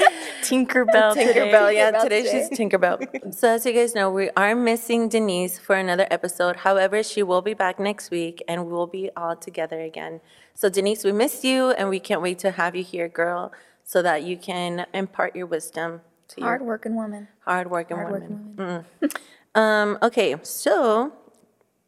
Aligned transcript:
Tinkerbell. 0.42 1.14
today. 1.14 1.32
Tinkerbell, 1.34 1.74
yeah, 1.74 1.90
Tinkerbell 1.92 2.02
today 2.02 2.22
today. 2.22 2.48
she's 2.48 2.58
Tinkerbell. 2.58 3.34
so 3.34 3.48
as 3.48 3.66
you 3.66 3.72
guys 3.72 3.94
know, 3.94 4.10
we 4.10 4.30
are 4.36 4.54
missing 4.54 5.08
Denise 5.08 5.58
for 5.58 5.76
another 5.76 6.06
episode. 6.10 6.56
However, 6.56 7.02
she 7.02 7.22
will 7.22 7.42
be 7.42 7.54
back 7.54 7.78
next 7.78 8.10
week 8.10 8.42
and 8.48 8.66
we'll 8.66 8.86
be 8.86 9.10
all 9.16 9.36
together 9.36 9.80
again. 9.80 10.20
So 10.54 10.68
Denise, 10.68 11.04
we 11.04 11.12
miss 11.12 11.44
you 11.44 11.70
and 11.70 11.88
we 11.88 12.00
can't 12.00 12.22
wait 12.22 12.38
to 12.40 12.50
have 12.52 12.74
you 12.74 12.82
here, 12.84 13.08
girl, 13.08 13.52
so 13.84 14.02
that 14.02 14.22
you 14.22 14.36
can 14.36 14.86
impart 14.92 15.34
your 15.36 15.46
wisdom 15.46 16.00
to 16.28 16.40
your 16.40 16.48
Hard-working 16.50 16.94
woman. 16.94 17.28
hardworking 17.44 17.96
Hard-working 17.96 18.54
women. 18.56 18.84
Mm. 19.02 19.16
Um, 19.54 19.98
okay, 20.02 20.36
so 20.42 21.12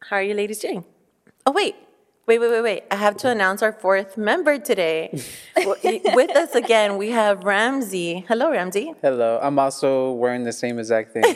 how 0.09 0.17
are 0.17 0.21
you 0.23 0.33
ladies 0.33 0.59
doing? 0.59 0.85
Oh 1.45 1.51
wait, 1.51 1.75
wait, 2.27 2.39
wait, 2.39 2.49
wait, 2.49 2.61
wait! 2.61 2.83
I 2.91 2.95
have 2.95 3.17
to 3.17 3.29
announce 3.29 3.61
our 3.61 3.71
fourth 3.71 4.17
member 4.17 4.57
today. 4.57 5.19
W- 5.55 6.01
With 6.13 6.35
us 6.35 6.55
again, 6.55 6.97
we 6.97 7.11
have 7.11 7.43
Ramzy. 7.43 8.25
Hello, 8.27 8.51
Ramzy. 8.51 8.93
Hello. 9.01 9.39
I'm 9.41 9.59
also 9.59 10.11
wearing 10.11 10.43
the 10.43 10.51
same 10.53 10.79
exact 10.79 11.11
thing. 11.13 11.23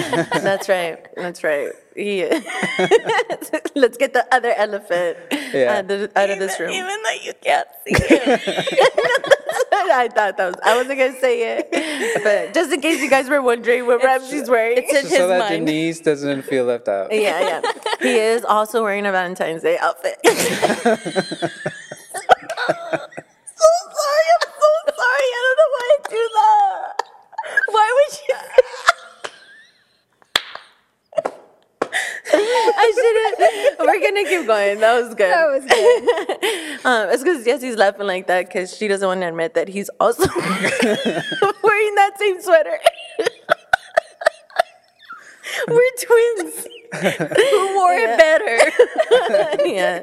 That's 0.42 0.68
right. 0.68 1.06
That's 1.16 1.42
right. 1.44 1.70
He 1.96 2.22
Let's 3.74 3.96
get 3.98 4.12
the 4.12 4.24
other 4.32 4.52
elephant 4.56 5.18
Yeah. 5.52 5.78
out, 5.78 5.90
of, 5.90 6.10
out 6.16 6.30
of 6.30 6.38
this 6.38 6.58
room. 6.60 6.70
Even 6.70 6.96
though 7.02 7.22
you 7.22 7.32
can't 7.42 7.68
see 7.86 7.94
it. 7.94 8.40
I 9.72 10.08
thought 10.08 10.36
that 10.36 10.46
was. 10.46 10.54
I 10.64 10.76
wasn't 10.76 10.98
gonna 10.98 11.18
say 11.20 11.58
it, 11.58 12.22
but 12.22 12.54
just 12.54 12.72
in 12.72 12.80
case 12.80 13.00
you 13.02 13.10
guys 13.10 13.28
were 13.28 13.42
wondering 13.42 13.86
what 13.86 14.00
Ramzy's 14.02 14.48
wearing. 14.48 14.78
It's 14.78 14.92
in 14.94 15.02
so 15.04 15.08
his 15.08 15.18
that 15.28 15.38
mind. 15.50 15.66
Denise 15.66 16.00
doesn't 16.00 16.42
feel 16.42 16.64
left 16.64 16.86
out. 16.88 17.12
Yeah, 17.12 17.40
yeah. 17.62 17.72
He 18.00 18.16
is 18.16 18.44
also 18.44 18.82
wearing 18.82 19.04
a 19.06 19.12
Valentine's 19.12 19.62
Day 19.62 19.76
outfit. 19.78 20.18
so 20.24 20.32
sorry. 20.32 20.96
I'm 24.36 24.46
so 24.46 24.70
sorry. 24.96 25.28
I 25.32 25.40
don't 25.42 25.56
know 25.58 25.70
why 25.74 25.84
I 25.90 25.98
do 26.08 26.22
that. 26.38 27.02
Why 27.66 27.88
would 27.96 28.14
you? 28.28 28.36
I 31.92 32.92
shouldn't. 32.94 33.80
We're 33.80 34.00
gonna 34.00 34.24
keep 34.28 34.39
going. 34.50 34.80
That 34.80 34.94
was 35.00 35.14
good. 35.14 35.30
That 35.30 35.46
was 35.46 35.64
good. 35.64 36.06
Um, 36.82 37.10
it's 37.10 37.22
because 37.22 37.46
Yessie's 37.46 37.76
laughing 37.76 38.06
like 38.06 38.26
that 38.28 38.46
because 38.46 38.74
she 38.74 38.88
doesn't 38.88 39.06
want 39.06 39.20
to 39.20 39.28
admit 39.28 39.52
that 39.52 39.68
he's 39.68 39.90
also 40.00 40.22
wearing 41.62 41.94
that 41.94 42.12
same 42.18 42.40
sweater. 42.40 42.78
We're 45.68 45.90
twins. 46.00 46.66
Who 46.94 47.74
wore 47.76 47.92
it 47.92 48.16
better? 48.16 48.56
yeah, 49.68 50.02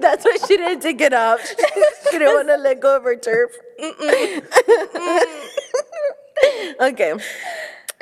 that's 0.00 0.24
why 0.24 0.38
she 0.48 0.56
didn't 0.56 0.80
take 0.80 1.02
it 1.02 1.12
off. 1.12 1.46
She 1.46 2.18
didn't 2.18 2.34
want 2.34 2.48
to 2.48 2.56
let 2.56 2.80
go 2.80 2.96
of 2.96 3.02
her 3.04 3.16
turf. 3.16 3.50
okay. 6.80 7.14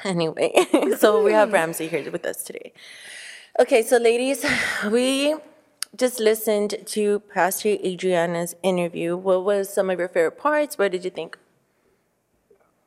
Anyway, 0.05 0.53
so 0.99 1.25
we 1.25 1.33
have 1.33 1.51
Ramzy 1.51 1.89
here 1.89 2.09
with 2.13 2.25
us 2.25 2.45
today. 2.45 2.73
Okay, 3.59 3.83
so 3.83 3.97
ladies, 3.97 4.47
we 4.89 5.35
just 5.97 6.21
listened 6.21 6.77
to 6.87 7.21
Pastor 7.21 7.77
Adriana's 7.85 8.55
interview. 8.63 9.17
What 9.17 9.45
was 9.45 9.73
some 9.73 9.91
of 9.91 9.99
your 9.99 10.09
favorite 10.09 10.39
parts? 10.39 10.79
What 10.79 10.93
did 10.93 11.05
you 11.05 11.11
think? 11.11 11.39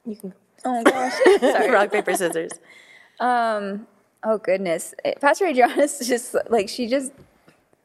You 0.06 0.16
can 0.16 0.34
Oh 0.63 0.72
my 0.72 0.84
gosh. 0.84 1.13
Sorry. 1.40 1.72
Rock 1.72 1.91
paper 1.91 2.16
scissors. 2.16 2.51
Um. 3.19 3.88
Oh 4.23 4.38
goodness. 4.38 4.94
Eh, 5.03 5.13
Pastor 5.19 5.47
Adriana's 5.47 6.00
just 6.07 6.35
like 6.50 6.69
she 6.69 6.88
just 6.88 7.11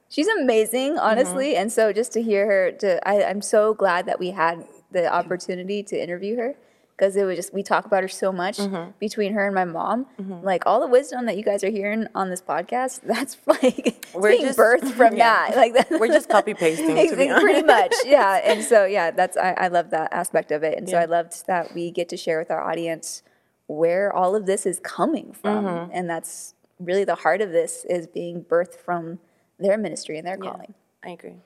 she's 0.09 0.29
amazing, 0.29 0.99
honestly. 0.99 1.57
And 1.57 1.73
so 1.73 1.93
just 1.93 2.13
to 2.13 2.23
hear 2.23 2.47
her, 2.47 2.73
to 2.73 3.09
I, 3.09 3.25
I'm 3.25 3.41
so 3.41 3.75
glad 3.75 4.07
that 4.07 4.19
we 4.19 4.31
had 4.31 4.67
the 4.93 5.13
opportunity 5.13 5.83
to 5.85 6.01
interview 6.01 6.37
her 6.37 6.55
because 6.97 7.15
it 7.17 7.25
was 7.25 7.37
just 7.37 7.53
we 7.53 7.63
talk 7.63 7.85
about 7.85 8.03
her 8.03 8.09
so 8.09 8.33
much 8.33 8.59
between 8.99 9.35
her 9.35 9.45
and 9.47 9.55
my 9.55 9.65
mom. 9.67 10.07
Like 10.43 10.65
all 10.67 10.81
the 10.81 10.87
wisdom 10.87 11.27
that 11.27 11.37
you 11.37 11.43
guys 11.45 11.63
are 11.63 11.71
hearing 11.71 12.07
on 12.15 12.31
this 12.31 12.41
podcast, 12.41 13.01
that's 13.03 13.37
like 13.47 14.07
We're 14.15 14.31
being 14.31 14.47
just- 14.47 14.59
birthed 14.59 14.93
from 14.93 15.17
yeah. 15.17 15.49
that. 15.49 15.57
Like 15.57 15.75
that. 15.75 15.91
We're 16.01 16.09
just 16.09 16.29
copy 16.29 16.55
pasting, 16.55 16.89
to 16.97 17.17
be 17.17 17.29
pretty 17.41 17.63
much 17.63 17.95
yeah 18.07 18.41
and 18.45 18.63
so 18.65 18.85
yeah 18.85 19.11
that's 19.11 19.37
i, 19.37 19.53
I 19.53 19.69
love 19.69 19.91
that 19.91 20.13
aspect 20.13 20.51
of 20.53 20.63
it 20.63 20.79
and 20.79 20.89
so 20.89 20.97
i 20.99 21.05
loved 21.05 21.47
that 21.47 21.75
we 21.75 21.91
get 21.91 22.09
to 22.11 22.17
share 22.17 22.39
with 22.39 22.51
our 22.51 22.63
audience 22.63 23.23
where 23.67 24.15
all 24.15 24.35
of 24.37 24.47
this 24.47 24.65
is 24.67 24.79
coming 24.81 25.33
from 25.33 25.65
Mm-hmm. 25.65 25.91
and 25.93 26.09
that's 26.09 26.55
really 26.79 27.05
the 27.05 27.17
heart 27.17 27.41
of 27.41 27.51
this 27.51 27.85
is 27.89 28.07
being 28.07 28.45
birthed 28.45 28.75
from 28.77 29.19
their 29.59 29.77
ministry 29.79 30.19
and 30.19 30.27
their 30.27 30.37
calling 30.37 30.75
I 31.05 31.11
agree. 31.11 31.37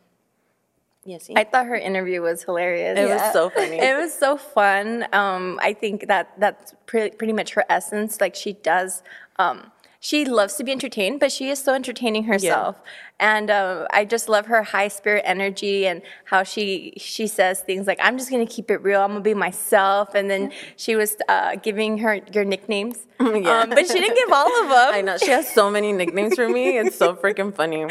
Yes, 1.04 1.30
I 1.34 1.44
thought 1.44 1.66
her 1.66 1.76
interview 1.76 2.20
was 2.20 2.42
hilarious. 2.42 2.98
it 2.98 3.08
was 3.08 3.32
so 3.32 3.48
funny. 3.50 3.78
It 3.80 3.96
was 3.96 4.12
so 4.12 4.36
fun. 4.36 5.06
Um, 5.12 5.58
I 5.62 5.72
think 5.72 6.08
that 6.08 6.32
that's 6.38 6.74
pretty, 6.86 7.16
pretty 7.16 7.32
much 7.32 7.54
her 7.54 7.64
essence. 7.70 8.20
Like 8.20 8.34
she 8.34 8.52
does, 8.52 9.02
um, 9.36 9.72
she 10.02 10.24
loves 10.24 10.54
to 10.56 10.64
be 10.64 10.72
entertained, 10.72 11.20
but 11.20 11.30
she 11.30 11.50
is 11.50 11.62
so 11.62 11.74
entertaining 11.74 12.24
herself. 12.24 12.76
Yeah. 12.82 12.90
And 13.20 13.50
uh, 13.50 13.86
I 13.92 14.06
just 14.06 14.30
love 14.30 14.46
her 14.46 14.62
high 14.62 14.88
spirit 14.88 15.24
energy 15.26 15.86
and 15.86 16.00
how 16.24 16.42
she 16.42 16.94
she 16.96 17.26
says 17.26 17.60
things 17.60 17.86
like, 17.86 17.98
"I'm 18.02 18.16
just 18.16 18.30
gonna 18.30 18.46
keep 18.46 18.70
it 18.70 18.78
real. 18.82 19.02
I'm 19.02 19.10
gonna 19.10 19.20
be 19.20 19.34
myself." 19.34 20.14
And 20.14 20.30
then 20.30 20.52
she 20.76 20.96
was 20.96 21.16
uh, 21.28 21.56
giving 21.56 21.98
her 21.98 22.18
your 22.32 22.44
nicknames, 22.46 23.06
Yeah. 23.20 23.60
um, 23.60 23.68
but 23.70 23.86
she 23.86 24.00
didn't 24.00 24.16
give 24.16 24.32
all 24.32 24.46
of 24.62 24.68
them. 24.74 24.94
I 24.94 25.02
know 25.02 25.18
she 25.18 25.28
has 25.32 25.46
so 25.52 25.70
many 25.70 25.92
nicknames 25.92 26.34
for 26.34 26.48
me. 26.48 26.78
It's 26.78 26.96
so 26.96 27.14
freaking 27.14 27.54
funny. 27.54 27.82
Um, 27.84 27.90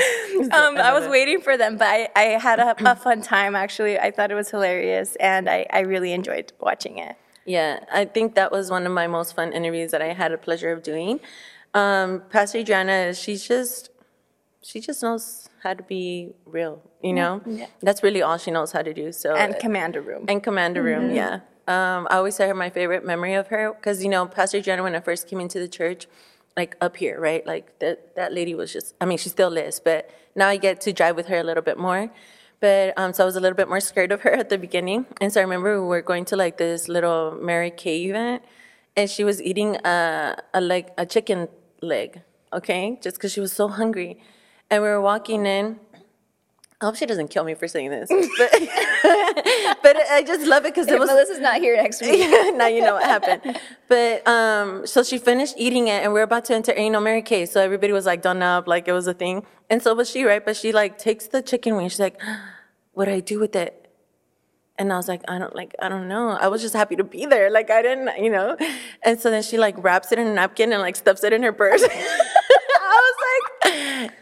I 0.51 0.67
love 0.91 0.95
was 0.95 1.05
it. 1.05 1.11
waiting 1.11 1.41
for 1.41 1.57
them, 1.57 1.77
but 1.77 1.85
I, 1.87 2.09
I 2.15 2.23
had 2.39 2.59
a, 2.59 2.75
a 2.91 2.95
fun 3.05 3.21
time 3.21 3.55
actually. 3.55 3.99
I 3.99 4.09
thought 4.09 4.31
it 4.31 4.35
was 4.35 4.49
hilarious, 4.49 5.15
and 5.17 5.47
I, 5.47 5.67
I 5.71 5.81
really 5.81 6.11
enjoyed 6.13 6.53
watching 6.59 6.97
it. 6.97 7.15
Yeah, 7.45 7.79
I 7.91 8.05
think 8.05 8.33
that 8.33 8.51
was 8.51 8.71
one 8.71 8.85
of 8.87 8.91
my 8.91 9.05
most 9.05 9.35
fun 9.35 9.53
interviews 9.53 9.91
that 9.91 10.01
I 10.01 10.13
had 10.13 10.31
a 10.31 10.37
pleasure 10.39 10.71
of 10.71 10.81
doing. 10.81 11.19
Um, 11.73 12.23
Pastor 12.29 12.59
Adriana, 12.59 13.13
she's 13.13 13.47
just, 13.47 13.89
she 14.61 14.79
just 14.79 15.03
knows 15.03 15.49
how 15.63 15.73
to 15.73 15.83
be 15.83 16.31
real. 16.45 16.81
You 17.01 17.13
know, 17.13 17.41
Yeah. 17.45 17.67
that's 17.81 18.03
really 18.03 18.21
all 18.21 18.37
she 18.37 18.51
knows 18.51 18.71
how 18.71 18.81
to 18.81 18.93
do. 18.93 19.11
So 19.11 19.35
And 19.35 19.57
Commander 19.59 20.01
Room. 20.01 20.25
And 20.27 20.43
Commander 20.43 20.81
Room, 20.83 21.13
yeah. 21.13 21.41
Um, 21.67 22.07
I 22.09 22.15
always 22.17 22.35
say 22.35 22.47
her 22.47 22.55
my 22.55 22.71
favorite 22.71 23.05
memory 23.05 23.35
of 23.35 23.47
her 23.49 23.73
because 23.73 24.03
you 24.03 24.09
know 24.09 24.25
Pastor 24.25 24.59
Jenna 24.59 24.81
when 24.81 24.95
I 24.95 25.01
first 25.01 25.27
came 25.27 25.39
into 25.39 25.59
the 25.59 25.67
church, 25.67 26.07
like 26.57 26.75
up 26.81 26.97
here, 26.97 27.19
right? 27.19 27.45
Like 27.45 27.77
that 27.77 28.15
that 28.15 28.33
lady 28.33 28.55
was 28.55 28.73
just. 28.73 28.95
I 28.99 29.05
mean, 29.05 29.19
she 29.19 29.29
still 29.29 29.55
is, 29.55 29.79
but 29.79 30.09
now 30.35 30.47
I 30.47 30.57
get 30.57 30.81
to 30.81 30.91
drive 30.91 31.15
with 31.15 31.27
her 31.27 31.37
a 31.37 31.43
little 31.43 31.61
bit 31.61 31.77
more. 31.77 32.09
But 32.59 32.97
um, 32.97 33.13
so 33.13 33.21
I 33.23 33.25
was 33.27 33.35
a 33.35 33.39
little 33.39 33.55
bit 33.55 33.69
more 33.69 33.79
scared 33.79 34.11
of 34.11 34.21
her 34.21 34.31
at 34.31 34.49
the 34.49 34.57
beginning, 34.57 35.05
and 35.21 35.31
so 35.31 35.39
I 35.39 35.43
remember 35.43 35.79
we 35.79 35.87
were 35.87 36.01
going 36.01 36.25
to 36.25 36.35
like 36.35 36.57
this 36.57 36.87
little 36.89 37.37
Mary 37.39 37.69
Kay 37.69 38.05
event, 38.05 38.41
and 38.97 39.07
she 39.07 39.23
was 39.23 39.39
eating 39.39 39.75
a 39.85 40.37
a 40.55 40.61
leg 40.61 40.89
a 40.97 41.05
chicken 41.05 41.47
leg, 41.81 42.21
okay, 42.53 42.99
just 43.01 43.17
because 43.17 43.31
she 43.31 43.39
was 43.39 43.53
so 43.53 43.67
hungry, 43.67 44.21
and 44.69 44.83
we 44.83 44.89
were 44.89 45.01
walking 45.01 45.45
in 45.45 45.79
I 46.81 46.85
hope 46.85 46.95
she 46.95 47.05
doesn't 47.05 47.27
kill 47.27 47.43
me 47.43 47.55
for 47.55 47.67
saying 47.67 47.89
this, 47.89 48.07
but 48.37 48.51
but 49.83 49.97
I 50.11 50.23
just 50.25 50.47
love 50.47 50.63
it 50.63 50.73
because 50.73 50.87
it 50.87 50.97
was 50.97 51.09
Melissa's 51.09 51.39
not 51.39 51.59
here 51.59 51.75
next 51.75 52.01
week. 52.01 52.19
now 52.55 52.67
you 52.67 52.81
know 52.81 52.93
what 52.93 53.03
happened. 53.03 53.59
But 53.89 54.25
um, 54.25 54.87
so 54.87 55.03
she 55.03 55.17
finished 55.17 55.55
eating 55.57 55.89
it, 55.89 56.03
and 56.03 56.13
we 56.13 56.21
are 56.21 56.23
about 56.23 56.45
to 56.45 56.55
enter. 56.55 56.73
Know, 56.89 57.01
Mary 57.01 57.21
Kay. 57.21 57.45
So 57.45 57.59
everybody 57.59 57.91
was 57.91 58.05
like 58.05 58.21
done 58.21 58.41
up, 58.41 58.65
like 58.65 58.87
it 58.87 58.93
was 58.93 59.07
a 59.07 59.13
thing. 59.13 59.45
And 59.69 59.83
so 59.83 59.93
was 59.93 60.09
she, 60.09 60.23
right? 60.23 60.43
But 60.43 60.55
she 60.55 60.71
like 60.71 60.97
takes 60.97 61.27
the 61.27 61.41
chicken 61.41 61.75
wing. 61.75 61.89
She's 61.89 61.99
like, 61.99 62.19
"What 62.93 63.05
do 63.05 63.11
I 63.11 63.19
do 63.19 63.39
with 63.39 63.57
it?" 63.57 63.78
And 64.79 64.91
I 64.91 64.97
was 64.97 65.07
like, 65.07 65.21
"I 65.27 65.37
don't 65.37 65.55
like, 65.55 65.75
I 65.79 65.89
don't 65.89 66.07
know. 66.07 66.29
I 66.29 66.47
was 66.47 66.61
just 66.61 66.73
happy 66.73 66.95
to 66.95 67.03
be 67.03 67.25
there. 67.25 67.51
Like 67.51 67.69
I 67.69 67.81
didn't, 67.81 68.23
you 68.23 68.31
know." 68.31 68.57
And 69.03 69.19
so 69.19 69.29
then 69.29 69.43
she 69.43 69.57
like 69.57 69.75
wraps 69.83 70.11
it 70.11 70.17
in 70.19 70.27
a 70.27 70.33
napkin 70.33 70.73
and 70.73 70.81
like 70.81 70.95
stuffs 70.95 71.23
it 71.23 71.33
in 71.33 71.43
her 71.43 71.53
purse. 71.53 71.83
I 71.83 71.87
was 73.05 73.15
like. 73.21 74.13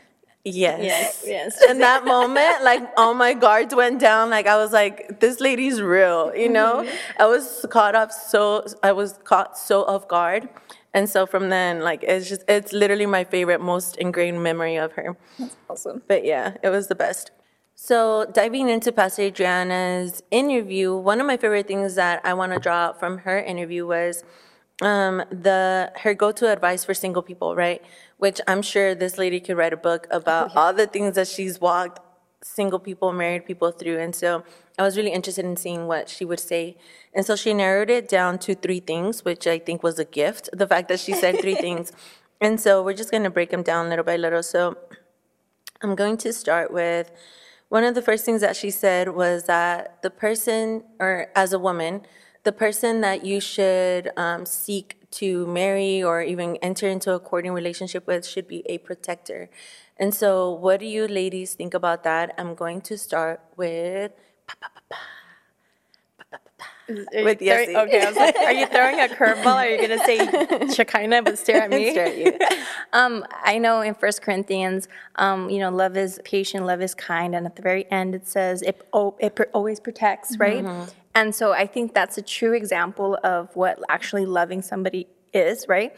Yes. 0.50 0.80
Yes, 0.82 1.24
yes. 1.28 1.64
In 1.70 1.80
that 1.80 2.06
moment, 2.06 2.64
like 2.64 2.82
all 2.96 3.14
my 3.14 3.34
guards 3.34 3.76
went 3.76 4.00
down. 4.00 4.30
Like 4.30 4.48
I 4.48 4.56
was 4.56 4.72
like, 4.72 5.20
this 5.20 5.42
lady's 5.42 5.82
real, 5.82 6.34
you 6.34 6.48
know? 6.48 6.84
Mm-hmm. 6.84 7.22
I 7.22 7.26
was 7.26 7.66
caught 7.70 7.96
up 7.96 8.14
so 8.14 8.66
I 8.82 8.94
was 8.94 9.20
caught 9.26 9.58
so 9.58 9.84
off 9.84 10.08
guard. 10.08 10.48
And 10.94 11.10
so 11.10 11.26
from 11.26 11.50
then, 11.50 11.82
like 11.82 12.04
it's 12.04 12.30
just 12.30 12.44
it's 12.48 12.72
literally 12.72 13.06
my 13.06 13.24
favorite, 13.26 13.60
most 13.60 13.98
ingrained 13.98 14.42
memory 14.42 14.78
of 14.78 14.94
her. 14.94 15.18
That's 15.38 15.58
Awesome. 15.70 16.02
But 16.08 16.24
yeah, 16.24 16.56
it 16.64 16.70
was 16.70 16.88
the 16.88 16.96
best. 16.96 17.32
So 17.80 18.26
diving 18.26 18.70
into 18.70 18.92
Pastor 18.92 19.22
Adriana's 19.22 20.24
interview, 20.32 20.96
one 20.96 21.22
of 21.22 21.28
my 21.28 21.38
favorite 21.38 21.68
things 21.68 21.94
that 21.94 22.20
I 22.26 22.34
want 22.34 22.52
to 22.54 22.60
draw 22.60 22.86
out 22.86 23.00
from 23.00 23.20
her 23.20 23.40
interview 23.40 23.86
was 23.86 24.24
um, 24.82 25.24
the 25.30 25.92
her 25.98 26.16
go-to 26.16 26.52
advice 26.52 26.84
for 26.84 26.96
single 26.96 27.22
people, 27.22 27.56
right? 27.56 27.84
Which 28.18 28.42
I'm 28.48 28.64
sure 28.64 28.96
this 28.96 29.20
lady 29.20 29.40
could 29.40 29.58
write 29.58 29.74
a 29.74 29.78
book 29.78 30.08
about 30.10 30.56
all 30.56 30.74
the 30.74 30.88
things 30.88 31.14
that 31.16 31.28
she's 31.28 31.62
walked 31.62 32.00
single 32.44 32.80
people, 32.80 33.14
married 33.14 33.46
people 33.46 33.70
through. 33.70 34.00
And 34.00 34.16
so 34.16 34.44
I 34.80 34.82
was 34.82 34.98
really 34.98 35.14
interested 35.14 35.46
in 35.46 35.56
seeing 35.56 35.86
what 35.86 36.10
she 36.10 36.26
would 36.26 36.40
say. 36.40 36.78
And 37.14 37.28
so 37.28 37.36
she 37.36 37.54
narrowed 37.54 37.92
it 37.92 38.10
down 38.10 38.40
to 38.40 38.56
three 38.56 38.80
things, 38.80 39.24
which 39.24 39.46
I 39.46 39.60
think 39.60 39.84
was 39.84 40.00
a 40.00 40.06
gift, 40.06 40.50
the 40.52 40.66
fact 40.66 40.88
that 40.88 41.00
she 41.00 41.14
said 41.14 41.40
three 41.40 41.56
things. 41.68 41.92
And 42.42 42.60
so 42.60 42.82
we're 42.82 42.96
just 42.96 43.12
going 43.12 43.24
to 43.24 43.30
break 43.30 43.52
them 43.52 43.62
down 43.62 43.88
little 43.88 44.04
by 44.04 44.18
little. 44.18 44.42
So 44.42 44.78
I'm 45.84 45.94
going 45.94 46.18
to 46.18 46.34
start 46.34 46.74
with 46.74 47.12
one 47.70 47.84
of 47.84 47.96
the 47.96 48.02
first 48.02 48.26
things 48.26 48.42
that 48.42 48.56
she 48.56 48.72
said 48.72 49.10
was 49.10 49.44
that 49.44 50.02
the 50.02 50.10
person, 50.10 50.84
or 51.00 51.28
as 51.36 51.54
a 51.54 51.60
woman, 51.60 52.02
the 52.44 52.52
person 52.52 53.02
that 53.02 53.26
you 53.26 53.42
should 53.42 54.10
um, 54.16 54.46
seek 54.46 54.96
to 55.12 55.46
marry 55.48 56.02
or 56.02 56.22
even 56.22 56.56
enter 56.58 56.88
into 56.88 57.12
a 57.14 57.20
courting 57.20 57.52
relationship 57.52 58.08
with 58.08 58.26
should 58.26 58.48
be 58.48 58.64
a 58.68 58.78
protector. 58.78 59.50
And 59.98 60.14
so, 60.14 60.52
what 60.52 60.80
do 60.80 60.86
you 60.86 61.08
ladies 61.08 61.56
think 61.56 61.74
about 61.74 62.04
that? 62.04 62.34
I'm 62.38 62.56
going 62.56 62.82
to 62.82 62.98
start 62.98 63.42
with. 63.58 64.12
With 66.90 67.40
Throwing- 67.40 67.76
Okay, 67.76 68.02
I 68.02 68.08
was 68.08 68.16
like, 68.16 68.36
are 68.38 68.52
you 68.54 68.66
throwing 68.68 69.00
a 69.00 69.08
curveball? 69.08 69.56
Are 69.56 69.68
you 69.68 69.82
gonna 69.82 70.00
say 70.06 70.74
Shekinah 70.74 71.22
but 71.24 71.38
stare 71.38 71.64
at 71.64 71.70
me? 71.70 71.92
Stare 71.92 72.08
at 72.08 72.18
you. 72.18 72.38
Um, 72.94 73.26
I 73.44 73.58
know 73.58 73.82
in 73.82 73.94
First 73.96 74.22
Corinthians, 74.22 74.88
um, 75.18 75.50
you 75.50 75.60
know, 75.60 75.70
love 75.70 75.98
is 75.98 76.20
patient, 76.24 76.66
love 76.66 76.82
is 76.82 76.96
kind, 76.96 77.36
and 77.36 77.46
at 77.46 77.58
the 77.58 77.62
very 77.62 77.90
end 77.92 78.16
it 78.16 78.26
says 78.26 78.62
it 78.62 78.82
oh, 78.94 79.16
it 79.20 79.36
pr- 79.36 79.44
always 79.54 79.80
protects, 79.82 80.38
right? 80.40 80.64
And 81.14 81.36
so 81.36 81.52
I 81.52 81.66
think 81.68 81.94
that's 81.94 82.18
a 82.18 82.22
true 82.22 82.54
example 82.54 83.18
of 83.24 83.54
what 83.56 83.80
actually 83.90 84.26
loving 84.26 84.62
somebody 84.62 85.08
is, 85.34 85.68
right? 85.68 85.94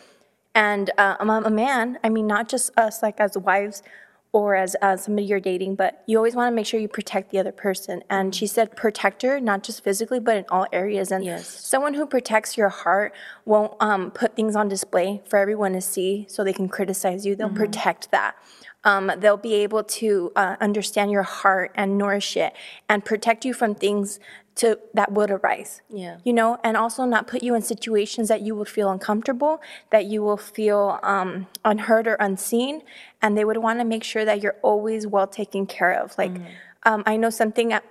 And 0.56 0.90
uh, 0.98 1.18
I'm 1.20 1.30
a 1.30 1.50
man. 1.52 2.00
I 2.04 2.10
mean, 2.10 2.26
not 2.26 2.50
just 2.50 2.72
us, 2.78 3.04
like 3.04 3.20
as 3.20 3.38
wives 3.38 3.84
or 4.32 4.56
as 4.56 4.76
uh, 4.82 4.96
somebody 4.96 5.26
you're 5.26 5.40
dating, 5.40 5.76
but 5.76 6.04
you 6.06 6.18
always 6.18 6.36
want 6.36 6.52
to 6.52 6.56
make 6.56 6.66
sure 6.66 6.80
you 6.80 6.88
protect 6.88 7.32
the 7.32 7.40
other 7.40 7.52
person. 7.52 8.04
And 8.10 8.34
she 8.34 8.46
said, 8.46 8.76
protector, 8.76 9.40
not 9.40 9.64
just 9.64 9.84
physically, 9.84 10.20
but 10.20 10.38
in 10.38 10.46
all 10.50 10.68
areas. 10.72 11.12
And 11.12 11.26
Yes. 11.26 11.48
someone 11.48 11.96
who 11.96 12.06
protects 12.06 12.56
your 12.56 12.70
heart 12.70 13.14
won't 13.46 13.74
um, 13.80 14.12
put 14.12 14.36
things 14.36 14.56
on 14.56 14.68
display 14.68 15.22
for 15.28 15.38
everyone 15.38 15.74
to 15.74 15.82
see 15.82 16.26
so 16.30 16.44
they 16.44 16.54
can 16.54 16.70
criticize 16.70 17.26
you. 17.26 17.36
They'll 17.36 17.50
protect 17.50 18.12
that. 18.12 18.36
Um, 18.84 19.12
they'll 19.18 19.36
be 19.36 19.56
able 19.56 19.84
to 19.84 20.32
uh, 20.36 20.56
understand 20.62 21.12
your 21.12 21.24
heart 21.24 21.72
and 21.76 21.98
nourish 21.98 22.38
it 22.38 22.54
and 22.88 23.04
protect 23.04 23.46
you 23.46 23.54
from 23.54 23.76
things 23.76 24.20
to 24.60 24.78
that 24.94 25.12
would 25.12 25.32
arise. 25.32 25.82
Yeah. 25.90 26.18
You 26.24 26.34
know, 26.34 26.60
and 26.64 26.76
also 26.76 27.06
not 27.06 27.28
put 27.28 27.42
you 27.44 27.56
in 27.56 27.62
situations 27.62 28.28
that 28.28 28.42
you 28.42 28.56
would 28.56 28.68
feel 28.68 28.90
uncomfortable, 28.90 29.62
that 29.90 30.06
you 30.06 30.22
will 30.22 30.38
feel 30.38 31.00
um, 31.02 31.48
unheard 31.64 32.08
or 32.08 32.16
unseen, 32.16 32.82
and 33.22 33.38
they 33.38 33.46
would 33.46 33.58
want 33.58 33.80
to 33.80 33.86
make 33.86 34.04
sure 34.04 34.26
that 34.26 34.42
you're 34.42 34.58
always 34.62 35.08
well 35.08 35.28
taken 35.28 35.66
care 35.66 35.94
of. 35.94 36.18
Like, 36.18 36.36
um, 36.84 37.04
I 37.06 37.18
know 37.18 37.30
something. 37.30 37.74
uh, 37.74 37.82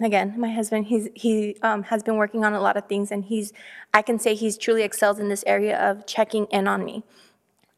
Again, 0.00 0.34
my 0.38 0.50
husband, 0.58 0.86
he's 0.86 1.08
he 1.14 1.56
um, 1.62 1.82
has 1.84 2.02
been 2.02 2.16
working 2.16 2.46
on 2.46 2.54
a 2.54 2.62
lot 2.66 2.78
of 2.78 2.86
things, 2.86 3.12
and 3.12 3.24
he's 3.24 3.52
I 3.92 4.00
can 4.00 4.18
say 4.18 4.34
he's 4.34 4.56
truly 4.56 4.82
excelled 4.82 5.18
in 5.20 5.28
this 5.28 5.44
area 5.46 5.76
of 5.78 6.06
checking 6.06 6.46
in 6.46 6.66
on 6.66 6.82
me 6.82 7.04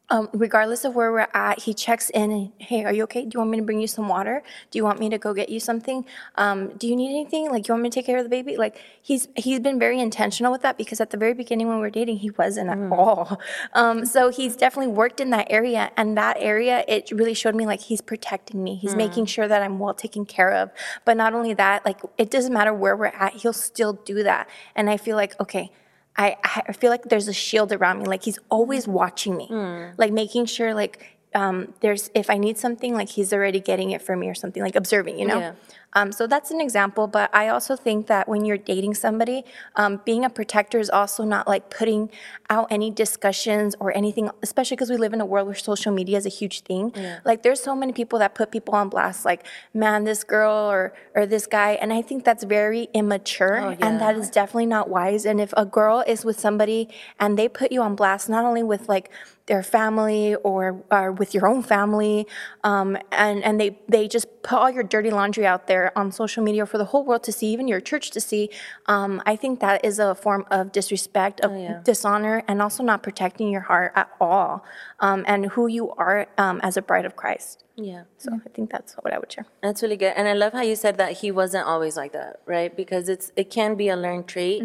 um, 0.09 0.29
regardless 0.33 0.85
of 0.85 0.95
where 0.95 1.11
we're 1.11 1.27
at, 1.33 1.59
he 1.59 1.73
checks 1.73 2.09
in 2.09 2.31
and, 2.31 2.51
hey, 2.57 2.83
are 2.83 2.93
you 2.93 3.03
okay? 3.03 3.23
Do 3.23 3.31
you 3.33 3.39
want 3.39 3.51
me 3.51 3.57
to 3.57 3.63
bring 3.63 3.79
you 3.79 3.87
some 3.87 4.07
water? 4.07 4.41
Do 4.71 4.77
you 4.77 4.83
want 4.83 4.99
me 4.99 5.09
to 5.09 5.17
go 5.17 5.33
get 5.33 5.49
you 5.49 5.59
something? 5.59 6.05
Um, 6.35 6.69
do 6.77 6.87
you 6.87 6.95
need 6.95 7.09
anything? 7.09 7.49
Like, 7.49 7.67
you 7.67 7.73
want 7.73 7.83
me 7.83 7.89
to 7.89 7.95
take 7.95 8.05
care 8.05 8.17
of 8.17 8.23
the 8.23 8.29
baby? 8.29 8.57
Like, 8.57 8.81
he's 9.01 9.27
he's 9.35 9.59
been 9.59 9.79
very 9.79 9.99
intentional 9.99 10.51
with 10.51 10.61
that 10.63 10.77
because 10.77 10.99
at 10.99 11.11
the 11.11 11.17
very 11.17 11.33
beginning 11.33 11.67
when 11.67 11.77
we 11.77 11.81
were 11.81 11.89
dating, 11.89 12.17
he 12.17 12.31
wasn't 12.31 12.69
at 12.69 12.91
all. 12.91 13.39
Um, 13.73 14.05
so 14.05 14.29
he's 14.29 14.55
definitely 14.55 14.91
worked 14.93 15.19
in 15.19 15.29
that 15.29 15.47
area, 15.49 15.91
and 15.95 16.17
that 16.17 16.37
area 16.39 16.83
it 16.87 17.11
really 17.11 17.33
showed 17.33 17.55
me 17.55 17.65
like 17.65 17.81
he's 17.81 18.01
protecting 18.01 18.63
me. 18.63 18.75
He's 18.75 18.95
making 18.95 19.25
sure 19.27 19.47
that 19.47 19.61
I'm 19.61 19.77
well 19.79 19.93
taken 19.93 20.25
care 20.25 20.51
of. 20.51 20.71
But 21.05 21.17
not 21.17 21.33
only 21.33 21.53
that, 21.53 21.85
like 21.85 21.99
it 22.17 22.31
doesn't 22.31 22.53
matter 22.53 22.73
where 22.73 22.95
we're 22.95 23.07
at, 23.07 23.33
he'll 23.33 23.53
still 23.53 23.93
do 23.93 24.23
that. 24.23 24.49
And 24.75 24.89
I 24.89 24.97
feel 24.97 25.15
like 25.15 25.39
okay. 25.39 25.71
I, 26.19 26.35
I 26.67 26.73
feel 26.73 26.89
like 26.89 27.03
there's 27.03 27.29
a 27.29 27.33
shield 27.33 27.71
around 27.71 27.99
me. 27.99 28.05
Like 28.05 28.23
he's 28.23 28.37
always 28.49 28.87
watching 28.87 29.37
me, 29.37 29.47
mm. 29.49 29.93
like 29.97 30.11
making 30.11 30.47
sure 30.47 30.73
like 30.73 31.18
um, 31.35 31.73
there's 31.81 32.09
if 32.15 32.29
I 32.29 32.37
need 32.37 32.57
something, 32.57 32.93
like 32.93 33.09
he's 33.09 33.31
already 33.33 33.59
getting 33.59 33.91
it 33.91 34.01
for 34.01 34.15
me 34.15 34.27
or 34.27 34.35
something, 34.35 34.63
like 34.63 34.75
observing, 34.75 35.19
you 35.19 35.27
know. 35.27 35.39
Yeah. 35.39 35.53
Um, 35.93 36.11
so 36.11 36.27
that's 36.27 36.51
an 36.51 36.61
example. 36.61 37.07
But 37.07 37.33
I 37.33 37.47
also 37.47 37.75
think 37.75 38.07
that 38.07 38.27
when 38.27 38.45
you're 38.45 38.57
dating 38.57 38.93
somebody, 38.93 39.43
um, 39.75 40.01
being 40.05 40.23
a 40.23 40.29
protector 40.29 40.79
is 40.79 40.89
also 40.89 41.23
not 41.23 41.47
like 41.47 41.69
putting 41.69 42.09
out 42.49 42.67
any 42.69 42.91
discussions 42.91 43.75
or 43.79 43.95
anything, 43.95 44.29
especially 44.41 44.75
because 44.75 44.89
we 44.89 44.97
live 44.97 45.13
in 45.13 45.21
a 45.21 45.25
world 45.25 45.47
where 45.47 45.55
social 45.55 45.91
media 45.91 46.17
is 46.17 46.25
a 46.25 46.29
huge 46.29 46.61
thing. 46.61 46.91
Yeah. 46.95 47.19
Like 47.25 47.43
there's 47.43 47.61
so 47.61 47.75
many 47.75 47.93
people 47.93 48.19
that 48.19 48.35
put 48.35 48.51
people 48.51 48.75
on 48.75 48.89
blast, 48.89 49.25
like 49.25 49.45
man, 49.73 50.03
this 50.03 50.23
girl 50.23 50.69
or 50.69 50.93
or 51.15 51.25
this 51.25 51.47
guy, 51.47 51.71
and 51.73 51.91
I 51.91 52.01
think 52.01 52.23
that's 52.23 52.43
very 52.43 52.87
immature, 52.93 53.55
and 53.81 53.99
that 53.99 54.15
is 54.15 54.29
definitely 54.29 54.67
not 54.67 54.89
wise. 54.89 55.25
And 55.25 55.41
if 55.41 55.53
a 55.57 55.65
girl 55.65 56.03
is 56.05 56.23
with 56.23 56.39
somebody 56.39 56.89
and 57.19 57.37
they 57.37 57.47
put 57.47 57.71
you 57.71 57.81
on 57.81 57.95
blast, 57.95 58.29
not 58.29 58.45
only 58.45 58.63
with 58.63 58.87
like 58.89 59.09
their 59.49 59.63
family 59.63 60.35
or, 60.35 60.81
or 60.89 61.11
with 61.11 61.33
your 61.33 61.45
own 61.47 61.61
family, 61.61 62.25
um, 62.63 62.97
and 63.11 63.43
and 63.43 63.59
they 63.59 63.77
they 63.89 64.07
just 64.07 64.27
put 64.43 64.57
all 64.57 64.69
your 64.69 64.83
dirty 64.83 65.09
laundry 65.09 65.45
out 65.45 65.67
there 65.67 65.91
on 65.97 66.11
social 66.11 66.41
media 66.41 66.65
for 66.65 66.77
the 66.77 66.85
whole 66.85 67.03
world 67.03 67.23
to 67.23 67.33
see, 67.33 67.47
even 67.47 67.67
your 67.67 67.81
church 67.81 68.11
to 68.11 68.21
see. 68.21 68.49
Um, 68.85 69.21
I 69.25 69.35
think 69.35 69.59
that 69.59 69.83
is 69.83 69.99
a 69.99 70.15
form 70.15 70.45
of 70.49 70.71
disrespect, 70.71 71.41
of 71.41 71.51
dishonor, 71.83 72.43
and 72.47 72.61
also 72.61 72.81
not 72.83 73.03
protecting 73.03 73.49
your 73.49 73.61
heart 73.61 73.91
at 73.95 74.09
all, 74.21 74.63
um, 75.01 75.25
and 75.27 75.47
who 75.47 75.67
you 75.67 75.91
are 75.91 76.27
um, 76.37 76.61
as 76.63 76.77
a 76.77 76.81
bride 76.81 77.05
of 77.05 77.15
Christ. 77.17 77.65
Yeah. 77.75 78.03
So 78.17 78.31
I 78.33 78.49
think 78.49 78.69
that's 78.69 78.93
what 79.01 79.13
I 79.13 79.17
would 79.19 79.31
share. 79.31 79.45
That's 79.63 79.81
really 79.81 79.97
good, 79.97 80.13
and 80.15 80.27
I 80.27 80.33
love 80.33 80.53
how 80.53 80.61
you 80.61 80.75
said 80.75 80.97
that 80.97 81.11
he 81.21 81.31
wasn't 81.31 81.65
always 81.65 81.97
like 81.97 82.13
that, 82.13 82.41
right? 82.45 82.75
Because 82.75 83.09
it's 83.09 83.31
it 83.35 83.49
can 83.49 83.75
be 83.75 83.89
a 83.89 83.95
learned 83.95 84.27
trait. 84.27 84.61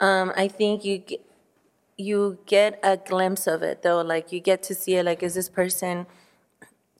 Um, 0.00 0.32
I 0.36 0.48
think 0.48 0.84
you 0.84 1.02
you 1.96 2.38
get 2.46 2.78
a 2.82 2.96
glimpse 2.96 3.46
of 3.46 3.62
it 3.62 3.82
though, 3.82 4.00
like 4.00 4.32
you 4.32 4.40
get 4.40 4.62
to 4.64 4.74
see 4.74 4.96
it. 4.96 5.04
Like, 5.04 5.22
is 5.22 5.34
this 5.34 5.48
person? 5.48 6.06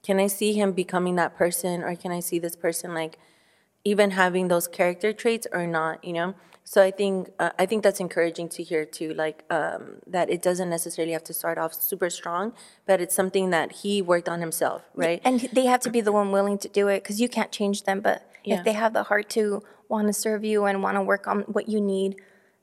Can 0.02 0.18
I 0.18 0.26
see 0.26 0.52
him 0.52 0.72
becoming 0.72 1.14
that 1.16 1.36
person, 1.36 1.82
or 1.82 1.94
can 1.94 2.10
I 2.12 2.20
see 2.20 2.38
this 2.38 2.56
person 2.56 2.92
like 2.94 3.18
even 3.84 4.12
having 4.12 4.48
those 4.48 4.68
character 4.68 5.12
traits 5.12 5.46
or 5.52 5.66
not? 5.66 6.04
You 6.04 6.12
know. 6.12 6.34
So 6.64 6.80
I 6.82 6.90
think 6.92 7.30
uh, 7.38 7.50
I 7.58 7.66
think 7.66 7.82
that's 7.82 7.98
encouraging 8.00 8.48
to 8.50 8.62
hear 8.62 8.84
too, 8.84 9.14
like 9.14 9.44
um, 9.50 9.96
that 10.06 10.30
it 10.30 10.42
doesn't 10.42 10.70
necessarily 10.70 11.12
have 11.12 11.24
to 11.24 11.34
start 11.34 11.58
off 11.58 11.74
super 11.74 12.08
strong, 12.08 12.52
but 12.86 13.00
it's 13.00 13.14
something 13.14 13.50
that 13.50 13.72
he 13.72 14.00
worked 14.00 14.28
on 14.28 14.40
himself, 14.40 14.82
right? 14.94 15.20
And 15.24 15.40
they 15.52 15.66
have 15.66 15.80
to 15.80 15.90
be 15.90 16.00
the 16.00 16.12
one 16.12 16.30
willing 16.30 16.58
to 16.58 16.68
do 16.68 16.86
it 16.88 17.02
because 17.02 17.20
you 17.20 17.28
can't 17.28 17.50
change 17.50 17.82
them. 17.82 18.00
But 18.00 18.22
Yeah. 18.44 18.58
if 18.58 18.64
they 18.64 18.72
have 18.74 18.92
the 18.92 19.04
heart 19.04 19.28
to 19.30 19.62
want 19.88 20.06
to 20.06 20.12
serve 20.12 20.44
you 20.44 20.64
and 20.64 20.82
want 20.82 20.96
to 20.96 21.02
work 21.02 21.26
on 21.26 21.40
what 21.42 21.68
you 21.68 21.80
need, 21.80 22.16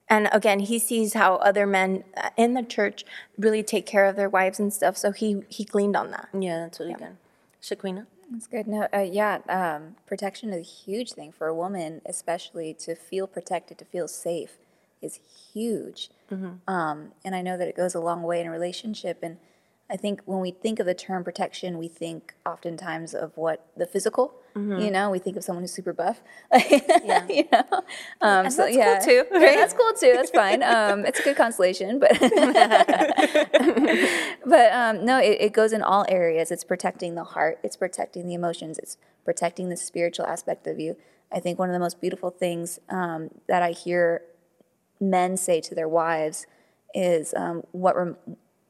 and 0.10 0.30
again, 0.32 0.60
he 0.60 0.80
sees 0.80 1.13
how 1.13 1.36
other 1.36 1.68
men 1.68 2.04
uh, 2.18 2.30
in 2.38 2.54
the 2.54 2.63
church 2.63 3.06
really 3.38 3.63
take 3.63 3.86
care 3.86 4.06
of 4.06 4.16
their 4.16 4.30
wives 4.30 4.60
and 4.60 4.74
stuff. 4.74 4.98
So 4.98 5.12
he 5.12 5.44
he 5.50 5.63
gleaned 5.63 5.96
on 5.96 6.12
that. 6.12 6.30
Yeah, 6.34 6.60
that's 6.60 6.80
really 6.80 6.94
good. 6.94 7.18
Shekinah? 7.62 8.08
That's 8.32 8.48
good. 8.48 8.68
No, 8.68 8.88
uh, 8.94 9.00
yeah, 9.00 9.39
um, 9.50 9.96
protection 10.06 10.54
is 10.54 10.60
a 10.60 10.70
huge 10.70 11.13
thing 11.13 11.32
for 11.32 11.48
a 11.48 11.54
woman, 11.54 12.01
especially 12.06 12.74
to 12.75 12.96
feel 12.96 13.25
protected, 13.25 13.80
to 13.80 13.86
feel 13.86 14.08
safe, 14.08 14.58
is 15.01 15.20
huge. 15.51 16.10
Um, 16.68 17.13
and 17.25 17.34
I 17.36 17.42
know 17.42 17.58
that 17.58 17.68
it 17.68 17.75
goes 17.75 17.96
a 17.96 18.00
long 18.00 18.22
way 18.22 18.39
in 18.39 18.48
a 18.48 18.51
relationship. 18.51 19.20
And 19.24 19.38
I 19.91 19.98
think 19.98 20.22
when 20.25 20.39
we 20.39 20.51
think 20.51 20.79
of 20.79 20.86
the 20.86 20.93
term 20.93 21.24
protection, 21.24 21.79
we 21.79 21.88
think 21.88 22.36
oftentimes 22.46 23.15
of 23.15 23.36
what 23.36 23.65
the 23.75 23.88
physical. 23.88 24.36
Mm-hmm. 24.55 24.81
You 24.81 24.91
know, 24.91 25.10
we 25.10 25.17
think 25.17 25.36
of 25.36 25.43
someone 25.43 25.63
who's 25.63 25.72
super 25.74 25.93
buff. 25.93 26.22
you 26.69 27.48
know, 27.51 27.63
um, 28.22 28.50
so 28.51 28.63
that's 28.63 28.75
cool 28.75 28.77
yeah, 28.77 29.00
too, 29.00 29.25
Yeah, 29.31 29.55
that's 29.55 29.74
cool 29.74 29.93
too. 29.93 30.13
That's 30.13 30.29
fine. 30.29 30.62
Um, 30.62 31.05
it's 31.05 31.19
a 31.19 31.24
good 31.24 31.38
consolation, 31.38 32.00
but 32.00 32.12
but 34.46 34.72
um, 34.74 35.05
no, 35.05 35.19
it, 35.19 35.41
it 35.41 35.53
goes 35.53 35.74
in 35.74 35.81
all 35.81 36.05
areas. 36.08 36.51
It's 36.51 36.63
protecting 36.63 37.15
the 37.15 37.24
heart. 37.24 37.60
It's 37.63 37.75
protecting 37.75 38.27
the 38.27 38.36
emotions. 38.36 38.77
It's 38.77 38.98
protecting 39.25 39.69
the 39.69 39.77
spiritual 39.77 40.27
aspect 40.27 40.67
of 40.67 40.79
you. 40.79 40.98
I 41.31 41.39
think 41.39 41.58
one 41.58 41.69
of 41.69 41.74
the 41.74 41.79
most 41.79 42.00
beautiful 42.00 42.29
things 42.29 42.79
um, 42.89 43.29
that 43.48 43.63
I 43.63 43.72
hear 43.72 44.22
men 45.00 45.38
say 45.38 45.62
to 45.62 45.74
their 45.74 45.88
wives 45.88 46.46
is 46.93 47.34
um, 47.36 47.63
what 47.72 47.96
rem- 47.96 48.17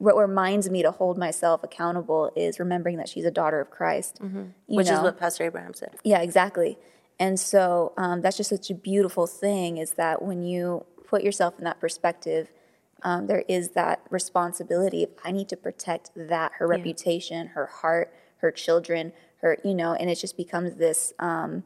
what 0.00 0.16
reminds 0.16 0.70
me 0.70 0.82
to 0.82 0.90
hold 0.90 1.18
myself 1.18 1.62
accountable 1.62 2.32
is 2.34 2.58
remembering 2.58 2.96
that 2.96 3.06
she's 3.06 3.26
a 3.26 3.30
daughter 3.30 3.60
of 3.60 3.70
Christ. 3.70 4.18
Mm-hmm. 4.22 4.44
Which 4.66 4.88
is 4.88 4.98
what 5.00 5.18
Pastor 5.18 5.44
Abraham 5.44 5.74
said. 5.74 5.96
Yeah, 6.02 6.20
exactly. 6.20 6.78
And 7.18 7.38
so 7.38 7.92
um, 7.98 8.22
that's 8.22 8.38
just 8.38 8.48
such 8.48 8.70
a 8.70 8.74
beautiful 8.74 9.26
thing 9.26 9.76
is 9.76 9.92
that 9.92 10.22
when 10.22 10.42
you 10.42 10.86
put 11.06 11.22
yourself 11.22 11.58
in 11.58 11.64
that 11.64 11.78
perspective, 11.80 12.50
um, 13.02 13.26
there 13.26 13.44
is 13.46 13.72
that 13.72 14.00
responsibility 14.08 15.04
of 15.04 15.10
I 15.22 15.32
need 15.32 15.50
to 15.50 15.56
protect 15.56 16.12
that, 16.16 16.52
her 16.54 16.66
reputation, 16.66 17.48
her 17.48 17.66
heart, 17.66 18.10
her 18.38 18.50
children, 18.50 19.12
her, 19.42 19.58
you 19.62 19.74
know, 19.74 19.92
and 19.92 20.08
it 20.08 20.14
just 20.16 20.34
becomes 20.34 20.76
this. 20.76 21.12
Um, 21.18 21.64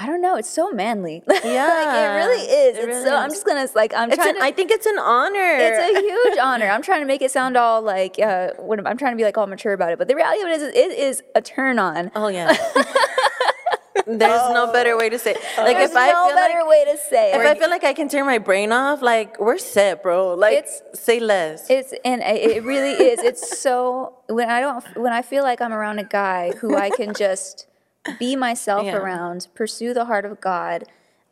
I 0.00 0.06
don't 0.06 0.20
know. 0.20 0.36
It's 0.36 0.48
so 0.48 0.70
manly. 0.70 1.24
Yeah, 1.26 1.34
like, 1.42 1.96
it 1.98 2.14
really 2.14 2.42
is. 2.42 2.76
it 2.76 2.78
it's 2.78 2.86
really 2.86 3.04
so. 3.04 3.16
I'm 3.16 3.30
just 3.30 3.44
gonna 3.44 3.68
like. 3.74 3.92
I'm 3.94 4.08
It's 4.10 4.16
trying 4.16 4.30
an, 4.30 4.36
to. 4.36 4.42
I 4.44 4.52
think 4.52 4.70
it's 4.70 4.86
an 4.86 4.98
honor. 4.98 5.56
It's 5.58 5.78
a 5.96 6.00
huge 6.00 6.38
honor. 6.42 6.68
I'm 6.68 6.82
trying 6.82 7.00
to 7.00 7.06
make 7.06 7.20
it 7.20 7.32
sound 7.32 7.56
all 7.56 7.82
like 7.82 8.16
uh, 8.20 8.50
what 8.58 8.78
I'm 8.86 8.96
trying 8.96 9.12
to 9.12 9.16
be 9.16 9.24
like 9.24 9.36
all 9.36 9.48
mature 9.48 9.72
about 9.72 9.90
it, 9.92 9.98
but 9.98 10.06
the 10.06 10.14
reality 10.14 10.40
of 10.42 10.48
it 10.48 10.60
is, 10.60 10.62
it 10.74 10.92
is 10.98 11.22
a 11.34 11.42
turn 11.42 11.78
on. 11.80 12.10
oh 12.14 12.28
yeah. 12.28 12.56
There's 14.06 14.50
no 14.54 14.72
better 14.72 14.96
way 14.96 15.10
to 15.10 15.18
say. 15.18 15.32
It. 15.32 15.38
Like 15.58 15.76
There's 15.76 15.90
if 15.90 15.96
I 15.96 16.10
no 16.12 16.28
feel 16.28 16.36
better 16.36 16.60
like 16.60 16.68
way 16.68 16.84
to 16.92 16.96
say 16.96 17.32
if. 17.34 17.46
I 17.46 17.58
feel 17.58 17.68
like 17.68 17.84
I 17.84 17.92
can 17.92 18.08
turn 18.08 18.24
my 18.24 18.38
brain 18.38 18.72
off, 18.72 19.02
like 19.02 19.38
we're 19.38 19.58
set, 19.58 20.02
bro. 20.02 20.32
Like 20.34 20.54
It's- 20.56 20.80
say 20.94 21.20
less. 21.20 21.68
It's 21.68 21.92
and 22.06 22.22
it 22.22 22.40
it 22.56 22.64
really 22.64 22.92
is. 22.92 23.18
It's 23.20 23.60
so 23.60 24.14
when 24.28 24.48
I 24.48 24.60
don't 24.60 24.82
when 24.96 25.12
I 25.12 25.20
feel 25.20 25.42
like 25.42 25.60
I'm 25.60 25.74
around 25.74 25.98
a 25.98 26.04
guy 26.04 26.52
who 26.58 26.74
I 26.74 26.88
can 26.88 27.12
just 27.12 27.66
be 28.18 28.36
myself 28.36 28.84
Yeah. 28.86 28.96
around, 28.96 29.48
pursue 29.54 29.94
the 29.94 30.04
heart 30.06 30.24
of 30.24 30.40
God, 30.40 30.84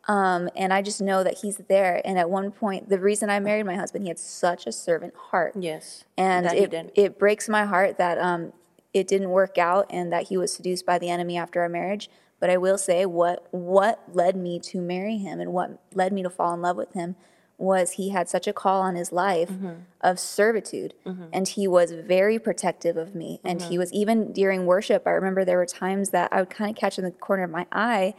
um, 0.07 0.49
and 0.55 0.73
I 0.73 0.81
just 0.81 1.01
know 1.01 1.23
that 1.23 1.39
He's 1.39 1.57
there. 1.67 2.01
And 2.05 2.17
at 2.17 2.29
one 2.29 2.51
point, 2.51 2.89
the 2.89 2.99
reason 2.99 3.29
I 3.29 3.39
married 3.39 3.65
my 3.65 3.75
husband, 3.75 4.03
he 4.03 4.09
had 4.09 4.19
such 4.19 4.65
a 4.65 4.71
servant 4.71 5.13
heart, 5.15 5.53
yes. 5.57 6.05
and 6.17 6.45
it 6.45 6.91
it 6.95 7.19
breaks 7.19 7.49
my 7.49 7.65
heart 7.65 7.97
that 7.97 8.17
um, 8.17 8.53
it 8.93 9.07
didn't 9.07 9.29
work 9.29 9.57
out 9.57 9.85
and 9.89 10.11
that 10.11 10.29
he 10.29 10.37
was 10.37 10.53
seduced 10.53 10.85
by 10.85 10.97
the 10.97 11.09
enemy 11.09 11.37
after 11.37 11.61
our 11.61 11.69
marriage. 11.69 12.09
But 12.39 12.49
I 12.49 12.57
will 12.57 12.77
say 12.77 13.05
what 13.05 13.47
what 13.51 14.01
led 14.13 14.35
me 14.35 14.59
to 14.59 14.79
marry 14.79 15.17
him 15.17 15.39
and 15.39 15.53
what 15.53 15.79
led 15.93 16.13
me 16.13 16.23
to 16.23 16.29
fall 16.29 16.53
in 16.53 16.61
love 16.61 16.77
with 16.77 16.93
him 16.93 17.15
was 17.57 17.93
he 17.93 18.09
had 18.09 18.29
such 18.29 18.47
a 18.47 18.53
call 18.53 18.81
on 18.81 18.95
his 18.95 19.11
life 19.11 19.49
Mm-hmm. 19.49 19.73
of 20.01 20.19
servitude 20.19 20.93
and 21.33 21.47
he 21.47 21.67
was 21.67 21.91
very 21.91 22.37
protective 22.39 22.97
of 22.97 23.15
me 23.15 23.39
and 23.43 23.59
Mm-hmm. 23.59 23.69
he 23.69 23.77
was 23.77 23.91
even 23.93 24.31
during 24.31 24.65
worship 24.65 25.03
i 25.07 25.09
remember 25.11 25.43
there 25.43 25.57
were 25.57 25.65
times 25.65 26.11
that 26.11 26.31
i 26.31 26.39
would 26.39 26.49
kind 26.51 26.69
of 26.69 26.77
catch 26.77 26.97
in 26.99 27.03
the 27.05 27.11
corner 27.11 27.43
of 27.43 27.49
my 27.51 27.65
eye 27.71 28.13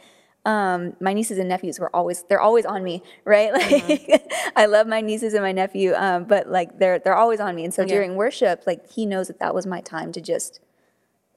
um, 0.44 0.96
my 1.00 1.12
nieces 1.12 1.36
and 1.38 1.48
nephews 1.48 1.78
were 1.78 1.94
always 1.94 2.22
they're 2.28 2.40
always 2.40 2.64
on 2.64 2.82
me 2.82 3.02
right 3.24 3.52
like 3.58 3.64
Mm-hmm. 3.66 4.50
i 4.56 4.66
love 4.66 4.86
my 4.86 5.00
nieces 5.00 5.34
and 5.34 5.42
my 5.42 5.52
nephew 5.52 5.92
um, 5.94 6.24
but 6.24 6.48
like 6.48 6.78
they're 6.78 6.98
they're 6.98 7.16
always 7.16 7.38
on 7.40 7.54
me 7.54 7.64
and 7.64 7.72
so 7.74 7.82
during 7.84 8.16
worship 8.16 8.62
like 8.66 8.90
he 8.90 9.06
knows 9.06 9.28
that 9.28 9.38
that 9.40 9.54
was 9.54 9.66
my 9.66 9.80
time 9.80 10.10
to 10.12 10.20
just 10.20 10.60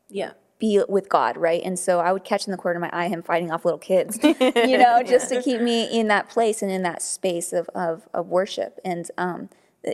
Yeah. 0.10 0.32
Be 0.62 0.82
with 0.88 1.10
God, 1.10 1.38
right? 1.38 1.62
And 1.66 1.78
so 1.78 2.00
I 2.00 2.14
would 2.14 2.24
catch 2.24 2.46
in 2.46 2.52
the 2.52 2.58
corner 2.58 2.78
of 2.78 2.82
my 2.82 2.92
eye 2.94 3.08
him 3.08 3.24
fighting 3.24 3.52
off 3.52 3.66
little 3.66 3.80
kids, 3.80 4.20
you 4.24 4.78
know, 4.78 5.02
just 5.04 5.28
to 5.30 5.42
keep 5.42 5.60
me 5.60 5.86
in 5.86 6.08
that 6.08 6.30
place 6.30 6.62
and 6.62 6.72
in 6.72 6.84
that 6.84 7.02
space 7.02 7.52
of, 7.52 7.68
of, 7.74 8.08
of 8.14 8.28
worship. 8.28 8.80
And 8.86 9.10
um, 9.18 9.50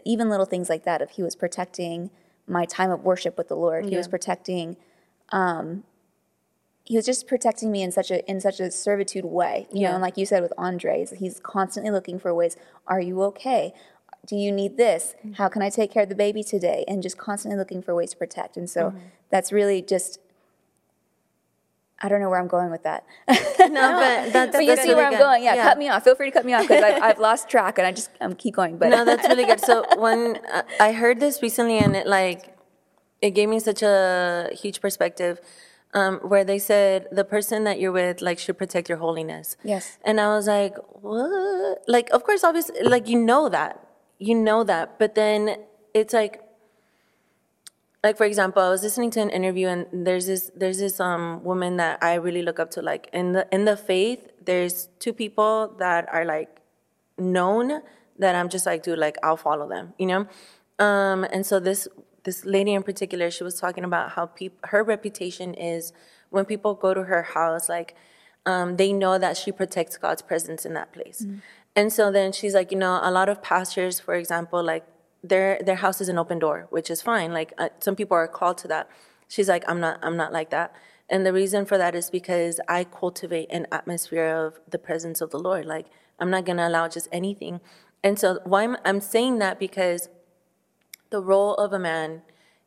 even 0.06 0.30
little 0.30 0.46
things 0.46 0.70
like 0.70 0.84
that, 0.84 1.02
if 1.02 1.12
he 1.12 1.24
was 1.24 1.38
protecting 1.38 2.12
my 2.48 2.66
time 2.66 2.92
of 2.92 3.04
worship 3.04 3.38
with 3.38 3.48
the 3.48 3.56
Lord, 3.56 3.86
he 3.86 3.96
was 3.96 4.10
protecting, 4.10 4.76
um, 5.32 5.84
he 6.84 6.98
was 6.98 7.06
just 7.06 7.28
protecting 7.28 7.72
me 7.72 7.82
in 7.82 7.92
such 7.92 8.12
a 8.12 8.30
in 8.30 8.40
such 8.40 8.60
a 8.62 8.72
servitude 8.72 9.26
way, 9.26 9.68
you 9.74 9.84
know. 9.84 9.94
And 9.94 10.02
like 10.02 10.18
you 10.18 10.26
said 10.26 10.42
with 10.42 10.54
Andre, 10.58 11.02
is 11.02 11.12
he's 11.12 11.38
constantly 11.42 11.92
looking 11.92 12.18
for 12.18 12.34
ways. 12.34 12.56
Are 12.88 13.02
you 13.02 13.22
okay? 13.24 13.74
Do 14.26 14.38
you 14.38 14.54
need 14.54 14.78
this? 14.78 15.14
How 15.36 15.50
can 15.50 15.62
I 15.62 15.70
take 15.70 15.92
care 15.92 16.04
of 16.04 16.10
the 16.10 16.16
baby 16.16 16.44
today? 16.44 16.86
And 16.88 17.04
just 17.04 17.18
constantly 17.18 17.58
looking 17.58 17.82
for 17.82 17.94
ways 17.94 18.12
to 18.12 18.18
protect. 18.18 18.56
And 18.56 18.70
so 18.70 18.94
that's 19.30 19.52
really 19.52 19.82
just 19.82 20.20
I 22.00 22.10
don't 22.10 22.22
know 22.22 22.30
where 22.30 22.40
I'm 22.40 22.48
going 22.48 22.70
with 22.70 22.84
that. 22.84 23.06
No, 23.28 23.36
but 23.58 24.34
that's 24.34 24.52
but 24.56 24.62
you 24.62 24.68
that's 24.68 24.82
see 24.82 24.90
really 24.90 24.96
where 24.96 25.06
I'm 25.06 25.14
good. 25.14 25.20
going. 25.20 25.44
Yeah, 25.44 25.64
cut 25.64 25.80
me 25.80 25.90
off. 25.90 26.04
Feel 26.04 26.16
free 26.16 26.28
to 26.28 26.32
cut 26.32 26.46
me 26.46 26.54
off 26.54 26.62
because 26.68 26.84
I've, 26.84 27.02
I've 27.02 27.20
lost 27.20 27.50
track 27.50 27.78
and 27.80 27.88
I 27.88 27.92
just 27.92 28.12
I'm 28.22 28.36
keep 28.36 28.56
going. 28.56 28.78
But 28.78 28.90
No, 28.90 29.04
that's 29.04 29.28
really 29.28 29.46
good. 29.46 29.60
So 29.60 29.84
when 29.98 30.38
uh, 30.54 30.62
I 30.80 30.92
heard 30.92 31.20
this 31.20 31.42
recently, 31.42 31.80
and 31.80 31.96
it 31.96 32.06
like 32.06 32.56
it 33.22 33.32
gave 33.32 33.50
me 33.50 33.60
such 33.60 33.82
a 33.82 34.50
huge 34.54 34.80
perspective, 34.80 35.42
um, 35.96 36.18
where 36.20 36.44
they 36.44 36.60
said 36.60 37.08
the 37.12 37.24
person 37.24 37.64
that 37.64 37.80
you're 37.80 37.92
with 37.92 38.22
like 38.22 38.38
should 38.38 38.60
protect 38.60 38.90
your 38.90 39.00
holiness. 39.00 39.58
Yes. 39.64 39.98
And 40.06 40.22
I 40.22 40.28
was 40.28 40.46
like, 40.48 40.76
what? 41.02 41.82
Like, 41.88 42.10
of 42.12 42.24
course, 42.24 42.44
obviously, 42.44 42.84
like 42.84 43.08
you 43.08 43.20
know 43.20 43.50
that, 43.50 43.84
you 44.20 44.36
know 44.36 44.64
that, 44.64 45.00
but 45.00 45.16
then 45.16 45.58
it's 45.96 46.14
like. 46.14 46.44
Like 48.04 48.18
for 48.18 48.26
example, 48.26 48.62
I 48.62 48.70
was 48.70 48.84
listening 48.84 49.12
to 49.12 49.22
an 49.22 49.30
interview, 49.30 49.68
and 49.68 49.86
there's 49.92 50.28
this 50.28 50.52
there's 50.56 50.80
this 50.80 51.00
um 51.00 51.44
woman 51.44 51.78
that 51.78 52.02
I 52.04 52.16
really 52.16 52.42
look 52.42 52.60
up 52.60 52.72
to. 52.72 52.82
Like 52.82 53.10
in 53.12 53.34
the 53.34 53.48
in 53.52 53.66
the 53.66 53.76
faith, 53.76 54.30
there's 54.46 54.90
two 55.00 55.14
people 55.14 55.76
that 55.80 56.08
are 56.14 56.26
like 56.26 56.62
known 57.18 57.82
that 58.20 58.36
I'm 58.36 58.50
just 58.50 58.66
like, 58.66 58.84
dude, 58.84 59.00
like 59.00 59.18
I'll 59.24 59.38
follow 59.38 59.68
them, 59.68 59.94
you 59.98 60.08
know? 60.08 60.28
Um, 60.80 61.24
and 61.26 61.46
so 61.46 61.60
this 61.60 61.88
this 62.24 62.46
lady 62.46 62.74
in 62.74 62.84
particular, 62.84 63.32
she 63.32 63.44
was 63.44 63.60
talking 63.60 63.84
about 63.84 64.12
how 64.12 64.26
peop- 64.28 64.66
her 64.66 64.84
reputation 64.84 65.54
is 65.54 65.94
when 66.30 66.46
people 66.46 66.74
go 66.74 66.94
to 66.94 67.04
her 67.04 67.24
house, 67.24 67.70
like 67.70 67.96
um, 68.46 68.78
they 68.78 68.92
know 68.94 69.18
that 69.18 69.38
she 69.38 69.52
protects 69.52 69.98
God's 69.98 70.22
presence 70.22 70.66
in 70.66 70.74
that 70.74 70.92
place. 70.94 71.26
And 71.76 71.94
so 71.94 72.12
then 72.12 72.32
she's 72.32 72.54
like, 72.54 72.72
you 72.72 72.78
know, 72.78 73.00
a 73.02 73.12
lot 73.12 73.30
of 73.30 73.42
pastors, 73.42 74.00
for 74.00 74.16
example, 74.16 74.64
like 74.64 74.86
their 75.24 75.60
their 75.64 75.76
house 75.76 76.02
is 76.02 76.10
an 76.10 76.18
open 76.18 76.40
door, 76.40 76.68
which 76.70 76.90
is 76.90 77.02
fine. 77.02 77.34
Like 77.34 77.54
uh, 77.58 77.70
some 77.80 77.96
people 77.96 78.16
are 78.16 78.28
called 78.28 78.58
to 78.60 78.68
that. 78.70 78.90
She's 79.28 79.50
like, 79.50 79.64
I'm 79.68 79.80
not, 79.80 80.00
I'm 80.02 80.16
not 80.16 80.32
like 80.32 80.50
that. 80.52 80.74
And 81.10 81.26
the 81.26 81.34
reason 81.34 81.66
for 81.66 81.78
that 81.78 81.96
is 81.96 82.10
because 82.10 82.60
I 82.68 82.84
cultivate 82.84 83.50
an 83.52 83.68
atmosphere 83.72 84.28
of 84.28 84.60
the 84.70 84.78
presence 84.78 85.22
of 85.22 85.32
the 85.32 85.40
Lord. 85.40 85.66
Like 85.66 85.88
I'm 86.20 86.30
not 86.30 86.46
gonna 86.46 86.68
allow 86.68 86.88
just 86.88 87.08
anything. 87.12 87.62
And 88.04 88.20
so 88.20 88.40
why 88.44 88.64
I'm, 88.64 88.78
I'm 88.86 89.02
saying 89.02 89.40
that 89.40 89.60
because 89.60 90.10
the 91.10 91.22
role 91.22 91.56
of 91.56 91.74
a 91.74 91.80
man 91.80 92.22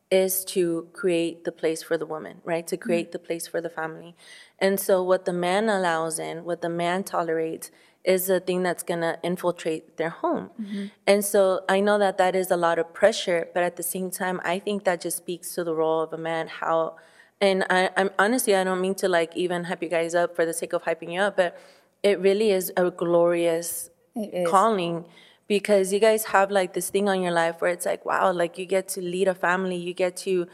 is 0.09 0.43
to 0.43 0.89
create 0.91 1.45
the 1.45 1.51
place 1.51 1.81
for 1.81 1.97
the 1.97 2.05
woman, 2.05 2.41
right? 2.43 2.67
To 2.67 2.75
create 2.75 3.13
the 3.13 3.19
place 3.19 3.47
for 3.47 3.61
the 3.61 3.69
family. 3.69 4.13
And 4.59 4.77
so 4.77 5.01
what 5.01 5.23
the 5.23 5.33
man 5.33 5.69
allows 5.69 6.19
in, 6.19 6.43
what 6.43 6.61
the 6.61 6.69
man 6.69 7.03
tolerates, 7.03 7.71
is 8.03 8.27
the 8.27 8.39
thing 8.39 8.63
that's 8.63 8.83
gonna 8.83 9.17
infiltrate 9.23 9.97
their 9.97 10.09
home. 10.09 10.49
Mm-hmm. 10.59 10.85
And 11.05 11.23
so 11.23 11.63
I 11.69 11.79
know 11.79 11.99
that 11.99 12.17
that 12.17 12.35
is 12.35 12.49
a 12.49 12.57
lot 12.57 12.79
of 12.79 12.93
pressure, 12.93 13.47
but 13.53 13.63
at 13.63 13.75
the 13.75 13.83
same 13.83 14.09
time, 14.09 14.41
I 14.43 14.59
think 14.59 14.83
that 14.85 15.01
just 15.01 15.17
speaks 15.17 15.53
to 15.55 15.63
the 15.63 15.75
role 15.75 16.01
of 16.01 16.11
a 16.13 16.17
man, 16.17 16.47
how, 16.47 16.95
and 17.39 17.65
I, 17.69 17.89
I'm 17.95 18.09
honestly, 18.17 18.55
I 18.55 18.63
don't 18.63 18.81
mean 18.81 18.95
to 18.95 19.09
like 19.09 19.35
even 19.35 19.65
hype 19.65 19.83
you 19.83 19.89
guys 19.89 20.15
up 20.15 20.35
for 20.35 20.45
the 20.45 20.53
sake 20.53 20.73
of 20.73 20.83
hyping 20.83 21.13
you 21.13 21.21
up, 21.21 21.37
but 21.37 21.57
it 22.03 22.19
really 22.19 22.51
is 22.51 22.71
a 22.75 22.89
glorious 22.89 23.89
is. 24.15 24.49
calling 24.49 25.05
because 25.47 25.91
you 25.91 25.99
guys 25.99 26.25
have 26.25 26.49
like 26.49 26.73
this 26.73 26.89
thing 26.89 27.09
on 27.09 27.21
your 27.21 27.31
life 27.31 27.61
where 27.61 27.71
it's 27.71 27.85
like 27.85 28.05
wow 28.05 28.31
like 28.31 28.57
you 28.57 28.65
get 28.65 28.87
to 28.87 29.01
lead 29.01 29.27
a 29.27 29.35
family 29.35 29.75
you 29.75 29.93
get 29.93 30.15
to 30.15 30.47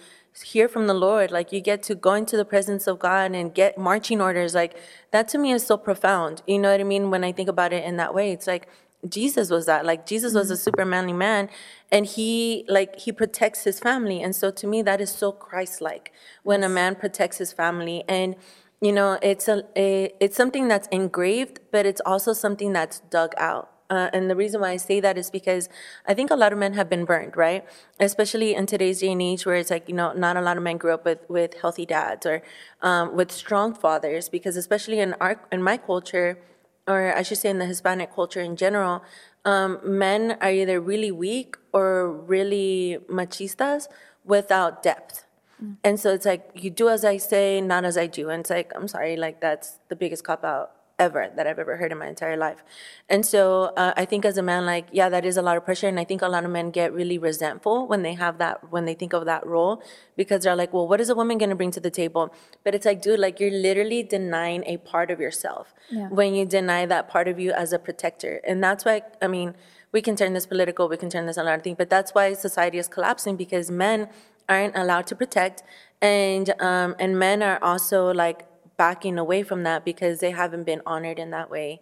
hear 0.43 0.67
from 0.67 0.87
the 0.87 0.93
lord 0.93 1.31
like 1.31 1.51
you 1.51 1.59
get 1.59 1.81
to 1.83 1.95
go 1.95 2.13
into 2.13 2.37
the 2.37 2.45
presence 2.45 2.87
of 2.87 2.99
god 2.99 3.33
and 3.33 3.53
get 3.53 3.77
marching 3.77 4.21
orders 4.21 4.53
like 4.53 4.77
that 5.11 5.27
to 5.27 5.37
me 5.37 5.51
is 5.51 5.65
so 5.65 5.77
profound 5.77 6.41
you 6.47 6.59
know 6.59 6.71
what 6.71 6.79
i 6.79 6.83
mean 6.83 7.09
when 7.09 7.23
i 7.23 7.31
think 7.31 7.49
about 7.49 7.73
it 7.73 7.83
in 7.83 7.97
that 7.97 8.13
way 8.13 8.31
it's 8.31 8.47
like 8.47 8.67
jesus 9.07 9.49
was 9.49 9.65
that 9.65 9.85
like 9.85 10.05
jesus 10.05 10.33
was 10.33 10.49
a 10.49 10.53
mm-hmm. 10.53 10.61
super 10.61 10.85
manly 10.85 11.13
man 11.13 11.49
and 11.91 12.05
he 12.05 12.65
like 12.67 12.99
he 12.99 13.11
protects 13.11 13.63
his 13.63 13.79
family 13.79 14.21
and 14.21 14.35
so 14.35 14.51
to 14.51 14.67
me 14.67 14.81
that 14.81 14.99
is 14.99 15.11
so 15.11 15.31
christ-like 15.31 16.11
when 16.43 16.63
a 16.63 16.69
man 16.69 16.95
protects 16.95 17.37
his 17.37 17.53
family 17.53 18.03
and 18.07 18.35
you 18.81 18.91
know 18.91 19.17
it's 19.21 19.47
a, 19.47 19.63
a 19.75 20.11
it's 20.19 20.35
something 20.35 20.67
that's 20.67 20.87
engraved 20.89 21.59
but 21.71 21.85
it's 21.85 22.01
also 22.05 22.33
something 22.33 22.73
that's 22.73 22.99
dug 23.01 23.33
out 23.37 23.71
uh, 23.89 24.09
and 24.11 24.29
the 24.29 24.35
reason 24.35 24.61
why 24.61 24.71
I 24.71 24.77
say 24.77 24.99
that 24.99 25.17
is 25.17 25.29
because 25.29 25.69
I 26.05 26.13
think 26.13 26.29
a 26.29 26.35
lot 26.35 26.51
of 26.51 26.59
men 26.59 26.73
have 26.73 26.89
been 26.89 27.05
burned, 27.05 27.37
right? 27.37 27.65
Especially 27.99 28.53
in 28.53 28.65
today's 28.65 28.99
day 28.99 29.11
and 29.11 29.21
age, 29.21 29.45
where 29.45 29.55
it's 29.55 29.69
like 29.69 29.87
you 29.87 29.95
know, 29.95 30.11
not 30.13 30.35
a 30.35 30.41
lot 30.41 30.57
of 30.57 30.63
men 30.63 30.77
grew 30.77 30.93
up 30.93 31.05
with 31.05 31.19
with 31.29 31.53
healthy 31.61 31.85
dads 31.85 32.25
or 32.25 32.41
um, 32.81 33.15
with 33.15 33.31
strong 33.31 33.73
fathers. 33.73 34.27
Because 34.27 34.57
especially 34.57 34.99
in 34.99 35.13
our 35.21 35.39
in 35.51 35.63
my 35.63 35.77
culture, 35.77 36.37
or 36.85 37.15
I 37.15 37.21
should 37.21 37.37
say 37.37 37.49
in 37.49 37.59
the 37.59 37.65
Hispanic 37.65 38.13
culture 38.13 38.41
in 38.41 38.57
general, 38.57 39.03
um, 39.45 39.79
men 39.83 40.37
are 40.41 40.51
either 40.51 40.81
really 40.81 41.11
weak 41.11 41.55
or 41.71 42.11
really 42.11 42.97
machistas 43.09 43.87
without 44.25 44.83
depth. 44.83 45.23
And 45.83 45.99
so 45.99 46.13
it's 46.13 46.25
like 46.25 46.51
you 46.53 46.69
do 46.69 46.87
as 46.87 47.03
I 47.03 47.17
say, 47.17 47.61
not 47.61 47.83
as 47.83 47.97
I 47.97 48.05
do. 48.05 48.29
And 48.29 48.41
it's 48.41 48.49
like 48.49 48.71
I'm 48.75 48.87
sorry, 48.87 49.15
like 49.15 49.39
that's 49.39 49.79
the 49.87 49.95
biggest 49.95 50.23
cop 50.23 50.43
out 50.43 50.76
ever 50.99 51.31
that 51.35 51.45
I've 51.45 51.59
ever 51.59 51.77
heard 51.77 51.91
in 51.91 51.97
my 51.97 52.07
entire 52.07 52.37
life. 52.37 52.63
And 53.07 53.25
so 53.25 53.73
uh, 53.77 53.93
I 53.95 54.05
think 54.05 54.25
as 54.25 54.37
a 54.37 54.41
man, 54.41 54.65
like 54.65 54.87
yeah, 54.91 55.09
that 55.09 55.25
is 55.25 55.37
a 55.37 55.41
lot 55.41 55.57
of 55.57 55.65
pressure. 55.65 55.87
And 55.87 55.99
I 55.99 56.03
think 56.03 56.21
a 56.21 56.27
lot 56.27 56.43
of 56.43 56.51
men 56.51 56.71
get 56.71 56.93
really 56.93 57.17
resentful 57.17 57.87
when 57.87 58.01
they 58.01 58.15
have 58.15 58.37
that 58.39 58.71
when 58.71 58.85
they 58.85 58.93
think 58.93 59.13
of 59.13 59.25
that 59.25 59.45
role 59.45 59.81
because 60.15 60.43
they're 60.43 60.55
like, 60.55 60.73
well, 60.73 60.87
what 60.87 60.99
is 60.99 61.09
a 61.09 61.15
woman 61.15 61.37
going 61.37 61.49
to 61.49 61.55
bring 61.55 61.71
to 61.71 61.79
the 61.79 61.91
table? 61.91 62.33
But 62.63 62.73
it's 62.75 62.85
like, 62.85 63.01
dude, 63.01 63.19
like 63.19 63.39
you're 63.39 63.51
literally 63.51 64.03
denying 64.03 64.63
a 64.65 64.77
part 64.77 65.11
of 65.11 65.19
yourself 65.19 65.73
when 66.09 66.33
you 66.33 66.45
deny 66.45 66.85
that 66.85 67.07
part 67.07 67.27
of 67.27 67.39
you 67.39 67.51
as 67.51 67.73
a 67.73 67.79
protector. 67.79 68.41
And 68.45 68.63
that's 68.63 68.85
why 68.85 69.01
I 69.21 69.27
mean. 69.27 69.55
We 69.93 70.01
can 70.01 70.17
turn 70.17 70.33
this 70.33 70.45
political, 70.45 70.89
we 70.89 70.97
can 70.97 71.09
turn 71.09 71.27
this 71.27 71.37
a 71.37 71.43
lot 71.43 71.55
of 71.55 71.63
things, 71.63 71.77
but 71.77 71.89
that's 71.89 72.13
why 72.13 72.33
society 72.33 72.77
is 72.77 72.89
collapsing 72.89 73.37
because 73.37 73.71
men 73.71 74.09
aren't 74.49 74.75
allowed 74.75 75.07
to 75.07 75.15
protect 75.15 75.63
and 76.01 76.53
um, 76.61 76.93
and 76.99 77.17
men 77.17 77.41
are 77.41 77.57
also 77.63 78.13
like 78.13 78.45
backing 78.77 79.17
away 79.17 79.43
from 79.43 79.63
that 79.63 79.83
because 79.83 80.19
they 80.19 80.31
haven't 80.31 80.63
been 80.63 80.81
honored 80.85 81.19
in 81.19 81.31
that 81.31 81.49
way 81.49 81.81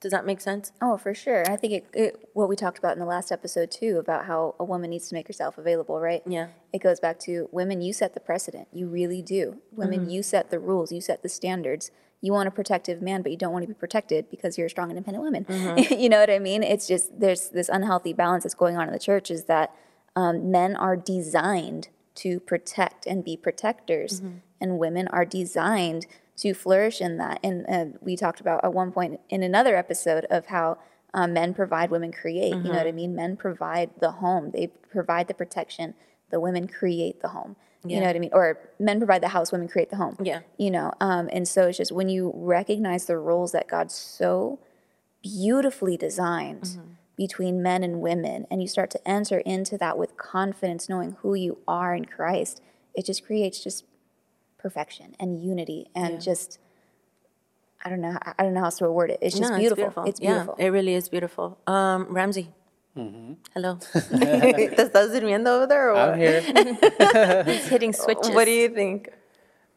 does 0.00 0.12
that 0.12 0.24
make 0.24 0.40
sense 0.40 0.72
Oh, 0.80 0.96
for 0.96 1.12
sure. 1.12 1.48
I 1.50 1.56
think 1.56 1.72
it, 1.72 1.86
it, 1.92 2.28
what 2.32 2.48
we 2.48 2.56
talked 2.56 2.78
about 2.78 2.92
in 2.92 3.00
the 3.00 3.06
last 3.06 3.32
episode 3.32 3.70
too, 3.70 3.98
about 3.98 4.26
how 4.26 4.54
a 4.58 4.64
woman 4.64 4.90
needs 4.90 5.08
to 5.08 5.14
make 5.14 5.26
herself 5.26 5.58
available, 5.58 5.98
right? 6.00 6.22
Yeah. 6.26 6.48
It 6.72 6.80
goes 6.80 7.00
back 7.00 7.18
to 7.20 7.48
women, 7.50 7.80
you 7.80 7.92
set 7.92 8.14
the 8.14 8.20
precedent. 8.20 8.68
You 8.72 8.86
really 8.86 9.22
do. 9.22 9.58
Women, 9.72 10.00
mm-hmm. 10.00 10.10
you 10.10 10.22
set 10.22 10.50
the 10.50 10.60
rules, 10.60 10.92
you 10.92 11.00
set 11.00 11.22
the 11.22 11.28
standards. 11.28 11.90
You 12.20 12.32
want 12.32 12.48
a 12.48 12.50
protective 12.50 13.00
man, 13.02 13.22
but 13.22 13.30
you 13.32 13.38
don't 13.38 13.52
want 13.52 13.64
to 13.64 13.68
be 13.68 13.74
protected 13.74 14.30
because 14.30 14.56
you're 14.56 14.66
a 14.66 14.70
strong, 14.70 14.90
independent 14.90 15.24
woman. 15.24 15.44
Mm-hmm. 15.44 15.94
you 16.00 16.08
know 16.08 16.20
what 16.20 16.30
I 16.30 16.38
mean? 16.38 16.62
It's 16.62 16.86
just 16.86 17.18
there's 17.18 17.48
this 17.50 17.68
unhealthy 17.68 18.12
balance 18.12 18.44
that's 18.44 18.54
going 18.54 18.76
on 18.76 18.86
in 18.86 18.92
the 18.92 18.98
church 18.98 19.30
is 19.30 19.44
that 19.44 19.72
um, 20.16 20.50
men 20.50 20.76
are 20.76 20.96
designed 20.96 21.88
to 22.16 22.40
protect 22.40 23.06
and 23.06 23.24
be 23.24 23.36
protectors, 23.36 24.20
mm-hmm. 24.20 24.38
and 24.60 24.78
women 24.78 25.06
are 25.08 25.24
designed 25.24 26.06
to 26.38 26.54
flourish 26.54 27.00
in 27.00 27.18
that. 27.18 27.40
And 27.42 27.66
uh, 27.68 27.98
we 28.00 28.16
talked 28.16 28.40
about 28.40 28.64
at 28.64 28.72
one 28.72 28.92
point 28.92 29.20
in 29.28 29.42
another 29.42 29.76
episode 29.76 30.24
of 30.30 30.46
how 30.46 30.78
um, 31.14 31.32
men 31.32 31.54
provide, 31.54 31.90
women 31.90 32.12
create. 32.12 32.54
You 32.54 32.62
know 32.62 32.78
what 32.78 32.86
I 32.86 32.92
mean? 32.92 33.14
Men 33.14 33.36
provide 33.36 33.90
the 34.00 34.12
home, 34.12 34.50
they 34.52 34.68
provide 34.90 35.28
the 35.28 35.34
protection. 35.34 35.94
The 36.30 36.40
women 36.40 36.68
create 36.68 37.22
the 37.22 37.28
home. 37.28 37.56
You 37.84 38.00
know 38.00 38.06
what 38.06 38.16
I 38.16 38.18
mean? 38.18 38.30
Or 38.34 38.58
men 38.78 38.98
provide 38.98 39.22
the 39.22 39.28
house, 39.28 39.50
women 39.50 39.68
create 39.68 39.88
the 39.88 39.96
home. 39.96 40.16
Yeah. 40.22 40.40
You 40.58 40.70
know, 40.70 40.92
um, 41.00 41.30
and 41.32 41.48
so 41.48 41.68
it's 41.68 41.78
just 41.78 41.92
when 41.92 42.08
you 42.08 42.32
recognize 42.34 43.06
the 43.06 43.16
roles 43.16 43.52
that 43.52 43.66
God 43.66 43.90
so 43.90 44.58
beautifully 45.22 45.96
designed 45.96 46.78
between 47.16 47.62
men 47.62 47.82
and 47.82 48.00
women, 48.00 48.46
and 48.50 48.60
you 48.60 48.68
start 48.68 48.90
to 48.90 49.08
enter 49.08 49.38
into 49.38 49.78
that 49.78 49.96
with 49.96 50.16
confidence, 50.16 50.88
knowing 50.88 51.16
who 51.22 51.34
you 51.34 51.58
are 51.66 51.94
in 51.94 52.04
Christ, 52.04 52.60
it 52.94 53.06
just 53.06 53.24
creates 53.24 53.62
just 53.62 53.84
perfection 54.58 55.14
and 55.20 55.40
unity 55.42 55.88
and 55.94 56.20
just 56.20 56.58
I 57.84 57.88
don't 57.90 58.00
know 58.00 58.18
I 58.22 58.34
I 58.38 58.42
don't 58.42 58.54
know 58.54 58.60
how 58.60 58.66
else 58.66 58.78
to 58.78 58.90
word 58.90 59.10
it. 59.10 59.18
It's 59.22 59.38
just 59.38 59.50
No, 59.50 59.58
beautiful. 59.58 60.04
It's 60.04 60.20
beautiful. 60.20 60.56
Yeah, 60.58 60.66
it 60.66 60.68
really 60.70 60.94
is 60.94 61.08
beautiful. 61.08 61.58
Um, 61.66 62.06
Ramzy. 62.10 62.48
Hello. 63.54 63.78
¿Te 63.92 64.82
estás 64.82 65.12
durmiendo 65.12 65.48
over 65.48 65.66
there 65.68 65.90
or 65.90 65.94
what? 65.94 66.08
I'm 66.14 66.18
here. 66.18 66.40
He's 67.46 67.68
hitting 67.68 67.92
switches. 67.92 68.30
What 68.30 68.44
do 68.46 68.50
you 68.50 68.68
think? 68.70 69.10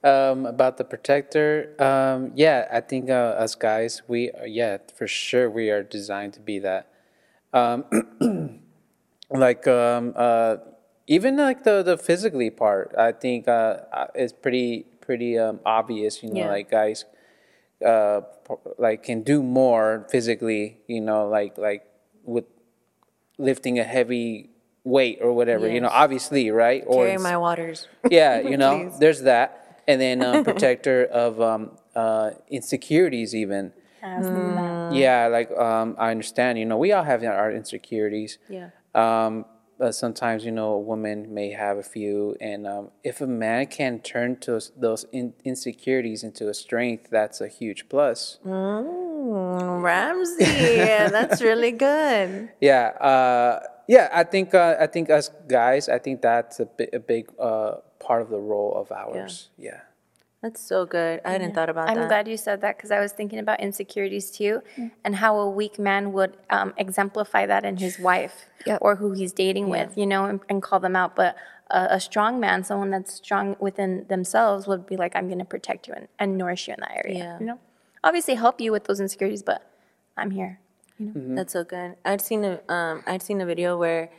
Um, 0.03 0.47
about 0.47 0.77
the 0.77 0.83
protector, 0.83 1.75
um, 1.77 2.31
yeah, 2.33 2.67
I 2.73 2.81
think 2.81 3.11
uh, 3.11 3.37
us 3.37 3.53
guys, 3.53 4.01
we 4.07 4.31
are, 4.31 4.47
yeah, 4.47 4.77
for 4.95 5.05
sure, 5.05 5.47
we 5.47 5.69
are 5.69 5.83
designed 5.83 6.33
to 6.33 6.39
be 6.39 6.57
that. 6.57 6.87
Um, 7.53 7.85
like 9.29 9.67
um, 9.67 10.13
uh, 10.15 10.57
even 11.11 11.35
like 11.35 11.65
the 11.65 11.83
the 11.83 11.97
physically 11.97 12.49
part, 12.49 12.95
I 12.97 13.11
think 13.11 13.47
uh, 13.47 13.83
uh, 13.91 14.07
is 14.15 14.31
pretty 14.31 14.85
pretty 15.01 15.37
um, 15.37 15.59
obvious. 15.65 16.23
You 16.23 16.29
know, 16.29 16.47
Yeah. 16.47 16.55
like 16.55 16.71
guys, 16.71 17.03
uh, 17.85 18.21
like 18.77 19.03
can 19.03 19.21
do 19.21 19.43
more 19.43 20.07
physically. 20.09 20.79
You 20.87 21.01
know, 21.01 21.27
like 21.27 21.57
like 21.57 21.83
with 22.23 22.45
lifting 23.37 23.77
a 23.77 23.83
heavy 23.83 24.51
weight 24.85 25.19
or 25.21 25.33
whatever. 25.33 25.67
You 25.67 25.81
know, 25.81 25.91
obviously, 25.91 26.49
right? 26.49 26.81
Or 26.87 27.03
Carry 27.03 27.17
my 27.17 27.35
waters. 27.35 27.89
yeah, 28.09 28.39
you 28.39 28.55
know, 28.55 28.89
there's 28.99 29.21
that, 29.23 29.83
and 29.89 29.99
then 29.99 30.23
um, 30.23 30.43
protector 30.49 31.03
of 31.11 31.41
um, 31.41 31.77
uh, 31.93 32.31
insecurities, 32.47 33.35
even. 33.35 33.73
Yeah, 34.91 35.27
like 35.27 35.51
um, 35.51 35.95
I 35.99 36.11
understand. 36.11 36.57
You 36.57 36.65
know, 36.65 36.77
we 36.77 36.93
all 36.93 37.03
have 37.03 37.21
our 37.23 37.51
insecurities. 37.51 38.37
Yeah. 38.47 38.69
Um, 38.95 39.45
but 39.81 39.95
sometimes, 39.95 40.45
you 40.45 40.51
know, 40.51 40.73
a 40.73 40.79
woman 40.79 41.33
may 41.33 41.49
have 41.49 41.77
a 41.79 41.81
few, 41.81 42.37
and 42.39 42.67
um, 42.67 42.91
if 43.03 43.19
a 43.19 43.25
man 43.25 43.65
can 43.65 43.97
turn 43.97 44.37
to 44.41 44.61
those 44.77 45.07
in- 45.11 45.33
insecurities 45.43 46.23
into 46.23 46.47
a 46.49 46.53
strength, 46.53 47.09
that's 47.09 47.41
a 47.41 47.47
huge 47.47 47.89
plus. 47.89 48.37
Mm, 48.45 49.81
Ramzy, 49.81 50.45
that's 51.09 51.41
really 51.41 51.71
good. 51.71 52.49
Yeah, 52.61 52.89
uh, 53.01 53.59
yeah. 53.87 54.07
I 54.13 54.23
think 54.23 54.53
uh, 54.53 54.75
I 54.79 54.85
think 54.85 55.09
us 55.09 55.31
guys, 55.47 55.89
I 55.89 55.97
think 55.97 56.21
that's 56.21 56.59
a, 56.59 56.65
bi- 56.67 56.93
a 56.93 56.99
big 56.99 57.31
uh, 57.39 57.77
part 57.99 58.21
of 58.21 58.29
the 58.29 58.37
role 58.37 58.75
of 58.75 58.91
ours. 58.91 59.49
Yeah. 59.57 59.81
That's 60.41 60.59
so 60.59 60.85
good. 60.87 61.21
I 61.23 61.31
hadn't 61.33 61.53
thought 61.53 61.69
about 61.69 61.87
that. 61.87 61.97
I'm 61.97 62.07
glad 62.07 62.27
you 62.27 62.35
said 62.35 62.61
that 62.61 62.75
because 62.77 62.89
I 62.89 62.99
was 62.99 63.11
thinking 63.11 63.37
about 63.37 63.59
insecurities 63.59 64.31
too, 64.31 64.61
and 65.03 65.15
how 65.17 65.37
a 65.39 65.47
weak 65.49 65.77
man 65.77 66.13
would 66.13 66.35
um, 66.49 66.73
exemplify 66.77 67.45
that 67.45 67.63
in 67.63 67.77
his 67.77 67.99
wife 67.99 68.47
Yep. 68.65 68.79
or 68.81 68.95
who 68.95 69.11
he's 69.13 69.33
dating 69.33 69.69
with, 69.69 69.97
you 69.97 70.05
know, 70.07 70.25
and, 70.25 70.39
and 70.49 70.61
call 70.61 70.79
them 70.79 70.95
out. 70.95 71.15
But 71.15 71.35
a, 71.69 71.95
a 71.95 71.99
strong 71.99 72.39
man, 72.39 72.63
someone 72.63 72.89
that's 72.89 73.13
strong 73.13 73.55
within 73.59 74.05
themselves, 74.07 74.65
would 74.67 74.85
be 74.87 74.97
like, 74.97 75.15
"I'm 75.15 75.27
going 75.27 75.39
to 75.39 75.45
protect 75.45 75.87
you 75.87 75.93
and, 75.95 76.07
and 76.17 76.37
nourish 76.37 76.67
you 76.67 76.73
in 76.73 76.79
that 76.79 76.95
area." 77.05 77.17
Yeah. 77.17 77.39
You 77.39 77.45
know, 77.45 77.59
obviously 78.03 78.33
help 78.35 78.59
you 78.59 78.71
with 78.71 78.85
those 78.85 78.99
insecurities, 78.99 79.43
but 79.43 79.61
I'm 80.17 80.31
here. 80.31 80.59
That's 80.99 81.53
so 81.53 81.63
good. 81.63 81.95
I'd 82.05 82.21
seen 82.21 82.43
a 82.45 82.61
um, 82.71 83.03
I'd 83.07 83.23
seen 83.23 83.41
a 83.41 83.45
video 83.45 83.75
where, 83.77 84.09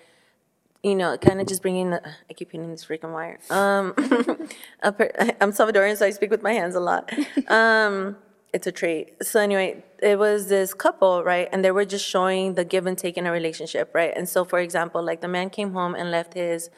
you 0.83 0.97
know, 0.97 1.17
kind 1.17 1.41
of 1.41 1.47
just 1.47 1.63
bringing 1.63 1.91
the. 1.91 2.03
I 2.29 2.33
keep 2.33 2.53
hitting 2.53 2.71
this 2.71 2.85
freaking 2.85 3.13
wire. 3.13 3.39
Um, 3.51 3.95
a 4.83 4.93
per, 4.93 5.11
I'm 5.41 5.53
Salvadorian, 5.53 5.97
so 5.97 6.07
I 6.07 6.11
speak 6.11 6.31
with 6.31 6.43
my 6.43 6.53
hands 6.53 6.75
a 6.75 6.81
lot. 6.81 7.11
Um, 7.49 8.17
it's 8.53 8.67
a 8.67 8.73
trait. 8.73 9.25
So 9.25 9.41
anyway, 9.41 9.83
it 10.03 10.19
was 10.19 10.49
this 10.49 10.75
couple, 10.75 11.25
right, 11.25 11.49
and 11.53 11.65
they 11.65 11.71
were 11.71 11.85
just 11.85 12.07
showing 12.07 12.55
the 12.55 12.65
give 12.65 12.87
and 12.87 12.97
take 12.99 13.17
in 13.17 13.27
a 13.27 13.33
relationship, 13.33 13.91
right. 13.95 14.13
And 14.15 14.29
so, 14.29 14.45
for 14.45 14.59
example, 14.59 15.03
like 15.03 15.21
the 15.23 15.29
man 15.29 15.49
came 15.51 15.73
home 15.73 15.95
and 15.95 16.11
left 16.11 16.35
his 16.35 16.69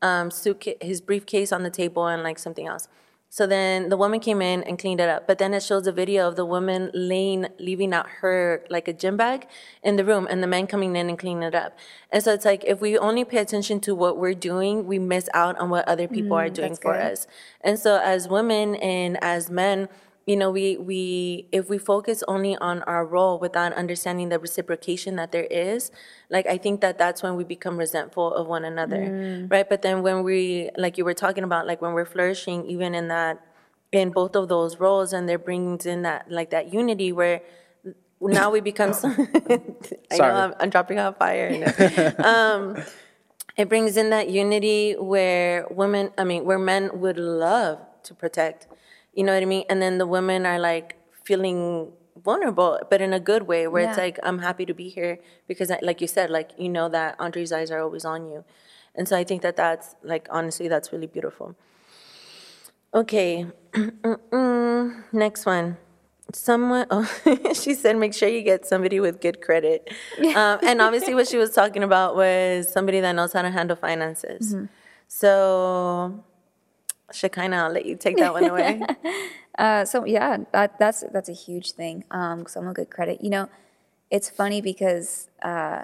um, 0.00 0.30
suitcase, 0.30 0.76
his 0.80 1.00
briefcase 1.00 1.52
on 1.52 1.62
the 1.62 1.70
table, 1.70 2.06
and 2.06 2.22
like 2.22 2.38
something 2.38 2.66
else. 2.66 2.88
So 3.30 3.46
then 3.46 3.90
the 3.90 3.96
woman 3.96 4.20
came 4.20 4.40
in 4.40 4.62
and 4.62 4.78
cleaned 4.78 5.00
it 5.00 5.08
up. 5.08 5.26
But 5.26 5.38
then 5.38 5.52
it 5.52 5.62
shows 5.62 5.86
a 5.86 5.92
video 5.92 6.26
of 6.26 6.36
the 6.36 6.46
woman 6.46 6.90
laying, 6.94 7.46
leaving 7.58 7.92
out 7.92 8.08
her 8.20 8.64
like 8.70 8.88
a 8.88 8.92
gym 8.92 9.16
bag 9.16 9.46
in 9.82 9.96
the 9.96 10.04
room, 10.04 10.26
and 10.30 10.42
the 10.42 10.46
man 10.46 10.66
coming 10.66 10.96
in 10.96 11.08
and 11.08 11.18
cleaning 11.18 11.42
it 11.42 11.54
up. 11.54 11.76
And 12.10 12.22
so 12.24 12.32
it's 12.32 12.44
like 12.44 12.64
if 12.64 12.80
we 12.80 12.96
only 12.96 13.24
pay 13.24 13.38
attention 13.38 13.80
to 13.80 13.94
what 13.94 14.16
we're 14.16 14.34
doing, 14.34 14.86
we 14.86 14.98
miss 14.98 15.28
out 15.34 15.58
on 15.58 15.68
what 15.68 15.86
other 15.86 16.08
people 16.08 16.36
are 16.36 16.48
mm, 16.48 16.54
doing 16.54 16.76
for 16.76 16.94
us. 16.94 17.26
And 17.60 17.78
so 17.78 18.00
as 18.02 18.28
women 18.28 18.76
and 18.76 19.22
as 19.22 19.50
men, 19.50 19.88
you 20.28 20.36
know, 20.36 20.50
we 20.50 20.76
we 20.76 21.48
if 21.52 21.70
we 21.70 21.78
focus 21.78 22.22
only 22.28 22.54
on 22.58 22.82
our 22.82 23.04
role 23.04 23.38
without 23.38 23.72
understanding 23.72 24.28
the 24.28 24.38
reciprocation 24.38 25.16
that 25.16 25.32
there 25.32 25.48
is, 25.50 25.90
like 26.28 26.46
I 26.46 26.58
think 26.58 26.82
that 26.82 26.98
that's 26.98 27.22
when 27.22 27.34
we 27.34 27.44
become 27.44 27.78
resentful 27.78 28.34
of 28.34 28.46
one 28.46 28.64
another, 28.66 29.46
right? 29.48 29.66
But 29.66 29.80
then 29.80 30.02
when 30.02 30.22
we, 30.22 30.68
like 30.76 30.98
you 30.98 31.06
were 31.06 31.14
talking 31.14 31.44
about, 31.44 31.66
like 31.66 31.80
when 31.80 31.94
we're 31.94 32.04
flourishing, 32.04 32.66
even 32.66 32.94
in 32.94 33.08
that, 33.08 33.40
in 33.90 34.10
both 34.10 34.36
of 34.36 34.48
those 34.48 34.78
roles, 34.78 35.14
and 35.14 35.26
there 35.26 35.38
brings 35.38 35.86
in 35.86 36.02
that 36.02 36.30
like 36.30 36.50
that 36.50 36.74
unity 36.74 37.10
where 37.10 37.40
now 38.20 38.50
we 38.50 38.60
become. 38.60 38.92
Some, 38.92 39.12
I 40.12 40.16
Sorry. 40.18 40.34
know 40.34 40.34
I'm, 40.34 40.54
I'm 40.60 40.70
dropping 40.70 40.98
on 40.98 41.14
fire. 41.14 41.48
um, 42.22 42.76
it 43.56 43.70
brings 43.70 43.96
in 43.96 44.10
that 44.10 44.28
unity 44.28 44.92
where 44.92 45.66
women, 45.70 46.10
I 46.18 46.24
mean, 46.24 46.44
where 46.44 46.58
men 46.58 46.90
would 47.00 47.16
love 47.18 47.78
to 48.04 48.14
protect, 48.14 48.66
you 49.18 49.24
know 49.24 49.34
what 49.34 49.42
I 49.42 49.46
mean? 49.46 49.64
And 49.68 49.82
then 49.82 49.98
the 49.98 50.06
women 50.06 50.46
are 50.46 50.60
like 50.60 50.96
feeling 51.24 51.90
vulnerable, 52.22 52.78
but 52.88 53.00
in 53.00 53.12
a 53.12 53.18
good 53.18 53.42
way, 53.48 53.66
where 53.66 53.88
it's 53.88 53.98
like, 53.98 54.16
I'm 54.22 54.38
happy 54.38 54.64
to 54.64 54.72
be 54.72 54.88
here 54.88 55.18
because, 55.48 55.72
I, 55.72 55.80
like 55.82 56.00
you 56.00 56.06
said, 56.06 56.30
like, 56.30 56.52
you 56.56 56.68
know 56.68 56.88
that 56.88 57.16
Andre's 57.18 57.50
eyes 57.50 57.72
are 57.72 57.80
always 57.80 58.04
on 58.04 58.28
you. 58.28 58.44
And 58.94 59.08
so 59.08 59.16
I 59.16 59.24
think 59.24 59.42
that 59.42 59.56
that's, 59.56 59.96
like, 60.04 60.28
honestly, 60.30 60.68
that's 60.68 60.92
really 60.92 61.08
beautiful. 61.08 61.56
Okay, 62.94 63.46
next 65.12 65.46
one. 65.46 65.78
Someone, 66.32 66.86
oh, 66.92 67.10
she 67.54 67.74
said, 67.74 67.96
make 67.96 68.14
sure 68.14 68.28
you 68.28 68.42
get 68.42 68.66
somebody 68.66 69.00
with 69.00 69.20
good 69.20 69.40
credit. 69.40 69.92
Um, 70.36 70.60
and 70.62 70.80
obviously, 70.80 71.14
what 71.14 71.26
she 71.26 71.38
was 71.38 71.50
talking 71.50 71.82
about 71.82 72.14
was 72.14 72.72
somebody 72.72 73.00
that 73.00 73.12
knows 73.12 73.32
how 73.32 73.42
to 73.42 73.50
handle 73.50 73.76
finances. 73.76 74.54
So, 75.08 76.22
Shekinah, 77.12 77.56
I'll 77.56 77.72
let 77.72 77.86
you 77.86 77.96
take 77.96 78.16
that 78.18 78.32
one 78.32 78.44
away. 78.50 78.82
Uh, 79.58 79.84
so 79.84 80.04
yeah, 80.04 80.38
that, 80.52 80.78
that's 80.78 81.04
that's 81.12 81.28
a 81.28 81.32
huge 81.34 81.72
thing. 81.72 82.04
Um, 82.10 82.46
someone 82.46 82.74
good 82.74 82.90
credit. 82.90 83.22
You 83.22 83.30
know, 83.30 83.48
it's 84.10 84.30
funny 84.30 84.60
because 84.60 85.28
uh, 85.42 85.82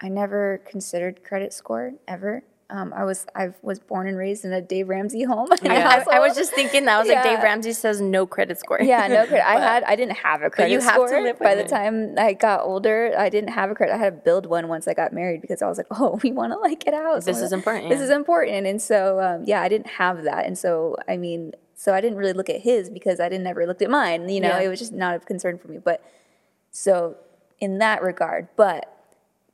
I 0.00 0.08
never 0.08 0.62
considered 0.64 1.24
credit 1.24 1.52
score 1.52 1.94
ever. 2.06 2.44
Um, 2.70 2.92
I 2.94 3.04
was 3.04 3.26
I 3.36 3.50
was 3.62 3.78
born 3.78 4.08
and 4.08 4.16
raised 4.16 4.44
in 4.44 4.52
a 4.52 4.60
Dave 4.60 4.88
Ramsey 4.88 5.22
home. 5.24 5.48
a 5.52 5.56
I, 5.70 6.02
I 6.12 6.18
was 6.18 6.34
just 6.34 6.52
thinking 6.54 6.86
that. 6.86 6.96
I 6.96 6.98
was 6.98 7.08
like, 7.08 7.22
Dave 7.22 7.42
Ramsey 7.42 7.72
says 7.72 8.00
no 8.00 8.26
credit 8.26 8.58
score. 8.58 8.80
Yeah, 8.80 9.06
no 9.06 9.26
credit. 9.26 9.46
I 9.46 9.60
had 9.70 9.84
I 9.84 9.96
didn't 9.96 10.16
have 10.16 10.40
a 10.42 10.48
credit 10.50 10.72
you 10.72 10.80
have 10.80 10.96
to 11.00 11.06
score. 11.08 11.22
live 11.22 11.38
By 11.38 11.54
the 11.54 11.64
it. 11.64 11.68
time 11.68 12.14
I 12.18 12.32
got 12.32 12.62
older, 12.62 13.12
I 13.18 13.28
didn't 13.28 13.50
have 13.50 13.70
a 13.70 13.74
credit. 13.74 13.94
I 13.94 13.98
had 13.98 14.16
to 14.16 14.20
build 14.24 14.46
one 14.46 14.68
once 14.68 14.88
I 14.88 14.94
got 14.94 15.12
married 15.12 15.42
because 15.42 15.60
I 15.62 15.68
was 15.68 15.76
like, 15.76 15.86
oh, 15.90 16.18
we 16.22 16.32
want 16.32 16.52
to 16.52 16.58
like 16.58 16.80
get 16.84 16.94
out. 16.94 17.24
This 17.24 17.40
is 17.40 17.52
important, 17.52 17.90
This 17.90 17.98
yeah. 17.98 18.04
is 18.04 18.10
important, 18.10 18.66
and 18.66 18.80
so 18.80 19.20
um, 19.20 19.44
yeah, 19.46 19.60
I 19.60 19.68
didn't 19.68 19.88
have 19.88 20.24
that, 20.24 20.46
and 20.46 20.56
so 20.56 20.96
I 21.06 21.16
mean, 21.18 21.52
so 21.74 21.92
I 21.92 22.00
didn't 22.00 22.16
really 22.18 22.32
look 22.32 22.48
at 22.48 22.60
his 22.62 22.88
because 22.88 23.20
I 23.20 23.28
didn't 23.28 23.46
ever 23.46 23.66
looked 23.66 23.82
at 23.82 23.90
mine. 23.90 24.28
You 24.28 24.40
know, 24.40 24.48
Yeah. 24.58 24.60
it 24.62 24.68
was 24.68 24.78
just 24.78 24.92
not 24.92 25.14
of 25.14 25.26
concern 25.26 25.58
for 25.58 25.68
me. 25.68 25.78
But 25.78 26.02
so 26.70 27.16
in 27.60 27.78
that 27.78 28.02
regard, 28.02 28.48
but 28.56 28.90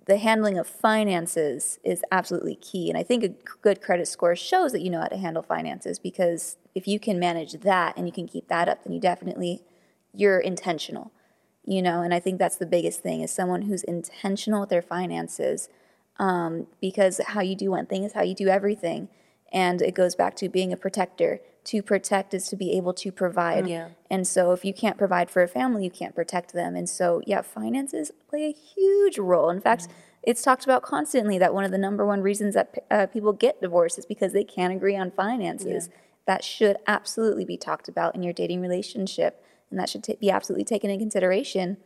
the 0.07 0.17
handling 0.17 0.59
of 0.59 0.67
finances 0.67 1.79
is 1.85 2.03
absolutely 2.11 2.57
key. 2.57 2.89
And 2.89 2.99
I 2.99 3.03
think 3.03 3.25
a 3.25 3.29
good 3.63 3.83
credit 3.83 4.09
score 4.09 4.35
shows 4.35 4.73
that 4.73 4.81
you 4.81 4.91
know 4.91 5.01
how 5.01 5.09
to 5.09 5.17
handle 5.17 5.43
finances 5.43 5.99
because 5.99 6.57
if 6.75 6.89
you 6.89 6.99
can 6.99 7.19
manage 7.19 7.53
that 7.53 7.97
and 7.97 8.07
you 8.07 8.13
can 8.13 8.27
keep 8.27 8.49
that 8.49 8.69
up, 8.69 8.85
then 8.85 8.93
you 8.93 9.01
definitely, 9.01 9.63
you're 10.15 10.39
intentional, 10.39 11.13
you 11.65 11.83
know? 11.83 12.03
And 12.03 12.15
I 12.15 12.21
think 12.21 12.39
that's 12.39 12.57
the 12.57 12.67
biggest 12.67 13.03
thing 13.03 13.21
is 13.21 13.31
someone 13.31 13.63
who's 13.63 13.83
intentional 13.85 14.61
with 14.61 14.71
their 14.71 14.83
finances 14.83 15.69
um, 16.19 16.67
because 16.81 17.21
how 17.29 17.41
you 17.41 17.55
do 17.55 17.71
one 17.71 17.87
thing 17.87 18.05
is 18.05 18.13
how 18.13 18.23
you 18.23 18.35
do 18.35 18.49
everything. 18.49 19.09
And 19.53 19.83
it 19.83 19.95
goes 19.95 20.15
back 20.15 20.37
to 20.37 20.49
being 20.49 20.73
a 20.73 20.77
protector. 20.77 21.41
To 21.65 21.83
protect 21.83 22.33
is 22.33 22.49
to 22.49 22.57
be 22.57 22.73
able 22.73 22.95
to 22.95 23.13
provide. 23.13 23.69
Yeah. 23.69 23.89
And 24.11 24.27
so 24.27 24.53
if 24.53 24.65
you 24.65 24.73
can't 24.73 24.97
provide 24.97 25.31
for 25.31 25.43
a 25.43 25.49
family, 25.49 25.85
you 25.85 25.91
can't 25.91 26.15
protect 26.15 26.53
them. 26.53 26.75
And 26.75 26.89
so, 26.89 27.23
yeah, 27.27 27.43
finances 27.43 28.11
play 28.29 28.45
a 28.45 28.53
huge 28.53 29.19
role. 29.19 29.51
In 29.51 29.61
fact, 29.61 29.89
it's 30.23 30.43
talked 30.43 30.65
about 30.65 30.83
constantly 30.83 31.39
that 31.39 31.53
one 31.53 31.65
of 31.65 31.71
the 31.71 31.79
number 31.79 32.07
one 32.07 32.23
reasons 32.23 32.55
that 32.55 32.75
uh, 32.91 33.07
people 33.07 33.33
get 33.33 33.61
divorced 33.61 33.99
is 33.99 34.07
because 34.07 34.33
they 34.33 34.45
can't 34.45 34.73
agree 34.73 34.97
on 34.97 35.11
finances. 35.11 35.91
That 36.27 36.43
should 36.43 36.77
absolutely 36.87 37.45
be 37.45 37.57
talked 37.57 37.89
about 37.89 38.15
in 38.15 38.23
your 38.23 38.33
dating 38.33 38.61
relationship. 38.61 39.45
And 39.71 39.79
that 39.79 39.89
should 39.89 40.03
ta- 40.03 40.15
be 40.21 40.31
absolutely 40.31 40.65
taken 40.65 40.91
into 40.91 41.03
consideration 41.03 41.77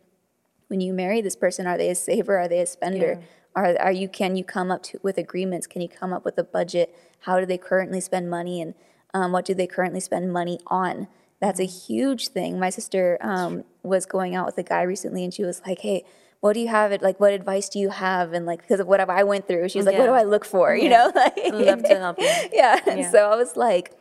when 0.68 0.80
you 0.80 0.92
marry 0.92 1.20
this 1.20 1.36
person 1.36 1.66
are 1.66 1.78
they 1.78 1.90
a 1.90 1.94
saver 1.94 2.38
are 2.38 2.48
they 2.48 2.60
a 2.60 2.66
spender 2.66 3.22
are, 3.54 3.78
are 3.78 3.92
you 3.92 4.08
can 4.08 4.34
you 4.36 4.44
come 4.44 4.70
up 4.70 4.82
to, 4.82 4.98
with 5.02 5.18
agreements 5.18 5.66
can 5.66 5.80
you 5.80 5.88
come 5.88 6.12
up 6.12 6.24
with 6.24 6.38
a 6.38 6.44
budget 6.44 6.94
how 7.20 7.38
do 7.38 7.46
they 7.46 7.58
currently 7.58 8.00
spend 8.00 8.28
money 8.28 8.60
and 8.60 8.74
um, 9.14 9.32
what 9.32 9.44
do 9.46 9.54
they 9.54 9.66
currently 9.66 10.00
spend 10.00 10.30
money 10.32 10.58
on 10.66 11.06
that's 11.40 11.60
a 11.60 11.64
huge 11.66 12.28
thing 12.28 12.58
my 12.58 12.68
sister 12.70 13.16
um, 13.22 13.64
was 13.82 14.04
going 14.06 14.34
out 14.34 14.44
with 14.46 14.58
a 14.58 14.62
guy 14.62 14.82
recently 14.82 15.24
and 15.24 15.32
she 15.32 15.42
was 15.44 15.62
like 15.66 15.78
hey 15.80 16.04
what 16.40 16.52
do 16.52 16.60
you 16.60 16.68
have 16.68 16.92
it 16.92 17.00
like 17.00 17.18
what 17.18 17.32
advice 17.32 17.68
do 17.70 17.78
you 17.78 17.88
have 17.88 18.32
and 18.34 18.44
like 18.44 18.60
because 18.60 18.80
of 18.80 18.86
what 18.86 19.00
i 19.00 19.22
went 19.24 19.46
through 19.48 19.66
she 19.68 19.78
was 19.78 19.86
like 19.86 19.96
what 19.96 20.04
do 20.06 20.12
i 20.12 20.22
look 20.24 20.44
for 20.44 20.74
you 20.76 20.90
know 20.90 21.10
like 21.16 21.34
love 21.52 21.82
to 21.82 21.98
help 21.98 22.18
you. 22.18 22.30
yeah. 22.52 22.78
And 22.86 23.00
Yeah. 23.00 23.10
so 23.10 23.30
I 23.30 23.36
was 23.36 23.56
like, 23.56 23.92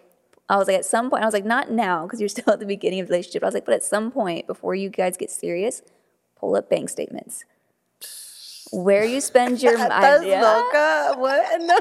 I 0.49 0.57
was 0.57 0.67
like, 0.67 0.77
at 0.77 0.85
some 0.85 1.09
point, 1.09 1.23
I 1.23 1.25
was 1.25 1.33
like, 1.33 1.45
not 1.45 1.71
now, 1.71 2.03
because 2.05 2.19
you're 2.19 2.27
still 2.29 2.51
at 2.53 2.59
the 2.59 2.65
beginning 2.65 2.99
of 2.99 3.07
the 3.07 3.11
relationship. 3.13 3.43
I 3.43 3.45
was 3.47 3.53
like, 3.53 3.63
but 3.65 3.73
at 3.75 3.81
some 3.83 4.11
point, 4.11 4.45
before 4.45 4.75
you 4.75 4.89
guys 4.89 5.15
get 5.15 5.31
serious, 5.31 5.81
pull 6.37 6.55
up 6.57 6.69
bank 6.69 6.89
statements. 6.89 7.45
Where 8.73 9.05
you 9.05 9.21
spend 9.21 9.61
your 9.65 9.77
money. 9.77 10.31
loca. 10.31 11.15
What? 11.17 11.61
No. 11.61 11.77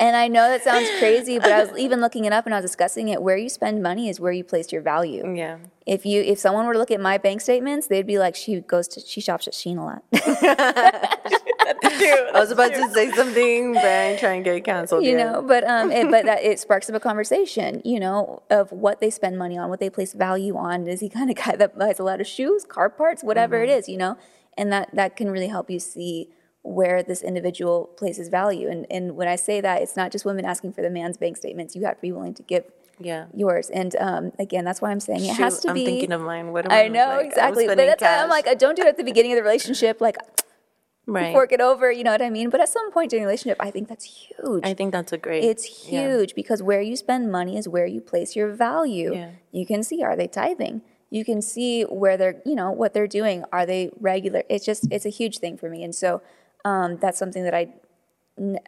And 0.00 0.16
I 0.16 0.28
know 0.28 0.48
that 0.48 0.64
sounds 0.64 0.88
crazy, 0.98 1.38
but 1.38 1.52
I 1.52 1.62
was 1.62 1.78
even 1.78 2.00
looking 2.00 2.24
it 2.24 2.32
up 2.32 2.46
and 2.46 2.54
I 2.54 2.58
was 2.58 2.64
discussing 2.64 3.08
it. 3.08 3.22
Where 3.22 3.36
you 3.36 3.48
spend 3.50 3.82
money 3.82 4.08
is 4.08 4.18
where 4.18 4.32
you 4.32 4.42
place 4.42 4.72
your 4.72 4.80
value. 4.82 5.32
Yeah. 5.36 5.58
If 5.86 6.06
you 6.06 6.22
if 6.22 6.38
someone 6.38 6.66
were 6.66 6.72
to 6.72 6.78
look 6.78 6.90
at 6.90 7.00
my 7.00 7.18
bank 7.18 7.40
statements, 7.42 7.86
they'd 7.88 8.06
be 8.06 8.18
like, 8.18 8.34
she 8.34 8.60
goes 8.60 8.88
to 8.88 9.00
she 9.00 9.20
shops 9.20 9.46
at 9.46 9.52
Shein 9.54 9.76
a 9.78 9.82
lot. 9.82 10.02
I 11.82 12.30
was 12.34 12.50
about 12.50 12.72
to 12.72 12.90
say 12.92 13.10
something, 13.12 13.74
but 13.74 13.84
I 13.84 14.02
ain't 14.10 14.20
trying 14.20 14.42
to 14.44 14.50
get 14.50 14.64
canceled. 14.64 15.04
you 15.04 15.16
yet. 15.16 15.32
know 15.32 15.42
but 15.42 15.64
um 15.64 15.90
it, 15.92 16.10
but 16.10 16.24
that 16.24 16.42
it 16.42 16.58
sparks 16.58 16.88
up 16.88 16.96
a 16.96 17.00
conversation 17.00 17.80
you 17.84 18.00
know 18.00 18.42
of 18.50 18.72
what 18.72 19.00
they 19.00 19.10
spend 19.10 19.38
money 19.38 19.56
on 19.58 19.68
what 19.70 19.80
they 19.80 19.90
place 19.90 20.12
value 20.12 20.56
on 20.56 20.86
is 20.86 21.00
he 21.00 21.08
kind 21.08 21.30
of 21.30 21.36
guy 21.36 21.56
that 21.56 21.78
buys 21.78 21.98
a 21.98 22.02
lot 22.02 22.20
of 22.20 22.26
shoes 22.26 22.64
car 22.64 22.88
parts 22.88 23.22
whatever 23.22 23.56
Mm-hmm. 23.56 23.70
it 23.70 23.78
is 23.78 23.88
you 23.88 23.96
know 23.96 24.16
and 24.56 24.72
that 24.72 24.90
that 24.94 25.16
can 25.16 25.30
really 25.30 25.48
help 25.48 25.70
you 25.70 25.78
see 25.78 26.28
where 26.62 27.02
this 27.02 27.22
individual 27.22 27.86
places 27.96 28.28
value 28.28 28.68
and 28.68 28.86
and 28.90 29.16
when 29.16 29.26
i 29.26 29.34
say 29.36 29.60
that 29.60 29.80
it's 29.80 29.96
not 29.96 30.12
just 30.12 30.24
women 30.24 30.44
asking 30.44 30.72
for 30.72 30.82
the 30.82 30.90
man's 30.90 31.16
bank 31.16 31.36
statements 31.36 31.74
you 31.74 31.84
have 31.84 31.96
to 31.96 32.02
be 32.02 32.12
willing 32.12 32.34
to 32.34 32.42
give 32.42 32.64
Yeah. 32.98 33.26
yours 33.34 33.70
and 33.70 33.96
um 33.96 34.32
again 34.38 34.64
that's 34.66 34.82
why 34.82 34.90
i'm 34.90 35.00
saying 35.00 35.24
it 35.24 35.36
has 35.36 35.54
Shoot, 35.54 35.62
to 35.62 35.68
I'm 35.70 35.74
be 35.74 35.86
thinking 35.86 36.12
of 36.12 36.20
mine. 36.20 36.52
What 36.52 36.66
am 36.66 36.72
I 36.72 36.88
know 36.88 37.06
like, 37.06 37.20
I'm 37.20 37.26
exactly, 37.26 37.66
but 37.66 37.78
that's 37.78 38.02
why 38.02 38.08
I'm 38.08 38.28
cash. 38.28 38.30
like, 38.30 38.46
I 38.48 38.54
don't 38.54 38.76
do 38.76 38.82
it 38.82 38.88
at 38.88 38.98
the 38.98 39.04
beginning 39.04 39.32
of 39.32 39.36
the 39.36 39.42
relationship. 39.42 40.02
Like, 40.02 40.18
right. 41.06 41.32
fork 41.32 41.52
it 41.52 41.62
over. 41.62 41.90
You 41.90 42.04
know 42.04 42.12
what 42.12 42.20
I 42.22 42.28
mean? 42.30 42.50
But 42.50 42.60
at 42.60 42.68
some 42.68 42.92
point 42.92 43.12
in 43.14 43.20
a 43.20 43.22
relationship, 43.22 43.56
I 43.58 43.70
think 43.70 43.88
that's 43.88 44.04
huge. 44.04 44.62
I 44.64 44.74
think 44.74 44.92
that's 44.92 45.12
a 45.12 45.18
great. 45.18 45.44
It's 45.44 45.88
yeah. 45.88 46.08
huge 46.08 46.34
because 46.34 46.62
where 46.62 46.82
you 46.82 46.94
spend 46.94 47.32
money 47.32 47.56
is 47.56 47.66
where 47.68 47.86
you 47.86 48.02
place 48.02 48.36
your 48.36 48.52
value. 48.52 49.14
Yeah. 49.14 49.30
You 49.50 49.64
can 49.64 49.82
see 49.82 50.02
are 50.02 50.14
they 50.14 50.28
tithing? 50.28 50.82
You 51.08 51.24
can 51.24 51.40
see 51.42 51.82
where 51.84 52.16
they're, 52.16 52.40
you 52.44 52.54
know, 52.54 52.70
what 52.70 52.92
they're 52.94 53.08
doing. 53.08 53.44
Are 53.50 53.64
they 53.66 53.90
regular? 53.98 54.42
It's 54.48 54.64
just 54.64 54.86
it's 54.92 55.06
a 55.06 55.10
huge 55.10 55.38
thing 55.38 55.56
for 55.56 55.68
me. 55.70 55.82
And 55.82 55.94
so 55.94 56.20
um, 56.64 56.98
that's 56.98 57.18
something 57.18 57.44
that 57.44 57.54
I 57.54 57.68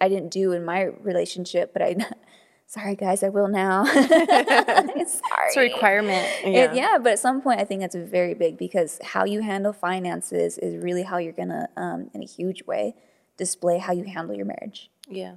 I 0.00 0.08
didn't 0.08 0.30
do 0.30 0.52
in 0.52 0.64
my 0.64 0.82
relationship, 0.82 1.72
but 1.72 1.82
I 1.82 1.96
sorry 2.66 2.96
guys, 2.96 3.22
I 3.22 3.28
will 3.28 3.48
now. 3.48 3.84
sorry. 3.84 4.06
It's 5.02 5.56
a 5.56 5.60
requirement. 5.60 6.26
It- 6.44 6.74
yeah, 6.74 6.98
but 7.02 7.12
at 7.12 7.18
some 7.18 7.40
point, 7.42 7.60
I 7.60 7.64
think 7.64 7.80
that's 7.80 7.94
very 7.96 8.34
big 8.34 8.56
because 8.58 8.98
how 9.02 9.24
you 9.24 9.40
handle 9.42 9.72
finances 9.72 10.58
is 10.58 10.82
really 10.82 11.02
how 11.02 11.18
you're 11.18 11.32
gonna, 11.32 11.68
um, 11.76 12.10
in 12.14 12.22
a 12.22 12.26
huge 12.26 12.64
way, 12.64 12.94
display 13.36 13.78
how 13.78 13.92
you 13.92 14.04
handle 14.04 14.34
your 14.36 14.46
marriage. 14.46 14.90
Yeah. 15.08 15.34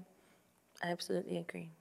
I 0.84 0.92
absolutely 0.92 1.38
agree. 1.38 1.72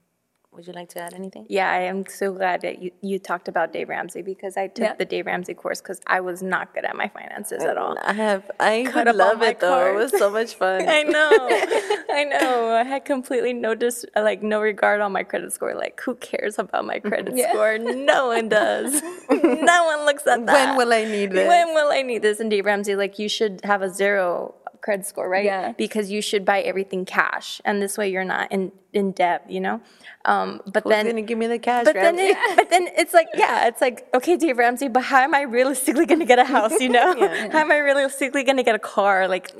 Would 0.54 0.66
you 0.68 0.72
like 0.72 0.88
to 0.90 1.00
add 1.00 1.14
anything? 1.14 1.46
Yeah, 1.48 1.68
I 1.70 1.80
am 1.80 2.06
so 2.06 2.32
glad 2.32 2.60
that 2.60 2.80
you, 2.80 2.92
you 3.00 3.18
talked 3.18 3.48
about 3.48 3.72
Dave 3.72 3.88
Ramsey 3.88 4.22
because 4.22 4.56
I 4.56 4.68
took 4.68 4.84
Yeah. 4.84 4.94
the 4.94 5.04
Dave 5.04 5.26
Ramsey 5.26 5.52
course 5.54 5.80
because 5.80 6.00
I 6.06 6.20
was 6.20 6.42
not 6.42 6.72
good 6.74 6.84
at 6.84 6.94
my 6.96 7.08
finances 7.08 7.64
at 7.64 7.76
all. 7.76 7.96
I 8.00 8.12
have. 8.12 8.48
I 8.60 8.84
Cut 8.88 9.06
would 9.06 9.16
love 9.16 9.42
it 9.42 9.58
though. 9.58 9.86
It 9.92 9.94
was 9.96 10.12
so 10.16 10.30
much 10.30 10.54
fun. 10.54 10.88
I 10.88 11.02
know, 11.02 11.30
I 12.10 12.24
know. 12.24 12.70
I 12.74 12.84
had 12.84 13.04
completely 13.04 13.52
no 13.52 13.74
dis, 13.74 14.04
like 14.14 14.42
no 14.42 14.60
regard 14.60 15.00
on 15.00 15.10
my 15.12 15.24
credit 15.24 15.52
score. 15.52 15.74
Like, 15.74 16.00
who 16.00 16.14
cares 16.14 16.58
about 16.58 16.84
my 16.84 17.00
credit 17.00 17.36
Yeah. 17.36 17.50
score? 17.50 17.76
No 17.78 18.28
one 18.28 18.48
does. 18.48 19.02
no 19.30 19.84
one 19.86 20.04
looks 20.06 20.26
at 20.26 20.46
that. 20.46 20.76
When 20.76 20.76
will 20.76 20.92
I 20.92 21.04
need 21.04 21.32
this? 21.32 21.48
When 21.48 21.74
will 21.74 21.90
I 21.90 22.02
need 22.02 22.22
this? 22.22 22.38
And 22.38 22.48
Dave 22.50 22.64
Ramsey, 22.66 22.94
like, 22.94 23.18
you 23.18 23.28
should 23.28 23.60
have 23.64 23.82
a 23.82 23.90
zero 23.90 24.54
credit 24.84 25.06
score, 25.06 25.28
right? 25.28 25.44
Yeah. 25.44 25.72
Because 25.72 26.10
you 26.10 26.20
should 26.20 26.44
buy 26.44 26.60
everything 26.60 27.06
cash, 27.06 27.60
and 27.64 27.80
this 27.80 27.96
way 27.96 28.12
you're 28.12 28.22
not 28.22 28.52
in 28.52 28.70
in 28.92 29.12
debt. 29.12 29.44
You 29.48 29.60
know. 29.60 29.80
Um, 30.26 30.60
but 30.66 30.84
Who's 30.84 30.90
then 30.90 31.06
gonna 31.06 31.22
give 31.22 31.38
me 31.38 31.46
the 31.46 31.58
cash? 31.58 31.84
but 31.84 31.94
then, 31.94 32.18
it, 32.18 32.36
but 32.56 32.70
then 32.70 32.88
it's 32.96 33.12
like, 33.12 33.28
yeah, 33.34 33.66
it's 33.66 33.80
like, 33.80 34.06
okay, 34.14 34.36
Dave 34.36 34.58
Ramsey, 34.58 34.88
but 34.88 35.02
how 35.04 35.20
am 35.20 35.34
I 35.34 35.42
realistically 35.42 36.06
going 36.06 36.20
to 36.20 36.26
get 36.26 36.38
a 36.38 36.44
house? 36.44 36.80
You 36.80 36.90
know, 36.90 37.14
how 37.52 37.58
am 37.58 37.72
I 37.72 37.78
realistically 37.78 38.42
going 38.42 38.56
to 38.56 38.62
get 38.62 38.74
a 38.74 38.78
car? 38.78 39.28
Like, 39.28 39.50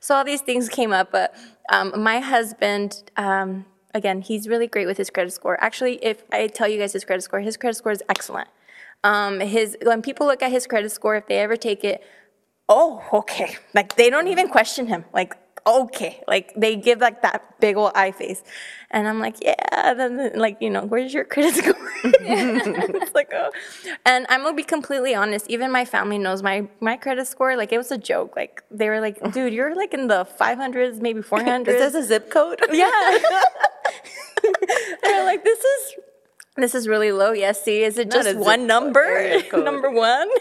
so 0.00 0.14
all 0.14 0.24
these 0.24 0.40
things 0.40 0.68
came 0.68 0.92
up. 0.92 1.10
But 1.12 1.34
um, 1.70 2.02
my 2.02 2.20
husband, 2.20 3.02
um, 3.16 3.66
again, 3.94 4.22
he's 4.22 4.48
really 4.48 4.66
great 4.66 4.86
with 4.86 4.96
his 4.96 5.10
credit 5.10 5.32
score. 5.32 5.62
Actually, 5.62 6.02
if 6.02 6.24
I 6.32 6.46
tell 6.46 6.68
you 6.68 6.78
guys 6.78 6.92
his 6.94 7.04
credit 7.04 7.22
score, 7.22 7.40
his 7.40 7.56
credit 7.56 7.76
score 7.76 7.92
is 7.92 8.02
excellent. 8.08 8.48
Um, 9.02 9.40
his 9.40 9.76
when 9.82 10.00
people 10.00 10.26
look 10.26 10.42
at 10.42 10.50
his 10.50 10.66
credit 10.66 10.90
score, 10.90 11.16
if 11.16 11.26
they 11.26 11.38
ever 11.38 11.56
take 11.56 11.84
it, 11.84 12.02
oh, 12.68 13.02
okay, 13.12 13.56
like 13.74 13.96
they 13.96 14.10
don't 14.10 14.28
even 14.28 14.48
question 14.48 14.86
him, 14.86 15.04
like. 15.12 15.34
Okay, 15.66 16.22
like 16.28 16.52
they 16.54 16.76
give 16.76 17.00
like 17.00 17.22
that 17.22 17.58
big 17.58 17.78
old 17.78 17.92
eye 17.94 18.12
face, 18.12 18.42
and 18.90 19.08
I'm 19.08 19.18
like, 19.18 19.36
yeah. 19.40 19.94
Then 19.94 20.32
like 20.34 20.58
you 20.60 20.68
know, 20.68 20.84
where's 20.84 21.14
your 21.14 21.24
credit 21.24 21.54
score? 21.54 21.74
it's 22.04 23.14
like, 23.14 23.32
oh. 23.32 23.50
And 24.04 24.26
I'm 24.28 24.42
gonna 24.42 24.54
be 24.54 24.62
completely 24.62 25.14
honest. 25.14 25.48
Even 25.48 25.72
my 25.72 25.86
family 25.86 26.18
knows 26.18 26.42
my 26.42 26.68
my 26.80 26.98
credit 26.98 27.26
score. 27.28 27.56
Like 27.56 27.72
it 27.72 27.78
was 27.78 27.90
a 27.90 27.96
joke. 27.96 28.36
Like 28.36 28.62
they 28.70 28.90
were 28.90 29.00
like, 29.00 29.32
dude, 29.32 29.54
you're 29.54 29.74
like 29.74 29.94
in 29.94 30.08
the 30.08 30.26
500s, 30.38 31.00
maybe 31.00 31.22
400s. 31.22 31.68
Is 31.68 31.92
this 31.92 31.94
a 31.94 32.06
zip 32.06 32.30
code? 32.30 32.60
Yeah. 32.70 32.90
They're 35.02 35.24
like, 35.24 35.44
this 35.44 35.58
is 35.58 35.94
this 36.56 36.74
is 36.74 36.86
really 36.86 37.10
low. 37.10 37.32
Yes, 37.32 37.62
see, 37.62 37.82
is 37.82 37.98
it 37.98 38.08
Not 38.08 38.24
just 38.24 38.38
one 38.38 38.66
number? 38.66 39.42
number 39.52 39.90
one? 39.90 40.28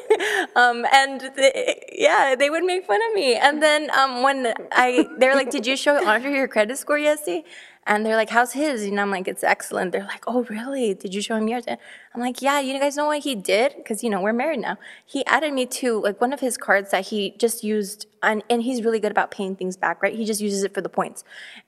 Um, 0.55 0.85
and 0.93 1.31
they, 1.35 1.83
yeah, 1.93 2.35
they 2.37 2.49
would 2.49 2.63
make 2.63 2.85
fun 2.85 2.99
of 3.09 3.15
me. 3.15 3.35
And 3.35 3.61
then 3.61 3.89
um, 3.97 4.21
when 4.21 4.53
I, 4.71 5.07
they're 5.17 5.33
like, 5.33 5.49
did 5.49 5.65
you 5.65 5.75
show 5.75 6.05
Andre 6.05 6.31
your 6.31 6.47
credit 6.47 6.77
score, 6.77 6.97
Yessie? 6.97 7.43
And 7.85 8.05
they're 8.05 8.15
like, 8.15 8.29
how's 8.29 8.53
his? 8.53 8.83
And 8.83 8.99
I'm 8.99 9.09
like, 9.09 9.27
it's 9.27 9.43
excellent. 9.43 9.91
They're 9.91 10.05
like, 10.05 10.23
oh, 10.27 10.43
really? 10.43 10.93
Did 10.93 11.13
you 11.13 11.21
show 11.21 11.35
him 11.35 11.47
yours? 11.47 11.65
I'm 11.67 12.21
like, 12.21 12.41
yeah, 12.41 12.59
you 12.59 12.79
guys 12.79 12.95
know 12.95 13.07
what 13.07 13.23
he 13.23 13.35
did? 13.35 13.73
Because, 13.75 14.03
you 14.03 14.09
know, 14.09 14.21
we're 14.21 14.31
married 14.31 14.59
now. 14.59 14.77
He 15.05 15.25
added 15.25 15.53
me 15.53 15.65
to 15.65 15.99
like 16.01 16.21
one 16.21 16.31
of 16.31 16.39
his 16.39 16.55
cards 16.55 16.91
that 16.91 17.07
he 17.07 17.31
just 17.37 17.63
used, 17.63 18.05
and, 18.21 18.43
and 18.49 18.61
he's 18.61 18.83
really 18.83 18.99
good 18.99 19.11
about 19.11 19.31
paying 19.31 19.55
things 19.55 19.75
back, 19.75 20.01
right? 20.01 20.15
He 20.15 20.23
just 20.23 20.39
uses 20.39 20.63
it 20.63 20.73
for 20.73 20.81
the 20.81 20.89
points. 20.89 21.23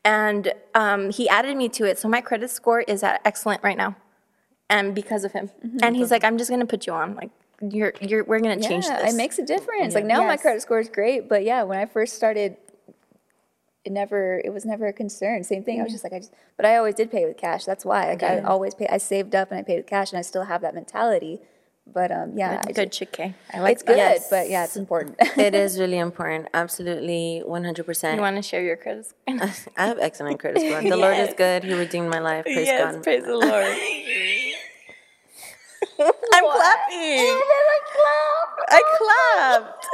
And 0.05 0.53
um, 0.73 1.10
he 1.10 1.27
added 1.27 1.58
me 1.58 1.67
to 1.69 1.86
it. 1.86 1.97
So 1.97 2.08
my 2.08 2.21
credit 2.21 2.49
score 2.49 2.81
is 2.81 3.03
at 3.03 3.21
excellent 3.25 3.62
right 3.63 3.77
now. 3.77 3.95
And 4.69 4.95
because 4.95 5.23
of 5.23 5.32
him. 5.32 5.49
Mm-hmm. 5.65 5.78
And 5.84 5.95
he's 5.95 6.10
like, 6.10 6.23
I'm 6.23 6.38
just 6.38 6.49
going 6.49 6.60
to 6.60 6.65
put 6.65 6.88
you 6.88 6.93
on. 6.93 7.15
Like, 7.15 7.30
you're 7.62 7.93
you're 8.01 8.23
we're 8.25 8.39
gonna 8.39 8.62
change 8.62 8.86
yeah, 8.86 9.01
this. 9.01 9.13
it 9.13 9.17
makes 9.17 9.39
a 9.39 9.45
difference. 9.45 9.95
Like 9.95 10.06
now 10.06 10.25
my 10.25 10.36
credit 10.36 10.62
score 10.62 10.80
is 10.80 10.89
great, 10.89 11.30
but 11.30 11.43
yeah, 11.43 11.63
when 11.63 11.80
I 11.80 11.86
first 11.86 12.15
started, 12.15 12.58
it 13.86 13.91
never, 13.91 14.41
it 14.43 14.51
was 14.51 14.65
never 14.65 14.88
a 14.88 14.93
concern. 14.93 15.43
Same 15.43 15.63
thing. 15.63 15.80
I 15.80 15.84
was 15.84 15.91
mm. 15.91 15.95
just 15.95 16.04
like, 16.04 16.13
I 16.13 16.19
just, 16.19 16.34
but 16.58 16.65
I 16.65 16.75
always 16.75 16.95
did 16.95 17.12
pay 17.12 17.25
with 17.25 17.38
cash. 17.38 17.65
That's 17.65 17.86
why. 17.86 18.10
Like 18.10 18.23
I 18.23 18.41
always 18.41 18.73
pay. 18.75 18.88
I 18.88 18.97
saved 18.97 19.36
up 19.36 19.51
and 19.51 19.60
I 19.60 19.63
paid 19.63 19.78
with 19.78 19.88
cash, 19.88 20.12
and 20.12 20.19
I 20.19 20.21
still 20.21 20.43
have 20.43 20.62
that 20.62 20.73
mentality. 20.73 21.39
But 21.88 22.12
um, 22.12 22.36
yeah, 22.36 22.63
I 22.65 22.71
good 22.71 22.91
just- 22.91 23.12
chique. 23.13 23.34
I 23.54 23.60
like 23.60 23.73
it's 23.73 23.84
good, 23.84 23.99
that. 23.99 24.21
but 24.32 24.49
yeah, 24.49 24.63
it's 24.63 24.75
important. 24.75 25.17
it 25.38 25.54
is 25.54 25.80
really 25.80 25.99
important. 25.99 26.47
Absolutely, 26.54 27.43
100%. 27.45 28.15
You 28.15 28.21
want 28.21 28.38
to 28.38 28.41
share 28.41 28.63
your 28.63 28.75
credit 28.75 29.06
score? 29.06 29.39
I 29.78 29.86
have 29.86 29.99
excellent 29.99 30.39
credit 30.39 30.62
score. 30.62 30.82
The 30.82 30.97
Lord 30.97 31.17
is 31.17 31.36
good. 31.36 31.63
He 31.63 31.73
redeemed 31.73 32.10
my 32.10 32.19
life. 32.19 32.45
Praise 32.45 32.67
God. 32.67 33.04
praise 33.04 33.23
the 33.23 33.38
Lord. 33.38 34.41
I'm 35.99 36.43
clapping. 36.43 37.31
I 37.31 37.79
clapped. 37.95 38.60
I 38.67 38.81
oh, 38.84 38.97
clapped. 38.99 39.88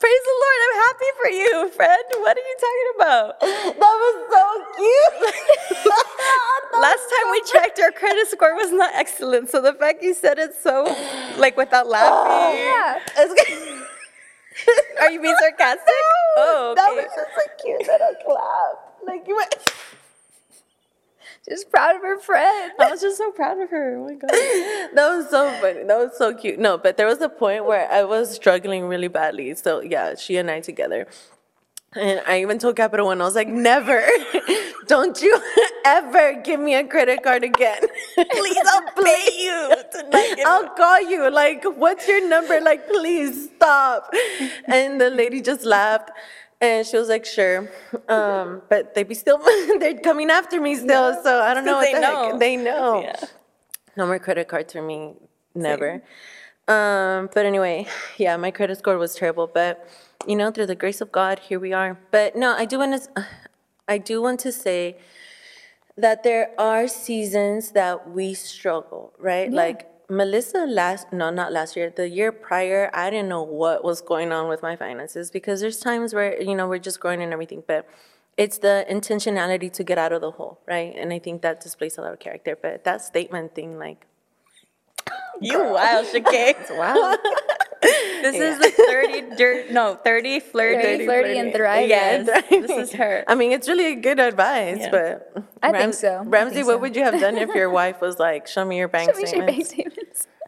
Praise 0.00 0.24
the 0.24 0.36
Lord. 0.42 0.58
I'm 0.64 0.76
happy 0.86 1.10
for 1.20 1.30
you, 1.30 1.68
friend. 1.76 2.04
What 2.20 2.36
are 2.36 2.40
you 2.40 2.56
talking 2.58 2.90
about? 2.96 3.40
That 3.40 3.96
was 4.02 4.16
so 4.32 4.42
cute. 4.76 5.92
Last 6.80 7.04
time 7.10 7.30
we 7.30 7.42
checked, 7.42 7.78
our 7.80 7.92
credit 7.92 8.28
score 8.28 8.54
was 8.54 8.72
not 8.72 8.92
excellent. 8.94 9.50
So 9.50 9.60
the 9.60 9.74
fact 9.74 10.02
you 10.02 10.14
said 10.14 10.38
it 10.38 10.54
so, 10.54 10.84
like, 11.36 11.56
without 11.56 11.86
oh, 11.86 11.90
laughing. 11.90 12.60
yeah, 12.60 12.98
Are 15.00 15.10
you 15.10 15.20
being 15.20 15.36
sarcastic? 15.38 15.82
Oh, 16.34 16.72
that 16.74 16.88
was 16.94 17.04
just 17.04 17.28
like 17.36 17.58
cute 17.62 17.86
little 17.86 18.14
clap. 18.24 19.04
Like 19.06 19.28
you 19.28 19.36
went. 19.36 19.54
Just 21.48 21.70
proud 21.70 21.96
of 21.96 22.02
her 22.02 22.18
friend. 22.18 22.72
I 22.78 22.90
was 22.90 23.00
just 23.00 23.18
so 23.18 23.32
proud 23.32 23.58
of 23.58 23.70
her. 23.70 23.96
Oh 23.98 24.04
my 24.04 24.14
God. 24.14 24.30
That 24.94 25.16
was 25.16 25.28
so 25.30 25.50
funny. 25.60 25.82
That 25.84 25.98
was 25.98 26.16
so 26.16 26.34
cute. 26.34 26.58
No, 26.58 26.78
but 26.78 26.96
there 26.96 27.06
was 27.06 27.20
a 27.20 27.28
point 27.28 27.64
where 27.64 27.90
I 27.90 28.04
was 28.04 28.32
struggling 28.34 28.84
really 28.84 29.08
badly. 29.08 29.54
So 29.56 29.80
yeah, 29.80 30.14
she 30.14 30.36
and 30.36 30.50
I 30.50 30.60
together. 30.60 31.08
And 31.94 32.22
I 32.26 32.40
even 32.40 32.58
told 32.58 32.76
Capital 32.76 33.06
One, 33.06 33.20
I 33.20 33.24
was 33.24 33.34
like, 33.34 33.48
never, 33.48 34.02
don't 34.86 35.20
you 35.20 35.38
ever 35.84 36.40
give 36.42 36.58
me 36.58 36.74
a 36.74 36.84
credit 36.84 37.22
card 37.22 37.44
again. 37.44 37.82
please, 38.14 38.56
I'll 38.66 39.04
pay 39.04 39.28
you. 39.38 39.74
I'll 40.46 40.68
call 40.70 41.02
you. 41.02 41.30
Like, 41.30 41.64
what's 41.64 42.08
your 42.08 42.26
number? 42.26 42.60
Like, 42.62 42.88
please 42.88 43.50
stop. 43.56 44.10
And 44.66 44.98
the 45.00 45.10
lady 45.10 45.42
just 45.42 45.64
laughed. 45.64 46.10
And 46.62 46.86
she 46.86 46.96
was 46.96 47.08
like, 47.08 47.24
sure. 47.24 47.68
Um, 48.08 48.62
but 48.70 48.94
they'd 48.94 49.08
be 49.08 49.16
still, 49.16 49.38
they're 49.80 49.98
coming 49.98 50.30
after 50.30 50.60
me 50.60 50.76
still. 50.76 51.20
So 51.22 51.42
I 51.42 51.54
don't 51.54 51.64
know 51.64 51.78
what 51.78 51.86
they 51.86 51.94
the 51.94 52.00
know. 52.00 52.30
heck. 52.30 52.38
They 52.38 52.56
know. 52.56 53.02
Yeah. 53.02 53.16
No 53.96 54.06
more 54.06 54.20
credit 54.20 54.46
cards 54.46 54.72
for 54.72 54.80
me, 54.80 55.14
never. 55.56 56.02
Um, 56.68 57.28
but 57.34 57.44
anyway, 57.44 57.88
yeah, 58.16 58.36
my 58.36 58.52
credit 58.52 58.78
score 58.78 58.96
was 58.96 59.16
terrible, 59.16 59.50
but 59.52 59.86
you 60.26 60.36
know, 60.36 60.52
through 60.52 60.66
the 60.66 60.76
grace 60.76 61.00
of 61.00 61.10
God, 61.10 61.40
here 61.40 61.58
we 61.58 61.72
are. 61.72 61.98
But 62.12 62.36
no, 62.36 62.54
I 62.54 62.64
do 62.64 62.78
want 62.78 63.02
to, 63.02 63.26
I 63.88 63.98
do 63.98 64.22
want 64.22 64.38
to 64.40 64.52
say 64.52 64.96
that 65.96 66.22
there 66.22 66.52
are 66.58 66.86
seasons 66.86 67.72
that 67.72 68.08
we 68.08 68.34
struggle, 68.34 69.12
right? 69.18 69.52
Like 69.52 69.88
Melissa 70.12 70.66
last, 70.66 71.10
no, 71.10 71.30
not 71.30 71.52
last 71.52 71.74
year, 71.74 71.88
the 71.88 72.06
year 72.06 72.32
prior, 72.32 72.90
I 72.92 73.08
didn't 73.08 73.30
know 73.30 73.42
what 73.42 73.82
was 73.82 74.02
going 74.02 74.30
on 74.30 74.46
with 74.46 74.60
my 74.60 74.76
finances 74.76 75.30
because 75.30 75.62
there's 75.62 75.78
times 75.80 76.12
where, 76.12 76.40
you 76.40 76.54
know, 76.54 76.68
we're 76.68 76.78
just 76.78 77.00
growing 77.00 77.22
and 77.22 77.32
everything, 77.32 77.62
but 77.66 77.88
it's 78.36 78.58
the 78.58 78.84
intentionality 78.90 79.72
to 79.72 79.82
get 79.82 79.96
out 79.96 80.12
of 80.12 80.20
the 80.20 80.32
hole, 80.32 80.60
right? 80.68 80.94
And 80.94 81.14
I 81.14 81.18
think 81.18 81.40
that 81.40 81.62
displays 81.62 81.96
a 81.96 82.02
lot 82.02 82.12
of 82.12 82.18
character. 82.18 82.58
But 82.60 82.84
that 82.84 83.00
statement 83.00 83.54
thing, 83.54 83.78
like, 83.78 84.06
You 85.40 85.58
wild, 85.64 86.06
Shake. 86.06 86.26
Wow. 86.70 87.16
This 88.22 88.36
is 88.36 88.58
the 88.60 88.70
30 88.70 89.36
dirt, 89.36 89.70
no, 89.72 89.96
30 89.96 90.38
flirty. 90.38 90.82
30, 90.82 91.04
flirty, 91.04 91.38
and 91.38 91.52
thriving. 91.52 91.88
Yes, 91.88 92.26
this 92.50 92.70
is 92.70 92.92
her. 92.92 93.24
I 93.26 93.34
mean, 93.34 93.50
it's 93.50 93.66
really 93.66 93.96
good 93.96 94.20
advice, 94.20 94.78
Yeah. 94.78 94.90
but 94.90 95.34
I 95.60 95.72
think 95.72 95.94
so. 95.94 96.22
Ramzy, 96.24 96.54
think 96.54 96.66
what 96.68 96.74
so. 96.74 96.78
would 96.78 96.94
you 96.94 97.02
have 97.02 97.18
done 97.18 97.36
if 97.36 97.52
your 97.52 97.70
wife 97.70 98.00
was 98.00 98.20
like, 98.20 98.46
"Show 98.46 98.64
me 98.64 98.78
your 98.78 98.86
bank 98.86 99.12
Show 99.12 99.20
me 99.20 99.32
your 99.36 99.46
bank 99.46 99.66
statements"? 99.66 99.98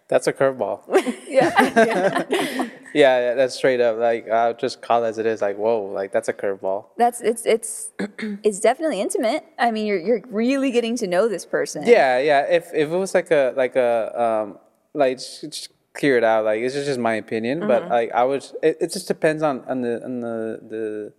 That's 0.09 0.27
a 0.27 0.33
curveball. 0.33 0.81
Yeah. 1.35 1.51
yeah, 2.31 2.69
yeah, 2.95 3.35
that's 3.35 3.57
straight 3.57 3.81
up. 3.81 3.99
Like 3.99 4.29
I'll 4.31 4.55
just 4.55 4.81
call 4.81 5.03
it 5.05 5.09
as 5.09 5.19
it 5.19 5.27
is. 5.27 5.43
Like 5.43 5.57
whoa, 5.59 5.83
like 5.83 6.13
that's 6.13 6.29
a 6.29 6.33
curveball. 6.33 6.87
That's 6.97 7.21
it's 7.21 7.45
it's 7.45 7.91
it's 8.45 8.61
definitely 8.61 9.01
intimate. 9.01 9.45
I 9.59 9.73
mean, 9.73 9.87
you're 9.87 9.99
you're 9.99 10.23
really 10.31 10.71
getting 10.71 10.97
to 10.99 11.09
know 11.09 11.27
this 11.27 11.45
person. 11.45 11.83
Yeah, 11.87 12.19
yeah. 12.21 12.43
If 12.43 12.73
if 12.73 12.89
it 12.91 12.97
was 12.97 13.15
like 13.15 13.33
a 13.33 13.53
like 13.57 13.75
a 13.75 14.13
um 14.23 14.59
like 14.95 15.19
just, 15.19 15.41
just 15.43 15.69
clear 15.93 16.17
it 16.19 16.23
out. 16.25 16.45
Like 16.45 16.61
it's 16.61 16.75
just, 16.75 16.87
just 16.87 17.01
my 17.01 17.15
opinion, 17.15 17.59
Mm-hmm. 17.59 17.69
but 17.69 17.89
like 17.89 18.13
I 18.13 18.23
would. 18.23 18.45
It, 18.63 18.77
it 18.81 18.93
just 18.93 19.09
depends 19.09 19.43
on 19.43 19.65
on 19.67 19.81
the 19.81 20.05
on 20.05 20.21
the 20.21 20.61
the 20.69 21.13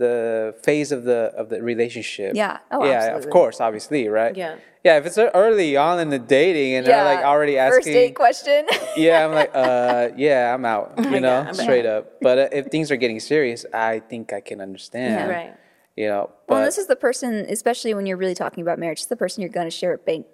the 0.00 0.54
phase 0.62 0.92
of 0.92 1.04
the 1.04 1.30
of 1.36 1.50
the 1.50 1.62
relationship. 1.62 2.34
Yeah. 2.34 2.58
Oh, 2.70 2.84
yeah. 2.84 2.92
absolutely. 2.92 3.26
Of 3.26 3.30
course, 3.30 3.60
obviously, 3.60 4.08
right? 4.08 4.34
Yeah. 4.34 4.56
Yeah. 4.82 4.96
If 4.96 5.04
it's 5.04 5.18
early 5.18 5.76
on 5.76 6.00
in 6.00 6.08
the 6.08 6.18
dating 6.18 6.74
and 6.76 6.86
they're 6.86 7.04
like 7.04 7.22
already 7.22 7.58
asking. 7.58 7.82
First 7.82 7.86
date 7.86 8.14
question. 8.14 8.66
yeah, 8.96 9.26
I'm 9.26 9.32
like, 9.32 9.50
uh, 9.54 10.08
yeah, 10.16 10.54
I'm 10.54 10.64
out. 10.64 10.94
You 11.10 11.20
know, 11.20 11.42
God, 11.42 11.48
I'm 11.48 11.54
straight 11.54 11.84
up. 11.86 12.20
But 12.22 12.38
uh, 12.38 12.48
if 12.50 12.66
things 12.66 12.90
are 12.90 12.96
getting 12.96 13.20
serious, 13.20 13.66
I 13.74 13.98
think 13.98 14.32
I 14.32 14.40
can 14.40 14.60
understand. 14.60 15.14
Yeah. 15.14 15.36
Right. 15.36 15.54
You 15.96 16.08
know, 16.08 16.30
but 16.46 16.54
well, 16.54 16.64
this 16.64 16.78
is 16.78 16.86
the 16.86 16.96
person, 16.96 17.44
especially 17.50 17.92
when 17.92 18.06
you're 18.06 18.16
really 18.16 18.34
talking 18.34 18.62
about 18.62 18.78
marriage, 18.78 19.00
it's 19.00 19.06
the 19.06 19.16
person 19.16 19.42
you're 19.42 19.50
going 19.50 19.66
to 19.66 19.70
share 19.70 19.92
a 19.92 19.98
bank 19.98 20.26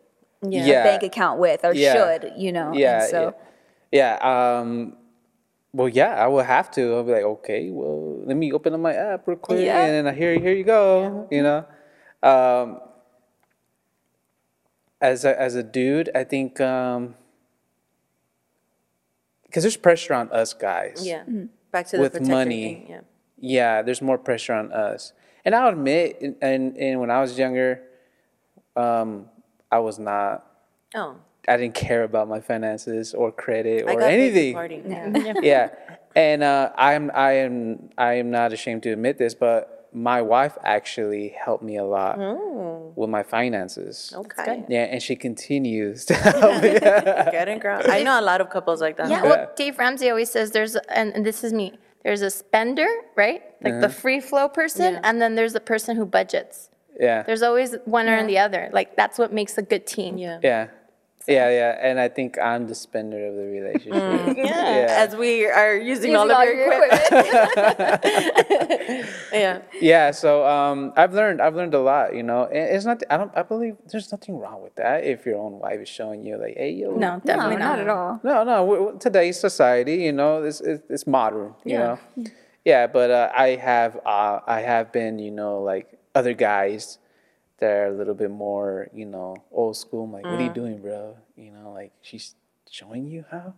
Yeah. 0.43 0.65
Yeah. 0.65 0.83
bank 0.85 1.03
account 1.03 1.41
with, 1.41 1.65
or 1.65 1.75
Yeah. 1.75 1.95
should, 1.95 2.33
you 2.37 2.53
know. 2.53 2.69
and 2.69 2.79
yeah, 2.79 3.07
so 3.07 3.35
yeah, 3.91 4.19
yeah. 4.21 4.59
Um, 4.61 4.97
well, 5.77 5.89
yeah, 5.89 6.15
I 6.15 6.27
will 6.27 6.43
have 6.43 6.71
to. 6.73 6.95
I'll 6.95 7.05
be 7.05 7.13
like, 7.13 7.23
okay, 7.37 7.71
well, 7.71 8.25
let 8.25 8.37
me 8.37 8.53
open 8.53 8.73
up 8.75 8.81
my 8.81 8.95
app 8.95 9.27
real 9.29 9.37
quick, 9.37 9.61
Yeah. 9.65 9.81
and 9.85 10.07
then 10.07 10.13
I 10.13 10.17
here, 10.17 10.39
here 10.39 10.55
you 10.55 10.65
go. 10.65 11.29
You 11.31 11.43
know, 11.43 11.61
um, 12.23 12.81
as 15.01 15.25
a 15.25 15.39
as 15.41 15.55
a 15.55 15.63
dude, 15.63 16.09
I 16.15 16.25
think 16.25 16.61
um, 16.61 17.15
because 19.45 19.63
there's 19.63 19.77
pressure 19.77 20.15
on 20.15 20.31
us 20.33 20.55
guys. 20.55 21.07
Yeah. 21.07 21.25
Back 21.73 21.87
to 21.89 21.97
the 21.97 22.03
With 22.03 22.21
money. 22.27 22.63
thing, 22.75 22.87
Yeah. 22.89 23.01
yeah, 23.39 23.83
there's 23.83 24.01
more 24.03 24.19
pressure 24.19 24.55
on 24.55 24.73
us. 24.73 25.13
And 25.45 25.55
I'll 25.55 25.69
admit, 25.69 26.19
and, 26.21 26.37
and, 26.43 26.77
and 26.77 27.01
when 27.01 27.11
I 27.11 27.21
was 27.21 27.39
younger, 27.39 27.81
um, 28.75 29.27
I 29.71 29.79
was 29.79 29.99
not, 29.99 30.45
Oh, 30.95 31.17
I 31.49 31.57
didn't 31.57 31.75
care 31.75 32.03
about 32.05 32.29
my 32.29 32.41
finances 32.41 33.15
or 33.15 33.31
credit 33.33 33.87
I 33.89 33.93
or 33.93 34.01
got 34.01 34.09
paid 34.09 34.17
to 34.17 34.23
anything. 34.23 34.55
party. 34.55 34.83
Yeah. 35.47 35.69
And 36.15 36.43
uh, 36.43 36.71
I'm, 36.77 37.11
I 37.15 37.33
am, 37.33 37.91
I 37.99 38.15
am 38.15 38.31
not 38.31 38.53
ashamed 38.53 38.83
to 38.85 38.91
admit 38.91 39.19
this, 39.19 39.35
but 39.35 39.89
my 39.93 40.21
wife 40.23 40.57
actually 40.65 41.29
helped 41.39 41.63
me 41.63 41.77
a 41.77 41.85
lot 41.85 42.17
with 42.97 43.09
my 43.11 43.23
finances. 43.23 44.13
Okay. 44.17 44.65
Yeah, 44.69 44.85
and 44.85 45.03
she 45.03 45.15
continues 45.17 46.05
to 46.07 46.15
help 46.15 46.63
me. 46.63 46.79
Get 46.81 47.49
it, 47.49 47.61
girl. 47.61 47.81
I 47.85 48.03
know 48.03 48.19
a 48.19 48.23
lot 48.23 48.41
of 48.41 48.51
couples 48.51 48.81
like 48.81 48.97
that. 48.97 49.09
Yeah, 49.11 49.23
well, 49.23 49.51
Dave 49.57 49.79
Ramsey 49.79 50.09
always 50.11 50.31
says 50.31 50.51
there's, 50.53 50.75
and, 50.89 51.15
and 51.15 51.25
this 51.25 51.45
is 51.45 51.53
me, 51.53 51.79
there's 52.03 52.23
a 52.23 52.31
spender, 52.31 52.89
right? 53.15 53.43
Like 53.63 53.81
the 53.81 53.89
free 53.89 54.21
flow 54.21 54.49
person, 54.49 54.95
Yeah. 54.95 55.01
and 55.05 55.21
then 55.21 55.35
there's 55.35 55.53
the 55.53 55.61
person 55.61 55.97
who 55.97 56.05
budgets. 56.07 56.71
yeah. 56.99 57.23
There's 57.23 57.43
always 57.43 57.75
one 57.85 58.09
or 58.09 58.27
the 58.27 58.39
other. 58.39 58.71
Like 58.73 58.97
that's 58.97 59.19
what 59.19 59.33
makes 59.33 59.57
a 59.59 59.63
good 59.63 59.87
team. 59.87 60.17
Yeah. 60.19 60.41
Yeah. 60.43 60.69
Yeah, 61.29 61.51
yeah. 61.51 61.79
And 61.81 61.99
I 61.99 62.09
think 62.09 62.39
I'm 62.39 62.69
the 62.69 62.75
spender 62.75 63.27
of 63.27 63.35
the 63.35 63.43
relationship. 63.47 63.93
Mm. 63.93 64.37
Yeah. 64.47 64.87
As 65.05 65.17
we 65.17 65.47
are 65.47 65.75
using, 65.75 66.13
using 66.13 66.17
all 66.17 66.31
of 66.31 66.45
your, 66.45 66.73
equipment. 66.73 67.03
Yeah. 69.33 69.63
Yeah, 69.81 70.11
so 70.13 70.47
um, 70.47 70.93
I've 70.97 71.13
learned 71.13 71.41
I've 71.43 71.55
learned 71.55 71.75
a 71.75 71.81
lot, 71.81 72.15
you 72.15 72.23
know. 72.23 72.45
And 72.45 72.75
it's 72.75 72.85
not 72.85 73.03
I 73.11 73.17
don't 73.17 73.33
I 73.37 73.43
believe 73.43 73.77
there's 73.91 74.11
nothing 74.13 74.39
wrong 74.39 74.63
with 74.63 74.75
that 74.77 75.05
if 75.05 75.27
your 75.27 75.39
own 75.39 75.59
wife 75.59 75.81
is 75.81 75.89
showing 75.89 76.25
you 76.25 76.37
like, 76.39 76.57
hey 76.57 76.71
yo. 76.71 76.93
No, 76.93 77.17
no, 77.17 77.21
definitely 77.25 77.57
not 77.57 77.79
not. 77.79 77.79
at 77.81 77.89
all. 77.89 78.21
No, 78.23 78.45
no. 78.45 78.57
w- 78.65 78.79
w- 78.85 78.99
Today's 78.99 79.39
society, 79.39 79.97
you 79.97 80.13
know, 80.13 80.43
it's 80.43 80.61
it's, 80.61 80.83
it's 80.89 81.07
modern, 81.07 81.55
you 81.65 81.73
Yeah. 81.75 81.79
know. 82.17 82.25
Yeah, 82.65 82.87
but 82.87 83.11
uh, 83.11 83.31
I 83.37 83.49
have 83.57 83.97
uh, 84.07 84.41
I 84.47 84.61
have 84.61 84.93
been, 84.93 85.19
you 85.19 85.31
know, 85.31 85.61
like 85.61 85.99
other 86.15 86.33
guys 86.35 86.99
that 87.59 87.71
are 87.71 87.87
a 87.87 87.91
little 87.93 88.15
bit 88.15 88.31
more, 88.31 88.89
you 88.93 89.07
know, 89.07 89.37
old 89.51 89.77
school. 89.77 90.05
I'm 90.05 90.13
like, 90.13 90.25
what 90.25 90.35
are 90.35 90.37
Mm. 90.39 90.45
you 90.49 90.51
doing, 90.51 90.79
bro? 90.79 91.17
You 91.37 91.53
know, 91.53 91.73
like 91.73 91.93
she's 92.03 92.35
showing 92.71 93.07
you 93.07 93.25
how. 93.31 93.55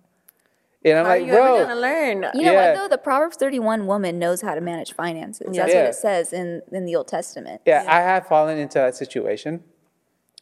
And 0.84 0.96
I'm 0.98 1.04
How 1.06 1.10
are 1.12 1.16
you 1.18 1.32
bro. 1.32 1.56
ever 1.56 1.66
gonna 1.66 1.80
learn? 1.80 2.16
You 2.34 2.42
know 2.44 2.52
Yeah. 2.52 2.72
what 2.72 2.74
though? 2.74 2.88
The 2.88 2.98
Proverbs 2.98 3.36
31 3.36 3.86
woman 3.88 4.18
knows 4.18 4.40
how 4.42 4.54
to 4.54 4.60
manage 4.60 4.92
finances. 4.92 5.48
That's 5.56 5.72
Yeah. 5.72 5.80
what 5.80 5.88
it 5.90 5.94
says 5.96 6.32
in, 6.32 6.62
in 6.70 6.84
the 6.84 6.94
Old 6.94 7.08
Testament. 7.08 7.62
Yeah, 7.66 7.84
I 7.86 8.00
have 8.00 8.26
fallen 8.28 8.58
into 8.58 8.78
that 8.78 8.94
situation, 8.94 9.64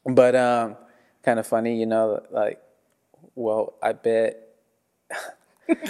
but 0.05 0.37
um, 0.37 0.77
kind 1.23 1.39
of 1.39 1.47
funny, 1.47 1.77
you 1.81 1.87
know. 1.87 2.21
Like, 2.31 2.61
well, 3.35 3.75
I 3.83 3.93
bet. 3.93 4.43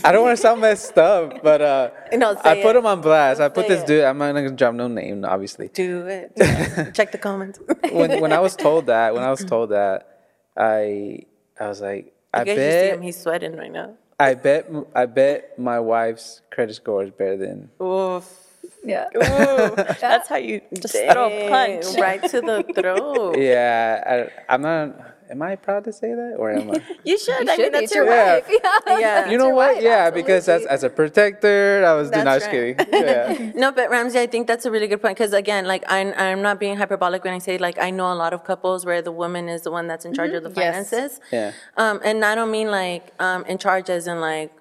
I 0.04 0.12
don't 0.12 0.22
want 0.22 0.36
to 0.36 0.40
sound 0.40 0.60
messed 0.60 0.96
up, 0.98 1.42
but 1.42 1.60
uh, 1.60 1.90
No, 2.12 2.36
I 2.44 2.54
say 2.54 2.62
put 2.62 2.76
it. 2.76 2.78
him 2.78 2.86
on 2.86 3.00
blast. 3.00 3.40
I 3.40 3.48
put 3.48 3.68
this 3.68 3.82
it. 3.82 3.86
dude. 3.86 4.04
I'm 4.04 4.18
not 4.18 4.32
gonna 4.32 4.50
drop 4.50 4.74
no 4.74 4.88
name, 4.88 5.24
obviously. 5.24 5.68
Do 5.68 6.06
it. 6.06 6.32
Do. 6.36 6.90
Check 6.92 7.12
the 7.12 7.18
comments. 7.18 7.58
When 7.92 8.20
when 8.20 8.32
I 8.32 8.38
was 8.40 8.56
told 8.66 8.86
that, 8.86 9.14
when 9.14 9.22
I 9.22 9.30
was 9.30 9.44
told 9.44 9.70
that, 9.70 10.20
I 10.56 11.20
I 11.60 11.68
was 11.68 11.80
like, 11.80 12.14
I 12.32 12.40
You 12.40 12.44
guys 12.46 12.54
should 12.56 12.72
see 12.72 12.88
him. 12.88 12.96
bet. 12.96 13.04
He's 13.04 13.20
sweating 13.20 13.56
right 13.56 13.72
now. 13.72 13.94
I 14.18 14.34
bet 14.34 14.70
I 14.94 15.04
bet 15.06 15.58
my 15.58 15.78
wife's 15.80 16.40
credit 16.50 16.74
score 16.74 17.04
is 17.04 17.10
better 17.10 17.36
than. 17.36 17.70
Oof. 17.82 18.44
Yeah. 18.84 19.08
Ooh, 19.16 19.74
that's 20.00 20.28
how 20.28 20.36
you 20.36 20.60
just 20.80 20.94
throw 20.94 21.26
a 21.28 21.48
punch. 21.50 21.98
Right 21.98 22.22
to 22.30 22.40
the 22.40 22.62
throat. 22.74 23.36
Yeah, 23.36 24.28
I, 24.48 24.54
I'm 24.54 24.62
not. 24.62 25.15
Am 25.28 25.42
I 25.42 25.56
proud 25.56 25.84
to 25.84 25.92
say 25.92 26.14
that, 26.14 26.36
or 26.38 26.50
am 26.52 26.70
I? 26.70 26.80
You 27.04 27.18
should. 27.18 27.48
I 27.48 27.56
Should 27.56 27.62
mean, 27.64 27.72
that's 27.72 27.84
It's 27.84 27.94
your 27.94 28.04
your 28.04 28.14
Yeah. 28.14 28.34
wife. 28.34 28.48
Yeah. 28.48 28.98
Yeah. 28.98 29.30
you 29.30 29.38
know 29.38 29.48
what? 29.50 29.74
wife, 29.74 29.82
yeah, 29.82 30.10
because 30.10 30.48
as, 30.48 30.64
as 30.66 30.84
a 30.84 30.90
protector, 30.90 31.84
I 31.86 31.94
was 31.94 32.10
That's 32.10 32.24
not 32.24 32.34
just 32.40 32.46
right. 32.46 32.76
kidding. 32.78 32.86
Yeah. 33.06 33.52
No, 33.54 33.72
but 33.72 33.90
Ramzy, 33.90 34.18
I 34.20 34.26
think 34.26 34.46
that's 34.46 34.64
a 34.66 34.70
really 34.70 34.86
good 34.86 35.02
point 35.02 35.16
because 35.18 35.32
again, 35.32 35.66
like 35.66 35.82
I'm, 35.88 36.12
I'm 36.16 36.42
not 36.42 36.60
being 36.60 36.76
hyperbolic 36.76 37.24
when 37.24 37.34
I 37.34 37.38
say 37.38 37.58
like 37.58 37.78
I 37.78 37.90
know 37.90 38.12
a 38.12 38.18
lot 38.24 38.32
of 38.32 38.44
couples 38.44 38.86
where 38.86 39.02
the 39.02 39.12
woman 39.12 39.48
is 39.48 39.62
the 39.62 39.70
one 39.72 39.86
that's 39.88 40.04
in 40.04 40.12
charge 40.14 40.32
of 40.32 40.42
the 40.44 40.50
Yes. 40.50 40.56
finances. 40.90 41.20
Yeah. 41.32 41.52
Um, 41.76 42.00
and 42.04 42.24
I 42.24 42.34
don't 42.34 42.50
mean 42.50 42.70
like 42.70 43.12
um 43.18 43.44
in 43.46 43.58
charge 43.58 43.90
as 43.90 44.06
in 44.06 44.20
like 44.20 44.52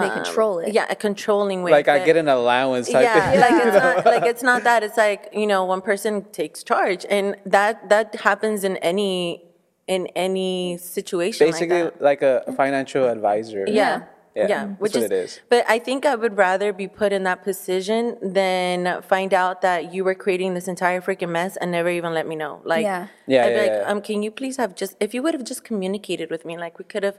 They 0.00 0.10
control 0.10 0.58
it. 0.58 0.72
yeah, 0.74 0.86
a 0.90 0.96
controlling 0.96 1.62
way. 1.64 1.70
like 1.78 1.88
I 1.88 1.98
get 2.04 2.16
an 2.16 2.28
allowance 2.28 2.86
type 2.90 3.02
yeah, 3.04 3.30
thing. 3.30 3.40
like 3.40 3.56
it's 3.66 3.76
not 3.84 4.06
like 4.12 4.24
it's 4.32 4.42
not 4.50 4.60
that. 4.64 4.82
It's 4.86 4.96
like 4.96 5.28
you 5.32 5.46
know, 5.46 5.64
one 5.74 5.82
person 5.90 6.12
takes 6.40 6.62
charge, 6.70 7.02
and 7.16 7.26
that 7.46 7.88
that 7.92 8.08
happens 8.28 8.64
in 8.68 8.74
any 8.78 9.44
in 9.86 10.06
any 10.14 10.76
situation. 10.78 11.46
Basically, 11.46 11.82
like, 11.84 11.98
that. 11.98 12.02
like 12.02 12.22
a 12.22 12.52
financial 12.56 13.08
advisor. 13.08 13.64
yeah. 13.68 14.04
Yeah, 14.36 14.48
Yeah, 14.48 14.66
that's 14.66 14.80
which 14.80 14.94
what 14.94 15.04
is, 15.04 15.04
it 15.04 15.12
is. 15.12 15.40
But 15.48 15.64
I 15.68 15.78
think 15.78 16.04
I 16.04 16.16
would 16.16 16.36
rather 16.36 16.72
be 16.72 16.88
put 16.88 17.12
in 17.12 17.22
that 17.22 17.44
position 17.44 18.16
than 18.20 19.00
find 19.02 19.32
out 19.32 19.62
that 19.62 19.94
you 19.94 20.02
were 20.02 20.16
creating 20.16 20.54
this 20.54 20.66
entire 20.66 21.00
freaking 21.00 21.28
mess 21.28 21.56
and 21.56 21.70
never 21.70 21.88
even 21.88 22.12
let 22.12 22.26
me 22.26 22.34
know. 22.34 22.60
Like, 22.64 22.82
Yeah. 22.82 23.06
Yeah, 23.28 23.44
I'd 23.44 23.48
be 23.50 23.54
yeah, 23.54 23.60
like, 23.60 23.70
yeah. 23.70 23.90
um, 23.92 24.00
can 24.02 24.24
you 24.24 24.32
please 24.32 24.56
have 24.56 24.74
just 24.74 24.96
if 24.98 25.14
you 25.14 25.22
would 25.22 25.34
have 25.34 25.44
just 25.44 25.62
communicated 25.62 26.30
with 26.30 26.44
me, 26.44 26.58
like 26.58 26.80
we 26.80 26.84
could 26.84 27.04
have 27.04 27.18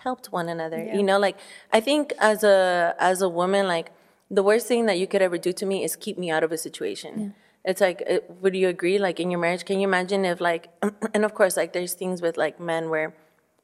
helped 0.00 0.32
one 0.32 0.50
another. 0.50 0.82
You 0.84 1.02
know, 1.02 1.18
like 1.18 1.38
I 1.72 1.80
think 1.80 2.12
as 2.18 2.44
a 2.44 2.94
as 2.98 3.22
a 3.22 3.28
woman, 3.28 3.66
like 3.66 3.90
the 4.30 4.42
worst 4.42 4.66
thing 4.66 4.84
that 4.84 4.98
you 4.98 5.06
could 5.06 5.22
ever 5.22 5.38
do 5.38 5.52
to 5.54 5.64
me 5.64 5.82
is 5.82 5.96
keep 5.96 6.18
me 6.18 6.30
out 6.30 6.44
of 6.44 6.52
a 6.52 6.58
situation. 6.58 7.34
It's 7.64 7.80
like, 7.80 8.02
uh, 8.08 8.18
would 8.40 8.56
you 8.56 8.68
agree? 8.68 8.98
Like 8.98 9.20
in 9.20 9.30
your 9.30 9.40
marriage, 9.40 9.64
can 9.64 9.80
you 9.80 9.86
imagine 9.88 10.24
if 10.24 10.40
like, 10.40 10.68
and 11.14 11.24
of 11.24 11.34
course, 11.34 11.56
like 11.56 11.72
there's 11.72 11.94
things 11.94 12.22
with 12.22 12.36
like 12.36 12.58
men 12.58 12.88
where 12.90 13.14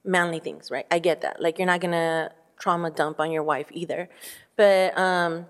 manly 0.05 0.39
things, 0.39 0.71
right? 0.71 0.87
I 0.91 0.99
get 0.99 1.23
that. 1.23 1.41
Like 1.41 1.59
you're 1.59 1.67
not 1.67 1.81
gonna 1.81 2.31
trauma 2.59 2.91
dump 2.91 3.21
on 3.21 3.31
your 3.31 3.43
wife 3.43 3.69
either, 3.73 4.09
but 4.57 4.97
um, 4.99 5.47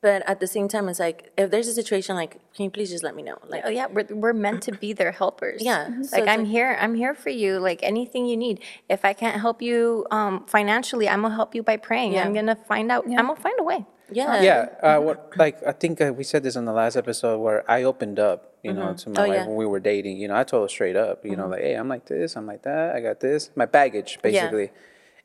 but 0.00 0.28
at 0.28 0.40
the 0.40 0.48
same 0.48 0.66
time, 0.66 0.88
it's 0.88 0.98
like 0.98 1.30
if 1.38 1.50
there's 1.52 1.68
a 1.68 1.72
situation, 1.74 2.16
like, 2.16 2.32
can 2.54 2.64
you 2.64 2.70
please 2.70 2.90
just 2.90 3.04
let 3.04 3.14
me 3.14 3.22
know? 3.22 3.38
Like, 3.46 3.62
Oh 3.64 3.68
yeah, 3.68 3.86
we're, 3.86 4.06
we're 4.10 4.32
meant 4.32 4.62
to 4.64 4.72
be 4.72 4.92
their 4.92 5.12
helpers. 5.12 5.62
Yeah. 5.62 5.86
Mhm. 5.86 6.10
Like 6.10 6.22
it's 6.22 6.28
I'm 6.30 6.40
like- 6.40 6.48
here. 6.48 6.76
I'm 6.80 6.94
here 6.96 7.14
for 7.14 7.30
you. 7.30 7.60
Like 7.60 7.80
anything 7.84 8.26
you 8.26 8.36
need. 8.36 8.60
If 8.88 9.04
I 9.04 9.12
can't 9.12 9.40
help 9.40 9.62
you 9.62 10.06
um, 10.10 10.44
financially, 10.46 11.08
I'm 11.08 11.22
gonna 11.22 11.34
help 11.36 11.54
you 11.54 11.62
by 11.62 11.76
praying. 11.76 12.14
Yeah. 12.14 12.24
I'm 12.24 12.34
gonna 12.34 12.56
find 12.56 12.90
out. 12.90 13.04
I'm 13.04 13.14
gonna 13.14 13.36
find 13.36 13.54
a 13.60 13.62
way. 13.62 13.86
Yeah, 14.12 14.42
Yeah, 14.42 14.68
uh, 14.82 15.00
what, 15.00 15.32
like 15.36 15.62
I 15.66 15.72
think 15.72 16.00
uh, 16.00 16.12
we 16.16 16.24
said 16.24 16.42
this 16.42 16.56
in 16.56 16.64
the 16.64 16.72
last 16.72 16.96
episode 16.96 17.38
where 17.38 17.68
I 17.70 17.82
opened 17.84 18.18
up, 18.18 18.54
you 18.62 18.72
know, 18.72 18.94
to 18.94 19.10
my 19.10 19.24
Oh, 19.24 19.28
wife 19.28 19.36
yeah. 19.36 19.46
when 19.46 19.56
we 19.56 19.66
were 19.66 19.80
dating. 19.80 20.16
You 20.18 20.28
know, 20.28 20.36
I 20.36 20.44
told 20.44 20.64
her 20.64 20.68
straight 20.68 20.96
up, 20.96 21.24
you 21.24 21.36
know, 21.36 21.48
like, 21.48 21.62
hey, 21.62 21.74
I'm 21.74 21.88
like 21.88 22.06
this, 22.06 22.36
I'm 22.36 22.46
like 22.46 22.62
that, 22.62 22.94
I 22.96 23.00
got 23.00 23.20
this, 23.20 23.50
my 23.54 23.66
baggage 23.66 24.18
basically. 24.22 24.70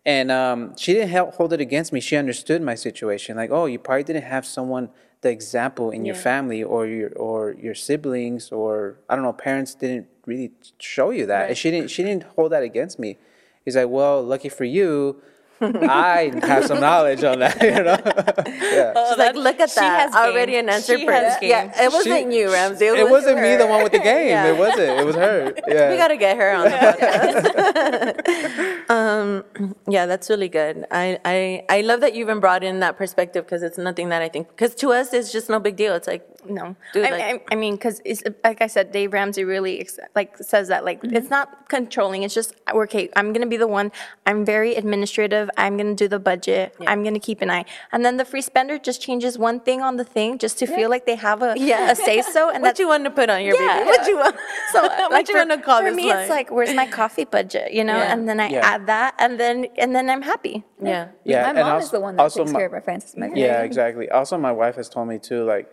And 0.06 0.32
um, 0.32 0.76
she 0.78 0.94
didn't 0.94 1.10
help 1.10 1.34
hold 1.36 1.52
it 1.52 1.60
against 1.60 1.92
me. 1.92 2.00
She 2.00 2.16
understood 2.16 2.62
my 2.62 2.76
situation. 2.76 3.36
Like, 3.36 3.52
oh, 3.52 3.66
you 3.66 3.78
probably 3.78 4.04
didn't 4.04 4.24
have 4.24 4.46
someone, 4.46 4.90
the 5.22 5.30
example 5.30 5.92
in 5.92 6.06
your 6.06 6.16
family 6.16 6.64
or 6.64 6.86
your 6.86 7.10
or 7.28 7.56
your 7.60 7.74
siblings 7.76 8.52
or 8.52 9.00
I 9.10 9.16
don't 9.16 9.24
know, 9.24 9.34
parents 9.34 9.74
didn't 9.76 10.08
really 10.26 10.52
show 10.80 11.10
you 11.10 11.26
that. 11.26 11.50
And 11.50 11.58
she 11.58 11.72
didn't 11.72 11.90
she 11.90 12.04
didn't 12.04 12.24
hold 12.36 12.52
that 12.54 12.64
against 12.64 13.00
me. 13.00 13.18
He's 13.66 13.76
like, 13.76 13.90
well, 13.90 14.24
lucky 14.24 14.48
for 14.48 14.64
you, 14.64 15.22
I 15.62 16.32
have 16.44 16.66
some 16.66 16.80
knowledge 16.80 17.24
on 17.24 17.40
that. 17.40 17.62
You 17.62 17.84
know. 17.84 17.98
yeah. 18.62 18.94
She's 19.10 19.18
like, 19.18 19.36
look 19.36 19.60
at 19.60 19.70
that. 19.70 19.72
she 19.72 19.80
has 19.86 20.14
Already 20.14 20.54
game. 20.54 20.68
an 20.70 20.76
answer 20.76 20.98
for 21.00 21.12
has 21.12 21.34
that. 21.34 21.44
Yeah, 21.44 21.84
it 21.86 21.92
wasn't 21.92 22.32
you, 22.32 22.52
Ramzy. 22.52 22.86
It, 22.86 23.00
It 23.00 23.04
was 23.04 23.12
wasn't 23.12 23.42
me, 23.42 23.56
the 23.56 23.68
one 23.68 23.84
with 23.84 23.92
the 23.92 24.00
game. 24.14 24.28
Yeah. 24.30 24.48
It 24.54 24.58
wasn't. 24.58 25.00
It 25.00 25.06
was 25.06 25.16
her. 25.16 25.54
Yeah. 25.68 25.92
We 25.92 25.98
gotta 25.98 26.18
get 26.18 26.38
her 26.38 26.52
on 26.54 26.64
the 26.66 26.70
podcast. 26.72 28.90
um, 28.90 29.44
yeah, 29.88 30.06
that's 30.06 30.30
really 30.30 30.50
good. 30.50 30.86
I, 30.92 31.20
I 31.26 31.64
I 31.70 31.82
love 31.82 32.02
that 32.02 32.14
you 32.16 32.22
even 32.22 32.40
brought 32.40 32.64
in 32.64 32.80
that 32.80 32.98
perspective 32.98 33.46
because 33.46 33.64
it's 33.64 33.78
nothing 33.78 34.10
that 34.10 34.22
I 34.22 34.30
think 34.30 34.48
because 34.50 34.74
to 34.76 34.92
us 34.94 35.14
it's 35.14 35.32
just 35.32 35.50
no 35.50 35.60
big 35.60 35.76
deal. 35.76 35.94
It's 35.96 36.08
like 36.08 36.26
No, 36.50 36.76
Dude, 36.94 37.06
I, 37.06 37.10
like- 37.12 37.22
I, 37.22 37.42
I 37.54 37.56
mean, 37.56 37.76
because 37.76 38.02
like 38.44 38.62
I 38.62 38.68
said, 38.68 38.92
Dave 38.92 39.14
Ramsey 39.14 39.44
really 39.44 39.80
ex- 39.82 40.00
like 40.16 40.38
says 40.38 40.68
that 40.70 40.86
like 40.86 41.02
Mm-hmm. 41.02 41.16
it's 41.18 41.30
not 41.30 41.68
controlling. 41.70 42.24
It's 42.24 42.34
just 42.34 42.56
okay. 42.74 43.10
I'm 43.16 43.32
gonna 43.34 43.46
be 43.46 43.58
the 43.58 43.68
one. 43.68 43.92
I'm 44.26 44.44
very 44.46 44.74
administrative. 44.76 45.47
I'm 45.58 45.78
gonna 45.78 45.96
do 45.96 46.08
the 46.08 46.20
budget. 46.20 46.76
I'm 46.88 47.04
gonna 47.04 47.20
keep 47.20 47.42
an 47.42 47.50
eye. 47.50 47.66
And 47.92 48.04
then 48.06 48.18
the 48.18 48.26
free 48.26 48.42
spender 48.42 48.78
just 48.78 49.02
changes 49.02 49.38
one 49.38 49.60
thing 49.60 49.82
on 49.82 49.98
the 49.98 50.04
thing 50.04 50.38
just 50.38 50.58
to 50.60 50.68
feel 50.68 50.90
like 50.90 51.06
they 51.06 51.16
have 51.16 51.42
a, 51.42 51.54
Yeah. 51.58 51.92
a 51.92 51.96
say 51.96 52.22
so. 52.36 52.50
And 52.50 52.62
what 52.62 52.70
that's 52.70 52.80
you 52.80 52.88
want 52.88 53.04
to 53.06 53.12
put 53.12 53.30
on 53.30 53.44
your 53.44 53.56
Yeah. 53.60 53.78
baby? 53.80 53.88
What 53.90 54.08
you 54.08 54.18
want? 54.18 54.36
so 54.74 54.82
what 54.84 55.12
like 55.12 55.28
you 55.28 55.34
for, 55.36 55.40
want 55.46 55.52
to 55.52 55.66
call 55.66 55.80
for 55.80 55.86
this 55.86 55.96
me, 55.96 56.10
line? 56.10 56.20
it's 56.20 56.30
like 56.30 56.52
where's 56.52 56.74
my 56.74 56.88
coffee 56.88 57.26
budget, 57.26 57.72
you 57.74 57.84
know? 57.84 57.98
Yeah. 57.98 58.14
And 58.14 58.28
then 58.28 58.40
I 58.40 58.50
Yeah. 58.50 58.66
add 58.74 58.88
that, 58.88 59.16
and 59.20 59.40
then 59.40 59.68
and 59.78 59.96
then 59.96 60.10
I'm 60.10 60.22
happy. 60.24 60.64
yeah. 60.82 61.10
Yeah. 61.24 61.44
My 61.44 61.50
and 61.50 61.58
mom 61.60 61.78
is 61.80 61.86
also- 61.86 61.98
the 61.98 62.02
one 62.02 62.16
that 62.16 62.22
also 62.24 62.40
takes 62.44 62.52
my- 62.54 62.60
care 62.60 62.68
of 62.68 62.74
our 62.74 62.82
finances. 62.82 63.16
My 63.18 63.30
Yeah, 63.34 63.62
exactly. 63.62 64.10
Also, 64.10 64.38
my 64.38 64.52
wife 64.52 64.76
has 64.76 64.90
told 64.90 65.08
me 65.08 65.20
too. 65.20 65.44
Like, 65.44 65.68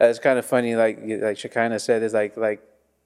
uh, 0.00 0.06
it's 0.06 0.18
kind 0.18 0.38
of 0.38 0.46
funny. 0.46 0.76
Like, 0.76 0.98
you- 1.04 1.18
like 1.18 1.36
Shekinah 1.38 1.78
said, 1.78 2.02
is 2.02 2.14
like 2.14 2.36
like 2.36 2.60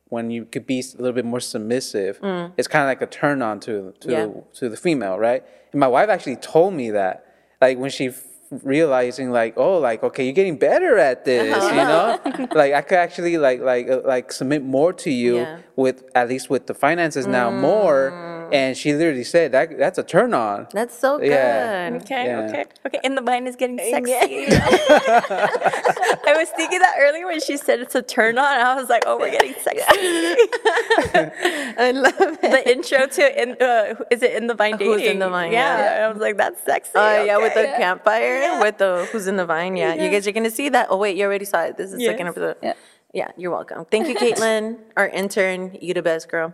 when 0.09 0.31
you 0.31 0.45
could 0.45 0.67
be 0.67 0.81
a 0.81 0.97
little 0.99 1.13
bit 1.15 1.25
more 1.25 1.41
submissive, 1.41 2.21
mm. 2.21 2.53
it's 2.57 2.69
kind 2.69 2.83
of 2.85 2.89
like 2.89 3.03
a 3.03 3.07
turn 3.07 3.43
on 3.43 3.61
to 3.61 3.95
to 4.01 4.11
Yeah. 4.11 4.27
the, 4.27 4.45
to 4.55 4.69
the 4.69 4.77
female, 4.77 5.19
right? 5.19 5.43
And 5.73 5.81
my 5.81 5.89
wife 5.89 6.09
actually 6.09 6.37
told 6.37 6.75
me 6.75 6.91
that, 6.91 7.27
like 7.61 7.79
when 7.79 7.91
she 7.91 8.09
f- 8.09 8.23
realizing 8.63 9.33
like 9.33 9.55
oh 9.57 9.79
like 9.79 10.03
okay 10.05 10.25
you're 10.25 10.33
getting 10.33 10.57
better 10.57 10.99
at 10.99 11.25
this 11.25 11.49
you 11.73 11.81
uh-huh. 11.81 12.19
know 12.37 12.49
like 12.55 12.73
i 12.73 12.83
could 12.83 12.99
actually 12.99 13.37
like 13.39 13.61
like 13.61 13.89
uh, 13.89 14.01
like 14.05 14.31
submit 14.31 14.63
more 14.63 14.93
to 14.93 15.11
you 15.11 15.39
Yeah. 15.39 15.59
with 15.77 16.05
at 16.15 16.29
least 16.29 16.51
with 16.51 16.67
the 16.67 16.75
finances 16.75 17.27
now 17.27 17.51
mm. 17.51 17.61
more 17.61 18.11
and 18.53 18.77
she 18.77 18.93
literally 18.93 19.25
said 19.25 19.53
that 19.53 19.77
that's 19.79 19.99
a 19.99 20.03
turn 20.03 20.35
on 20.35 20.67
That's 20.73 20.97
so 20.99 21.19
good. 21.19 21.29
Yeah. 21.31 21.91
Okay, 22.03 22.27
Yeah. 22.27 22.41
okay, 22.49 22.65
okay. 22.87 23.01
And 23.05 23.17
the 23.17 23.23
vine 23.23 23.47
is 23.47 23.57
getting 23.57 23.79
sexy. 23.79 24.13
I 24.49 26.35
was 26.37 26.49
thinking 26.51 26.79
that 26.81 26.95
earlier 26.99 27.27
when 27.27 27.41
she 27.41 27.57
said 27.57 27.81
it's 27.81 27.95
a 27.95 28.03
turn 28.03 28.39
on. 28.39 28.45
I 28.45 28.75
was 28.75 28.89
like, 28.89 29.05
oh, 29.07 29.19
we're 29.19 29.31
getting 29.31 29.55
sexy. 29.55 29.83
I 31.79 31.91
love 31.95 32.15
it. 32.19 32.41
the 32.43 32.71
intro 32.71 33.07
to 33.07 33.43
in, 33.43 33.57
uh, 33.61 33.95
is 34.11 34.23
it 34.23 34.35
in 34.35 34.47
the 34.47 34.55
vine 34.55 34.73
dating? 34.77 34.93
Who's 34.93 35.03
in 35.03 35.19
the 35.19 35.29
Vine, 35.29 35.53
Yeah, 35.53 35.99
yeah. 36.01 36.07
I 36.07 36.13
was 36.13 36.21
like, 36.21 36.37
that's 36.37 36.63
sexy. 36.65 36.93
Oh 36.95 37.25
yeah, 37.25 37.39
with 37.39 37.55
the 37.55 37.61
okay. 37.69 37.77
campfire, 37.77 38.61
with 38.61 38.79
the 38.79 39.09
who's 39.11 39.27
in 39.27 39.37
the 39.37 39.47
vine. 39.47 39.77
Yeah, 39.77 39.95
you 39.95 40.11
guys 40.11 40.27
are 40.27 40.33
gonna 40.33 40.51
see 40.51 40.69
that. 40.71 40.89
Oh 40.91 40.97
wait, 40.97 41.17
you 41.17 41.25
already 41.25 41.45
saw 41.45 41.63
it. 41.65 41.77
This 41.77 41.93
is 41.93 41.99
the 41.99 42.07
second 42.07 42.27
Yes. 42.27 42.37
episode. 42.37 42.57
Yeah. 42.63 42.75
Yeah, 43.15 43.31
you're 43.37 43.53
welcome. 43.53 43.85
Thank 43.85 44.09
you, 44.09 44.17
Caitlin, 44.17 44.77
our 44.97 45.09
intern. 45.09 45.79
You 45.81 45.95
the 45.95 46.03
best, 46.03 46.29
girl. 46.29 46.53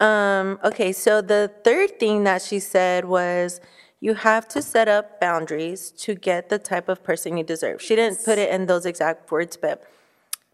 um, 0.00 0.58
okay, 0.62 0.92
so 0.92 1.22
the 1.22 1.50
third 1.64 1.98
thing 1.98 2.24
that 2.24 2.42
she 2.42 2.60
said 2.60 3.06
was 3.06 3.60
you 4.00 4.12
have 4.12 4.46
to 4.48 4.60
set 4.60 4.86
up 4.86 5.18
boundaries 5.18 5.90
to 5.92 6.14
get 6.14 6.50
the 6.50 6.58
type 6.58 6.90
of 6.90 7.02
person 7.02 7.38
you 7.38 7.42
deserve. 7.42 7.80
She 7.80 7.96
didn't 7.96 8.22
put 8.22 8.36
it 8.38 8.50
in 8.50 8.66
those 8.66 8.84
exact 8.84 9.30
words, 9.30 9.56
but 9.56 9.82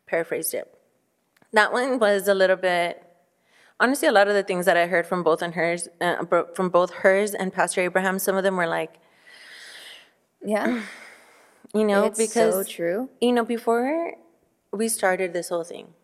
paraphrased 0.07 0.55
it. 0.55 0.73
That 1.53 1.73
one 1.73 1.99
was 1.99 2.29
a 2.29 2.35
little 2.35 2.57
bit. 2.57 3.03
Honestly, 3.81 4.07
a 4.07 4.13
lot 4.13 4.29
of 4.29 4.35
the 4.35 4.45
things 4.45 4.67
that 4.67 4.77
I 4.77 4.87
heard 4.87 5.05
from 5.05 5.25
both 5.25 5.43
and 5.43 5.55
hers, 5.55 5.89
uh, 6.01 6.25
from 6.55 6.69
both 6.71 6.91
hers 6.93 7.35
and 7.35 7.53
Pastor 7.53 7.81
Abraham, 7.81 8.21
some 8.21 8.37
of 8.37 8.45
them 8.45 8.57
were 8.57 8.69
like, 8.69 8.95
Yeah. 10.45 10.83
you 11.75 11.85
know, 11.85 12.05
it's 12.05 12.19
because 12.19 12.55
so 12.55 12.63
true. 12.63 13.11
you 13.21 13.33
know, 13.33 13.45
before 13.45 14.15
we 14.75 14.89
started 14.89 15.33
this 15.33 15.49
whole 15.49 15.65
thing, 15.65 15.95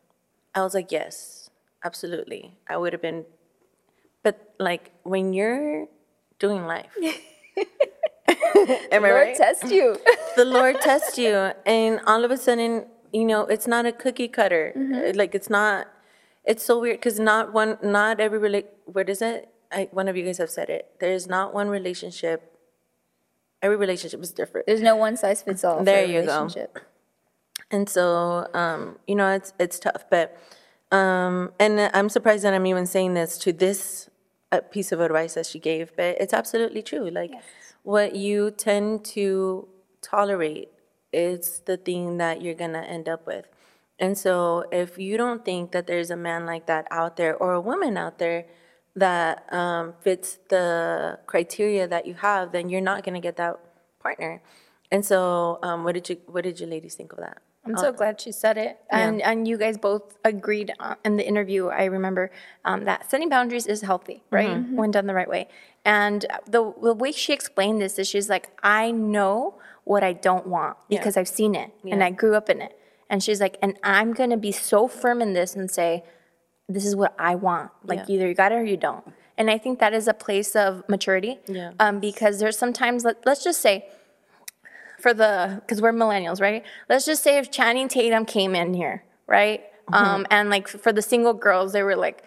I 0.54 0.62
was 0.62 0.74
like, 0.74 0.90
yes, 0.92 1.50
absolutely. 1.84 2.56
I 2.68 2.76
would 2.76 2.92
have 2.92 3.02
been, 3.02 3.24
but 4.22 4.54
like 4.58 4.92
when 5.02 5.32
you're 5.32 5.86
doing 6.38 6.66
life, 6.66 6.92
am 8.92 9.04
I 9.04 9.10
Lord 9.10 9.14
right? 9.28 9.36
test 9.36 9.70
you. 9.70 9.96
the 10.36 10.44
Lord 10.44 10.80
tests 10.80 11.18
you, 11.18 11.52
and 11.66 12.00
all 12.06 12.24
of 12.24 12.30
a 12.30 12.36
sudden, 12.36 12.86
you 13.12 13.24
know, 13.24 13.42
it's 13.46 13.66
not 13.66 13.86
a 13.86 13.92
cookie 13.92 14.28
cutter. 14.28 14.72
Uh, 14.76 15.12
Like 15.14 15.34
it's 15.34 15.50
not. 15.50 15.88
It's 16.44 16.64
so 16.64 16.80
weird 16.80 16.96
because 16.98 17.20
not 17.20 17.52
one, 17.52 17.78
not 17.82 18.18
every 18.18 18.38
rela- 18.40 18.70
What 18.86 19.08
is 19.10 19.20
it? 19.22 19.48
I, 19.70 19.88
one 19.92 20.08
of 20.08 20.16
you 20.16 20.24
guys 20.24 20.38
have 20.38 20.50
said 20.50 20.68
it. 20.70 20.90
There 21.00 21.12
is 21.12 21.28
not 21.28 21.54
one 21.54 21.68
relationship. 21.68 22.56
Every 23.62 23.76
relationship 23.76 24.20
is 24.22 24.32
different. 24.32 24.66
There's 24.66 24.80
no 24.80 24.96
one 24.96 25.16
size 25.16 25.42
fits 25.42 25.64
all. 25.64 25.84
There 25.84 26.04
you 26.04 26.22
go. 26.24 26.48
And 27.70 27.88
so, 27.88 28.48
um, 28.54 28.98
you 29.06 29.14
know, 29.14 29.30
it's 29.30 29.52
it's 29.58 29.78
tough, 29.78 30.04
but 30.10 30.36
um, 30.90 31.52
and 31.60 31.90
I'm 31.94 32.08
surprised 32.08 32.44
that 32.44 32.54
I'm 32.54 32.66
even 32.66 32.86
saying 32.86 33.14
this 33.14 33.38
to 33.38 33.52
this 33.52 34.10
uh, 34.50 34.60
piece 34.60 34.90
of 34.92 35.00
advice 35.00 35.34
that 35.34 35.46
she 35.46 35.58
gave, 35.58 35.94
but 35.96 36.16
it's 36.20 36.34
absolutely 36.34 36.82
true. 36.82 37.08
Like, 37.10 37.32
what 37.82 38.16
you 38.16 38.50
tend 38.50 39.04
to 39.16 39.68
tolerate 40.02 40.70
is 41.12 41.60
the 41.66 41.76
thing 41.76 42.18
that 42.18 42.42
you're 42.42 42.54
gonna 42.54 42.82
end 42.82 43.08
up 43.08 43.26
with. 43.26 43.46
And 43.98 44.16
so, 44.18 44.64
if 44.72 44.98
you 44.98 45.16
don't 45.16 45.44
think 45.44 45.72
that 45.72 45.86
there's 45.86 46.10
a 46.10 46.16
man 46.16 46.46
like 46.46 46.66
that 46.66 46.88
out 46.90 47.16
there 47.16 47.36
or 47.36 47.52
a 47.52 47.60
woman 47.60 47.96
out 47.96 48.18
there 48.18 48.46
that 48.96 49.52
um, 49.52 49.94
fits 50.00 50.38
the 50.48 51.18
criteria 51.26 51.86
that 51.86 52.06
you 52.06 52.14
have, 52.14 52.52
then 52.52 52.68
you're 52.68 52.80
not 52.80 53.04
going 53.04 53.14
to 53.14 53.20
get 53.20 53.36
that 53.36 53.58
partner. 54.00 54.42
And 54.92 55.04
so, 55.04 55.58
um, 55.62 55.84
what 55.84 55.94
did 55.94 56.08
you 56.08 56.16
what 56.26 56.44
did 56.44 56.58
you 56.60 56.66
ladies 56.66 56.94
think 56.94 57.12
of 57.12 57.18
that? 57.18 57.38
I'm 57.66 57.76
so 57.76 57.92
glad 57.92 58.20
she 58.20 58.32
said 58.32 58.56
it. 58.56 58.78
And 58.90 59.20
and 59.22 59.46
you 59.46 59.56
guys 59.58 59.76
both 59.78 60.16
agreed 60.24 60.72
uh, 60.80 60.94
in 61.04 61.16
the 61.16 61.26
interview. 61.26 61.66
I 61.68 61.84
remember 61.84 62.30
um, 62.64 62.84
that 62.84 63.10
setting 63.10 63.28
boundaries 63.28 63.66
is 63.66 63.82
healthy, 63.82 64.22
right? 64.30 64.48
When 64.74 64.90
done 64.90 65.06
the 65.06 65.14
right 65.14 65.28
way. 65.28 65.48
And 65.84 66.26
the 66.46 66.72
the 66.82 66.94
way 66.94 67.12
she 67.12 67.32
explained 67.32 67.80
this 67.80 67.98
is 67.98 68.08
she's 68.08 68.28
like, 68.28 68.48
I 68.62 68.90
know 68.90 69.54
what 69.84 70.02
I 70.02 70.12
don't 70.12 70.46
want 70.46 70.76
because 70.88 71.16
I've 71.16 71.28
seen 71.28 71.54
it 71.54 71.70
and 71.84 72.02
I 72.02 72.10
grew 72.10 72.34
up 72.34 72.48
in 72.50 72.60
it. 72.60 72.76
And 73.08 73.22
she's 73.22 73.40
like, 73.40 73.56
and 73.62 73.76
I'm 73.82 74.12
gonna 74.14 74.36
be 74.36 74.52
so 74.52 74.88
firm 74.88 75.20
in 75.22 75.34
this 75.34 75.54
and 75.54 75.70
say, 75.70 76.04
this 76.68 76.84
is 76.86 76.96
what 76.96 77.14
I 77.18 77.34
want. 77.34 77.70
Like 77.84 78.08
either 78.08 78.26
you 78.26 78.34
got 78.34 78.52
it 78.52 78.56
or 78.56 78.64
you 78.64 78.76
don't. 78.76 79.04
And 79.36 79.50
I 79.50 79.58
think 79.58 79.78
that 79.80 79.94
is 79.94 80.06
a 80.06 80.14
place 80.14 80.54
of 80.54 80.82
maturity. 80.88 81.38
Yeah. 81.46 81.72
Um, 81.78 81.98
because 81.98 82.40
there's 82.40 82.58
sometimes 82.58 83.04
let, 83.04 83.24
let's 83.24 83.42
just 83.42 83.60
say 83.60 83.86
for 85.00 85.14
the 85.14 85.60
because 85.64 85.80
we're 85.80 85.92
millennials, 85.92 86.40
right? 86.40 86.64
Let's 86.88 87.06
just 87.06 87.22
say 87.22 87.38
if 87.38 87.50
Channing 87.50 87.88
Tatum 87.88 88.24
came 88.24 88.54
in 88.54 88.74
here, 88.74 89.04
right? 89.26 89.64
Um, 89.92 90.26
and 90.30 90.50
like 90.50 90.68
for 90.68 90.92
the 90.92 91.02
single 91.02 91.34
girls, 91.34 91.72
they 91.72 91.82
were 91.82 91.96
like, 91.96 92.22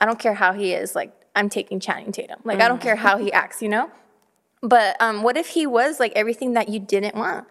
I 0.00 0.06
don't 0.06 0.18
care 0.18 0.34
how 0.34 0.52
he 0.52 0.72
is, 0.72 0.94
like 0.94 1.12
I'm 1.36 1.48
taking 1.48 1.80
Channing 1.80 2.12
Tatum. 2.12 2.40
Like 2.44 2.60
I 2.60 2.68
don't 2.68 2.80
care 2.80 2.96
how 2.96 3.18
he 3.18 3.32
acts, 3.32 3.62
you 3.62 3.68
know. 3.68 3.90
But 4.62 5.00
um, 5.00 5.22
what 5.22 5.36
if 5.36 5.48
he 5.48 5.66
was 5.66 6.00
like 6.00 6.12
everything 6.16 6.54
that 6.54 6.68
you 6.68 6.80
didn't 6.80 7.14
want, 7.14 7.46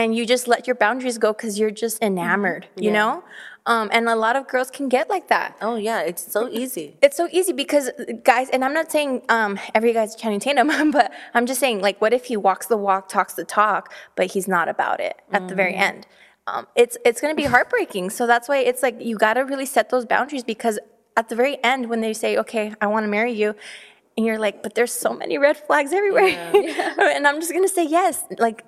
and 0.00 0.14
you 0.16 0.24
just 0.24 0.48
let 0.48 0.66
your 0.66 0.76
boundaries 0.76 1.18
go 1.18 1.32
because 1.32 1.58
you're 1.58 1.70
just 1.70 2.02
enamored, 2.02 2.66
you 2.76 2.90
Yeah. 2.90 2.98
know? 2.98 3.24
Um, 3.66 3.90
and 3.92 4.08
a 4.08 4.16
lot 4.16 4.34
of 4.36 4.48
girls 4.48 4.70
can 4.70 4.88
get 4.88 5.10
like 5.10 5.28
that. 5.28 5.54
Oh 5.60 5.76
yeah, 5.76 6.00
it's 6.00 6.24
so 6.32 6.48
easy. 6.50 6.96
It's 7.02 7.16
so 7.16 7.28
easy 7.30 7.52
because 7.52 7.90
guys, 8.24 8.48
and 8.54 8.64
I'm 8.64 8.72
not 8.72 8.90
saying 8.90 9.22
um, 9.28 9.60
every 9.74 9.92
guy's 9.92 10.16
Channing 10.16 10.40
Tatum, 10.40 10.90
but 10.98 11.12
I'm 11.34 11.44
just 11.44 11.60
saying 11.60 11.80
like, 11.82 12.00
what 12.00 12.12
if 12.14 12.24
he 12.24 12.36
walks 12.38 12.66
the 12.66 12.78
walk, 12.78 13.08
talks 13.10 13.34
the 13.34 13.44
talk, 13.44 13.92
but 14.16 14.32
he's 14.32 14.48
not 14.48 14.68
about 14.68 14.98
it 15.00 15.16
at 15.32 15.46
the 15.48 15.54
very 15.54 15.74
end? 15.74 16.06
Um, 16.46 16.66
it's 16.74 16.96
it's 17.04 17.20
going 17.20 17.32
to 17.36 17.36
be 17.36 17.48
heartbreaking. 17.54 18.08
So 18.10 18.26
that's 18.26 18.48
why 18.48 18.58
it's 18.70 18.82
like 18.82 18.96
you 18.98 19.16
got 19.18 19.34
to 19.34 19.42
really 19.42 19.66
set 19.66 19.90
those 19.90 20.06
boundaries 20.06 20.42
because 20.42 20.78
at 21.18 21.28
the 21.28 21.36
very 21.36 21.62
end, 21.62 21.90
when 21.90 22.00
they 22.00 22.14
say, 22.14 22.38
"Okay, 22.38 22.72
I 22.80 22.86
want 22.86 23.04
to 23.04 23.08
marry 23.08 23.32
you," 23.42 23.54
and 24.16 24.24
you're 24.26 24.38
like, 24.38 24.62
"But 24.64 24.74
there's 24.74 24.92
so 24.92 25.12
many 25.12 25.36
red 25.36 25.58
flags 25.58 25.92
everywhere," 25.92 26.50
and 27.16 27.28
I'm 27.28 27.38
just 27.40 27.52
going 27.52 27.66
to 27.70 27.74
say 27.78 27.84
yes, 27.84 28.24
like. 28.38 28.64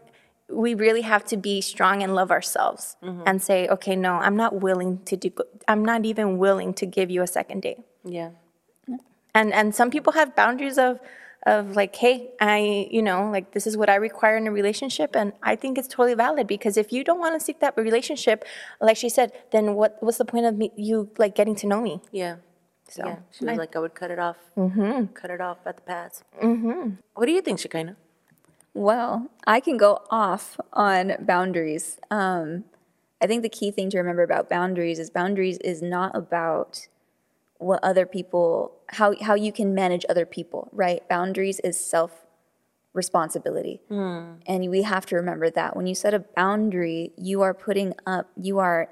We 0.49 0.75
really 0.75 1.03
have 1.03 1.25
to 1.27 1.37
be 1.37 1.61
strong 1.61 2.03
and 2.03 2.15
love 2.15 2.31
ourselves 2.31 2.97
and 3.01 3.41
say, 3.43 3.69
okay, 3.69 3.97
no, 3.97 4.15
I'm 4.15 4.37
not 4.37 4.61
willing 4.61 4.99
to 5.07 5.17
do, 5.17 5.31
I'm 5.67 5.85
not 5.85 6.05
even 6.05 6.39
willing 6.39 6.75
to 6.75 6.87
give 6.87 7.11
you 7.11 7.23
a 7.23 7.27
second 7.27 7.63
date 7.63 7.81
Yeah. 8.05 8.31
and 9.35 9.53
and 9.53 9.75
some 9.75 9.91
people 9.91 10.13
have 10.13 10.35
boundaries 10.37 10.79
of 10.79 11.01
of 11.55 11.75
like 11.81 11.95
hey 11.97 12.17
i 12.41 12.87
you 12.97 13.03
know 13.03 13.19
like 13.37 13.47
this 13.55 13.67
is 13.67 13.75
what 13.81 13.89
i 13.95 13.97
require 14.09 14.37
in 14.37 14.47
a 14.47 14.53
relationship 14.53 15.11
and 15.21 15.33
i 15.43 15.55
think 15.61 15.73
it's 15.79 15.89
totally 15.89 16.15
valid 16.15 16.47
because 16.47 16.77
if 16.77 16.93
you 16.95 17.03
don't 17.09 17.19
want 17.25 17.35
to 17.37 17.41
seek 17.47 17.59
that 17.65 17.75
relationship 17.77 18.45
like 18.89 18.97
she 19.05 19.09
said 19.09 19.29
then 19.55 19.65
what 19.79 19.91
what's 20.05 20.19
the 20.19 20.25
point 20.33 20.47
of 20.51 20.55
me 20.61 20.71
you 20.77 20.97
like 21.19 21.35
getting 21.41 21.57
to 21.63 21.67
know 21.67 21.81
me 21.89 21.95
Yeah. 22.13 22.37
So, 22.97 23.03
yeah. 23.07 23.17
She 23.35 23.45
was 23.47 23.57
like, 23.57 23.75
I 23.75 23.79
would 23.85 23.95
cut 24.01 24.11
it 24.11 24.19
off. 24.19 24.37
Mm-hmm. 24.55 25.07
Cut 25.21 25.31
it 25.31 25.41
off 25.41 25.61
at 25.65 25.75
the 25.79 25.83
pass. 25.93 26.23
Mm-hmm. 26.43 26.85
What 27.15 27.25
do 27.25 27.33
you 27.33 27.41
think, 27.47 27.59
Shekinah? 27.59 27.97
Well, 28.75 29.31
I 29.47 29.61
can 29.61 29.77
go 29.77 30.01
off 30.11 30.59
on 30.73 31.17
boundaries. 31.21 31.99
Um, 32.11 32.65
I 33.21 33.27
think 33.27 33.43
the 33.43 33.49
key 33.49 33.71
thing 33.71 33.91
to 33.91 33.99
remember 33.99 34.23
about 34.23 34.49
boundaries 34.49 34.99
is 34.99 35.11
boundaries 35.11 35.59
is 35.59 35.83
not 35.83 36.17
about 36.17 36.89
what 37.59 37.79
other 37.85 38.07
people 38.07 38.73
how 38.89 39.15
how 39.21 39.35
you 39.35 39.53
can 39.53 39.75
manage 39.75 40.05
other 40.09 40.27
people, 40.27 40.69
right? 40.73 41.07
Boundaries 41.09 41.61
is 41.61 41.79
self 41.79 42.27
responsibility. 42.95 43.81
And 44.47 44.69
we 44.69 44.83
have 44.83 45.07
to 45.07 45.17
remember 45.17 45.51
that 45.51 45.77
when 45.77 45.87
you 45.87 45.95
set 45.95 46.13
a 46.15 46.19
boundary, 46.19 47.13
you 47.17 47.43
are 47.43 47.55
putting 47.55 47.95
up 48.07 48.31
you 48.37 48.59
are 48.59 48.89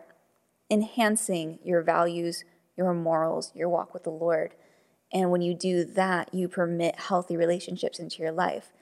enhancing 0.70 1.58
your 1.64 1.82
values, 1.82 2.44
your 2.76 2.94
morals, 2.94 3.50
your 3.54 3.68
walk 3.68 3.92
with 3.92 4.04
the 4.04 4.10
Lord. 4.10 4.54
And 5.12 5.32
when 5.32 5.42
you 5.42 5.54
do 5.54 5.84
that, 5.84 6.32
you 6.32 6.46
permit 6.48 7.00
healthy 7.00 7.36
relationships 7.36 7.98
into 7.98 8.22
your 8.22 8.30
life 8.30 8.72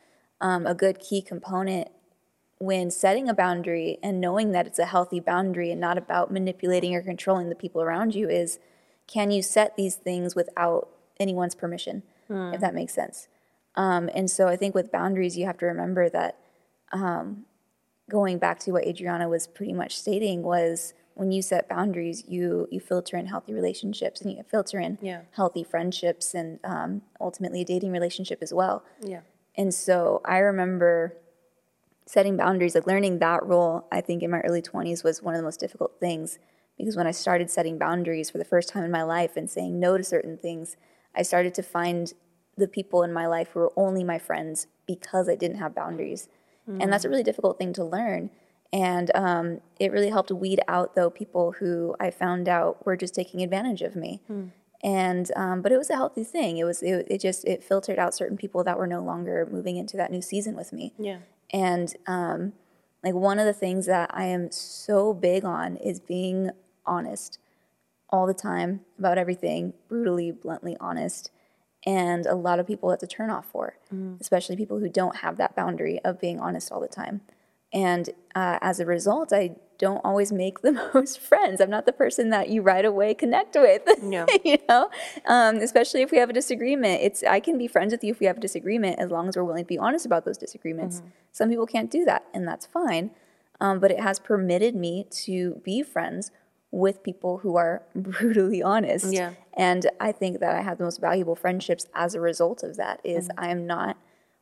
um, 0.40 0.66
a 0.66 0.74
good 0.74 0.98
key 1.00 1.20
component 1.22 1.88
when 2.58 2.90
setting 2.90 3.28
a 3.28 3.34
boundary 3.34 3.98
and 4.02 4.20
knowing 4.20 4.50
that 4.52 4.66
it's 4.66 4.78
a 4.78 4.86
healthy 4.86 5.20
boundary 5.20 5.70
and 5.70 5.80
not 5.80 5.96
about 5.96 6.32
manipulating 6.32 6.94
or 6.94 7.02
controlling 7.02 7.48
the 7.48 7.54
people 7.54 7.80
around 7.80 8.14
you 8.14 8.28
is 8.28 8.58
can 9.06 9.30
you 9.30 9.42
set 9.42 9.76
these 9.76 9.94
things 9.94 10.34
without 10.34 10.88
anyone's 11.20 11.54
permission, 11.54 12.02
if 12.28 12.60
that 12.60 12.74
makes 12.74 12.92
sense? 12.94 13.28
Um, 13.74 14.10
and 14.14 14.30
so 14.30 14.48
I 14.48 14.56
think 14.56 14.74
with 14.74 14.90
boundaries, 14.90 15.38
you 15.38 15.46
have 15.46 15.56
to 15.58 15.66
remember 15.66 16.10
that 16.10 16.36
um, 16.92 17.44
going 18.10 18.38
back 18.38 18.58
to 18.60 18.72
what 18.72 18.84
Adriana 18.86 19.28
was 19.28 19.46
pretty 19.46 19.72
much 19.72 19.96
stating 19.96 20.42
was 20.42 20.94
when 21.14 21.30
you 21.32 21.42
set 21.42 21.68
boundaries, 21.68 22.24
you 22.28 22.68
you 22.70 22.80
filter 22.80 23.16
in 23.16 23.26
healthy 23.26 23.52
relationships 23.52 24.20
and 24.20 24.32
you 24.32 24.42
filter 24.42 24.78
in 24.78 24.98
Yeah. 25.00 25.22
healthy 25.32 25.64
friendships 25.64 26.34
and 26.34 26.58
um, 26.64 27.02
ultimately 27.20 27.62
a 27.62 27.64
dating 27.64 27.92
relationship 27.92 28.38
as 28.42 28.52
well. 28.52 28.84
Yeah. 29.00 29.20
And 29.58 29.74
so 29.74 30.22
I 30.24 30.38
remember 30.38 31.16
setting 32.06 32.36
boundaries, 32.38 32.74
like 32.74 32.86
learning 32.86 33.18
that 33.18 33.44
role, 33.44 33.86
I 33.92 34.00
think 34.00 34.22
in 34.22 34.30
my 34.30 34.40
early 34.40 34.62
20s 34.62 35.04
was 35.04 35.22
one 35.22 35.34
of 35.34 35.38
the 35.38 35.44
most 35.44 35.60
difficult 35.60 36.00
things 36.00 36.38
because 36.78 36.96
when 36.96 37.06
I 37.06 37.10
started 37.10 37.50
setting 37.50 37.76
boundaries 37.76 38.30
for 38.30 38.38
the 38.38 38.44
first 38.44 38.68
time 38.70 38.84
in 38.84 38.90
my 38.90 39.02
life 39.02 39.36
and 39.36 39.50
saying 39.50 39.78
no 39.78 39.98
to 39.98 40.04
certain 40.04 40.38
things, 40.38 40.76
I 41.14 41.22
started 41.22 41.52
to 41.54 41.62
find 41.62 42.12
the 42.56 42.68
people 42.68 43.02
in 43.02 43.12
my 43.12 43.26
life 43.26 43.48
who 43.52 43.60
were 43.60 43.72
only 43.76 44.04
my 44.04 44.18
friends 44.18 44.68
because 44.86 45.28
I 45.28 45.34
didn't 45.34 45.58
have 45.58 45.74
boundaries. 45.74 46.28
And 46.80 46.92
that's 46.92 47.04
a 47.04 47.08
really 47.08 47.22
difficult 47.24 47.58
thing 47.58 47.72
to 47.74 47.84
learn. 47.84 48.30
And 48.72 49.10
um, 49.14 49.60
it 49.80 49.90
really 49.92 50.10
helped 50.10 50.30
weed 50.30 50.60
out, 50.68 50.94
though, 50.94 51.08
people 51.10 51.52
who 51.52 51.96
I 51.98 52.10
found 52.10 52.48
out 52.48 52.84
were 52.86 52.96
just 52.96 53.14
taking 53.14 53.42
advantage 53.42 53.82
of 53.82 53.96
me 53.96 54.20
and 54.82 55.30
um, 55.36 55.62
but 55.62 55.72
it 55.72 55.78
was 55.78 55.90
a 55.90 55.96
healthy 55.96 56.24
thing. 56.24 56.56
It 56.58 56.64
was 56.64 56.82
it, 56.82 57.06
it 57.10 57.20
just 57.20 57.44
it 57.44 57.62
filtered 57.64 57.98
out 57.98 58.14
certain 58.14 58.36
people 58.36 58.62
that 58.64 58.78
were 58.78 58.86
no 58.86 59.02
longer 59.02 59.48
moving 59.50 59.76
into 59.76 59.96
that 59.96 60.10
new 60.10 60.22
season 60.22 60.54
with 60.56 60.72
me. 60.72 60.92
Yeah. 60.98 61.18
and 61.52 61.94
um, 62.06 62.52
like 63.04 63.14
one 63.14 63.38
of 63.38 63.46
the 63.46 63.52
things 63.52 63.86
that 63.86 64.10
i 64.12 64.24
am 64.24 64.50
so 64.50 65.14
big 65.14 65.44
on 65.44 65.76
is 65.76 66.00
being 66.00 66.50
honest 66.84 67.38
all 68.10 68.26
the 68.26 68.34
time 68.34 68.80
about 68.98 69.18
everything 69.18 69.72
brutally 69.88 70.30
bluntly 70.32 70.76
honest 70.80 71.30
and 71.86 72.26
a 72.26 72.34
lot 72.34 72.58
of 72.58 72.66
people 72.66 72.88
that's 72.88 73.02
a 73.04 73.06
turn 73.06 73.30
off 73.30 73.46
for 73.46 73.76
especially 74.20 74.56
people 74.56 74.78
who 74.80 74.88
don't 74.88 75.16
have 75.18 75.36
that 75.36 75.54
boundary 75.54 76.00
of 76.04 76.20
being 76.20 76.40
honest 76.40 76.72
all 76.72 76.80
the 76.80 76.88
time. 76.88 77.20
And 77.72 78.10
uh, 78.34 78.58
as 78.60 78.80
a 78.80 78.86
result 78.86 79.32
i 79.32 79.54
don't 79.78 80.00
always 80.04 80.32
make 80.32 80.60
the 80.62 80.72
most 80.94 81.20
friends. 81.20 81.60
I'm 81.60 81.70
not 81.70 81.86
the 81.86 81.92
person 81.92 82.30
that 82.30 82.48
you 82.48 82.62
right 82.62 82.84
away 82.84 83.14
connect 83.14 83.54
with 83.56 83.82
Yeah. 84.02 84.26
you 84.44 84.58
know? 84.68 84.90
Um, 85.26 85.56
especially 85.58 86.02
if 86.02 86.10
we 86.10 86.18
have 86.18 86.30
a 86.30 86.32
disagreement. 86.32 87.00
It's 87.02 87.22
i 87.22 87.40
can 87.40 87.56
be 87.58 87.66
friends 87.68 87.92
with 87.92 88.02
you 88.04 88.10
if 88.10 88.20
we 88.20 88.26
have 88.26 88.36
a 88.38 88.40
disagreement 88.40 88.98
as 88.98 89.10
long 89.10 89.28
as 89.28 89.36
we're 89.36 89.44
willing 89.44 89.64
to 89.64 89.68
be 89.68 89.78
honest 89.78 90.04
about 90.04 90.24
those 90.24 90.38
disagreements. 90.38 91.02
Some 91.32 91.48
people 91.48 91.66
can't 91.66 91.90
do 91.90 92.04
that 92.04 92.24
and 92.34 92.46
that's 92.46 92.66
fine. 92.66 93.10
Um, 93.60 93.80
but 93.80 93.90
it 93.90 94.00
has 94.00 94.18
permitted 94.20 94.74
me 94.76 95.06
to 95.24 95.60
be 95.64 95.82
friends 95.82 96.30
with 96.70 97.02
people 97.02 97.38
who 97.38 97.56
are 97.56 97.82
brutally 97.94 98.62
honest. 98.62 99.12
Yeah. 99.12 99.32
and 99.56 99.86
i 100.00 100.12
think 100.12 100.38
that 100.40 100.54
i 100.54 100.60
have 100.60 100.76
the 100.78 100.84
most 100.84 101.00
valuable 101.00 101.34
friendships 101.34 101.86
as 101.94 102.14
a 102.14 102.20
result 102.20 102.62
of 102.62 102.76
that 102.76 103.00
is 103.04 103.30
i 103.38 103.48
am 103.48 103.66
not 103.66 103.96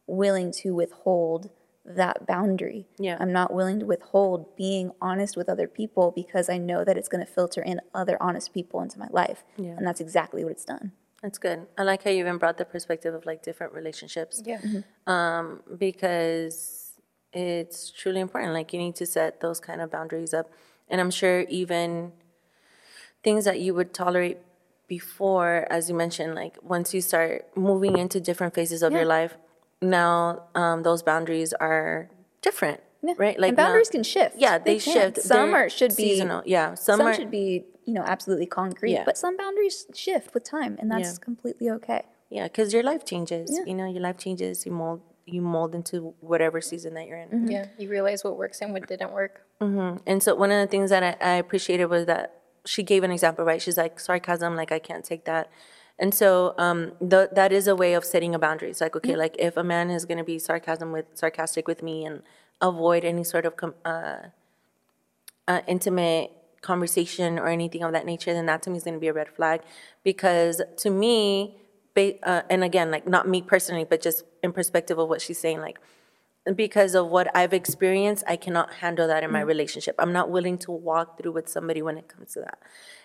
willing 0.08 0.50
to 0.52 0.74
withhold 0.74 1.50
that 1.88 2.26
boundary 2.26 2.86
Yeah. 2.98 3.16
i'm 3.20 3.32
not 3.32 3.54
willing 3.54 3.78
to 3.80 3.86
withhold 3.86 4.56
being 4.56 4.90
honest 5.00 5.36
with 5.36 5.48
other 5.48 5.68
people 5.68 6.12
because 6.14 6.48
i 6.48 6.58
know 6.58 6.84
that 6.84 6.96
it's 6.98 7.08
going 7.08 7.24
to 7.24 7.30
filter 7.30 7.62
in 7.62 7.80
other 7.94 8.16
honest 8.20 8.52
people 8.52 8.80
into 8.82 8.98
my 8.98 9.08
life 9.10 9.44
Yeah. 9.56 9.70
and 9.76 9.86
that's 9.86 10.00
exactly 10.00 10.42
what 10.44 10.52
it's 10.52 10.64
done 10.64 10.92
That's 11.22 11.38
good. 11.38 11.66
I 11.78 11.82
like 11.82 12.02
how 12.04 12.10
you 12.10 12.20
even 12.20 12.38
brought 12.38 12.58
the 12.58 12.64
perspective 12.74 13.12
of 13.18 13.24
like 13.30 13.40
different 13.42 13.72
relationships. 13.72 14.34
Yeah. 14.44 14.60
Um, 15.06 15.62
because 15.86 16.56
it's 17.32 17.90
truly 17.90 18.20
important. 18.20 18.52
Like 18.52 18.68
you 18.72 18.78
need 18.78 18.96
to 18.96 19.06
set 19.06 19.40
those 19.40 19.58
kind 19.68 19.80
of 19.80 19.90
boundaries 19.90 20.32
up. 20.34 20.46
And 20.90 21.00
I'm 21.00 21.10
sure 21.10 21.40
even 21.62 22.12
things 23.24 23.44
that 23.48 23.58
you 23.64 23.74
would 23.74 23.90
tolerate 23.94 24.38
before, 24.88 25.66
as 25.70 25.88
you 25.88 25.94
mentioned, 25.96 26.34
like 26.34 26.54
once 26.62 26.94
you 26.94 27.00
start 27.00 27.46
moving 27.56 27.96
into 27.98 28.20
different 28.20 28.54
phases 28.54 28.82
of 28.82 28.92
your 28.92 29.06
life, 29.18 29.36
now 29.82 30.44
um, 30.54 30.82
those 30.82 31.02
boundaries 31.02 31.52
are 31.54 32.10
different, 32.42 32.80
right? 33.18 33.36
and 33.36 33.56
now- 33.56 33.64
boundaries 33.64 33.88
can 33.88 34.02
shift 34.02 34.36
Yeah, 34.38 34.58
they, 34.58 34.78
can. 34.78 34.92
shift. 34.94 35.18
some 35.22 35.50
They're 35.52 35.66
are 35.66 35.70
should 35.70 35.96
be 35.96 36.10
seasonal. 36.10 36.42
Yeah, 36.46 36.74
some, 36.74 36.98
some 36.98 37.06
are 37.06 37.14
should 37.14 37.30
be 37.30 37.64
you 37.84 37.92
know 37.92 38.02
absolutely 38.02 38.46
concrete 38.46 38.92
Yeah. 38.92 39.04
but 39.04 39.16
some 39.16 39.36
boundaries 39.36 39.86
shift 39.94 40.34
with 40.34 40.42
time 40.44 40.76
and 40.80 40.90
that's 40.90 41.12
Yeah. 41.18 41.24
completely 41.24 41.70
okay 41.70 42.02
Yeah, 42.30 42.44
because 42.48 42.72
your 42.72 42.82
life 42.82 43.04
changes. 43.04 43.60
You 43.66 43.74
know, 43.74 43.86
your 43.86 44.00
life 44.02 44.18
changes. 44.18 44.66
You 44.66 44.72
mold, 44.72 45.00
you 45.26 45.40
mold 45.40 45.74
into 45.76 46.14
whatever 46.20 46.60
season 46.60 46.94
that 46.94 47.06
you're 47.06 47.18
in. 47.18 47.46
Yeah. 47.48 47.66
You 47.78 47.88
realize 47.88 48.24
what 48.24 48.36
works 48.36 48.60
and 48.62 48.72
what 48.72 48.88
didn't 48.88 49.12
work. 49.12 49.42
Mm-hmm. 49.60 49.98
And 50.10 50.20
so 50.24 50.34
one 50.34 50.50
of 50.50 50.58
the 50.60 50.66
things 50.74 50.90
that 50.90 51.02
I, 51.04 51.12
I 51.32 51.34
appreciated 51.34 51.86
was 51.86 52.06
that 52.06 52.26
she 52.64 52.82
gave 52.82 53.04
an 53.04 53.12
example, 53.12 53.44
right? 53.44 53.62
She's 53.62 53.76
like 53.76 54.00
sarcasm, 54.00 54.56
like 54.56 54.72
I 54.72 54.80
can't 54.80 55.04
take 55.04 55.24
that, 55.26 55.48
And 55.98 56.14
so 56.14 56.54
um, 56.58 56.92
th- 57.00 57.30
that 57.32 57.52
is 57.52 57.66
a 57.66 57.74
way 57.74 57.94
of 57.94 58.04
setting 58.04 58.34
a 58.34 58.38
boundary. 58.38 58.70
It's 58.70 58.80
Like, 58.80 58.96
okay, 58.96 59.16
like 59.16 59.36
if 59.38 59.56
a 59.56 59.64
man 59.64 59.90
is 59.90 60.04
going 60.04 60.18
to 60.18 60.24
be 60.24 60.38
sarcasm 60.38 60.92
with 60.92 61.06
sarcastic 61.14 61.66
with 61.66 61.82
me 61.82 62.04
and 62.04 62.22
avoid 62.60 63.04
any 63.04 63.24
sort 63.24 63.46
of 63.46 63.56
com- 63.56 63.74
uh, 63.84 64.16
uh, 65.48 65.60
intimate 65.66 66.32
conversation 66.60 67.38
or 67.38 67.48
anything 67.48 67.82
of 67.82 67.92
that 67.92 68.04
nature, 68.04 68.32
then 68.34 68.46
that 68.46 68.62
to 68.62 68.70
me 68.70 68.76
is 68.76 68.84
going 68.84 68.94
to 68.94 69.00
be 69.00 69.08
a 69.08 69.12
red 69.12 69.28
flag. 69.28 69.62
Because 70.04 70.60
to 70.78 70.90
me, 70.90 71.56
ba- 71.94 72.18
uh, 72.28 72.42
and 72.50 72.62
again, 72.62 72.90
like 72.90 73.06
not 73.06 73.26
me 73.28 73.40
personally, 73.40 73.84
but 73.84 74.02
just 74.02 74.24
in 74.42 74.52
perspective 74.52 74.98
of 74.98 75.08
what 75.08 75.22
she's 75.22 75.38
saying, 75.38 75.60
like 75.60 75.78
because 76.54 76.94
of 76.94 77.08
what 77.08 77.34
I've 77.34 77.52
experienced, 77.52 78.22
I 78.28 78.36
cannot 78.36 78.74
handle 78.74 79.08
that 79.08 79.24
in 79.24 79.32
my 79.32 79.40
relationship. 79.40 79.96
I'm 79.98 80.12
not 80.12 80.30
willing 80.30 80.58
to 80.58 80.70
walk 80.70 81.18
through 81.18 81.32
with 81.32 81.48
somebody 81.48 81.82
when 81.82 81.98
it 81.98 82.06
comes 82.06 82.34
to 82.34 82.40
that. 82.40 82.58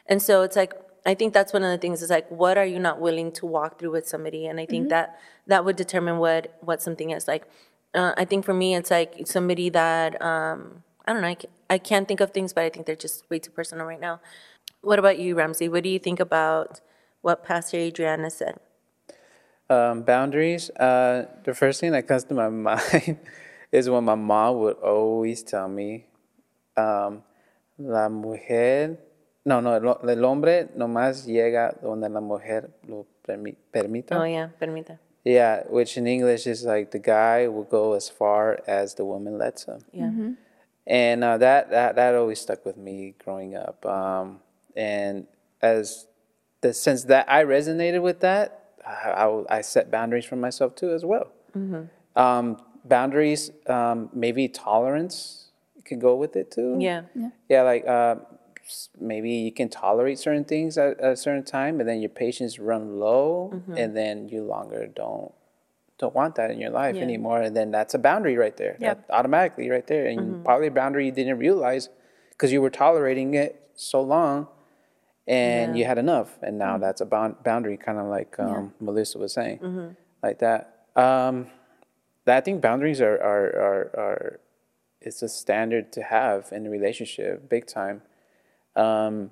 And 0.05 0.21
so 0.21 0.43
it's 0.43 0.55
like, 0.55 0.73
I 1.05 1.15
think 1.15 1.33
that's 1.33 1.51
one 1.51 1.63
of 1.63 1.71
the 1.71 1.77
things 1.77 2.01
is 2.01 2.09
like, 2.09 2.29
what 2.29 2.57
are 2.57 2.65
you 2.65 2.79
not 2.79 2.99
willing 2.99 3.31
to 3.33 3.45
walk 3.45 3.79
through 3.79 3.91
with 3.91 4.07
somebody? 4.07 4.45
And 4.45 4.59
I 4.59 4.65
think 4.65 4.89
that 4.89 5.19
that 5.47 5.65
would 5.65 5.75
determine 5.75 6.19
what 6.19 6.57
what 6.61 6.81
something 6.81 7.09
is 7.09 7.27
like. 7.27 7.45
Uh, 7.93 8.13
I 8.15 8.25
think 8.25 8.45
for 8.45 8.53
me, 8.53 8.75
it's 8.75 8.91
like 8.91 9.21
somebody 9.25 9.69
that 9.69 10.21
um, 10.21 10.83
I 11.05 11.13
don't 11.13 11.21
know. 11.21 11.27
I 11.27 11.35
can't, 11.35 11.53
I 11.69 11.77
can't 11.77 12.07
think 12.07 12.21
of 12.21 12.31
things, 12.31 12.53
but 12.53 12.63
I 12.63 12.69
think 12.69 12.85
they're 12.85 12.95
just 12.95 13.29
way 13.29 13.39
too 13.39 13.51
personal 13.51 13.85
right 13.85 13.99
now. 13.99 14.21
What 14.81 14.99
about 14.99 15.17
you, 15.19 15.35
Ramzy? 15.35 15.69
What 15.69 15.83
do 15.83 15.89
you 15.89 15.99
think 15.99 16.19
about 16.19 16.81
what 17.21 17.43
Pastor 17.43 17.77
Adriana 17.77 18.29
said? 18.29 18.59
Um, 19.69 20.03
boundaries. 20.03 20.69
Uh, 20.71 21.27
the 21.43 21.53
first 21.53 21.79
thing 21.79 21.91
that 21.93 22.07
comes 22.07 22.25
to 22.25 22.33
my 22.33 22.49
mind 22.49 23.17
is 23.71 23.89
when 23.89 24.03
my 24.03 24.15
mom 24.15 24.59
would 24.59 24.77
always 24.77 25.43
tell 25.43 25.67
me, 25.67 26.05
um, 26.77 27.23
"La 27.79 28.07
mujer, 28.09 28.97
no, 29.45 29.59
no, 29.61 29.79
lo- 29.79 29.99
el 30.07 30.23
hombre 30.23 30.69
nomás 30.75 31.25
llega 31.25 31.75
donde 31.81 32.09
la 32.09 32.21
mujer 32.21 32.69
lo 32.87 33.05
permi- 33.27 33.55
permita." 33.71 34.19
Oh 34.19 34.25
yeah, 34.25 34.49
permita. 34.59 34.99
Yeah, 35.23 35.63
which 35.69 35.97
in 35.97 36.07
English 36.07 36.47
is 36.47 36.63
like 36.65 36.89
the 36.91 36.99
guy 36.99 37.47
will 37.47 37.63
go 37.69 37.93
as 37.93 38.09
far 38.09 38.59
as 38.67 38.95
the 38.95 39.05
woman 39.05 39.37
lets 39.37 39.65
him. 39.65 39.79
Yeah. 39.93 40.09
and 40.87 41.23
uh, 41.23 41.37
that 41.37 41.69
that 41.69 41.95
that 41.95 42.15
always 42.15 42.39
stuck 42.41 42.65
with 42.65 42.75
me 42.77 43.13
growing 43.23 43.55
up. 43.55 43.85
Um, 43.85 44.39
and 44.75 45.27
as 45.61 46.07
the 46.61 46.73
since 46.73 47.03
that 47.05 47.25
I 47.29 47.43
resonated 47.43 48.01
with 48.01 48.19
that, 48.21 48.73
I, 48.85 49.25
I, 49.25 49.57
I 49.57 49.61
set 49.61 49.91
boundaries 49.91 50.25
for 50.25 50.37
myself 50.37 50.75
too 50.75 50.91
as 50.91 51.05
well. 51.05 51.27
Um, 52.15 52.57
boundaries, 52.83 53.51
um, 53.67 54.09
maybe 54.13 54.47
tolerance 54.47 55.51
can 55.85 55.99
go 55.99 56.15
with 56.15 56.35
it 56.35 56.49
too. 56.51 56.77
Yeah. 56.79 57.03
Yeah, 57.47 57.61
like 57.61 57.85
uh, 57.87 58.15
s- 58.15 58.30
maybe 58.99 59.29
you 59.31 59.51
can 59.51 59.69
tolerate 59.69 60.19
certain 60.19 60.43
things 60.45 60.77
at, 60.77 60.99
at 60.99 61.11
a 61.13 61.15
certain 61.17 61.43
time, 61.43 61.79
and 61.79 61.87
then 61.89 61.99
your 62.01 62.09
patience 62.09 62.59
run 62.59 62.99
low, 62.99 63.61
and 63.75 63.95
then 63.95 64.29
you 64.29 64.43
longer 64.43 64.87
don't 64.87 65.33
don't 65.97 66.15
want 66.15 66.33
that 66.35 66.49
in 66.49 66.59
your 66.59 66.71
life 66.71 66.95
Yeah. 66.95 67.03
anymore, 67.03 67.41
and 67.41 67.55
then 67.55 67.69
that's 67.69 67.93
a 67.93 67.99
boundary 67.99 68.35
right 68.35 68.57
there. 68.57 68.75
Yep. 68.79 69.07
That- 69.07 69.13
automatically 69.13 69.69
right 69.69 69.85
there, 69.85 70.07
and 70.07 70.43
probably 70.43 70.67
a 70.67 70.71
boundary 70.71 71.05
you 71.05 71.11
didn't 71.11 71.37
realize 71.37 71.89
because 72.31 72.51
you 72.51 72.59
were 72.61 72.71
tolerating 72.71 73.35
it 73.35 73.61
so 73.75 74.01
long, 74.01 74.47
and 75.27 75.77
you 75.77 75.85
had 75.85 75.97
enough, 75.99 76.39
and 76.41 76.57
now 76.57 76.77
that's 76.79 77.01
a 77.01 77.05
bound, 77.05 77.35
boundary, 77.43 77.77
kind 77.77 77.99
of 77.99 78.07
like 78.07 78.39
um, 78.39 78.73
Melissa 78.79 79.19
was 79.19 79.33
saying, 79.33 79.95
like 80.23 80.39
that. 80.39 80.85
Um, 80.95 81.47
I 82.27 82.41
think 82.41 82.61
boundaries 82.61 82.99
are 83.01 83.17
are 83.21 83.45
are, 83.69 83.81
are 84.05 84.39
it's 85.01 85.21
a 85.21 85.29
standard 85.29 85.91
to 85.93 86.01
have 86.03 86.49
in 86.51 86.65
a 86.67 86.69
relationship, 86.69 87.47
big 87.49 87.65
time. 87.67 88.01
Um, 88.75 89.31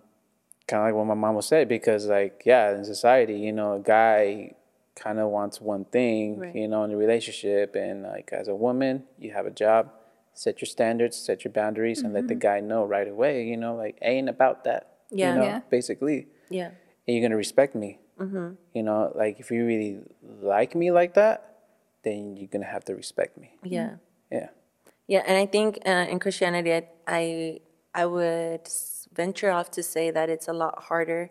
kind 0.68 0.82
of 0.82 0.88
like 0.88 0.94
what 0.96 1.06
my 1.06 1.14
mom 1.16 1.36
would 1.36 1.44
say, 1.46 1.66
because 1.66 2.08
like 2.08 2.44
yeah, 2.46 2.76
in 2.76 2.84
society, 2.86 3.36
you 3.40 3.52
know, 3.52 3.74
a 3.74 3.80
guy 3.80 4.54
kind 4.96 5.18
of 5.20 5.30
wants 5.30 5.62
one 5.62 5.86
thing, 5.86 6.38
Right. 6.40 6.56
you 6.56 6.68
know, 6.68 6.84
in 6.84 6.92
a 6.92 6.98
relationship, 6.98 7.76
and 7.76 8.04
like 8.04 8.32
as 8.34 8.48
a 8.48 8.56
woman, 8.56 9.04
you 9.18 9.32
have 9.32 9.46
a 9.46 9.52
job, 9.52 9.92
set 10.34 10.62
your 10.62 10.68
standards, 10.68 11.16
set 11.18 11.44
your 11.44 11.54
boundaries, 11.54 12.02
and 12.02 12.14
let 12.14 12.28
the 12.28 12.36
guy 12.36 12.60
know 12.60 12.84
right 12.86 13.08
away, 13.08 13.46
you 13.46 13.58
know, 13.58 13.76
like 13.76 13.98
ain't 14.02 14.30
about 14.30 14.64
that, 14.66 14.98
Yeah. 15.10 15.30
you 15.34 15.40
know, 15.40 15.46
Yeah. 15.46 15.62
basically, 15.70 16.28
Yeah. 16.50 16.72
and 17.08 17.16
you're 17.16 17.22
gonna 17.22 17.38
respect 17.38 17.74
me, 17.76 18.00
you 18.74 18.84
know, 18.84 19.12
like 19.16 19.40
if 19.40 19.50
you 19.52 19.66
really 19.66 20.02
like 20.42 20.76
me 20.76 20.92
like 20.92 21.14
that, 21.16 21.56
then 22.04 22.36
you're 22.38 22.48
gonna 22.52 22.66
have 22.66 22.84
to 22.86 22.96
respect 22.96 23.38
me, 23.38 23.58
Yeah. 23.64 23.96
yeah. 24.32 24.50
Yeah, 25.08 25.24
and 25.26 25.38
I 25.38 25.48
think 25.48 25.80
uh, 25.88 26.06
in 26.12 26.20
Christianity, 26.20 26.72
I, 26.74 26.88
I 27.08 27.60
I 27.96 28.06
would 28.06 28.62
s- 28.68 28.99
venture 29.14 29.52
off 29.52 29.72
to 29.72 29.84
say 29.84 30.12
that 30.12 30.30
it's 30.30 30.48
a 30.48 30.54
lot 30.54 30.84
harder 30.84 31.30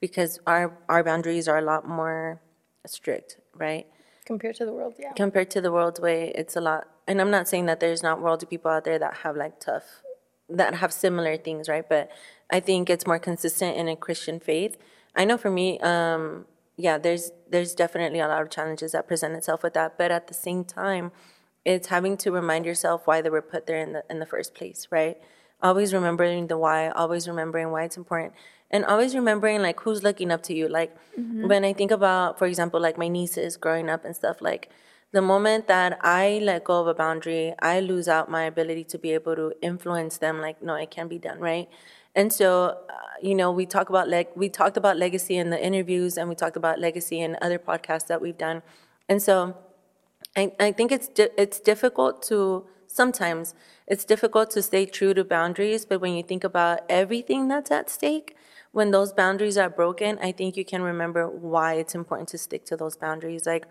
because 0.00 0.38
our 0.46 0.78
our 0.88 1.02
boundaries 1.02 1.48
are 1.48 1.58
a 1.58 1.62
lot 1.62 1.86
more 1.88 2.40
strict, 2.86 3.38
right? 3.54 3.86
Compared 4.26 4.56
to 4.56 4.66
the 4.66 4.72
world, 4.72 4.94
yeah. 4.98 5.12
Compared 5.12 5.50
to 5.52 5.60
the 5.60 5.72
world's 5.72 6.00
way, 6.00 6.32
it's 6.34 6.54
a 6.56 6.60
lot. 6.60 6.86
And 7.06 7.20
I'm 7.20 7.30
not 7.30 7.48
saying 7.48 7.66
that 7.66 7.80
there's 7.80 8.02
not 8.02 8.20
worldly 8.20 8.46
people 8.46 8.70
out 8.70 8.84
there 8.84 8.98
that 8.98 9.18
have 9.22 9.36
like 9.36 9.58
tough, 9.58 10.02
that 10.48 10.74
have 10.74 10.92
similar 10.92 11.36
things, 11.36 11.68
right? 11.68 11.88
But 11.88 12.10
I 12.50 12.60
think 12.60 12.90
it's 12.90 13.06
more 13.06 13.18
consistent 13.18 13.76
in 13.76 13.88
a 13.88 13.96
Christian 13.96 14.38
faith. 14.38 14.76
I 15.16 15.24
know 15.24 15.38
for 15.38 15.50
me, 15.50 15.80
um, 15.80 16.46
yeah, 16.76 16.98
there's 16.98 17.32
there's 17.50 17.74
definitely 17.74 18.20
a 18.20 18.28
lot 18.28 18.42
of 18.42 18.50
challenges 18.50 18.92
that 18.92 19.08
present 19.08 19.34
itself 19.34 19.62
with 19.62 19.74
that. 19.74 19.96
But 19.96 20.10
at 20.10 20.28
the 20.28 20.34
same 20.34 20.64
time, 20.64 21.10
it's 21.64 21.88
having 21.88 22.16
to 22.18 22.30
remind 22.30 22.66
yourself 22.66 23.06
why 23.06 23.20
they 23.20 23.30
were 23.30 23.42
put 23.42 23.66
there 23.66 23.80
in 23.80 23.92
the 23.94 24.04
in 24.10 24.18
the 24.18 24.26
first 24.26 24.54
place, 24.54 24.86
right? 24.90 25.16
Always 25.62 25.92
remembering 25.92 26.46
the 26.46 26.56
why, 26.56 26.88
always 26.90 27.26
remembering 27.28 27.70
why 27.72 27.84
it's 27.84 27.96
important, 27.96 28.32
and 28.70 28.84
always 28.84 29.14
remembering 29.14 29.60
like 29.60 29.80
who's 29.80 30.02
looking 30.02 30.30
up 30.30 30.42
to 30.44 30.54
you. 30.54 30.68
Like 30.68 30.96
when 31.46 31.64
I 31.64 31.72
think 31.72 31.90
about, 31.90 32.38
for 32.38 32.46
example, 32.46 32.80
like 32.80 32.96
my 32.96 33.08
nieces 33.08 33.56
growing 33.56 33.88
up 33.90 34.04
and 34.04 34.14
stuff, 34.14 34.40
like 34.40 34.70
the 35.12 35.22
moment 35.22 35.66
that 35.66 35.98
I 36.02 36.40
let 36.42 36.64
go 36.64 36.80
of 36.80 36.86
a 36.86 36.94
boundary, 36.94 37.54
I 37.60 37.80
lose 37.80 38.08
out 38.08 38.30
my 38.30 38.44
ability 38.44 38.84
to 38.84 38.98
be 38.98 39.12
able 39.12 39.34
to 39.36 39.52
influence 39.62 40.18
them. 40.18 40.40
Like, 40.40 40.62
no, 40.62 40.74
it 40.74 40.90
can't 40.90 41.10
be 41.10 41.18
done, 41.18 41.40
right? 41.40 41.68
And 42.14 42.32
so, 42.32 42.78
uh, 42.88 42.92
you 43.22 43.34
know, 43.34 43.50
we 43.50 43.66
talk 43.66 43.88
about 43.88 44.08
like 44.08 44.34
we 44.36 44.48
talked 44.48 44.76
about 44.76 44.96
legacy 44.96 45.36
in 45.36 45.50
the 45.50 45.64
interviews, 45.64 46.18
and 46.18 46.28
we 46.28 46.34
talked 46.34 46.56
about 46.56 46.78
legacy 46.78 47.20
in 47.20 47.36
other 47.42 47.58
podcasts 47.58 48.06
that 48.06 48.20
we've 48.20 48.38
done, 48.38 48.62
and 49.08 49.22
so. 49.22 49.56
I, 50.36 50.52
I 50.60 50.72
think 50.72 50.92
it's 50.92 51.08
di- 51.08 51.30
it's 51.38 51.58
difficult 51.58 52.22
to 52.24 52.66
sometimes 53.00 53.54
it's 53.92 54.04
difficult 54.12 54.50
to 54.54 54.60
stay 54.70 54.84
true 54.96 55.14
to 55.14 55.24
boundaries, 55.36 55.82
but 55.90 56.00
when 56.02 56.12
you 56.18 56.24
think 56.30 56.44
about 56.50 56.80
everything 57.00 57.40
that's 57.48 57.70
at 57.78 57.88
stake, 57.98 58.28
when 58.72 58.90
those 58.96 59.12
boundaries 59.22 59.56
are 59.62 59.70
broken, 59.82 60.18
I 60.28 60.30
think 60.38 60.56
you 60.58 60.64
can 60.72 60.82
remember 60.92 61.22
why 61.52 61.74
it's 61.82 61.94
important 61.94 62.28
to 62.34 62.38
stick 62.46 62.62
to 62.70 62.76
those 62.76 62.96
boundaries. 62.96 63.46
Like 63.52 63.64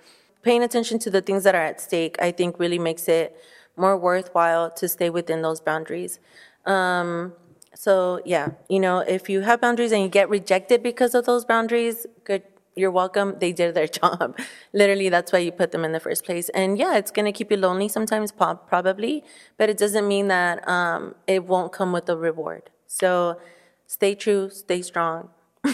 paying 0.48 0.64
attention 0.64 0.98
to 1.06 1.10
the 1.16 1.22
things 1.28 1.44
that 1.44 1.56
are 1.60 1.68
at 1.72 1.80
stake, 1.88 2.16
I 2.28 2.32
think 2.32 2.60
really 2.64 2.80
makes 2.90 3.08
it 3.08 3.28
more 3.76 3.96
worthwhile 4.10 4.72
to 4.80 4.86
stay 4.88 5.10
within 5.20 5.42
those 5.48 5.62
boundaries. 5.70 6.20
Um, 6.66 7.34
so 7.76 8.22
yeah, 8.26 8.48
you 8.70 8.80
know, 8.80 9.00
if 9.18 9.30
you 9.30 9.42
have 9.42 9.62
boundaries 9.62 9.92
and 9.92 10.02
you 10.02 10.10
get 10.10 10.30
rejected 10.30 10.82
because 10.82 11.14
of 11.14 11.26
those 11.26 11.46
boundaries, 11.46 12.08
good, 12.24 12.44
you're 12.78 12.92
welcome. 12.92 13.36
They 13.40 13.52
did 13.54 13.76
their 13.76 13.88
job. 14.02 14.38
Literally, 14.74 15.10
that's 15.10 15.32
why 15.34 15.40
you 15.40 15.52
put 15.52 15.72
them 15.74 15.84
in 15.86 15.92
the 15.94 16.00
first 16.00 16.26
place. 16.26 16.50
And 16.50 16.78
yeah, 16.78 16.98
it's 16.98 17.12
gonna 17.12 17.34
keep 17.34 17.52
you 17.52 17.58
lonely 17.58 17.90
sometimes, 17.90 18.32
po- 18.32 18.56
probably, 18.68 19.24
but 19.58 19.70
it 19.70 19.78
doesn't 19.78 20.08
mean 20.08 20.28
that 20.30 20.68
um, 20.68 21.16
it 21.28 21.46
won't 21.46 21.74
come 21.74 21.92
with 21.92 22.10
a 22.10 22.18
reward. 22.18 22.70
So 22.88 23.40
stay 23.88 24.16
true, 24.16 24.50
stay 24.50 24.82
strong. 24.82 25.30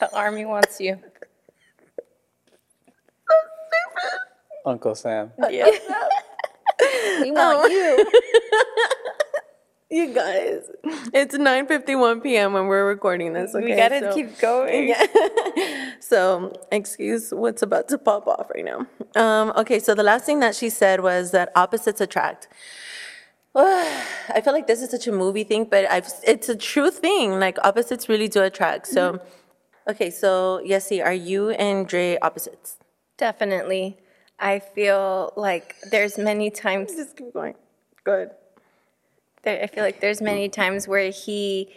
The 0.00 0.14
army 0.14 0.44
wants 0.44 0.80
you. 0.80 0.98
Uncle 4.66 4.94
Sam. 4.94 5.32
Yeah. 5.50 5.70
We 7.22 7.30
want 7.32 7.72
you. 7.72 8.06
You 9.94 10.12
guys, 10.12 10.68
it's 11.12 11.36
9:51 11.36 12.20
p.m. 12.20 12.52
when 12.52 12.66
we're 12.66 12.84
recording 12.84 13.32
this. 13.32 13.54
Okay, 13.54 13.64
we 13.64 13.76
gotta 13.76 14.00
so- 14.00 14.14
keep 14.14 14.40
going. 14.40 14.92
So, 16.00 16.52
excuse 16.72 17.32
what's 17.32 17.62
about 17.62 17.88
to 17.90 17.98
pop 17.98 18.26
off 18.26 18.50
right 18.52 18.64
now. 18.64 18.88
Um, 19.14 19.52
okay, 19.56 19.78
so 19.78 19.94
the 19.94 20.02
last 20.02 20.26
thing 20.26 20.40
that 20.40 20.56
she 20.56 20.68
said 20.68 21.00
was 21.00 21.30
that 21.30 21.52
opposites 21.54 22.00
attract. 22.00 22.48
I 23.54 24.40
feel 24.42 24.52
like 24.52 24.66
this 24.66 24.82
is 24.82 24.90
such 24.90 25.06
a 25.06 25.12
movie 25.12 25.44
thing, 25.44 25.64
but 25.70 25.88
I've, 25.88 26.08
it's 26.26 26.48
a 26.48 26.56
true 26.56 26.90
thing. 26.90 27.38
Like 27.38 27.56
opposites 27.62 28.08
really 28.08 28.26
do 28.26 28.42
attract. 28.42 28.88
So, 28.88 29.20
okay, 29.88 30.10
so 30.10 30.60
Yessie, 30.66 31.02
are 31.04 31.14
you 31.14 31.50
and 31.50 31.86
Dre 31.86 32.18
opposites? 32.20 32.78
Definitely. 33.16 33.96
I 34.40 34.58
feel 34.58 35.32
like 35.36 35.76
there's 35.92 36.18
many 36.18 36.50
times 36.50 36.96
Just 36.96 37.16
keep 37.16 37.32
going. 37.32 37.54
Good. 38.02 38.30
There, 39.44 39.62
I 39.62 39.66
feel 39.66 39.84
like 39.84 40.00
there's 40.00 40.20
many 40.20 40.48
times 40.48 40.88
where 40.88 41.10
he 41.10 41.68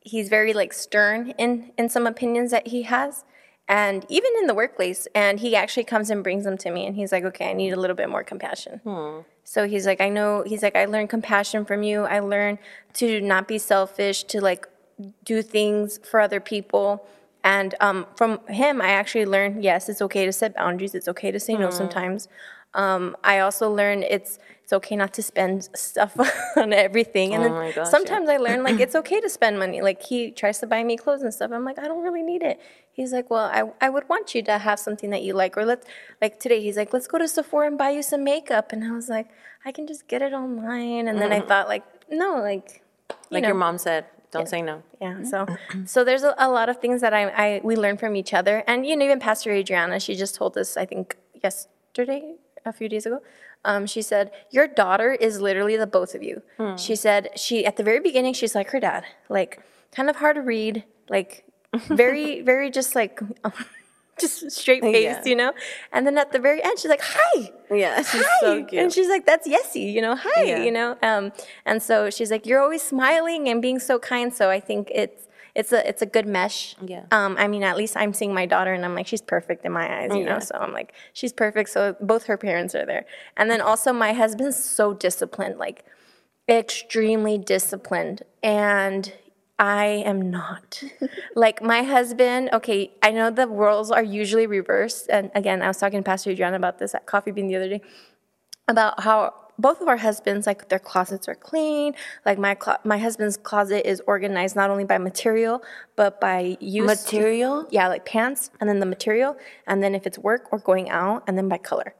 he's 0.00 0.28
very 0.28 0.52
like 0.52 0.72
stern 0.72 1.30
in 1.38 1.72
in 1.76 1.88
some 1.88 2.06
opinions 2.06 2.50
that 2.50 2.68
he 2.68 2.82
has 2.82 3.24
and 3.68 4.06
even 4.08 4.30
in 4.40 4.46
the 4.46 4.54
workplace 4.54 5.06
and 5.14 5.40
he 5.40 5.54
actually 5.54 5.84
comes 5.84 6.08
and 6.08 6.22
brings 6.22 6.44
them 6.44 6.56
to 6.56 6.70
me 6.70 6.86
and 6.86 6.96
he's 6.96 7.12
like 7.12 7.24
okay 7.24 7.50
i 7.50 7.52
need 7.52 7.72
a 7.72 7.76
little 7.76 7.96
bit 7.96 8.08
more 8.08 8.24
compassion 8.24 8.80
so 9.44 9.68
he's 9.68 9.84
like 9.84 10.00
i 10.00 10.08
know 10.08 10.44
he's 10.46 10.62
like 10.62 10.76
i 10.76 10.86
learned 10.86 11.10
compassion 11.10 11.64
from 11.66 11.82
you 11.82 12.04
i 12.04 12.20
learned 12.20 12.58
to 12.94 13.20
not 13.20 13.46
be 13.46 13.58
selfish 13.58 14.22
to 14.24 14.40
like 14.40 14.66
do 15.24 15.42
things 15.42 15.98
for 16.02 16.20
other 16.20 16.40
people. 16.40 17.06
And 17.44 17.74
um, 17.80 18.06
from 18.16 18.40
him, 18.48 18.82
I 18.82 18.88
actually 18.88 19.26
learned 19.26 19.62
yes, 19.62 19.88
it's 19.88 20.02
okay 20.02 20.26
to 20.26 20.32
set 20.32 20.54
boundaries. 20.54 20.94
It's 20.94 21.08
okay 21.08 21.30
to 21.30 21.40
say 21.40 21.54
no 21.54 21.70
sometimes. 21.70 22.28
Um, 22.84 23.16
I 23.24 23.34
also 23.46 23.66
learned 23.80 24.04
it's 24.16 24.38
it's 24.62 24.72
okay 24.78 24.96
not 24.96 25.12
to 25.18 25.22
spend 25.22 25.56
stuff 25.88 26.12
on 26.62 26.72
everything. 26.86 27.28
And 27.34 27.42
Oh 27.42 27.46
then 27.48 27.54
gosh, 27.66 27.76
yeah. 27.76 27.84
sometimes 27.96 28.26
I 28.34 28.36
learn 28.46 28.60
like 28.68 28.78
it's 28.84 28.94
okay 29.02 29.20
to 29.20 29.28
spend 29.38 29.58
money. 29.64 29.80
Like 29.88 30.00
he 30.10 30.30
tries 30.30 30.58
to 30.62 30.66
buy 30.74 30.82
me 30.90 30.96
clothes 30.96 31.22
and 31.22 31.32
stuff. 31.38 31.50
I'm 31.56 31.64
like, 31.70 31.78
I 31.84 31.86
don't 31.90 32.02
really 32.08 32.22
need 32.32 32.42
it. 32.52 32.56
He's 32.98 33.12
like, 33.12 33.28
well, 33.30 33.46
I, 33.58 33.60
I 33.86 33.88
would 33.94 34.06
want 34.08 34.34
you 34.34 34.42
to 34.50 34.58
have 34.58 34.78
something 34.86 35.10
that 35.14 35.22
you 35.26 35.32
like. 35.42 35.56
Or 35.58 35.64
let's 35.64 35.86
like 36.22 36.34
today, 36.44 36.60
he's 36.66 36.76
like, 36.76 36.92
let's 36.92 37.08
go 37.12 37.18
to 37.18 37.28
Sephora 37.28 37.66
and 37.68 37.78
buy 37.78 37.90
you 37.90 38.02
some 38.02 38.22
makeup. 38.24 38.72
And 38.72 38.80
I 38.84 38.90
was 38.92 39.08
like, 39.08 39.28
I 39.64 39.70
can 39.72 39.86
just 39.86 40.08
get 40.12 40.20
it 40.22 40.32
online. 40.32 41.08
And 41.08 41.16
then 41.22 41.32
I 41.32 41.40
thought 41.40 41.68
like, 41.74 41.84
no, 42.10 42.30
like, 42.50 42.82
you 43.10 43.16
Like 43.36 43.42
know. 43.42 43.48
your 43.50 43.56
mom 43.66 43.78
said, 43.78 44.04
don't 44.30 44.48
say 44.48 44.60
no. 44.62 44.82
Yeah. 45.00 45.22
So, 45.32 45.46
so 45.86 46.04
there's 46.04 46.24
a, 46.30 46.34
a 46.38 46.48
lot 46.58 46.68
of 46.68 46.76
things 46.82 47.00
that 47.00 47.14
I, 47.14 47.22
I 47.44 47.60
we 47.64 47.74
learn 47.76 47.96
from 47.96 48.14
each 48.16 48.32
other, 48.34 48.62
and 48.66 48.84
you 48.86 48.94
know, 48.96 49.04
even 49.06 49.20
Pastor 49.20 49.50
Adriana, 49.52 49.98
she 50.00 50.14
just 50.24 50.34
told 50.34 50.58
us, 50.58 50.76
I 50.76 50.84
think 50.84 51.16
yesterday, 51.42 52.34
a 52.64 52.72
few 52.72 52.88
days 52.88 53.06
ago, 53.06 53.20
um, 53.64 53.86
she 53.86 54.02
said, 54.02 54.30
"Your 54.50 54.66
daughter 54.66 55.12
is 55.12 55.40
literally 55.40 55.76
the 55.76 55.86
both 55.86 56.14
of 56.14 56.22
you." 56.22 56.42
She 56.76 56.94
said 56.96 57.30
she 57.36 57.66
at 57.66 57.76
the 57.76 57.82
very 57.84 58.00
beginning, 58.00 58.34
she's 58.34 58.54
like 58.54 58.70
her 58.70 58.80
dad, 58.80 59.04
like 59.28 59.60
kind 59.92 60.08
of 60.10 60.16
hard 60.16 60.36
to 60.36 60.42
read, 60.42 60.84
like 61.08 61.44
very, 61.88 62.40
very 62.42 62.70
just 62.70 62.94
like. 62.94 63.20
Just 64.20 64.50
straight 64.50 64.82
faced, 64.82 65.20
Yeah. 65.20 65.22
you 65.30 65.36
know, 65.36 65.52
and 65.92 66.04
then 66.04 66.18
at 66.18 66.32
the 66.32 66.40
very 66.40 66.60
end, 66.60 66.76
she's 66.80 66.88
like, 66.90 67.00
"Hi, 67.04 67.52
Yeah, 67.70 67.98
she's 68.02 68.24
hi. 68.24 68.40
so 68.40 68.64
cute. 68.64 68.82
And 68.82 68.92
she's 68.92 69.08
like, 69.08 69.24
that's 69.24 69.46
Yessie, 69.46 69.92
you 69.92 70.00
know, 70.02 70.16
hi, 70.16 70.42
Yeah. 70.42 70.64
you 70.64 70.72
know. 70.72 70.98
Um, 71.04 71.30
and 71.64 71.80
so 71.80 72.10
she's 72.10 72.28
like, 72.28 72.44
you're 72.44 72.58
always 72.58 72.82
smiling 72.82 73.48
and 73.48 73.62
being 73.62 73.78
so 73.78 73.96
kind. 74.00 74.34
So 74.34 74.50
I 74.50 74.58
think 74.58 74.90
it's 74.92 75.27
it's 75.58 75.72
a 75.72 75.86
it's 75.88 76.02
a 76.02 76.06
good 76.06 76.24
mesh. 76.24 76.76
Yeah. 76.80 77.06
Um, 77.10 77.34
I 77.36 77.48
mean, 77.48 77.64
at 77.64 77.76
least 77.76 77.96
I'm 77.96 78.14
seeing 78.14 78.32
my 78.32 78.46
daughter 78.46 78.72
and 78.72 78.84
I'm 78.84 78.94
like, 78.94 79.08
she's 79.08 79.20
perfect 79.20 79.64
in 79.64 79.72
my 79.72 80.02
eyes, 80.02 80.14
you 80.14 80.24
know. 80.24 80.38
So 80.38 80.54
I'm 80.54 80.72
like, 80.72 80.94
she's 81.12 81.32
perfect. 81.32 81.70
So 81.70 81.96
both 82.00 82.26
her 82.26 82.36
parents 82.36 82.76
are 82.76 82.86
there. 82.86 83.06
And 83.36 83.50
then 83.50 83.60
also 83.60 83.92
my 83.92 84.12
husband's 84.12 84.56
so 84.56 84.94
disciplined, 84.94 85.58
like 85.58 85.84
extremely 86.48 87.38
disciplined. 87.38 88.22
And 88.40 89.12
I 89.58 89.86
am 90.06 90.30
not. 90.30 90.80
like 91.34 91.60
my 91.60 91.82
husband, 91.82 92.50
okay, 92.52 92.92
I 93.02 93.10
know 93.10 93.28
the 93.32 93.48
roles 93.48 93.90
are 93.90 94.04
usually 94.04 94.46
reversed. 94.46 95.06
And 95.10 95.32
again, 95.34 95.60
I 95.60 95.66
was 95.66 95.78
talking 95.78 95.98
to 95.98 96.04
Pastor 96.04 96.30
Adriana 96.30 96.54
about 96.54 96.78
this 96.78 96.94
at 96.94 97.06
Coffee 97.06 97.32
Bean 97.32 97.48
the 97.48 97.56
other 97.56 97.68
day 97.68 97.82
about 98.68 99.00
how 99.02 99.34
both 99.58 99.80
of 99.80 99.88
our 99.88 99.96
husbands 99.96 100.46
like 100.46 100.68
their 100.68 100.78
closets 100.78 101.28
are 101.28 101.34
clean. 101.34 101.94
Like 102.24 102.38
my 102.38 102.54
clo- 102.54 102.76
my 102.84 102.98
husband's 102.98 103.36
closet 103.36 103.88
is 103.88 104.00
organized 104.06 104.56
not 104.56 104.70
only 104.70 104.84
by 104.84 104.98
material 104.98 105.62
but 105.96 106.20
by 106.20 106.56
use. 106.60 106.86
Material? 106.86 107.66
yeah 107.70 107.88
like 107.88 108.04
pants 108.04 108.50
and 108.60 108.68
then 108.68 108.78
the 108.80 108.86
material 108.86 109.36
and 109.66 109.82
then 109.82 109.94
if 109.94 110.06
it's 110.06 110.18
work 110.18 110.48
or 110.52 110.58
going 110.58 110.88
out 110.90 111.22
and 111.26 111.36
then 111.36 111.48
by 111.48 111.58
color 111.58 111.94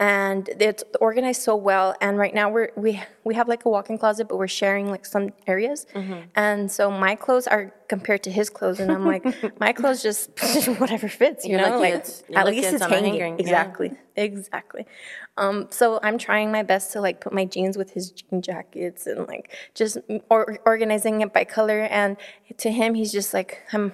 and 0.00 0.48
it's 0.58 0.82
organized 1.00 1.42
so 1.42 1.54
well. 1.54 1.94
And 2.00 2.16
right 2.18 2.34
now 2.34 2.48
we're 2.50 2.70
we 2.74 3.00
we 3.22 3.34
have 3.34 3.46
like 3.48 3.64
a 3.66 3.68
walk-in 3.68 3.98
closet 3.98 4.26
but 4.28 4.36
we're 4.38 4.48
sharing 4.48 4.90
like 4.90 5.04
some 5.06 5.30
areas. 5.46 5.86
Mm-hmm. 5.94 6.20
and 6.34 6.72
so 6.72 6.90
my 6.90 7.14
clothes 7.14 7.46
are 7.46 7.72
compared 7.88 8.22
to 8.22 8.30
his 8.30 8.48
clothes 8.48 8.78
and 8.80 8.90
i'm 8.90 9.04
like 9.04 9.24
my 9.60 9.72
clothes 9.72 10.00
just 10.02 10.30
whatever 10.80 11.08
fits 11.08 11.44
you 11.44 11.52
You're 11.58 11.68
know? 11.70 11.78
like 11.78 11.94
it's- 11.94 12.22
at 12.34 12.46
least 12.46 12.72
it's 12.72 12.82
a 12.82 12.88
hanging. 12.88 13.14
hanger, 13.14 13.26
yeah. 13.36 13.42
exactly. 13.44 13.90
Exactly. 14.16 14.86
Um, 15.36 15.66
so 15.70 16.00
i'm 16.02 16.18
trying 16.18 16.50
my 16.52 16.62
best 16.62 16.92
to 16.92 17.00
like 17.00 17.20
put 17.20 17.32
my 17.32 17.44
jeans 17.44 17.76
with 17.76 17.90
his 17.92 18.10
jean 18.10 18.40
jackets 18.42 19.06
and 19.06 19.26
like 19.28 19.52
just 19.74 19.98
or, 20.30 20.58
organizing 20.64 21.20
it 21.20 21.32
by 21.32 21.44
color. 21.44 21.80
And 22.00 22.16
to 22.58 22.70
him 22.70 22.94
he's 22.94 23.12
just 23.12 23.34
like 23.34 23.58
i'm 23.72 23.92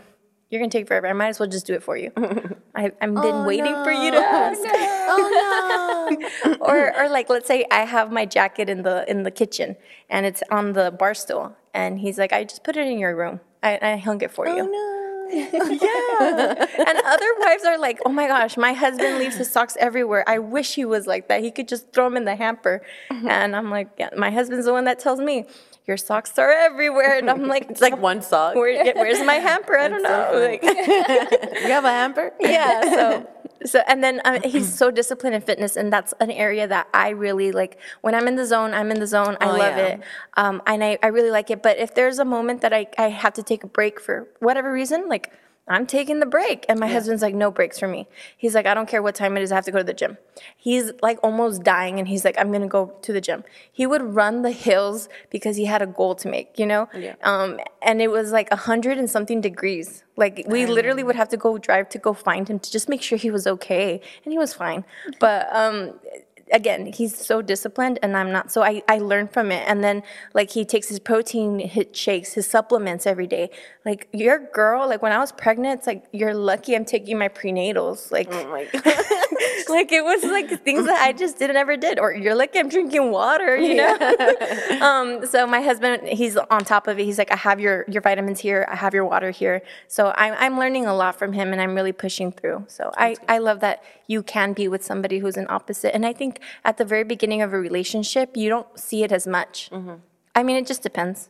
you're 0.50 0.60
gonna 0.60 0.70
take 0.70 0.86
forever. 0.86 1.08
I 1.08 1.12
might 1.12 1.28
as 1.28 1.40
well 1.40 1.48
just 1.48 1.66
do 1.66 1.74
it 1.74 1.82
for 1.82 1.96
you. 1.96 2.12
I, 2.74 2.84
I've 2.84 3.14
been 3.14 3.16
oh, 3.16 3.46
waiting 3.46 3.74
for 3.82 3.90
you 3.90 4.10
to 4.12 4.18
ask. 4.18 4.60
Oh 5.08 6.10
no! 6.44 6.56
or, 6.60 6.96
or 6.98 7.08
like, 7.08 7.30
let's 7.30 7.46
say 7.46 7.64
I 7.70 7.84
have 7.84 8.10
my 8.10 8.26
jacket 8.26 8.68
in 8.68 8.82
the 8.82 9.08
in 9.08 9.22
the 9.22 9.30
kitchen 9.30 9.76
and 10.10 10.26
it's 10.26 10.42
on 10.50 10.72
the 10.72 10.90
bar 10.90 11.14
stool, 11.14 11.56
and 11.74 12.00
he's 12.00 12.18
like, 12.18 12.32
"I 12.32 12.42
just 12.42 12.64
put 12.64 12.76
it 12.76 12.88
in 12.88 12.98
your 12.98 13.14
room. 13.14 13.40
I, 13.62 13.78
I 13.80 13.96
hung 13.96 14.20
it 14.20 14.32
for 14.32 14.48
oh, 14.48 14.56
you." 14.56 14.70
No. 14.70 15.28
yeah. 15.32 16.66
And 16.88 16.98
other 17.04 17.26
wives 17.38 17.64
are 17.64 17.78
like, 17.78 18.00
"Oh 18.04 18.10
my 18.10 18.26
gosh, 18.26 18.56
my 18.56 18.72
husband 18.72 19.18
leaves 19.18 19.36
his 19.36 19.50
socks 19.50 19.76
everywhere. 19.78 20.28
I 20.28 20.38
wish 20.38 20.74
he 20.74 20.84
was 20.84 21.06
like 21.06 21.28
that. 21.28 21.40
He 21.40 21.52
could 21.52 21.68
just 21.68 21.92
throw 21.92 22.04
them 22.06 22.16
in 22.16 22.24
the 22.24 22.34
hamper." 22.34 22.82
Mm-hmm. 23.10 23.28
And 23.28 23.54
I'm 23.54 23.70
like, 23.70 23.88
"Yeah, 23.96 24.10
my 24.16 24.30
husband's 24.32 24.66
the 24.66 24.72
one 24.72 24.84
that 24.84 24.98
tells 24.98 25.20
me." 25.20 25.46
Your 25.86 25.96
socks 25.96 26.36
are 26.38 26.50
everywhere, 26.50 27.16
and 27.18 27.30
I'm 27.30 27.46
like, 27.46 27.66
It's 27.70 27.80
like 27.80 27.96
one 27.96 28.20
sock. 28.22 28.54
Where, 28.56 28.92
where's 28.94 29.22
my 29.24 29.34
hamper? 29.34 29.78
I 29.78 29.88
don't 29.88 30.02
know. 30.02 30.30
Like, 30.34 30.62
You 31.62 31.68
have 31.72 31.84
a 31.84 31.90
hamper? 31.90 32.32
yeah 32.40 32.80
so 32.82 33.28
so 33.64 33.80
and 33.88 34.02
then 34.04 34.20
uh, 34.24 34.38
he's 34.44 34.72
so 34.80 34.90
disciplined 34.90 35.34
in 35.34 35.40
fitness 35.40 35.76
and 35.76 35.90
that's 35.92 36.12
an 36.20 36.30
area 36.30 36.66
that 36.68 36.86
i 36.92 37.08
really 37.08 37.52
like 37.52 37.78
when 38.02 38.14
i'm 38.14 38.28
in 38.28 38.36
the 38.36 38.44
zone 38.44 38.74
i'm 38.74 38.90
in 38.90 39.00
the 39.00 39.06
zone 39.06 39.36
i 39.40 39.46
Oh, 39.46 39.52
love 39.52 39.76
yeah. 39.76 39.86
it 39.86 40.00
um, 40.36 40.60
and 40.66 40.84
I, 40.84 40.98
I 41.02 41.06
really 41.06 41.30
like 41.30 41.50
it 41.50 41.62
but 41.62 41.78
if 41.78 41.94
there's 41.94 42.18
a 42.18 42.24
moment 42.24 42.60
that 42.60 42.72
I, 42.74 42.86
I 42.98 43.08
have 43.08 43.32
to 43.34 43.42
take 43.42 43.64
a 43.64 43.66
break 43.66 43.98
for 43.98 44.28
whatever 44.40 44.70
reason 44.70 45.08
like 45.08 45.32
i'm 45.68 45.86
taking 45.86 46.20
the 46.20 46.26
break. 46.26 46.64
And 46.68 46.78
my 46.78 46.88
husband's 46.88 47.22
like 47.22 47.34
no 47.34 47.50
breaks 47.50 47.78
for 47.78 47.88
me. 47.88 48.08
He's 48.36 48.54
like 48.54 48.66
i 48.66 48.74
don't 48.74 48.88
care 48.88 49.02
what 49.02 49.14
time 49.14 49.36
it 49.36 49.42
is 49.42 49.52
i 49.52 49.54
have 49.54 49.64
to 49.64 49.72
go 49.72 49.78
to 49.78 49.84
the 49.84 49.94
gym. 49.94 50.18
He's 50.56 50.92
like 51.02 51.18
almost 51.22 51.62
dying 51.62 51.98
and 51.98 52.08
he's 52.08 52.24
like 52.24 52.36
i'm 52.38 52.52
gonna 52.52 52.68
go 52.68 52.94
to 53.02 53.12
the 53.12 53.20
gym. 53.20 53.44
He 53.72 53.86
would 53.86 54.02
run 54.02 54.42
the 54.42 54.52
hills 54.52 55.08
because 55.30 55.56
he 55.56 55.64
had 55.66 55.82
a 55.82 55.86
goal 55.86 56.14
to 56.16 56.28
make 56.28 56.58
you 56.58 56.66
know? 56.66 56.88
Yeah. 56.94 57.14
um, 57.22 57.58
and 57.82 58.00
it 58.02 58.10
was 58.10 58.32
like 58.32 58.50
a 58.50 58.56
hundred 58.56 58.98
and 58.98 59.08
something 59.08 59.40
degrees. 59.40 60.04
Like 60.16 60.44
we 60.48 60.66
literally 60.66 61.02
would 61.02 61.16
have 61.16 61.28
to 61.30 61.36
go 61.36 61.58
drive 61.58 61.88
to 61.90 61.98
go 61.98 62.12
find 62.14 62.48
him 62.48 62.58
to 62.58 62.70
just 62.70 62.88
make 62.88 63.02
sure 63.02 63.18
he 63.18 63.30
was 63.30 63.46
okay, 63.46 64.00
and 64.24 64.32
he 64.32 64.38
was 64.38 64.54
fine. 64.54 64.84
But 65.20 65.48
um, 65.54 66.00
again, 66.52 66.86
he's 66.86 67.16
so 67.16 67.42
disciplined, 67.42 67.98
and 68.02 68.16
I'm 68.16 68.32
not. 68.32 68.52
So 68.52 68.62
I 68.62 68.82
I 68.88 68.98
learned 68.98 69.32
from 69.32 69.50
it, 69.50 69.64
and 69.66 69.82
then 69.82 70.02
like 70.34 70.50
he 70.50 70.64
takes 70.64 70.88
his 70.88 70.98
protein 70.98 71.58
hit 71.58 71.96
shakes, 71.96 72.34
his 72.34 72.46
supplements 72.46 73.06
every 73.06 73.26
day. 73.26 73.50
Like 73.84 74.08
your 74.12 74.38
girl, 74.52 74.88
like 74.88 75.02
when 75.02 75.12
I 75.12 75.18
was 75.18 75.32
pregnant, 75.32 75.80
it's 75.80 75.86
like 75.86 76.04
you're 76.12 76.34
lucky 76.34 76.74
I'm 76.74 76.84
taking 76.84 77.18
my 77.18 77.28
prenatals. 77.28 78.10
Like 78.10 78.28
Oh 78.30 78.46
my 78.48 78.68
like 79.68 79.92
it 79.92 80.04
was 80.04 80.22
like 80.24 80.48
things 80.62 80.86
that 80.86 81.00
I 81.00 81.12
just 81.12 81.38
didn't 81.38 81.56
ever 81.56 81.76
did. 81.76 81.98
Or 81.98 82.12
you're 82.12 82.34
like 82.34 82.56
I'm 82.56 82.68
drinking 82.68 83.10
water, 83.10 83.56
you 83.56 83.74
know. 83.74 83.96
um, 84.80 85.26
so 85.26 85.46
my 85.46 85.60
husband, 85.60 86.06
he's 86.08 86.36
on 86.36 86.64
top 86.64 86.86
of 86.86 86.98
it. 86.98 87.04
He's 87.04 87.18
like, 87.18 87.32
I 87.32 87.36
have 87.36 87.60
your 87.60 87.84
your 87.88 88.02
vitamins 88.02 88.40
here. 88.40 88.66
I 88.70 88.76
have 88.76 88.94
your 88.94 89.04
water 89.04 89.30
here. 89.30 89.62
So 89.88 90.12
I'm 90.16 90.34
I'm 90.38 90.58
learning 90.58 90.86
a 90.86 90.94
lot 90.94 91.18
from 91.18 91.32
him, 91.32 91.52
and 91.52 91.60
I'm 91.60 91.74
really 91.74 91.92
pushing 91.92 92.32
through. 92.32 92.64
So 92.68 92.92
I 92.96 93.16
I 93.28 93.38
love 93.38 93.60
that 93.60 93.82
you 94.06 94.22
can 94.22 94.52
be 94.52 94.68
with 94.68 94.84
somebody 94.84 95.18
who's 95.18 95.36
an 95.36 95.46
opposite. 95.48 95.94
And 95.94 96.06
I 96.06 96.12
think 96.12 96.35
at 96.64 96.76
the 96.76 96.84
very 96.84 97.04
beginning 97.04 97.42
of 97.42 97.52
a 97.52 97.58
relationship, 97.58 98.36
you 98.36 98.48
don't 98.48 98.78
see 98.78 99.02
it 99.02 99.12
as 99.12 99.26
much. 99.26 99.70
I 100.34 100.42
mean, 100.42 100.56
it 100.56 100.66
just 100.66 100.82
depends. 100.82 101.28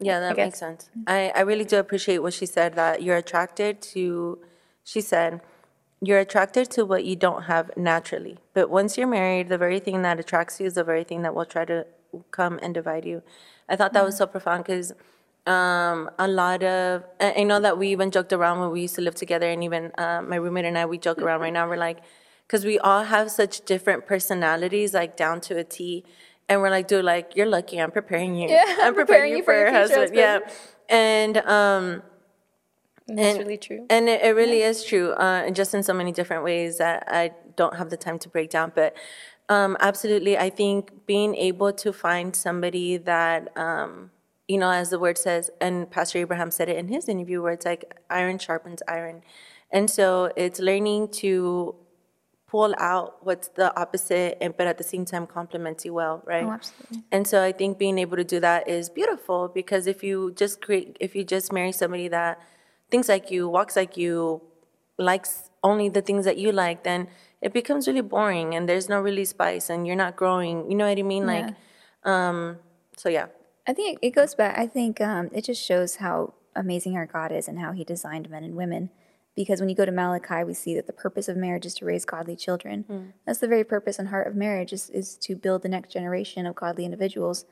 Yeah, 0.00 0.20
that 0.20 0.36
makes 0.46 0.58
sense. 0.58 0.90
I, 1.06 1.32
I 1.34 1.40
really 1.40 1.64
do 1.64 1.78
appreciate 1.78 2.18
what 2.18 2.32
she 2.32 2.46
said 2.46 2.74
that 2.74 3.02
you're 3.02 3.16
attracted 3.16 3.82
to, 3.82 4.38
she 4.84 5.00
said, 5.00 5.40
you're 6.00 6.20
attracted 6.20 6.70
to 6.70 6.84
what 6.84 7.04
you 7.04 7.16
don't 7.16 7.44
have 7.44 7.70
naturally. 7.76 8.38
But 8.54 8.70
once 8.70 8.96
you're 8.96 9.08
married, 9.08 9.48
the 9.48 9.58
very 9.58 9.80
thing 9.80 10.02
that 10.02 10.20
attracts 10.20 10.60
you 10.60 10.66
is 10.66 10.74
the 10.74 10.84
very 10.84 11.02
thing 11.02 11.22
that 11.22 11.34
will 11.34 11.44
try 11.44 11.64
to 11.64 11.86
come 12.30 12.58
and 12.62 12.72
divide 12.72 13.04
you. 13.04 13.22
I 13.68 13.76
thought 13.76 13.92
that 13.92 14.04
was 14.04 14.16
so 14.16 14.26
profound 14.26 14.64
because 14.64 14.92
um, 15.46 16.10
a 16.18 16.28
lot 16.28 16.62
of, 16.62 17.04
I 17.20 17.34
I 17.38 17.42
know 17.42 17.58
that 17.60 17.78
we 17.78 17.88
even 17.88 18.10
joked 18.10 18.32
around 18.32 18.60
when 18.60 18.70
we 18.70 18.82
used 18.82 18.94
to 18.96 19.00
live 19.00 19.14
together, 19.14 19.48
and 19.48 19.64
even 19.64 19.92
uh, 19.98 20.22
my 20.22 20.36
roommate 20.36 20.66
and 20.66 20.78
I, 20.78 20.86
we 20.86 20.98
joke 20.98 21.18
around 21.22 21.40
right 21.40 21.52
now. 21.52 21.68
We're 21.68 21.76
like, 21.76 21.98
because 22.48 22.64
we 22.64 22.78
all 22.78 23.04
have 23.04 23.30
such 23.30 23.64
different 23.66 24.06
personalities, 24.06 24.94
like 24.94 25.16
down 25.16 25.40
to 25.42 25.58
a 25.58 25.64
T. 25.64 26.04
And 26.48 26.62
we're 26.62 26.70
like, 26.70 26.88
dude, 26.88 27.04
like, 27.04 27.36
you're 27.36 27.46
lucky. 27.46 27.78
I'm 27.78 27.90
preparing 27.90 28.34
you. 28.34 28.48
Yeah, 28.48 28.78
I'm 28.80 28.94
preparing 28.94 29.36
you 29.36 29.42
for 29.44 29.52
your 29.52 29.66
future 29.68 29.78
husband. 29.80 30.16
Yeah. 30.16 30.38
And, 30.88 31.36
um, 31.36 32.02
That's 33.06 33.36
and- 33.36 33.38
really 33.40 33.58
true. 33.58 33.84
and 33.90 34.08
it, 34.08 34.22
it 34.22 34.34
really 34.34 34.62
is 34.62 34.82
true, 34.82 35.12
uh, 35.12 35.42
and 35.46 35.54
just 35.54 35.74
in 35.74 35.82
so 35.82 35.92
many 35.92 36.10
different 36.10 36.42
ways 36.44 36.78
that 36.78 37.04
I 37.06 37.32
don't 37.56 37.76
have 37.76 37.90
the 37.90 37.98
time 37.98 38.18
to 38.20 38.30
break 38.30 38.48
down. 38.48 38.72
But 38.74 38.96
um, 39.50 39.76
absolutely, 39.80 40.38
I 40.38 40.48
think 40.48 41.06
being 41.06 41.34
able 41.34 41.72
to 41.74 41.92
find 41.92 42.34
somebody 42.34 42.96
that, 42.96 43.54
um, 43.56 44.10
you 44.46 44.56
know, 44.56 44.70
as 44.70 44.88
the 44.88 44.98
word 44.98 45.18
says, 45.18 45.50
and 45.60 45.90
Pastor 45.90 46.18
Abraham 46.18 46.50
said 46.50 46.70
it 46.70 46.78
in 46.78 46.88
his 46.88 47.08
interview, 47.10 47.42
where 47.42 47.52
it's 47.52 47.66
like 47.66 47.94
iron 48.08 48.38
sharpens 48.38 48.82
iron. 48.88 49.22
And 49.70 49.90
so 49.90 50.32
it's 50.34 50.60
learning 50.60 51.08
to 51.22 51.74
pull 52.48 52.74
out 52.78 53.24
what's 53.24 53.48
the 53.48 53.74
opposite, 53.78 54.38
and 54.40 54.56
but 54.56 54.66
at 54.66 54.78
the 54.78 54.84
same 54.84 55.04
time 55.04 55.26
complements 55.26 55.84
you 55.84 55.92
well, 55.92 56.22
right? 56.24 56.44
Oh, 56.44 56.52
absolutely. 56.52 57.04
And 57.12 57.26
so 57.26 57.44
I 57.44 57.52
think 57.52 57.78
being 57.78 57.98
able 57.98 58.16
to 58.16 58.24
do 58.24 58.40
that 58.40 58.68
is 58.68 58.88
beautiful 58.88 59.48
because 59.48 59.86
if 59.86 60.02
you 60.02 60.32
just 60.34 60.62
create, 60.62 60.96
if 60.98 61.14
you 61.14 61.24
just 61.24 61.52
marry 61.52 61.72
somebody 61.72 62.08
that 62.08 62.40
thinks 62.90 63.08
like 63.08 63.30
you, 63.30 63.48
walks 63.48 63.76
like 63.76 63.96
you, 63.96 64.40
likes 64.96 65.50
only 65.62 65.88
the 65.88 66.00
things 66.00 66.24
that 66.24 66.38
you 66.38 66.50
like, 66.50 66.84
then 66.84 67.08
it 67.42 67.52
becomes 67.52 67.86
really 67.86 68.00
boring 68.00 68.54
and 68.54 68.68
there's 68.68 68.88
no 68.88 69.00
really 69.00 69.24
spice 69.24 69.70
and 69.70 69.86
you're 69.86 69.96
not 69.96 70.16
growing. 70.16 70.70
You 70.70 70.76
know 70.76 70.88
what 70.88 70.98
I 70.98 71.02
mean? 71.02 71.26
Like, 71.26 71.54
um, 72.04 72.58
so 72.96 73.08
yeah. 73.08 73.26
I 73.66 73.74
think 73.74 73.98
it 74.00 74.10
goes 74.10 74.34
back. 74.34 74.58
I 74.58 74.66
think 74.66 75.00
um, 75.00 75.28
it 75.32 75.44
just 75.44 75.62
shows 75.62 75.96
how 75.96 76.34
amazing 76.56 76.96
our 76.96 77.06
God 77.06 77.30
is 77.30 77.46
and 77.46 77.58
how 77.58 77.72
He 77.72 77.84
designed 77.84 78.30
men 78.30 78.42
and 78.42 78.56
women. 78.56 78.90
Because 79.38 79.60
when 79.60 79.68
you 79.68 79.76
go 79.76 79.84
to 79.84 79.92
Malachi, 79.92 80.42
we 80.42 80.52
see 80.52 80.74
that 80.74 80.88
the 80.88 80.92
purpose 80.92 81.28
of 81.28 81.36
marriage 81.36 81.64
is 81.64 81.74
to 81.74 81.84
raise 81.84 82.04
godly 82.04 82.34
children. 82.34 83.12
That's 83.24 83.38
the 83.38 83.46
very 83.46 83.62
purpose 83.62 83.96
and 84.00 84.08
heart 84.08 84.26
of 84.26 84.34
marriage 84.34 84.72
is, 84.72 84.90
is 84.90 85.14
to 85.18 85.36
build 85.36 85.62
the 85.62 85.68
next 85.68 85.92
generation 85.92 86.44
of 86.44 86.56
godly 86.56 86.84
individuals. 86.84 87.44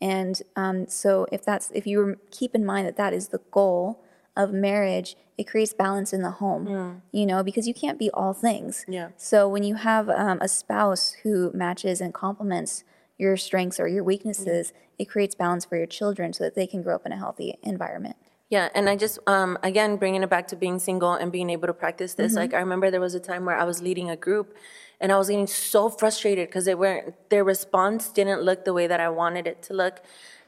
And 0.00 0.40
um, 0.54 0.86
so, 0.86 1.26
if 1.32 1.44
that's 1.44 1.72
if 1.72 1.84
you 1.84 2.20
keep 2.30 2.54
in 2.54 2.64
mind 2.64 2.86
that 2.86 2.96
that 2.96 3.12
is 3.12 3.28
the 3.28 3.40
goal 3.50 4.04
of 4.36 4.52
marriage, 4.52 5.16
it 5.36 5.48
creates 5.48 5.72
balance 5.72 6.12
in 6.12 6.22
the 6.22 6.30
home. 6.30 6.68
You 7.10 7.26
know, 7.26 7.42
because 7.42 7.66
you 7.66 7.74
can't 7.74 7.98
be 7.98 8.08
all 8.10 8.34
things. 8.34 8.84
Yeah. 8.86 9.08
So 9.16 9.48
when 9.48 9.64
you 9.64 9.74
have 9.74 10.08
um, 10.08 10.38
a 10.40 10.46
spouse 10.46 11.16
who 11.24 11.50
matches 11.52 12.00
and 12.00 12.14
complements 12.14 12.84
your 13.18 13.36
strengths 13.36 13.80
or 13.80 13.88
your 13.88 14.04
weaknesses, 14.04 14.72
it 14.96 15.06
creates 15.06 15.34
balance 15.34 15.64
for 15.64 15.76
your 15.76 15.86
children 15.86 16.32
so 16.32 16.44
that 16.44 16.54
they 16.54 16.68
can 16.68 16.82
grow 16.82 16.94
up 16.94 17.04
in 17.04 17.10
a 17.10 17.16
healthy 17.16 17.58
environment. 17.64 18.14
Yeah, 18.52 18.68
and 18.74 18.86
I 18.90 18.96
just 18.96 19.18
um 19.26 19.56
again 19.62 19.96
bringing 19.96 20.22
it 20.22 20.28
back 20.28 20.46
to 20.48 20.56
being 20.56 20.78
single 20.78 21.14
and 21.14 21.32
being 21.32 21.48
able 21.48 21.68
to 21.68 21.72
practice 21.72 22.12
this. 22.12 22.36
Like 22.36 22.52
I 22.52 22.58
remember 22.58 22.90
there 22.90 23.00
was 23.00 23.14
a 23.14 23.20
time 23.30 23.46
where 23.46 23.56
I 23.56 23.64
was 23.64 23.80
leading 23.80 24.10
a 24.10 24.16
group, 24.26 24.54
and 25.00 25.10
I 25.10 25.16
was 25.16 25.28
getting 25.30 25.46
so 25.46 25.88
frustrated 25.88 26.48
because 26.48 26.66
they 26.66 26.74
weren't 26.74 27.14
their 27.30 27.44
response 27.44 28.10
didn't 28.10 28.42
look 28.42 28.66
the 28.66 28.74
way 28.74 28.86
that 28.86 29.00
I 29.00 29.08
wanted 29.08 29.46
it 29.46 29.62
to 29.68 29.72
look, 29.72 30.02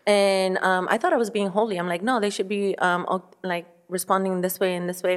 and 0.06 0.58
um, 0.58 0.86
I 0.90 0.98
thought 0.98 1.14
I 1.14 1.16
was 1.16 1.30
being 1.30 1.48
holy. 1.48 1.78
I'm 1.78 1.88
like, 1.88 2.02
no, 2.02 2.20
they 2.20 2.28
should 2.28 2.46
be 2.46 2.76
um 2.76 3.06
o- 3.08 3.30
like 3.42 3.66
responding 3.88 4.42
this 4.42 4.60
way 4.60 4.76
and 4.76 4.86
this 4.86 5.02
way, 5.02 5.14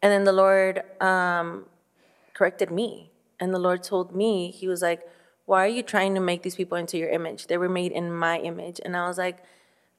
and 0.00 0.12
then 0.12 0.22
the 0.22 0.36
Lord 0.44 0.74
um 1.02 1.66
corrected 2.34 2.70
me, 2.70 3.10
and 3.40 3.52
the 3.52 3.58
Lord 3.58 3.82
told 3.82 4.14
me 4.14 4.52
He 4.52 4.68
was 4.68 4.80
like, 4.80 5.02
why 5.46 5.64
are 5.64 5.74
you 5.78 5.82
trying 5.82 6.14
to 6.14 6.20
make 6.20 6.44
these 6.44 6.54
people 6.54 6.78
into 6.78 6.98
your 6.98 7.10
image? 7.10 7.48
They 7.48 7.58
were 7.58 7.68
made 7.80 7.90
in 7.90 8.14
my 8.14 8.38
image, 8.38 8.80
and 8.84 8.96
I 8.96 9.08
was 9.08 9.18
like. 9.18 9.38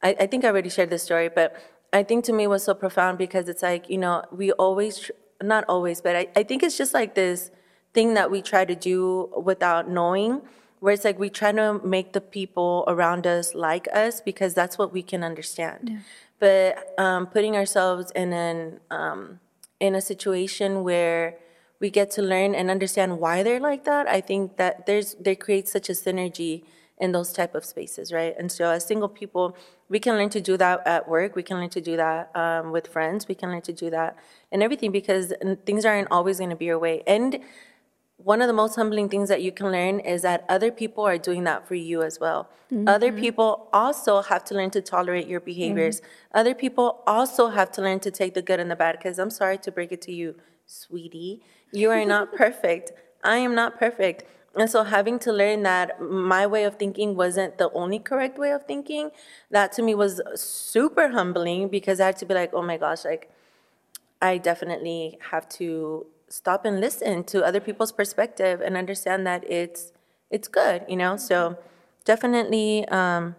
I, 0.01 0.15
I 0.17 0.27
think 0.27 0.45
I 0.45 0.47
already 0.47 0.69
shared 0.69 0.89
this 0.89 1.03
story, 1.03 1.27
but 1.27 1.49
I 1.91 2.03
think 2.03 2.25
to 2.25 2.33
me 2.33 2.43
it 2.43 2.47
was 2.47 2.63
so 2.63 2.73
profound 2.73 3.17
because 3.17 3.49
it's 3.49 3.63
like, 3.63 3.89
you 3.89 3.97
know, 3.97 4.23
we 4.31 4.51
always, 4.53 4.99
tr- 4.99 5.11
not 5.41 5.65
always, 5.67 6.01
but 6.01 6.15
I, 6.15 6.27
I 6.35 6.43
think 6.43 6.63
it's 6.63 6.77
just 6.77 6.93
like 6.93 7.15
this 7.15 7.51
thing 7.93 8.13
that 8.13 8.29
we 8.29 8.41
try 8.41 8.65
to 8.65 8.75
do 8.75 9.29
without 9.43 9.89
knowing, 9.89 10.41
where 10.79 10.93
it's 10.93 11.03
like 11.03 11.19
we 11.19 11.29
try 11.29 11.51
to 11.51 11.79
make 11.83 12.13
the 12.13 12.21
people 12.21 12.83
around 12.87 13.25
us 13.25 13.55
like 13.55 13.87
us 13.93 14.21
because 14.21 14.53
that's 14.53 14.77
what 14.77 14.93
we 14.93 15.01
can 15.01 15.23
understand. 15.23 15.89
But 16.39 16.93
um, 16.97 17.27
putting 17.27 17.55
ourselves 17.55 18.11
in 18.15 18.31
an 18.31 18.79
um, 18.89 19.39
in 19.79 19.95
a 19.95 20.01
situation 20.01 20.83
where 20.83 21.35
we 21.79 21.89
get 21.89 22.11
to 22.11 22.21
learn 22.21 22.53
and 22.55 22.69
understand 22.69 23.19
why 23.19 23.43
they're 23.43 23.59
like 23.59 23.83
that, 23.85 24.07
I 24.07 24.21
think 24.21 24.57
that 24.57 24.85
there's 24.85 25.15
there 25.15 25.35
creates 25.35 25.71
such 25.71 25.89
a 25.89 25.93
synergy 25.93 26.63
in 26.99 27.11
those 27.11 27.31
type 27.31 27.55
of 27.55 27.63
spaces, 27.63 28.11
right? 28.11 28.35
And 28.37 28.51
so 28.51 28.69
as 28.69 28.85
single 28.85 29.07
people, 29.07 29.55
we 29.87 29.99
can 29.99 30.15
learn 30.15 30.29
to 30.29 30.41
do 30.41 30.57
that 30.57 30.85
at 30.85 31.07
work. 31.07 31.35
We 31.35 31.43
can 31.43 31.57
learn 31.57 31.69
to 31.69 31.81
do 31.81 31.95
that 31.97 32.35
um, 32.35 32.71
with 32.71 32.87
friends. 32.87 33.27
We 33.27 33.35
can 33.35 33.49
learn 33.49 33.61
to 33.63 33.73
do 33.73 33.89
that 33.89 34.17
and 34.51 34.61
everything 34.61 34.91
because 34.91 35.33
things 35.65 35.85
aren't 35.85 36.09
always 36.11 36.37
going 36.39 36.49
to 36.49 36.55
be 36.55 36.65
your 36.65 36.79
way. 36.79 37.03
And 37.07 37.39
one 38.17 38.41
of 38.41 38.47
the 38.47 38.53
most 38.53 38.75
humbling 38.75 39.07
things 39.07 39.29
that 39.29 39.41
you 39.41 39.51
can 39.51 39.71
learn 39.71 40.01
is 40.01 40.23
that 40.23 40.43
other 40.49 40.71
people 40.71 41.05
are 41.05 41.17
doing 41.17 41.45
that 41.45 41.67
for 41.67 41.75
you 41.75 42.01
as 42.03 42.19
well. 42.19 42.49
Other 42.85 43.11
people 43.11 43.67
also 43.71 44.21
have 44.21 44.43
to 44.45 44.53
learn 44.53 44.69
to 44.71 44.81
tolerate 44.81 45.27
your 45.27 45.39
behaviors. 45.39 46.01
Other 46.33 46.53
people 46.53 47.01
also 47.07 47.47
have 47.47 47.71
to 47.71 47.81
learn 47.81 47.99
to 48.01 48.11
take 48.11 48.33
the 48.33 48.41
good 48.41 48.59
and 48.59 48.69
the 48.69 48.75
bad. 48.75 48.97
Because 48.97 49.17
I'm 49.17 49.29
sorry 49.29 49.57
to 49.59 49.71
break 49.71 49.91
it 49.91 50.01
to 50.03 50.11
you, 50.11 50.35
sweetie, 50.65 51.41
you 51.71 51.89
are 51.89 52.05
not 52.05 52.35
perfect. 52.43 52.91
I 53.23 53.37
am 53.37 53.55
not 53.55 53.79
perfect. 53.79 54.25
And 54.55 54.69
so 54.69 54.83
having 54.83 55.19
to 55.19 55.31
learn 55.31 55.63
that 55.63 56.01
my 56.01 56.47
way 56.47 56.63
of 56.63 56.77
thinking 56.77 57.15
wasn't 57.15 57.57
the 57.57 57.71
only 57.71 57.99
correct 57.99 58.37
way 58.37 58.51
of 58.51 58.65
thinking, 58.65 59.11
that 59.51 59.71
to 59.73 59.81
me 59.81 59.95
was 59.95 60.21
super 60.35 61.09
humbling 61.09 61.69
because 61.69 61.99
I 61.99 62.07
had 62.07 62.17
to 62.17 62.25
be 62.25 62.33
like, 62.33 62.53
oh 62.53 62.61
my 62.61 62.77
gosh, 62.77 63.05
like 63.05 63.29
I 64.21 64.37
definitely 64.37 65.17
have 65.31 65.47
to 65.49 66.07
stop 66.27 66.65
and 66.65 66.79
listen 66.79 67.23
to 67.25 67.43
other 67.43 67.59
people's 67.59 67.91
perspective 67.91 68.61
and 68.61 68.75
understand 68.75 69.25
that 69.27 69.49
it's 69.49 69.91
it's 70.29 70.47
good, 70.47 70.85
you 70.87 70.95
know. 70.95 71.17
So 71.17 71.57
definitely 72.05 72.87
um, 72.89 73.35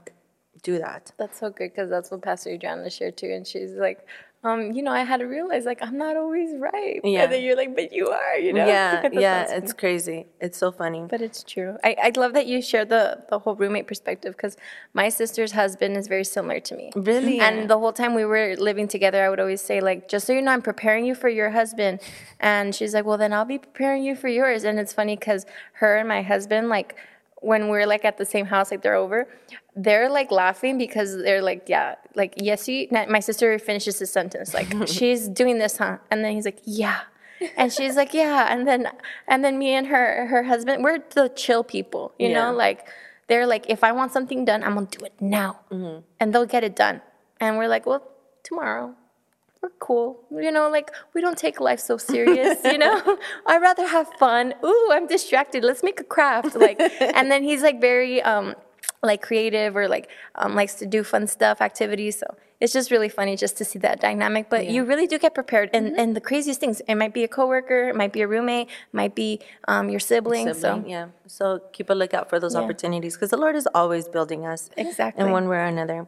do 0.63 0.79
that. 0.79 1.13
That's 1.19 1.39
so 1.39 1.51
good 1.51 1.71
because 1.71 1.91
that's 1.91 2.11
what 2.11 2.23
Pastor 2.23 2.51
Adriana 2.51 2.91
shared 2.91 3.17
too. 3.17 3.31
And 3.31 3.47
she's 3.47 3.73
like, 3.73 4.07
um, 4.43 4.73
you 4.73 4.83
know, 4.83 4.91
I 4.91 5.05
had 5.05 5.19
to 5.19 5.27
realize 5.27 5.67
like 5.67 5.83
I'm 5.83 5.99
not 5.99 6.17
always 6.17 6.51
right. 6.59 7.01
Yeah. 7.11 7.25
And 7.25 7.33
then 7.33 7.43
you're 7.43 7.57
like, 7.57 7.75
but 7.75 7.93
you 7.93 8.09
are, 8.09 8.37
you 8.39 8.53
know? 8.53 8.67
Yeah, 8.67 9.09
yeah, 9.13 9.53
it's 9.53 9.73
crazy. 9.73 10.27
It's 10.41 10.57
so 10.57 10.71
funny. 10.71 11.05
But 11.09 11.21
it's 11.21 11.43
true. 11.43 11.77
I, 11.83 11.97
I 12.05 12.13
love 12.17 12.35
that 12.35 12.47
you 12.47 12.63
share 12.63 12.85
the, 12.85 13.25
the 13.29 13.39
whole 13.41 13.57
roommate 13.57 13.87
perspective 13.87 14.37
because 14.37 14.57
my 14.95 15.09
sister's 15.09 15.53
husband 15.53 15.97
is 15.97 16.07
very 16.07 16.25
similar 16.25 16.61
to 16.61 16.77
me. 16.77 16.93
Really? 16.95 17.41
And 17.41 17.69
the 17.69 17.79
whole 17.79 17.93
time 17.93 18.15
we 18.15 18.25
were 18.25 18.55
living 18.57 18.87
together, 18.87 19.25
I 19.25 19.29
would 19.29 19.41
always 19.41 19.61
say, 19.61 19.81
like, 19.81 20.09
just 20.09 20.27
so 20.27 20.33
you 20.33 20.41
know, 20.41 20.53
I'm 20.53 20.63
preparing 20.63 21.05
you 21.05 21.15
for 21.15 21.29
your 21.29 21.51
husband. 21.51 22.01
And 22.39 22.75
she's 22.75 22.95
like, 22.95 23.05
well, 23.05 23.19
then 23.19 23.33
I'll 23.33 23.45
be 23.45 23.59
preparing 23.59 24.05
you 24.05 24.15
for 24.15 24.29
yours. 24.29 24.65
And 24.65 24.79
it's 24.79 24.93
funny 24.93 25.17
because 25.17 25.47
her 25.75 25.97
and 25.97 26.09
my 26.09 26.23
husband, 26.23 26.69
like, 26.69 26.97
when 27.41 27.69
we're 27.69 27.87
like 27.87 28.05
at 28.05 28.19
the 28.19 28.25
same 28.25 28.47
house, 28.47 28.71
like 28.71 28.83
they're 28.83 28.95
over, 28.95 29.29
they're 29.77 30.11
like 30.11 30.31
laughing 30.31 30.79
because 30.79 31.17
they're 31.17 31.43
like, 31.43 31.69
yeah, 31.69 31.95
like, 32.15 32.35
yes, 32.37 32.69
you, 32.69 32.87
my 32.91 33.21
sister 33.21 33.59
finishes 33.59 33.99
his 33.99 34.11
sentence, 34.13 34.53
like, 34.55 34.69
she's 34.87 35.29
doing 35.29 35.59
this, 35.59 35.79
huh? 35.79 35.99
And 36.11 36.25
then 36.25 36.33
he's 36.35 36.45
like, 36.45 36.61
yeah. 36.65 37.01
And 37.57 37.73
she's 37.73 37.97
like, 37.97 38.13
yeah. 38.13 38.53
And 38.53 38.69
then, 38.69 38.87
and 39.27 39.43
then 39.43 39.59
me 39.59 39.73
and 39.73 39.87
her, 39.87 40.27
her 40.27 40.43
husband, 40.43 40.85
we're 40.85 40.99
the 41.15 41.29
chill 41.35 41.65
people, 41.65 42.13
you 42.19 42.29
Yeah. 42.29 42.51
know, 42.51 42.53
like, 42.53 42.87
they're 43.29 43.47
like, 43.47 43.71
if 43.71 43.83
I 43.85 43.93
want 43.93 44.13
something 44.13 44.45
done, 44.45 44.63
I'm 44.63 44.75
gonna 44.75 44.87
do 44.91 45.05
it 45.07 45.15
now. 45.21 45.61
Mm-hmm. 45.71 46.01
And 46.19 46.35
they'll 46.35 46.47
get 46.47 46.65
it 46.65 46.77
done. 46.77 47.01
And 47.41 47.57
we're 47.57 47.69
like, 47.69 47.87
well, 47.87 48.07
tomorrow. 48.43 48.95
We're 49.63 49.69
cool. 49.79 50.21
You 50.31 50.51
know, 50.51 50.71
like, 50.71 50.91
we 51.13 51.21
don't 51.21 51.37
take 51.37 51.61
life 51.61 51.81
so 51.81 51.99
serious, 51.99 52.59
you 52.65 52.79
know? 52.79 53.19
I'd 53.47 53.61
rather 53.61 53.87
have 53.87 54.09
fun. 54.19 54.55
Ooh, 54.65 54.89
I'm 54.91 55.07
distracted. 55.07 55.65
Let's 55.65 55.83
make 55.83 56.01
a 56.01 56.05
craft. 56.05 56.55
Like, 56.55 56.81
and 57.01 57.31
then 57.31 57.43
he's 57.43 57.63
like 57.63 57.79
very, 57.81 58.23
um, 58.23 58.55
like 59.03 59.21
creative 59.23 59.77
or 59.77 59.87
like 59.89 60.09
um, 60.35 60.55
likes 60.55 60.75
to 60.77 60.87
do 60.87 61.05
fun 61.05 61.27
stuff, 61.27 61.61
activities. 61.61 62.19
So 62.19 62.27
it's 62.59 62.73
just 62.73 62.91
really 62.91 63.11
funny 63.11 63.37
just 63.37 63.59
to 63.59 63.65
see 63.67 63.79
that 63.81 64.01
dynamic. 64.01 64.49
But 64.49 64.67
you 64.67 64.85
really 64.85 65.07
do 65.07 65.19
get 65.19 65.35
prepared. 65.35 65.69
And, 65.75 65.99
and 65.99 66.17
the 66.17 66.21
craziest 66.23 66.59
things, 66.61 66.81
it 66.89 66.95
might 66.95 67.13
be 67.13 67.25
a 67.25 67.29
coworker, 67.29 67.91
it 67.91 67.97
might 67.97 68.15
be 68.15 68.23
a 68.23 68.29
roommate, 68.29 68.69
might 68.93 69.15
be 69.15 69.41
um, 69.69 69.91
your 69.91 70.01
sibling. 70.01 70.53
Sibling, 70.55 70.85
so 70.85 70.89
yeah. 70.89 71.09
So 71.27 71.61
keep 71.73 71.91
a 71.91 71.95
lookout 71.95 72.31
for 72.31 72.41
those 72.41 72.55
Yeah. 72.55 72.61
opportunities 72.63 73.15
because 73.15 73.31
the 73.31 73.37
Lord 73.39 73.57
is 73.57 73.69
always 73.75 74.09
building 74.09 74.47
us 74.47 74.71
Exactly. 74.79 75.23
in 75.25 75.31
one 75.33 75.49
way 75.49 75.59
or 75.59 75.65
another. 75.65 76.07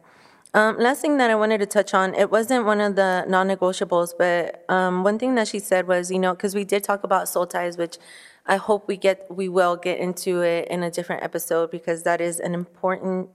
Um, 0.55 0.77
last 0.77 1.01
thing 1.01 1.17
that 1.17 1.31
I 1.31 1.35
wanted 1.35 1.57
to 1.59 1.65
touch 1.65 1.95
on, 1.95 2.13
it 2.13 2.29
wasn't 2.29 2.65
one 2.65 2.79
of 2.79 2.95
the 2.95 3.25
non-negotiables, 3.27 4.13
but 4.17 4.63
um, 4.69 5.03
one 5.03 5.17
thing 5.17 5.33
that 5.35 5.47
she 5.47 5.57
said 5.57 5.87
was, 5.87 6.11
you 6.11 6.19
know, 6.19 6.33
because 6.33 6.53
we 6.53 6.63
did 6.63 6.83
talk 6.83 7.03
about 7.03 7.27
soul 7.27 7.47
ties, 7.47 7.75
which 7.75 7.97
I 8.45 8.57
hope 8.57 8.87
we 8.87 8.95
get, 8.95 9.25
we 9.31 9.49
will 9.49 9.75
get 9.75 9.97
into 9.97 10.41
it 10.41 10.67
in 10.67 10.83
a 10.83 10.91
different 10.91 11.23
episode 11.23 11.71
because 11.71 12.03
that 12.03 12.21
is 12.21 12.39
an 12.39 12.53
important, 12.53 13.29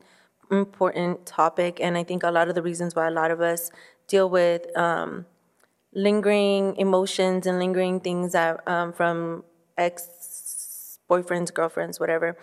important 0.48 1.26
topic, 1.26 1.80
and 1.80 1.98
I 1.98 2.04
think 2.04 2.22
a 2.22 2.30
lot 2.30 2.48
of 2.48 2.54
the 2.54 2.62
reasons 2.62 2.94
why 2.94 3.08
a 3.08 3.10
lot 3.10 3.32
of 3.32 3.40
us 3.40 3.72
deal 4.06 4.30
with 4.30 4.76
um, 4.76 5.26
lingering 5.92 6.76
emotions 6.76 7.48
and 7.48 7.58
lingering 7.58 7.98
things 7.98 8.30
that 8.32 8.66
um, 8.68 8.92
from 8.92 9.42
ex 9.76 10.98
boyfriends, 11.10 11.52
girlfriends, 11.52 11.98
whatever. 11.98 12.36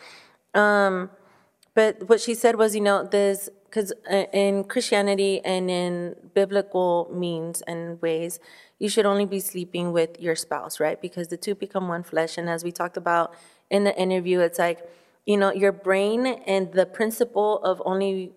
Um, 0.53 1.11
but 1.75 2.09
what 2.09 2.19
she 2.19 2.33
said 2.33 2.55
was, 2.55 2.75
you 2.75 2.81
know, 2.81 3.05
this 3.05 3.49
because 3.75 3.91
in 4.31 4.63
Christianity 4.63 5.43
and 5.43 5.69
in 5.69 6.15
biblical 6.33 7.09
means 7.11 7.61
and 7.63 8.01
ways, 8.01 8.39
you 8.79 8.87
should 8.87 9.05
only 9.05 9.25
be 9.25 9.41
sleeping 9.41 9.91
with 9.91 10.17
your 10.17 10.33
spouse, 10.33 10.79
right? 10.79 11.01
Because 11.01 11.27
the 11.27 11.35
two 11.35 11.55
become 11.55 11.89
one 11.89 12.01
flesh. 12.01 12.37
And 12.37 12.49
as 12.49 12.63
we 12.63 12.71
talked 12.71 12.95
about 12.95 13.33
in 13.69 13.83
the 13.83 13.93
interview, 13.99 14.39
it's 14.39 14.59
like, 14.59 14.89
you 15.25 15.35
know, 15.35 15.51
your 15.51 15.73
brain 15.73 16.25
and 16.25 16.71
the 16.71 16.85
principle 16.85 17.61
of 17.63 17.81
only 17.85 18.31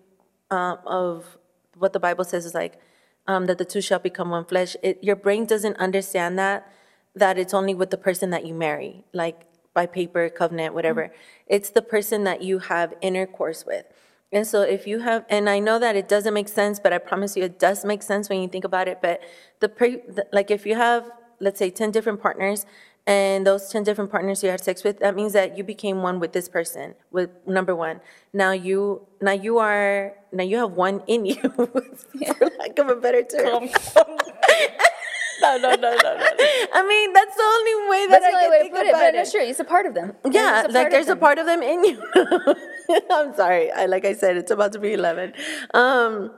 um, 0.51 0.79
of 0.85 1.37
what 1.77 1.93
the 1.93 2.01
Bible 2.01 2.25
says 2.25 2.45
is 2.45 2.53
like 2.53 2.77
um, 3.25 3.45
that 3.45 3.59
the 3.59 3.65
two 3.65 3.79
shall 3.79 3.99
become 3.99 4.31
one 4.31 4.43
flesh. 4.43 4.75
It, 4.83 5.01
your 5.01 5.15
brain 5.15 5.45
doesn't 5.45 5.77
understand 5.77 6.37
that 6.37 6.69
that 7.15 7.37
it's 7.37 7.53
only 7.53 7.73
with 7.73 7.91
the 7.91 7.97
person 7.97 8.29
that 8.31 8.45
you 8.45 8.53
marry, 8.53 9.05
like 9.13 9.45
by 9.73 9.85
paper, 9.85 10.27
covenant, 10.29 10.73
whatever. 10.73 11.13
It's 11.47 11.69
the 11.69 11.81
person 11.81 12.25
that 12.25 12.41
you 12.41 12.59
have 12.59 12.93
intercourse 13.01 13.65
with. 13.65 13.85
And 14.31 14.45
so 14.45 14.61
if 14.61 14.85
you 14.85 14.99
have, 14.99 15.25
and 15.29 15.49
I 15.49 15.59
know 15.59 15.79
that 15.79 15.95
it 15.95 16.07
doesn't 16.07 16.33
make 16.33 16.49
sense, 16.49 16.79
but 16.79 16.93
I 16.93 16.99
promise 16.99 17.35
you 17.35 17.43
it 17.43 17.57
does 17.57 17.83
make 17.83 18.03
sense 18.03 18.29
when 18.29 18.41
you 18.41 18.47
think 18.47 18.63
about 18.63 18.87
it. 18.87 18.99
But 19.01 19.21
the, 19.59 19.69
pre, 19.69 19.97
the 20.07 20.27
like 20.31 20.51
if 20.51 20.65
you 20.65 20.75
have, 20.75 21.09
let's 21.39 21.57
say, 21.57 21.71
10 21.71 21.91
different 21.91 22.21
partners, 22.21 22.65
and 23.07 23.47
those 23.47 23.69
10 23.69 23.83
different 23.83 24.11
partners 24.11 24.43
you 24.43 24.51
had 24.51 24.63
sex 24.63 24.83
with, 24.83 24.99
that 24.99 25.15
means 25.15 25.33
that 25.33 25.57
you 25.57 25.63
became 25.63 26.03
one 26.03 26.19
with 26.19 26.31
this 26.31 26.47
person, 26.47 26.93
with 27.09 27.31
number 27.47 27.75
one. 27.75 28.01
Now 28.33 28.51
you, 28.51 29.01
now 29.19 29.31
you 29.31 29.57
are, 29.57 30.13
now 30.31 30.43
you 30.43 30.57
have 30.57 30.73
one 30.73 31.01
in 31.07 31.25
you, 31.25 31.35
for 31.35 32.51
lack 32.59 32.77
of 32.77 32.89
a 32.89 32.95
better 32.95 33.23
term. 33.23 33.69
no, 35.41 35.57
no, 35.57 35.69
no, 35.75 35.75
no, 35.75 35.95
no. 35.95 36.25
I 36.73 36.85
mean, 36.87 37.13
that's 37.13 37.35
the 37.35 37.43
only 37.43 37.89
way 37.89 38.07
that 38.07 38.21
That's 38.21 38.25
I 38.25 38.31
the 38.31 38.37
only 38.37 38.41
can 38.45 38.51
way 38.51 38.57
to 38.57 38.63
think 38.63 38.75
put 38.75 38.85
it, 38.85 38.89
about 38.89 38.99
but 39.01 39.15
it. 39.15 39.17
no, 39.17 39.23
sure, 39.25 39.41
it's 39.41 39.59
a 39.59 39.63
part 39.63 39.85
of 39.85 39.93
them. 39.93 40.13
Yeah, 40.29 40.63
like 40.69 40.73
part 40.73 40.85
of 40.87 40.91
there's 40.91 41.07
a 41.09 41.15
part 41.15 41.37
of 41.39 41.45
them 41.45 41.61
in 41.63 41.83
you. 41.83 42.03
I'm 43.11 43.33
sorry. 43.35 43.71
I 43.71 43.85
like 43.85 44.05
I 44.05 44.13
said, 44.13 44.37
it's 44.37 44.51
about 44.51 44.73
to 44.73 44.79
be 44.79 44.93
eleven. 44.93 45.33
Um, 45.73 46.31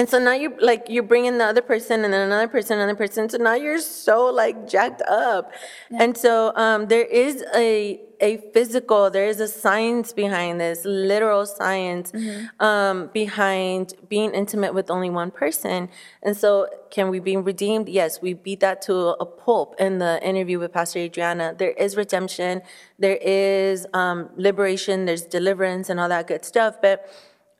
And 0.00 0.08
so 0.08 0.18
now 0.18 0.32
you 0.32 0.56
like 0.62 0.86
you're 0.88 1.02
bringing 1.02 1.36
the 1.36 1.44
other 1.44 1.60
person 1.60 2.06
and 2.06 2.14
then 2.14 2.22
another 2.22 2.48
person, 2.48 2.78
another 2.78 2.96
person. 2.96 3.28
So 3.28 3.36
now 3.36 3.52
you're 3.52 3.78
so 3.80 4.32
like 4.32 4.66
jacked 4.66 5.02
up. 5.02 5.52
And 5.90 6.16
so 6.16 6.56
um, 6.56 6.86
there 6.86 7.04
is 7.04 7.44
a 7.54 8.00
a 8.18 8.38
physical, 8.54 9.10
there 9.10 9.26
is 9.26 9.40
a 9.40 9.48
science 9.48 10.14
behind 10.14 10.58
this, 10.58 10.86
literal 10.86 11.44
science 11.44 12.12
um, 12.60 13.10
behind 13.12 13.92
being 14.08 14.32
intimate 14.32 14.72
with 14.72 14.90
only 14.90 15.10
one 15.10 15.30
person. 15.30 15.90
And 16.22 16.34
so, 16.34 16.66
can 16.90 17.10
we 17.10 17.18
be 17.18 17.36
redeemed? 17.36 17.90
Yes, 17.90 18.22
we 18.22 18.32
beat 18.32 18.60
that 18.60 18.80
to 18.82 18.94
a 19.20 19.26
pulp 19.26 19.74
in 19.78 19.98
the 19.98 20.18
interview 20.26 20.58
with 20.58 20.72
Pastor 20.72 21.00
Adriana. 21.00 21.54
There 21.58 21.72
is 21.72 21.94
redemption, 21.94 22.62
there 22.98 23.18
is 23.20 23.86
um, 23.92 24.30
liberation, 24.36 25.04
there's 25.04 25.22
deliverance, 25.22 25.90
and 25.90 26.00
all 26.00 26.08
that 26.08 26.26
good 26.26 26.46
stuff. 26.46 26.76
But 26.80 27.06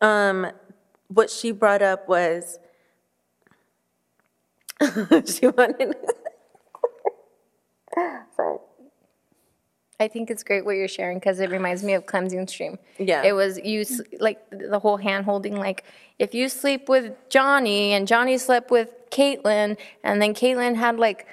um, 0.01 0.47
what 1.13 1.29
she 1.31 1.51
brought 1.53 1.83
up 1.83 2.09
was 2.09 2.59
she 5.27 5.47
wanted. 5.49 5.95
Sorry. 8.37 8.59
I 9.99 10.09
think 10.09 10.31
it's 10.31 10.43
great 10.43 10.65
what 10.65 10.77
you're 10.77 10.89
sharing 10.89 11.19
because 11.19 11.41
it 11.41 11.51
reminds 11.51 11.83
me 11.85 11.93
of 11.93 12.07
cleansing 12.07 12.47
stream. 12.49 12.79
Yeah. 12.99 13.23
It 13.23 13.33
was 13.33 13.59
you 13.63 13.83
s- 13.83 14.01
like 14.19 14.39
the 14.51 14.79
whole 14.79 14.97
hand 14.97 15.27
holding. 15.27 15.57
Like 15.57 15.85
if 16.19 16.33
you 16.35 16.49
sleep 16.49 16.89
with 16.89 17.13
Johnny 17.29 17.93
and 17.93 18.09
Johnny 18.09 18.39
slept 18.39 18.71
with 18.71 18.89
Caitlin, 19.11 19.77
and 20.03 20.23
then 20.23 20.33
Caitlin 20.33 20.77
had 20.77 20.99
like 20.99 21.27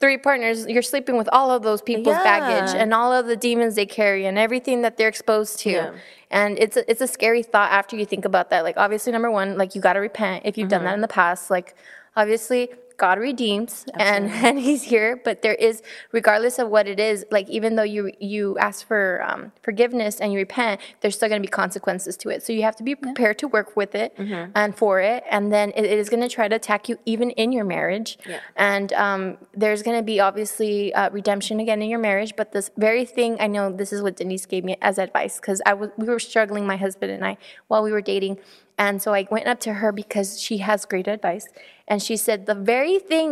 three 0.00 0.16
partners, 0.18 0.66
you're 0.66 0.82
sleeping 0.82 1.16
with 1.18 1.28
all 1.30 1.50
of 1.50 1.62
those 1.62 1.82
people's 1.82 2.16
baggage 2.16 2.74
and 2.74 2.92
all 2.94 3.12
of 3.12 3.26
the 3.26 3.36
demons 3.36 3.74
they 3.74 3.86
carry 3.86 4.26
and 4.26 4.38
everything 4.38 4.82
that 4.82 4.96
they're 4.96 5.08
exposed 5.08 5.58
to. 5.60 5.70
Yeah. 5.70 5.92
And 6.30 6.58
it's 6.58 6.76
a, 6.76 6.90
it's 6.90 7.00
a 7.00 7.06
scary 7.06 7.42
thought 7.42 7.70
after 7.70 7.96
you 7.96 8.06
think 8.06 8.24
about 8.24 8.50
that. 8.50 8.64
Like 8.64 8.76
obviously, 8.78 9.12
number 9.12 9.30
one, 9.30 9.58
like 9.58 9.74
you 9.74 9.80
got 9.80 9.94
to 9.94 10.00
repent 10.00 10.44
if 10.46 10.56
you've 10.56 10.68
done 10.68 10.80
Mm-hmm. 10.80 10.86
that 10.86 10.94
in 10.94 11.00
the 11.00 11.08
past. 11.08 11.50
Like 11.50 11.74
obviously. 12.16 12.70
God 13.00 13.18
redeems 13.18 13.86
and, 13.94 14.28
and 14.30 14.58
he's 14.68 14.82
here, 14.82 15.18
but 15.24 15.40
there 15.40 15.54
is, 15.54 15.82
regardless 16.12 16.58
of 16.58 16.68
what 16.68 16.86
it 16.86 17.00
is, 17.00 17.24
like 17.30 17.48
even 17.48 17.74
though 17.76 17.82
you 17.96 18.12
you 18.20 18.58
ask 18.58 18.86
for 18.86 19.24
um, 19.26 19.52
forgiveness 19.62 20.20
and 20.20 20.34
you 20.34 20.38
repent, 20.38 20.82
there's 21.00 21.16
still 21.16 21.30
going 21.30 21.40
to 21.42 21.46
be 21.46 21.50
consequences 21.50 22.14
to 22.18 22.28
it. 22.28 22.42
So 22.42 22.52
you 22.52 22.62
have 22.62 22.76
to 22.76 22.82
be 22.82 22.94
prepared 22.94 23.38
to 23.38 23.48
work 23.48 23.74
with 23.74 23.94
it 23.94 24.10
Mm-hmm. 24.20 24.52
and 24.54 24.76
for 24.76 25.00
it, 25.00 25.24
and 25.30 25.50
then 25.50 25.70
it, 25.76 25.84
it 25.84 25.98
is 25.98 26.10
going 26.10 26.20
to 26.20 26.28
try 26.28 26.46
to 26.46 26.56
attack 26.56 26.88
you 26.90 26.98
even 27.06 27.30
in 27.42 27.52
your 27.52 27.64
marriage. 27.64 28.18
Yeah. 28.28 28.40
And 28.56 28.92
um, 28.92 29.38
there's 29.54 29.82
going 29.82 29.96
to 29.96 30.02
be 30.02 30.20
obviously 30.20 30.92
uh, 30.92 31.08
redemption 31.10 31.58
again 31.60 31.80
in 31.80 31.88
your 31.88 31.98
marriage, 32.00 32.34
but 32.36 32.52
this 32.52 32.70
very 32.76 33.06
thing 33.06 33.38
I 33.40 33.46
know 33.46 33.72
this 33.72 33.92
is 33.94 34.02
what 34.02 34.16
Denise 34.16 34.44
gave 34.44 34.62
me 34.64 34.76
as 34.82 34.98
advice 34.98 35.40
because 35.40 35.62
I 35.64 35.72
was 35.72 35.88
we 35.96 36.06
were 36.06 36.18
struggling, 36.18 36.66
my 36.66 36.76
husband 36.76 37.12
and 37.12 37.24
I, 37.24 37.38
while 37.68 37.82
we 37.82 37.92
were 37.92 38.02
dating, 38.02 38.38
and 38.84 38.94
so 39.02 39.08
I 39.14 39.22
went 39.30 39.46
up 39.52 39.60
to 39.66 39.72
her 39.80 39.90
because 40.02 40.28
she 40.44 40.56
has 40.68 40.78
great 40.92 41.06
advice, 41.16 41.46
and 41.86 42.02
she 42.06 42.16
said 42.26 42.38
the 42.46 42.54
very 42.72 42.98
thing. 42.98 43.30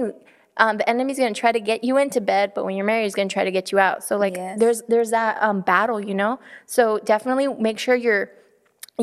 Um, 0.60 0.76
the 0.80 0.88
enemy's 0.90 1.18
going 1.22 1.32
to 1.32 1.40
try 1.44 1.52
to 1.52 1.60
get 1.60 1.84
you 1.88 1.94
into 2.04 2.20
bed, 2.20 2.46
but 2.54 2.64
when 2.64 2.74
you're 2.76 2.84
married, 2.92 3.04
he's 3.04 3.14
going 3.20 3.28
to 3.28 3.32
try 3.38 3.44
to 3.44 3.54
get 3.58 3.70
you 3.72 3.78
out. 3.78 4.02
So 4.08 4.12
like, 4.24 4.36
Yes. 4.36 4.58
there's 4.62 4.80
there's 4.92 5.10
that 5.18 5.34
um, 5.46 5.58
battle, 5.72 6.00
you 6.10 6.14
know. 6.22 6.32
So 6.66 6.98
definitely 7.12 7.46
make 7.68 7.78
sure 7.84 7.94
you're 8.06 8.26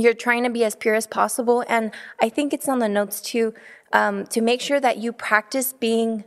you're 0.04 0.14
trying 0.28 0.44
to 0.48 0.50
be 0.50 0.64
as 0.70 0.76
pure 0.84 0.96
as 1.02 1.08
possible. 1.08 1.64
And 1.76 1.86
I 2.26 2.28
think 2.36 2.48
it's 2.56 2.68
on 2.74 2.80
the 2.86 2.90
notes 3.00 3.18
too 3.32 3.54
um, 3.94 4.16
to 4.34 4.40
make 4.42 4.60
sure 4.68 4.80
that 4.88 4.96
you 5.04 5.10
practice 5.14 5.74
being. 5.88 6.26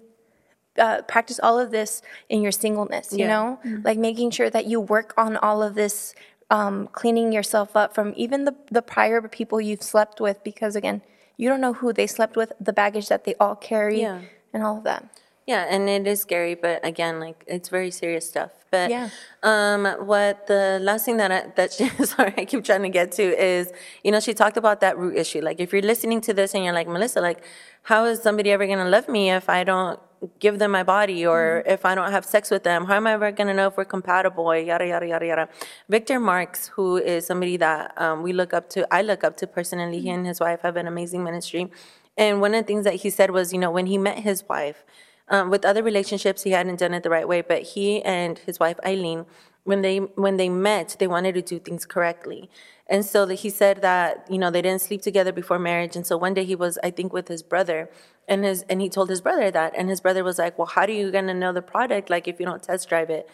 Uh, 0.86 1.02
practice 1.14 1.40
all 1.42 1.58
of 1.64 1.68
this 1.78 2.02
in 2.28 2.38
your 2.40 2.52
singleness, 2.52 3.06
you 3.12 3.24
Yeah. 3.26 3.32
know, 3.34 3.46
like 3.88 3.98
making 3.98 4.30
sure 4.30 4.48
that 4.56 4.64
you 4.70 4.78
work 4.96 5.12
on 5.24 5.36
all 5.46 5.60
of 5.68 5.74
this, 5.74 6.14
um, 6.50 6.88
cleaning 6.92 7.32
yourself 7.32 7.76
up 7.76 7.94
from 7.94 8.12
even 8.16 8.44
the, 8.44 8.54
the 8.70 8.82
prior 8.82 9.20
people 9.28 9.60
you've 9.60 9.82
slept 9.82 10.20
with, 10.20 10.42
because 10.44 10.76
again, 10.76 11.02
you 11.36 11.48
don't 11.48 11.60
know 11.60 11.74
who 11.74 11.92
they 11.92 12.06
slept 12.06 12.36
with, 12.36 12.52
the 12.60 12.72
baggage 12.72 13.08
that 13.08 13.24
they 13.24 13.34
all 13.38 13.54
carry, 13.54 14.00
Yeah. 14.00 14.20
and 14.52 14.62
all 14.62 14.78
of 14.78 14.84
that. 14.84 15.04
Yeah, 15.46 15.64
and 15.68 15.88
it 15.88 16.06
is 16.06 16.20
scary, 16.20 16.54
but 16.54 16.84
again, 16.84 17.20
like 17.20 17.42
it's 17.46 17.68
very 17.70 17.90
serious 17.90 18.28
stuff. 18.28 18.50
But 18.70 18.90
Yeah. 18.90 19.08
um, 19.42 19.86
what 20.06 20.46
the 20.46 20.78
last 20.82 21.06
thing 21.06 21.16
that 21.18 21.30
I, 21.32 21.46
that 21.56 21.72
she, 21.72 21.88
sorry, 22.04 22.34
I 22.36 22.44
keep 22.44 22.64
trying 22.64 22.82
to 22.82 22.90
get 22.90 23.12
to 23.12 23.22
is, 23.22 23.72
you 24.04 24.10
know, 24.12 24.20
she 24.20 24.34
talked 24.34 24.56
about 24.58 24.80
that 24.80 24.98
root 24.98 25.16
issue. 25.16 25.40
Like, 25.40 25.58
if 25.60 25.72
you're 25.72 25.80
listening 25.82 26.20
to 26.22 26.34
this 26.34 26.54
and 26.54 26.64
you're 26.64 26.74
like, 26.74 26.86
Melissa, 26.88 27.20
like, 27.22 27.42
how 27.82 28.04
is 28.04 28.20
somebody 28.22 28.50
ever 28.50 28.66
gonna 28.66 28.88
love 28.90 29.08
me 29.08 29.30
if 29.30 29.48
I 29.48 29.64
don't 29.64 29.98
give 30.38 30.58
them 30.58 30.70
my 30.70 30.82
body 30.82 31.26
or 31.26 31.62
if 31.66 31.84
I 31.84 31.94
don't 31.94 32.10
have 32.10 32.24
sex 32.24 32.50
with 32.50 32.64
them? 32.64 32.86
How 32.86 32.94
am 32.94 33.06
I 33.06 33.12
ever 33.12 33.30
gonna 33.32 33.54
know 33.54 33.68
if 33.68 33.76
we're 33.76 33.84
compatible? 33.84 34.54
Yada 34.54 34.86
yada 34.86 35.06
yada 35.06 35.26
yada. 35.26 35.48
Victor 35.88 36.18
Marks, 36.20 36.68
who 36.68 36.96
is 36.96 37.26
somebody 37.26 37.56
that 37.56 37.92
um, 38.00 38.22
we 38.22 38.32
look 38.32 38.52
up 38.52 38.68
to, 38.70 38.86
I 38.92 39.02
look 39.02 39.24
up 39.24 39.36
to 39.38 39.46
personally. 39.46 40.00
He 40.00 40.10
and 40.10 40.26
his 40.26 40.40
wife 40.40 40.60
have 40.62 40.76
an 40.76 40.86
amazing 40.86 41.24
ministry. 41.24 41.70
And 42.16 42.40
one 42.40 42.54
of 42.54 42.64
the 42.64 42.66
things 42.66 42.84
that 42.84 42.94
he 42.94 43.10
said 43.10 43.30
was, 43.30 43.52
you 43.52 43.58
know, 43.58 43.70
when 43.70 43.86
he 43.86 43.96
met 43.96 44.18
his 44.18 44.42
wife, 44.48 44.84
um, 45.30 45.50
with 45.50 45.64
other 45.64 45.82
relationships, 45.82 46.42
he 46.42 46.50
hadn't 46.50 46.78
done 46.78 46.94
it 46.94 47.02
the 47.02 47.10
right 47.10 47.28
way, 47.28 47.42
but 47.42 47.62
he 47.62 48.02
and 48.02 48.38
his 48.38 48.58
wife 48.58 48.78
Eileen, 48.84 49.26
when 49.64 49.82
they 49.82 49.98
when 49.98 50.38
they 50.38 50.48
met, 50.48 50.96
they 50.98 51.06
wanted 51.06 51.34
to 51.34 51.42
do 51.42 51.58
things 51.58 51.84
correctly, 51.84 52.48
and 52.88 53.04
so 53.04 53.26
he 53.26 53.50
said 53.50 53.82
that 53.82 54.26
you 54.30 54.38
know 54.38 54.50
they 54.50 54.62
didn't 54.62 54.80
sleep 54.80 55.02
together 55.02 55.32
before 55.32 55.58
marriage, 55.58 55.96
and 55.96 56.06
so 56.06 56.16
one 56.16 56.34
day 56.34 56.44
he 56.44 56.54
was 56.54 56.78
I 56.82 56.90
think 56.90 57.12
with 57.12 57.28
his 57.28 57.42
brother, 57.42 57.90
and 58.26 58.44
his 58.44 58.62
and 58.68 58.80
he 58.80 58.88
told 58.88 59.10
his 59.10 59.20
brother 59.20 59.50
that, 59.50 59.74
and 59.76 59.88
his 59.88 60.00
brother 60.00 60.24
was 60.24 60.38
like, 60.38 60.58
well, 60.58 60.66
how 60.66 60.82
are 60.82 60.90
you 60.90 61.10
gonna 61.10 61.34
know 61.34 61.52
the 61.52 61.62
product 61.62 62.10
like 62.10 62.28
if 62.28 62.40
you 62.40 62.46
don't 62.46 62.62
test 62.62 62.88
drive 62.88 63.10
it, 63.10 63.28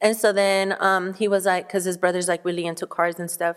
and 0.00 0.16
so 0.16 0.32
then 0.32 0.76
um, 0.80 1.14
he 1.14 1.28
was 1.28 1.44
like, 1.44 1.66
because 1.66 1.84
his 1.84 1.98
brother's 1.98 2.28
like 2.28 2.44
really 2.44 2.66
into 2.66 2.86
cars 2.86 3.18
and 3.18 3.30
stuff. 3.30 3.56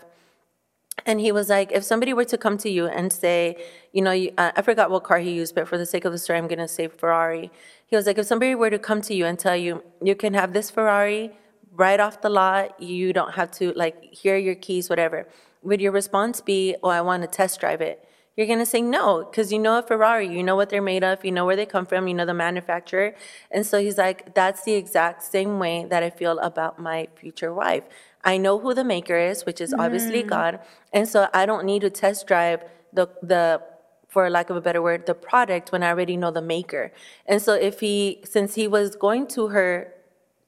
And 1.06 1.20
he 1.20 1.32
was 1.32 1.48
like, 1.48 1.72
if 1.72 1.82
somebody 1.82 2.12
were 2.14 2.24
to 2.26 2.38
come 2.38 2.56
to 2.58 2.70
you 2.70 2.86
and 2.86 3.12
say, 3.12 3.56
you 3.92 4.00
know, 4.00 4.12
you, 4.12 4.32
uh, 4.38 4.52
I 4.54 4.62
forgot 4.62 4.90
what 4.90 5.02
car 5.02 5.18
he 5.18 5.32
used, 5.32 5.54
but 5.54 5.66
for 5.66 5.76
the 5.76 5.86
sake 5.86 6.04
of 6.04 6.12
the 6.12 6.18
story, 6.18 6.38
I'm 6.38 6.46
going 6.46 6.60
to 6.60 6.68
say 6.68 6.86
Ferrari. 6.86 7.50
He 7.86 7.96
was 7.96 8.06
like, 8.06 8.16
if 8.16 8.26
somebody 8.26 8.54
were 8.54 8.70
to 8.70 8.78
come 8.78 9.02
to 9.02 9.14
you 9.14 9.26
and 9.26 9.36
tell 9.36 9.56
you, 9.56 9.82
you 10.00 10.14
can 10.14 10.34
have 10.34 10.52
this 10.52 10.70
Ferrari 10.70 11.32
right 11.76 12.00
off 12.00 12.20
the 12.20 12.30
lot, 12.30 12.80
you 12.80 13.12
don't 13.12 13.34
have 13.34 13.50
to, 13.52 13.72
like, 13.72 14.02
here 14.12 14.34
are 14.34 14.38
your 14.38 14.54
keys, 14.54 14.88
whatever. 14.88 15.28
Would 15.62 15.80
your 15.80 15.92
response 15.92 16.40
be, 16.40 16.76
oh, 16.82 16.88
I 16.88 17.00
want 17.00 17.22
to 17.22 17.28
test 17.28 17.60
drive 17.60 17.80
it? 17.80 18.06
You're 18.36 18.46
going 18.48 18.58
to 18.58 18.66
say 18.66 18.82
no, 18.82 19.24
because 19.24 19.52
you 19.52 19.60
know 19.60 19.78
a 19.78 19.82
Ferrari, 19.82 20.28
you 20.28 20.42
know 20.42 20.56
what 20.56 20.68
they're 20.68 20.82
made 20.82 21.04
of, 21.04 21.24
you 21.24 21.30
know 21.30 21.46
where 21.46 21.54
they 21.54 21.66
come 21.66 21.86
from, 21.86 22.08
you 22.08 22.14
know 22.14 22.26
the 22.26 22.34
manufacturer. 22.34 23.14
And 23.50 23.64
so 23.64 23.80
he's 23.80 23.96
like, 23.96 24.34
that's 24.34 24.64
the 24.64 24.74
exact 24.74 25.22
same 25.22 25.60
way 25.60 25.86
that 25.88 26.02
I 26.02 26.10
feel 26.10 26.38
about 26.40 26.78
my 26.78 27.08
future 27.14 27.54
wife. 27.54 27.84
I 28.24 28.38
know 28.38 28.58
who 28.58 28.74
the 28.74 28.82
maker 28.82 29.16
is, 29.16 29.46
which 29.46 29.60
is 29.60 29.72
obviously 29.72 30.24
mm. 30.24 30.28
God. 30.28 30.58
And 30.92 31.08
so 31.08 31.28
I 31.32 31.46
don't 31.46 31.64
need 31.64 31.82
to 31.82 31.90
test 31.90 32.26
drive 32.26 32.64
the, 32.92 33.06
the, 33.22 33.62
for 34.08 34.28
lack 34.28 34.50
of 34.50 34.56
a 34.56 34.60
better 34.60 34.82
word, 34.82 35.06
the 35.06 35.14
product 35.14 35.70
when 35.70 35.82
I 35.82 35.90
already 35.90 36.16
know 36.16 36.32
the 36.32 36.42
maker. 36.42 36.92
And 37.26 37.40
so 37.40 37.52
if 37.54 37.80
he, 37.80 38.20
since 38.24 38.54
he 38.56 38.66
was 38.66 38.96
going 38.96 39.28
to 39.28 39.48
her 39.48 39.92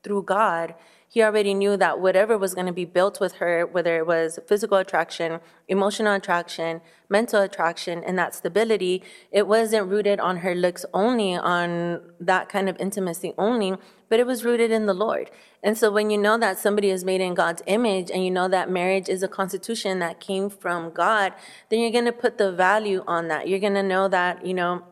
through 0.02 0.22
God, 0.22 0.74
he 1.08 1.22
already 1.22 1.54
knew 1.54 1.76
that 1.76 2.00
whatever 2.00 2.36
was 2.36 2.54
going 2.54 2.66
to 2.66 2.72
be 2.72 2.84
built 2.84 3.20
with 3.20 3.34
her, 3.34 3.64
whether 3.64 3.96
it 3.96 4.06
was 4.06 4.38
physical 4.46 4.76
attraction, 4.76 5.40
emotional 5.68 6.14
attraction, 6.14 6.80
mental 7.08 7.40
attraction, 7.42 8.02
and 8.04 8.18
that 8.18 8.34
stability, 8.34 9.02
it 9.30 9.46
wasn't 9.46 9.88
rooted 9.88 10.18
on 10.18 10.38
her 10.38 10.54
looks 10.54 10.84
only, 10.92 11.34
on 11.34 12.00
that 12.18 12.48
kind 12.48 12.68
of 12.68 12.76
intimacy 12.80 13.32
only, 13.38 13.76
but 14.08 14.18
it 14.18 14.26
was 14.26 14.44
rooted 14.44 14.70
in 14.70 14.86
the 14.86 14.94
Lord. 14.94 15.30
And 15.62 15.78
so 15.78 15.90
when 15.90 16.10
you 16.10 16.18
know 16.18 16.38
that 16.38 16.58
somebody 16.58 16.90
is 16.90 17.04
made 17.04 17.20
in 17.20 17.34
God's 17.34 17.62
image 17.66 18.10
and 18.10 18.24
you 18.24 18.30
know 18.30 18.48
that 18.48 18.70
marriage 18.70 19.08
is 19.08 19.22
a 19.22 19.28
constitution 19.28 20.00
that 20.00 20.20
came 20.20 20.50
from 20.50 20.90
God, 20.90 21.32
then 21.70 21.80
you're 21.80 21.90
going 21.92 22.04
to 22.04 22.12
put 22.12 22.36
the 22.38 22.52
value 22.52 23.04
on 23.06 23.28
that. 23.28 23.48
You're 23.48 23.60
going 23.60 23.74
to 23.74 23.82
know 23.82 24.08
that, 24.08 24.44
you 24.44 24.54
know, 24.54 24.84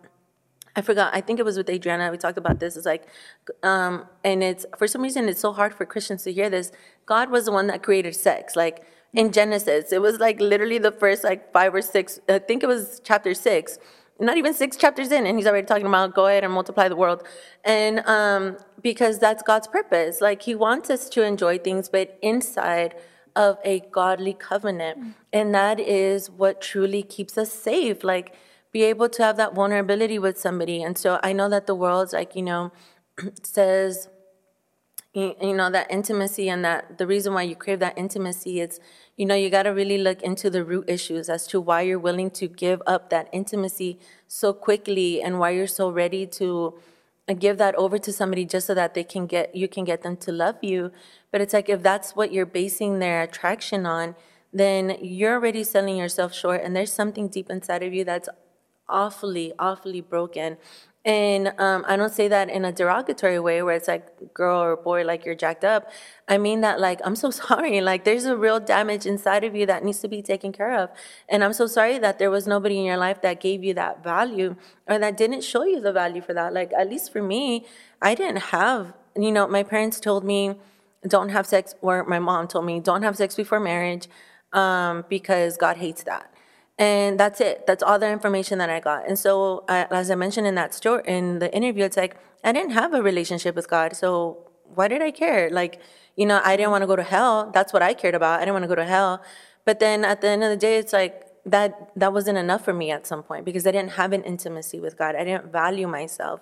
I 0.76 0.80
forgot. 0.80 1.14
I 1.14 1.20
think 1.20 1.38
it 1.38 1.44
was 1.44 1.56
with 1.56 1.70
Adriana. 1.70 2.10
We 2.10 2.18
talked 2.18 2.38
about 2.38 2.58
this. 2.58 2.76
It's 2.76 2.86
like, 2.86 3.06
um, 3.62 4.06
and 4.24 4.42
it's 4.42 4.66
for 4.76 4.88
some 4.88 5.02
reason 5.02 5.28
it's 5.28 5.40
so 5.40 5.52
hard 5.52 5.72
for 5.72 5.86
Christians 5.86 6.24
to 6.24 6.32
hear 6.32 6.50
this. 6.50 6.72
God 7.06 7.30
was 7.30 7.44
the 7.44 7.52
one 7.52 7.68
that 7.68 7.82
created 7.82 8.16
sex. 8.16 8.56
Like 8.56 8.84
in 9.12 9.30
Genesis, 9.30 9.92
it 9.92 10.02
was 10.02 10.18
like 10.18 10.40
literally 10.40 10.78
the 10.78 10.90
first 10.90 11.22
like 11.22 11.52
five 11.52 11.74
or 11.74 11.82
six. 11.82 12.18
I 12.28 12.40
think 12.40 12.62
it 12.62 12.66
was 12.66 13.00
chapter 13.04 13.34
six. 13.34 13.78
Not 14.20 14.36
even 14.36 14.54
six 14.54 14.76
chapters 14.76 15.10
in, 15.10 15.26
and 15.26 15.36
he's 15.36 15.46
already 15.46 15.66
talking 15.66 15.86
about 15.86 16.14
go 16.14 16.26
ahead 16.26 16.44
and 16.44 16.52
multiply 16.52 16.88
the 16.88 16.94
world, 16.94 17.24
and 17.64 17.98
um, 18.06 18.56
because 18.80 19.18
that's 19.18 19.42
God's 19.42 19.66
purpose. 19.66 20.20
Like 20.20 20.42
He 20.42 20.54
wants 20.54 20.88
us 20.88 21.08
to 21.10 21.24
enjoy 21.24 21.58
things, 21.58 21.88
but 21.88 22.16
inside 22.22 22.94
of 23.34 23.58
a 23.64 23.80
godly 23.90 24.32
covenant, 24.32 25.16
and 25.32 25.52
that 25.52 25.80
is 25.80 26.30
what 26.30 26.60
truly 26.60 27.02
keeps 27.02 27.36
us 27.36 27.52
safe. 27.52 28.04
Like 28.04 28.36
be 28.74 28.82
able 28.82 29.08
to 29.08 29.22
have 29.22 29.36
that 29.36 29.54
vulnerability 29.54 30.18
with 30.18 30.36
somebody. 30.36 30.82
And 30.82 30.98
so 30.98 31.20
I 31.22 31.32
know 31.32 31.48
that 31.48 31.68
the 31.68 31.76
world's 31.76 32.12
like, 32.12 32.34
you 32.34 32.42
know, 32.42 32.72
says, 33.42 34.08
you 35.14 35.36
you 35.40 35.54
know, 35.54 35.70
that 35.70 35.88
intimacy 35.92 36.48
and 36.48 36.64
that 36.64 36.98
the 36.98 37.06
reason 37.06 37.34
why 37.34 37.42
you 37.42 37.54
crave 37.54 37.78
that 37.78 37.96
intimacy 37.96 38.60
is, 38.60 38.80
you 39.16 39.26
know, 39.26 39.36
you 39.36 39.48
got 39.48 39.62
to 39.62 39.70
really 39.70 39.96
look 39.96 40.20
into 40.22 40.50
the 40.50 40.64
root 40.64 40.86
issues 40.88 41.28
as 41.28 41.46
to 41.46 41.60
why 41.60 41.82
you're 41.82 42.00
willing 42.00 42.32
to 42.32 42.48
give 42.48 42.82
up 42.84 43.10
that 43.10 43.28
intimacy 43.32 44.00
so 44.26 44.52
quickly 44.52 45.22
and 45.22 45.38
why 45.38 45.50
you're 45.50 45.68
so 45.68 45.88
ready 45.88 46.26
to 46.26 46.74
uh, 47.28 47.34
give 47.34 47.58
that 47.58 47.76
over 47.76 47.96
to 47.96 48.12
somebody 48.12 48.44
just 48.44 48.66
so 48.66 48.74
that 48.74 48.94
they 48.94 49.04
can 49.04 49.28
get, 49.28 49.54
you 49.54 49.68
can 49.68 49.84
get 49.84 50.02
them 50.02 50.16
to 50.16 50.32
love 50.32 50.56
you. 50.62 50.90
But 51.30 51.40
it's 51.40 51.54
like, 51.54 51.68
if 51.68 51.80
that's 51.80 52.16
what 52.16 52.32
you're 52.32 52.44
basing 52.60 52.98
their 52.98 53.22
attraction 53.22 53.86
on, 53.86 54.16
then 54.52 54.96
you're 55.00 55.34
already 55.34 55.62
selling 55.62 55.96
yourself 55.96 56.34
short 56.34 56.60
and 56.64 56.74
there's 56.74 56.92
something 56.92 57.28
deep 57.28 57.50
inside 57.50 57.84
of 57.84 57.94
you 57.94 58.04
that's 58.04 58.28
awfully, 58.88 59.52
awfully 59.58 60.00
broken. 60.00 60.56
And 61.06 61.52
um, 61.58 61.84
I 61.86 61.96
don't 61.96 62.12
say 62.12 62.28
that 62.28 62.48
in 62.48 62.64
a 62.64 62.72
derogatory 62.72 63.38
way 63.38 63.62
where 63.62 63.76
it's 63.76 63.88
like, 63.88 64.32
girl 64.32 64.62
or 64.62 64.74
boy, 64.76 65.04
like 65.04 65.26
you're 65.26 65.34
jacked 65.34 65.62
up. 65.62 65.90
I 66.28 66.38
mean 66.38 66.62
that, 66.62 66.80
like, 66.80 67.00
I'm 67.04 67.14
so 67.14 67.30
sorry. 67.42 67.82
Like, 67.82 68.04
there's 68.04 68.24
a 68.24 68.36
real 68.36 68.58
damage 68.58 69.04
inside 69.04 69.44
of 69.44 69.54
you 69.54 69.66
that 69.66 69.84
needs 69.84 70.00
to 70.00 70.08
be 70.08 70.22
taken 70.22 70.50
care 70.50 70.74
of. 70.78 70.88
And 71.28 71.44
I'm 71.44 71.52
so 71.52 71.66
sorry 71.66 71.98
that 71.98 72.18
there 72.18 72.30
was 72.30 72.46
nobody 72.46 72.78
in 72.78 72.86
your 72.86 72.96
life 72.96 73.20
that 73.20 73.40
gave 73.40 73.62
you 73.62 73.74
that 73.74 74.02
value 74.02 74.56
or 74.86 74.98
that 74.98 75.18
didn't 75.18 75.44
show 75.44 75.64
you 75.64 75.78
the 75.78 75.92
value 75.92 76.22
for 76.22 76.32
that. 76.32 76.54
Like, 76.54 76.72
at 76.72 76.88
least 76.88 77.12
for 77.12 77.22
me, 77.22 77.66
I 78.00 78.14
didn't 78.14 78.40
have, 78.54 78.94
you 79.14 79.30
know, 79.30 79.46
my 79.46 79.62
parents 79.62 80.00
told 80.00 80.24
me, 80.24 80.54
don't 81.06 81.28
have 81.28 81.46
sex, 81.46 81.74
or 81.82 82.04
my 82.04 82.18
mom 82.18 82.48
told 82.48 82.64
me, 82.64 82.80
don't 82.80 83.02
have 83.02 83.18
sex 83.18 83.34
before 83.34 83.60
marriage 83.60 84.08
um, 84.54 85.04
because 85.10 85.58
God 85.58 85.76
hates 85.76 86.02
that 86.04 86.30
and 86.78 87.18
that's 87.18 87.40
it. 87.40 87.66
That's 87.66 87.82
all 87.82 87.98
the 87.98 88.10
information 88.10 88.58
that 88.58 88.70
i 88.70 88.80
got. 88.80 89.06
And 89.08 89.18
so 89.18 89.64
I, 89.68 89.86
as 89.90 90.10
i 90.10 90.14
mentioned 90.14 90.46
in 90.46 90.54
that 90.56 90.74
story 90.74 91.02
in 91.06 91.38
the 91.38 91.54
interview 91.54 91.84
it's 91.84 91.96
like 91.96 92.16
i 92.42 92.52
didn't 92.52 92.72
have 92.72 92.94
a 92.94 93.02
relationship 93.02 93.54
with 93.54 93.68
god. 93.68 93.96
So 93.96 94.50
why 94.74 94.88
did 94.88 95.02
i 95.02 95.10
care? 95.10 95.50
Like 95.50 95.80
you 96.16 96.26
know 96.26 96.40
i 96.44 96.56
didn't 96.56 96.70
want 96.70 96.82
to 96.82 96.86
go 96.86 96.96
to 96.96 97.02
hell. 97.02 97.50
That's 97.52 97.72
what 97.72 97.82
i 97.82 97.94
cared 97.94 98.14
about. 98.14 98.40
I 98.40 98.44
didn't 98.44 98.54
want 98.54 98.64
to 98.64 98.68
go 98.68 98.74
to 98.74 98.84
hell. 98.84 99.22
But 99.64 99.80
then 99.80 100.04
at 100.04 100.20
the 100.20 100.28
end 100.28 100.42
of 100.42 100.50
the 100.50 100.56
day 100.56 100.78
it's 100.78 100.92
like 100.92 101.26
that 101.46 101.90
that 101.94 102.12
wasn't 102.12 102.38
enough 102.38 102.64
for 102.64 102.72
me 102.72 102.90
at 102.90 103.06
some 103.06 103.22
point 103.22 103.44
because 103.44 103.66
i 103.66 103.70
didn't 103.70 103.92
have 103.92 104.12
an 104.12 104.22
intimacy 104.22 104.80
with 104.80 104.98
god. 104.98 105.14
I 105.14 105.24
didn't 105.24 105.52
value 105.52 105.86
myself. 105.86 106.40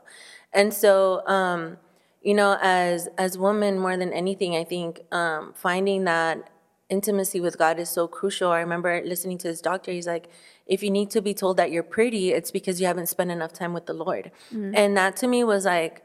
And 0.53 0.73
so 0.73 1.27
um 1.27 1.77
you 2.23 2.35
know 2.35 2.57
as 2.63 3.09
as 3.19 3.37
women 3.37 3.79
more 3.79 3.97
than 3.97 4.13
anything 4.13 4.55
i 4.55 4.63
think 4.63 5.01
um 5.11 5.53
finding 5.57 6.05
that 6.05 6.49
intimacy 6.93 7.41
with 7.41 7.57
God 7.59 7.79
is 7.79 7.89
so 7.89 8.07
crucial. 8.07 8.51
I 8.51 8.61
remember 8.61 9.01
listening 9.05 9.39
to 9.39 9.49
his 9.49 9.61
doctor. 9.61 9.91
He's 9.91 10.07
like, 10.07 10.29
if 10.67 10.83
you 10.83 10.91
need 10.99 11.11
to 11.11 11.21
be 11.29 11.35
told 11.35 11.57
that 11.57 11.71
you're 11.73 11.91
pretty, 11.99 12.33
it's 12.33 12.53
because 12.59 12.81
you 12.81 12.87
haven't 12.87 13.09
spent 13.09 13.31
enough 13.31 13.53
time 13.53 13.73
with 13.73 13.87
the 13.87 13.95
Lord. 13.95 14.31
Mm-hmm. 14.53 14.75
And 14.77 14.97
that 14.97 15.17
to 15.21 15.27
me 15.27 15.43
was 15.43 15.65
like, 15.65 16.05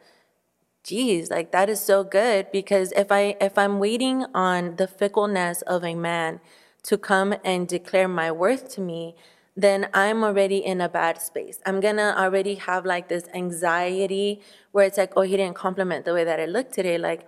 geez, 0.83 1.29
like 1.29 1.51
that 1.51 1.69
is 1.69 1.81
so 1.81 2.03
good 2.03 2.49
because 2.51 2.93
if 2.93 3.11
I 3.11 3.35
if 3.41 3.57
I'm 3.57 3.77
waiting 3.77 4.25
on 4.33 4.77
the 4.77 4.87
fickleness 4.87 5.61
of 5.63 5.83
a 5.83 5.95
man 5.95 6.39
to 6.83 6.97
come 6.97 7.35
and 7.43 7.67
declare 7.67 8.07
my 8.07 8.31
worth 8.31 8.69
to 8.75 8.81
me, 8.81 9.15
then 9.57 9.89
I'm 9.93 10.23
already 10.23 10.59
in 10.71 10.79
a 10.79 10.87
bad 10.87 11.21
space. 11.21 11.59
I'm 11.65 11.79
gonna 11.81 12.15
already 12.17 12.55
have 12.55 12.85
like 12.85 13.09
this 13.09 13.25
anxiety 13.33 14.41
where 14.71 14.85
it's 14.85 14.97
like, 14.97 15.13
oh, 15.17 15.23
he 15.23 15.35
didn't 15.35 15.55
compliment 15.55 16.05
the 16.05 16.13
way 16.13 16.23
that 16.23 16.39
I 16.39 16.45
look 16.45 16.71
today. 16.71 16.97
Like, 16.97 17.27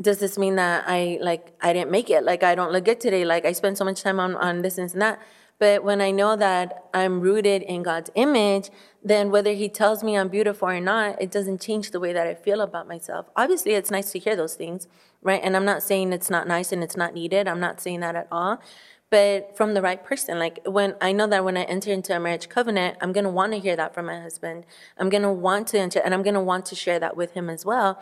does 0.00 0.18
this 0.18 0.38
mean 0.38 0.56
that 0.56 0.84
I 0.86 1.18
like 1.20 1.54
I 1.60 1.72
didn't 1.72 1.90
make 1.90 2.10
it? 2.10 2.24
Like 2.24 2.42
I 2.42 2.54
don't 2.54 2.72
look 2.72 2.84
good 2.84 3.00
today. 3.00 3.24
Like 3.24 3.44
I 3.44 3.52
spent 3.52 3.78
so 3.78 3.84
much 3.84 4.02
time 4.02 4.18
on 4.18 4.34
on 4.36 4.62
this 4.62 4.78
and 4.78 4.90
that. 5.00 5.20
But 5.58 5.84
when 5.84 6.00
I 6.00 6.10
know 6.10 6.36
that 6.36 6.86
I'm 6.94 7.20
rooted 7.20 7.60
in 7.62 7.82
God's 7.82 8.10
image, 8.14 8.70
then 9.04 9.30
whether 9.30 9.52
He 9.52 9.68
tells 9.68 10.02
me 10.02 10.16
I'm 10.16 10.28
beautiful 10.28 10.68
or 10.68 10.80
not, 10.80 11.20
it 11.20 11.30
doesn't 11.30 11.60
change 11.60 11.90
the 11.90 12.00
way 12.00 12.14
that 12.14 12.26
I 12.26 12.34
feel 12.34 12.62
about 12.62 12.88
myself. 12.88 13.26
Obviously, 13.36 13.72
it's 13.72 13.90
nice 13.90 14.10
to 14.12 14.18
hear 14.18 14.34
those 14.34 14.54
things, 14.54 14.88
right? 15.20 15.40
And 15.44 15.54
I'm 15.54 15.66
not 15.66 15.82
saying 15.82 16.14
it's 16.14 16.30
not 16.30 16.48
nice 16.48 16.72
and 16.72 16.82
it's 16.82 16.96
not 16.96 17.12
needed. 17.12 17.46
I'm 17.46 17.60
not 17.60 17.78
saying 17.78 18.00
that 18.00 18.16
at 18.16 18.26
all. 18.32 18.62
But 19.10 19.54
from 19.56 19.74
the 19.74 19.82
right 19.82 20.02
person, 20.02 20.38
like 20.38 20.60
when 20.64 20.94
I 21.00 21.12
know 21.12 21.26
that 21.26 21.44
when 21.44 21.58
I 21.58 21.64
enter 21.64 21.92
into 21.92 22.16
a 22.16 22.20
marriage 22.20 22.48
covenant, 22.48 22.96
I'm 23.02 23.12
gonna 23.12 23.28
want 23.28 23.52
to 23.52 23.58
hear 23.58 23.76
that 23.76 23.92
from 23.92 24.06
my 24.06 24.18
husband. 24.18 24.64
I'm 24.96 25.10
gonna 25.10 25.32
want 25.32 25.66
to 25.68 25.78
enter, 25.78 25.98
and 25.98 26.14
I'm 26.14 26.22
gonna 26.22 26.42
want 26.42 26.64
to 26.66 26.74
share 26.74 26.98
that 27.00 27.18
with 27.18 27.32
him 27.32 27.50
as 27.50 27.66
well 27.66 28.00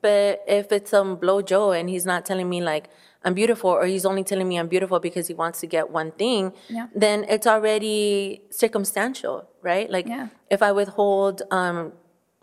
but 0.00 0.44
if 0.46 0.70
it's 0.72 0.90
some 0.90 1.16
blow 1.16 1.42
Joe 1.42 1.72
and 1.72 1.88
he's 1.88 2.06
not 2.06 2.26
telling 2.26 2.48
me 2.48 2.60
like 2.62 2.90
I'm 3.24 3.34
beautiful, 3.34 3.70
or 3.70 3.84
he's 3.86 4.06
only 4.06 4.22
telling 4.22 4.48
me 4.48 4.58
I'm 4.58 4.68
beautiful 4.68 5.00
because 5.00 5.26
he 5.26 5.34
wants 5.34 5.60
to 5.60 5.66
get 5.66 5.90
one 5.90 6.12
thing, 6.12 6.52
yeah. 6.68 6.86
then 6.94 7.24
it's 7.28 7.46
already 7.46 8.42
circumstantial, 8.50 9.48
right? 9.60 9.90
Like 9.90 10.06
yeah. 10.06 10.28
if 10.50 10.62
I 10.62 10.70
withhold 10.70 11.42
um, 11.50 11.92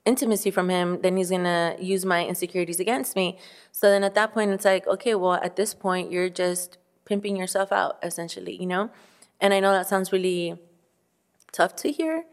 intimacy 0.06 0.52
from 0.52 0.70
him, 0.70 1.02
then 1.02 1.16
he's 1.16 1.30
gonna 1.30 1.78
use 1.80 2.06
my 2.06 2.26
insecurities 2.26 2.80
against 2.82 3.16
me. 3.16 3.38
So 3.72 3.90
then 3.90 4.04
at 4.04 4.16
that 4.16 4.34
point, 4.34 4.52
it's 4.52 4.66
like, 4.66 4.86
okay, 4.86 5.16
well, 5.16 5.34
at 5.34 5.56
this 5.56 5.74
point, 5.74 6.12
you're 6.12 6.30
just 6.30 6.78
pimping 7.06 7.38
yourself 7.38 7.72
out, 7.72 7.98
essentially, 8.04 8.56
you 8.56 8.66
know? 8.68 8.90
And 9.40 9.54
I 9.54 9.62
know 9.62 9.72
that 9.72 9.88
sounds 9.88 10.12
really 10.12 10.58
tough 11.54 11.76
to 11.78 11.92
hear, 11.92 12.26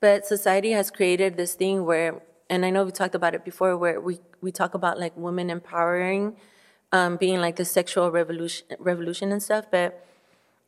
but 0.00 0.26
society 0.26 0.72
has 0.72 0.90
created 0.90 1.36
this 1.36 1.54
thing 1.54 1.86
where 1.86 2.20
and 2.48 2.64
I 2.64 2.70
know 2.70 2.84
we 2.84 2.92
talked 2.92 3.14
about 3.14 3.34
it 3.34 3.44
before, 3.44 3.76
where 3.76 4.00
we, 4.00 4.18
we 4.40 4.52
talk 4.52 4.74
about 4.74 4.98
like 4.98 5.16
women 5.16 5.50
empowering, 5.50 6.36
um, 6.92 7.16
being 7.16 7.40
like 7.40 7.56
the 7.56 7.64
sexual 7.64 8.10
revolution, 8.10 8.66
revolution 8.78 9.32
and 9.32 9.42
stuff, 9.42 9.66
but 9.70 10.06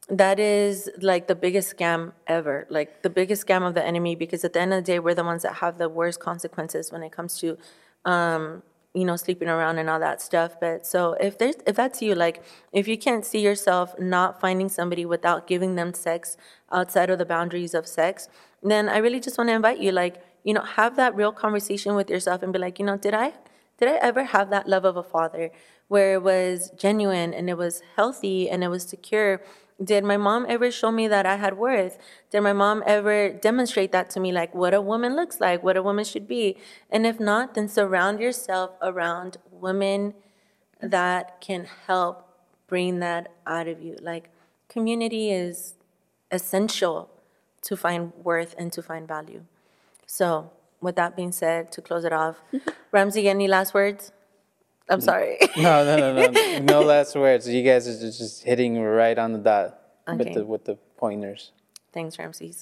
that 0.09 0.39
is 0.41 0.89
like 1.01 1.29
the 1.29 1.35
biggest 1.35 1.77
scam 1.77 2.13
ever, 2.27 2.67
like 2.71 3.03
the 3.03 3.11
biggest 3.11 3.47
scam 3.47 3.67
of 3.67 3.75
the 3.75 3.85
enemy, 3.85 4.15
because 4.15 4.43
at 4.45 4.55
the 4.55 4.61
end 4.61 4.73
of 4.73 4.79
the 4.85 4.93
day, 4.93 4.99
we're 4.99 5.15
the 5.15 5.25
ones 5.25 5.43
that 5.43 5.57
have 5.57 5.79
the 5.79 5.89
worst 5.89 6.19
consequences 6.19 6.91
when 6.91 7.03
it 7.03 7.13
comes 7.13 7.39
to, 7.39 7.59
um, 8.07 8.63
you 8.95 9.05
know, 9.05 9.17
sleeping 9.17 9.49
around 9.49 9.79
and 9.79 9.91
all 9.91 10.01
that 10.01 10.23
stuff. 10.23 10.59
But 10.59 10.87
so 10.87 11.13
if 11.21 11.37
there's, 11.37 11.57
if 11.67 11.77
that's 11.77 12.01
you, 12.01 12.15
like 12.15 12.43
if 12.73 12.89
you 12.89 12.97
can't 12.97 13.25
see 13.25 13.41
yourself 13.41 13.95
not 13.99 14.41
finding 14.41 14.71
somebody 14.71 15.05
without 15.05 15.47
giving 15.47 15.75
them 15.75 15.93
sex 15.93 16.39
outside 16.73 17.11
of 17.11 17.19
the 17.19 17.27
boundaries 17.27 17.75
of 17.75 17.87
sex, 17.87 18.29
then 18.63 18.89
I 18.89 18.97
really 18.97 19.21
just 19.21 19.37
want 19.37 19.51
to 19.51 19.55
invite 19.55 19.79
you, 19.79 19.93
like 19.93 20.23
you 20.49 20.55
know, 20.55 20.63
have 20.63 20.97
that 20.97 21.15
real 21.15 21.31
conversation 21.31 21.95
with 21.95 22.09
yourself 22.09 22.43
and 22.43 22.55
be 22.55 22.59
like, 22.59 22.79
you 22.79 22.87
know, 22.87 22.97
did 22.97 23.13
I 23.13 23.35
did 23.77 23.87
I 23.87 23.97
ever 23.97 24.25
have 24.25 24.49
that 24.49 24.67
love 24.67 24.87
of 24.87 24.97
a 24.97 25.03
father 25.03 25.51
where 25.89 26.15
it 26.15 26.23
was 26.23 26.73
genuine 26.75 27.35
and 27.35 27.51
it 27.51 27.59
was 27.59 27.83
healthy 27.97 28.49
and 28.49 28.65
it 28.65 28.69
was 28.69 28.85
secure? 28.85 29.43
Did 29.85 30.05
my 30.05 30.17
mom 30.17 30.47
ever 30.49 30.71
show 30.71 30.91
me 30.91 31.07
that 31.07 31.27
I 31.27 31.37
had 31.37 31.59
worth? 31.59 31.99
Did 32.31 32.41
my 32.41 32.55
mom 32.55 32.83
ever 32.87 33.29
demonstrate 33.29 33.93
that 33.93 34.09
to 34.13 34.21
me, 34.21 34.33
like 34.33 34.55
what 34.55 34.73
a 34.73 34.81
woman 34.81 35.15
looks 35.15 35.39
like, 35.39 35.63
what 35.63 35.77
a 35.77 35.83
woman 35.83 36.07
should 36.07 36.27
be? 36.27 36.57
And 36.89 37.05
if 37.05 37.21
not, 37.21 37.53
then 37.53 37.69
surround 37.69 38.19
yourself 38.19 38.71
around 38.81 39.37
women 39.53 40.15
that 40.81 41.43
can 41.43 41.67
help 41.87 42.27
bring 42.67 43.01
that 43.01 43.31
out 43.47 43.69
of 43.69 43.83
you. 43.83 43.99
Like 44.01 44.31
community 44.71 45.31
is 45.31 45.75
essential 46.31 47.11
to 47.61 47.77
find 47.77 48.15
worth 48.25 48.55
and 48.57 48.73
to 48.73 48.81
find 48.81 49.07
value. 49.07 49.43
So 50.09 50.51
with 50.81 50.97
that 50.97 51.15
being 51.15 51.33
said, 51.33 51.71
to 51.73 51.83
close 51.83 52.05
it 52.05 52.13
off, 52.13 52.41
Ramzy, 52.93 53.29
any 53.29 53.47
last 53.47 53.75
words? 53.75 54.11
I'm 54.89 55.03
sorry. 55.03 55.39
No, 55.57 55.85
no, 55.85 55.97
no, 55.97 56.31
no, 56.31 56.59
no 56.63 56.81
last 56.81 57.15
words. 57.15 57.47
You 57.47 57.63
guys 57.63 57.87
are 57.87 58.01
just, 58.01 58.19
just 58.19 58.43
hitting 58.43 58.81
right 58.81 59.19
on 59.19 59.33
the 59.33 59.39
dot 59.39 59.79
with 60.17 60.33
the 60.33 60.45
with 60.45 60.65
the 60.65 60.77
pointers. 60.97 61.53
Thanks, 61.93 62.17
Ramzy. 62.19 62.55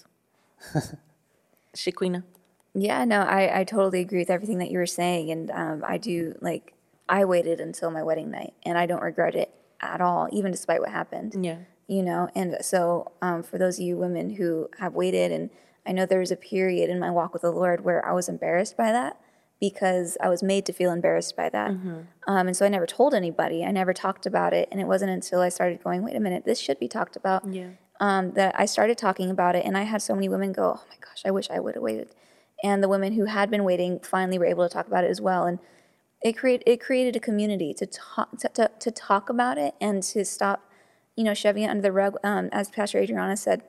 Shekinah. 1.74 2.24
Yeah, 2.74 3.04
no, 3.04 3.20
I, 3.20 3.60
I 3.60 3.64
totally 3.64 4.00
agree 4.00 4.18
with 4.18 4.30
everything 4.30 4.58
that 4.58 4.70
you 4.70 4.78
were 4.78 4.86
saying. 4.86 5.30
And 5.30 5.50
um, 5.50 5.84
I 5.86 5.98
do, 5.98 6.34
like, 6.40 6.74
I 7.08 7.24
waited 7.24 7.60
until 7.60 7.90
my 7.90 8.02
wedding 8.02 8.30
night 8.30 8.54
and 8.64 8.76
I 8.76 8.86
don't 8.86 9.02
regret 9.02 9.34
it 9.34 9.50
at 9.80 10.00
all, 10.00 10.28
even 10.32 10.50
despite 10.50 10.80
what 10.80 10.90
happened. 10.90 11.34
Yeah. 11.42 11.58
You 11.86 12.02
know, 12.02 12.28
and 12.34 12.56
so 12.60 13.12
um, 13.22 13.42
for 13.42 13.58
those 13.58 13.78
of 13.78 13.84
you 13.84 13.96
women 13.96 14.30
who 14.30 14.68
have 14.78 14.94
waited 14.94 15.30
and 15.30 15.50
I 15.86 15.92
know 15.92 16.06
there 16.06 16.20
was 16.20 16.32
a 16.32 16.36
period 16.36 16.90
in 16.90 16.98
my 16.98 17.10
walk 17.10 17.32
with 17.32 17.42
the 17.42 17.50
Lord 17.50 17.84
where 17.84 18.04
I 18.04 18.12
was 18.12 18.28
embarrassed 18.28 18.76
by 18.76 18.92
that 18.92 19.20
because 19.60 20.18
I 20.20 20.28
was 20.28 20.42
made 20.42 20.66
to 20.66 20.72
feel 20.72 20.92
embarrassed 20.92 21.36
by 21.36 21.48
that. 21.48 21.70
Mm-hmm. 21.70 22.00
Um, 22.26 22.48
and 22.48 22.56
so 22.56 22.66
I 22.66 22.68
never 22.68 22.86
told 22.86 23.14
anybody. 23.14 23.64
I 23.64 23.70
never 23.70 23.94
talked 23.94 24.26
about 24.26 24.52
it. 24.52 24.68
And 24.70 24.80
it 24.80 24.86
wasn't 24.86 25.12
until 25.12 25.40
I 25.40 25.48
started 25.48 25.82
going, 25.82 26.02
wait 26.02 26.16
a 26.16 26.20
minute, 26.20 26.44
this 26.44 26.58
should 26.58 26.78
be 26.78 26.88
talked 26.88 27.16
about. 27.16 27.46
Yeah. 27.52 27.70
Um, 27.98 28.32
that 28.32 28.54
I 28.58 28.66
started 28.66 28.98
talking 28.98 29.30
about 29.30 29.56
it. 29.56 29.64
And 29.64 29.76
I 29.78 29.84
had 29.84 30.02
so 30.02 30.14
many 30.14 30.28
women 30.28 30.52
go, 30.52 30.74
oh 30.76 30.84
my 30.90 30.96
gosh, 31.00 31.22
I 31.24 31.30
wish 31.30 31.48
I 31.48 31.60
would 31.60 31.74
have 31.74 31.82
waited. 31.82 32.10
And 32.62 32.82
the 32.82 32.88
women 32.88 33.14
who 33.14 33.24
had 33.24 33.50
been 33.50 33.64
waiting 33.64 34.00
finally 34.00 34.38
were 34.38 34.44
able 34.44 34.68
to 34.68 34.72
talk 34.72 34.86
about 34.86 35.04
it 35.04 35.10
as 35.10 35.20
well. 35.20 35.46
And 35.46 35.58
it, 36.22 36.36
create, 36.36 36.62
it 36.66 36.80
created 36.80 37.16
a 37.16 37.20
community 37.20 37.72
to 37.74 37.86
talk, 37.86 38.38
to, 38.38 38.48
to, 38.50 38.70
to 38.80 38.90
talk 38.90 39.30
about 39.30 39.56
it 39.56 39.74
and 39.80 40.02
to 40.02 40.24
stop, 40.26 40.70
you 41.16 41.24
know, 41.24 41.32
shoving 41.32 41.62
it 41.62 41.68
under 41.68 41.82
the 41.82 41.92
rug. 41.92 42.16
Um, 42.22 42.50
as 42.52 42.68
Pastor 42.68 42.98
Adriana 42.98 43.36
said, 43.36 43.62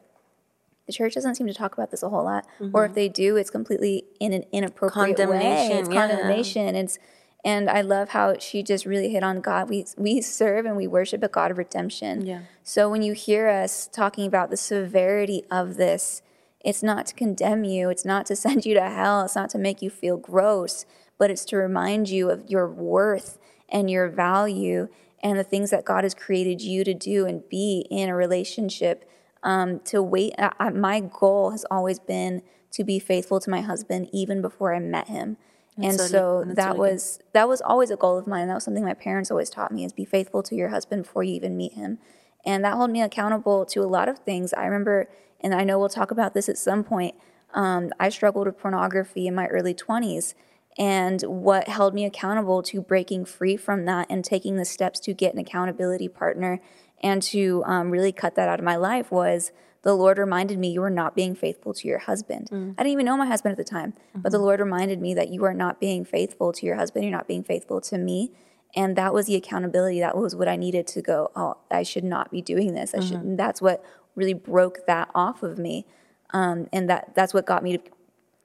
the 0.87 0.93
church 0.93 1.13
doesn't 1.13 1.35
seem 1.35 1.47
to 1.47 1.53
talk 1.53 1.73
about 1.73 1.91
this 1.91 2.01
a 2.01 2.09
whole 2.09 2.23
lot, 2.23 2.47
mm-hmm. 2.59 2.75
or 2.75 2.85
if 2.85 2.93
they 2.93 3.09
do, 3.09 3.35
it's 3.35 3.49
completely 3.49 4.05
in 4.19 4.33
an 4.33 4.45
inappropriate 4.51 5.17
condemnation, 5.17 5.75
way. 5.75 5.79
It's 5.79 5.89
yeah. 5.89 6.07
condemnation. 6.07 6.75
It's 6.75 6.97
and 7.45 7.69
I 7.69 7.81
love 7.81 8.09
how 8.09 8.37
she 8.39 8.63
just 8.63 8.85
really 8.85 9.09
hit 9.09 9.23
on 9.23 9.41
God. 9.41 9.69
We 9.69 9.85
we 9.97 10.21
serve 10.21 10.65
and 10.65 10.75
we 10.75 10.87
worship 10.87 11.21
a 11.23 11.27
God 11.27 11.51
of 11.51 11.57
redemption. 11.57 12.25
Yeah. 12.25 12.41
So 12.63 12.89
when 12.89 13.01
you 13.01 13.13
hear 13.13 13.47
us 13.47 13.87
talking 13.87 14.25
about 14.25 14.49
the 14.49 14.57
severity 14.57 15.43
of 15.51 15.75
this, 15.75 16.21
it's 16.61 16.81
not 16.81 17.05
to 17.07 17.15
condemn 17.15 17.63
you. 17.63 17.89
It's 17.89 18.05
not 18.05 18.25
to 18.27 18.35
send 18.43 18.65
you 18.65 18.73
to 18.73 18.89
hell. 18.89 19.23
It's 19.23 19.35
not 19.35 19.49
to 19.51 19.57
make 19.57 19.81
you 19.81 19.89
feel 19.89 20.17
gross, 20.17 20.85
but 21.17 21.29
it's 21.29 21.45
to 21.45 21.57
remind 21.57 22.09
you 22.09 22.29
of 22.29 22.49
your 22.49 22.67
worth 22.67 23.37
and 23.69 23.89
your 23.89 24.07
value 24.07 24.87
and 25.21 25.37
the 25.37 25.43
things 25.43 25.71
that 25.71 25.85
God 25.85 26.03
has 26.03 26.13
created 26.13 26.61
you 26.61 26.83
to 26.83 26.93
do 26.93 27.25
and 27.25 27.47
be 27.49 27.85
in 27.89 28.09
a 28.09 28.15
relationship 28.15 29.09
um, 29.47 29.79
to 29.85 30.03
wait. 30.03 30.33
Uh, 30.37 30.51
my 30.71 30.99
goal 30.99 31.51
has 31.51 31.65
always 31.71 31.99
been 31.99 32.41
to 32.71 32.83
be 32.83 32.99
faithful 32.99 33.39
to 33.39 33.49
my 33.49 33.61
husband 33.61 34.09
even 34.11 34.41
before 34.41 34.75
I 34.75 34.79
met 34.79 35.07
him. 35.07 35.37
That's 35.77 35.89
and 35.89 35.99
so, 35.99 36.07
so 36.07 36.53
that 36.53 36.75
really 36.75 36.79
was 36.79 37.17
good. 37.17 37.25
that 37.33 37.47
was 37.47 37.61
always 37.61 37.89
a 37.89 37.95
goal 37.95 38.17
of 38.17 38.27
mine. 38.27 38.49
That 38.49 38.55
was 38.55 38.65
something 38.65 38.83
my 38.83 38.93
parents 38.93 39.31
always 39.31 39.49
taught 39.49 39.71
me: 39.71 39.85
is 39.85 39.93
be 39.93 40.05
faithful 40.05 40.43
to 40.43 40.55
your 40.55 40.69
husband 40.69 41.03
before 41.03 41.23
you 41.23 41.33
even 41.33 41.55
meet 41.55 41.73
him. 41.73 41.97
And 42.45 42.63
that 42.65 42.75
held 42.75 42.91
me 42.91 43.01
accountable 43.01 43.65
to 43.67 43.79
a 43.81 43.87
lot 43.87 44.09
of 44.09 44.19
things. 44.19 44.53
I 44.53 44.65
remember, 44.65 45.07
and 45.39 45.55
I 45.55 45.63
know 45.63 45.79
we'll 45.79 45.89
talk 45.89 46.11
about 46.11 46.33
this 46.33 46.49
at 46.49 46.57
some 46.57 46.83
point. 46.83 47.15
Um, 47.53 47.91
I 47.99 48.09
struggled 48.09 48.47
with 48.47 48.59
pornography 48.59 49.27
in 49.27 49.35
my 49.35 49.47
early 49.47 49.73
20s. 49.73 50.33
And 50.79 51.23
what 51.23 51.67
held 51.67 51.95
me 51.95 52.05
accountable 52.05 52.61
to 52.63 52.81
breaking 52.81 53.25
free 53.25 53.57
from 53.57 53.85
that 53.85 54.05
and 54.11 54.23
taking 54.23 54.57
the 54.57 54.65
steps 54.65 54.99
to 55.01 55.13
get 55.13 55.33
an 55.33 55.39
accountability 55.39 56.07
partner 56.07 56.61
and 57.01 57.21
to 57.23 57.63
um, 57.65 57.91
really 57.91 58.11
cut 58.11 58.35
that 58.35 58.49
out 58.49 58.59
of 58.59 58.65
my 58.65 58.75
life 58.75 59.11
was 59.11 59.51
the 59.83 59.93
Lord 59.93 60.17
reminded 60.17 60.57
me 60.59 60.69
you 60.71 60.83
are 60.83 60.89
not 60.89 61.15
being 61.15 61.35
faithful 61.35 61.73
to 61.73 61.87
your 61.87 61.99
husband. 61.99 62.49
I 62.51 62.83
didn't 62.83 62.93
even 62.93 63.05
know 63.05 63.15
my 63.15 63.25
husband 63.27 63.51
at 63.51 63.57
the 63.57 63.63
time, 63.63 63.93
but 64.15 64.31
the 64.31 64.39
Lord 64.39 64.59
reminded 64.59 64.99
me 64.99 65.13
that 65.13 65.29
you 65.29 65.43
are 65.45 65.53
not 65.53 65.79
being 65.79 66.03
faithful 66.03 66.51
to 66.53 66.65
your 66.65 66.75
husband. 66.75 67.05
You're 67.05 67.11
not 67.15 67.27
being 67.27 67.43
faithful 67.43 67.79
to 67.81 67.97
me. 67.97 68.31
And 68.75 68.95
that 68.97 69.13
was 69.13 69.27
the 69.27 69.35
accountability. 69.35 69.99
That 70.01 70.17
was 70.17 70.35
what 70.35 70.47
I 70.49 70.55
needed 70.57 70.87
to 70.87 71.01
go, 71.01 71.31
oh, 71.35 71.55
I 71.71 71.83
should 71.83 72.03
not 72.03 72.31
be 72.31 72.41
doing 72.41 72.73
this. 72.73 72.93
I 72.93 72.99
should, 72.99 73.37
that's 73.37 73.61
what 73.61 73.83
really 74.15 74.33
broke 74.33 74.85
that 74.87 75.09
off 75.15 75.41
of 75.41 75.57
me. 75.57 75.85
Um, 76.31 76.67
and 76.73 76.89
that, 76.89 77.13
that's 77.15 77.33
what 77.33 77.45
got 77.45 77.63
me 77.63 77.77
to, 77.77 77.83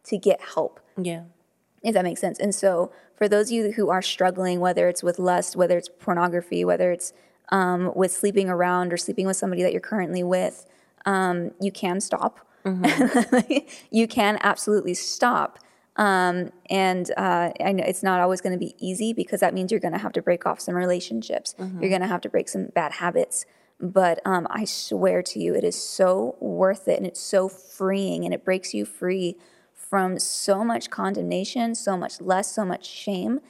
to 0.05 0.19
get 0.19 0.41
help 0.55 0.79
Yeah. 0.97 1.23
if 1.83 1.95
that 1.95 2.05
makes 2.05 2.21
sense. 2.21 2.39
And 2.39 2.55
so, 2.55 2.93
for 3.17 3.29
those 3.29 3.49
of 3.49 3.53
you 3.53 3.73
who 3.73 3.89
are 3.91 4.03
struggling, 4.03 4.61
whether 4.61 4.89
it's 4.89 5.03
with 5.03 5.19
lust, 5.19 5.57
whether 5.57 5.77
it's 5.77 5.89
pornography, 5.89 6.65
whether 6.65 6.93
it's 6.93 7.13
um, 7.53 7.93
with 7.95 8.11
sleeping 8.11 8.49
around 8.49 8.93
or 8.93 8.97
sleeping 8.97 9.27
with 9.27 9.37
somebody 9.37 9.63
that 9.63 9.71
you're 9.71 9.81
currently 9.81 10.25
with, 10.25 10.67
um, 11.07 11.53
you 11.61 11.71
can 11.71 12.01
stop. 12.01 12.45
you 13.91 14.09
can 14.09 14.39
absolutely 14.41 14.95
stop. 14.95 15.59
Um, 15.97 16.51
and 16.71 17.11
uh, 17.19 17.51
I 17.63 17.73
know 17.73 17.85
it's 17.87 18.03
not 18.03 18.21
always 18.21 18.41
going 18.41 18.55
to 18.55 18.59
be 18.59 18.75
easy 18.79 19.13
because 19.13 19.41
that 19.41 19.53
means 19.53 19.71
you're 19.71 19.81
going 19.81 19.93
to 19.93 19.99
have 19.99 20.13
to 20.13 20.23
break 20.23 20.47
off 20.47 20.59
some 20.59 20.75
relationships. 20.75 21.55
You're 21.81 21.91
going 21.91 22.01
to 22.01 22.07
have 22.09 22.23
to 22.23 22.31
break 22.31 22.49
some 22.49 22.67
bad 22.75 22.93
habits. 22.93 23.45
But 23.79 24.21
um, 24.25 24.47
I 24.49 24.65
swear 24.65 25.23
to 25.23 25.39
you, 25.39 25.55
it 25.55 25.65
is 25.65 25.81
so 25.81 26.37
worth 26.41 26.89
it 26.89 26.97
and 26.97 27.07
it's 27.07 27.21
so 27.21 27.49
freeing 27.49 28.25
and 28.25 28.33
it 28.33 28.45
breaks 28.45 28.73
you 28.73 28.87
free 28.87 29.37
from 29.75 30.19
so 30.19 30.65
much 30.65 30.89
condemnation, 30.89 31.75
so 31.75 31.99
much 31.99 32.21
less, 32.21 32.55
so 32.55 32.65
much 32.65 32.87
shame. 32.87 33.41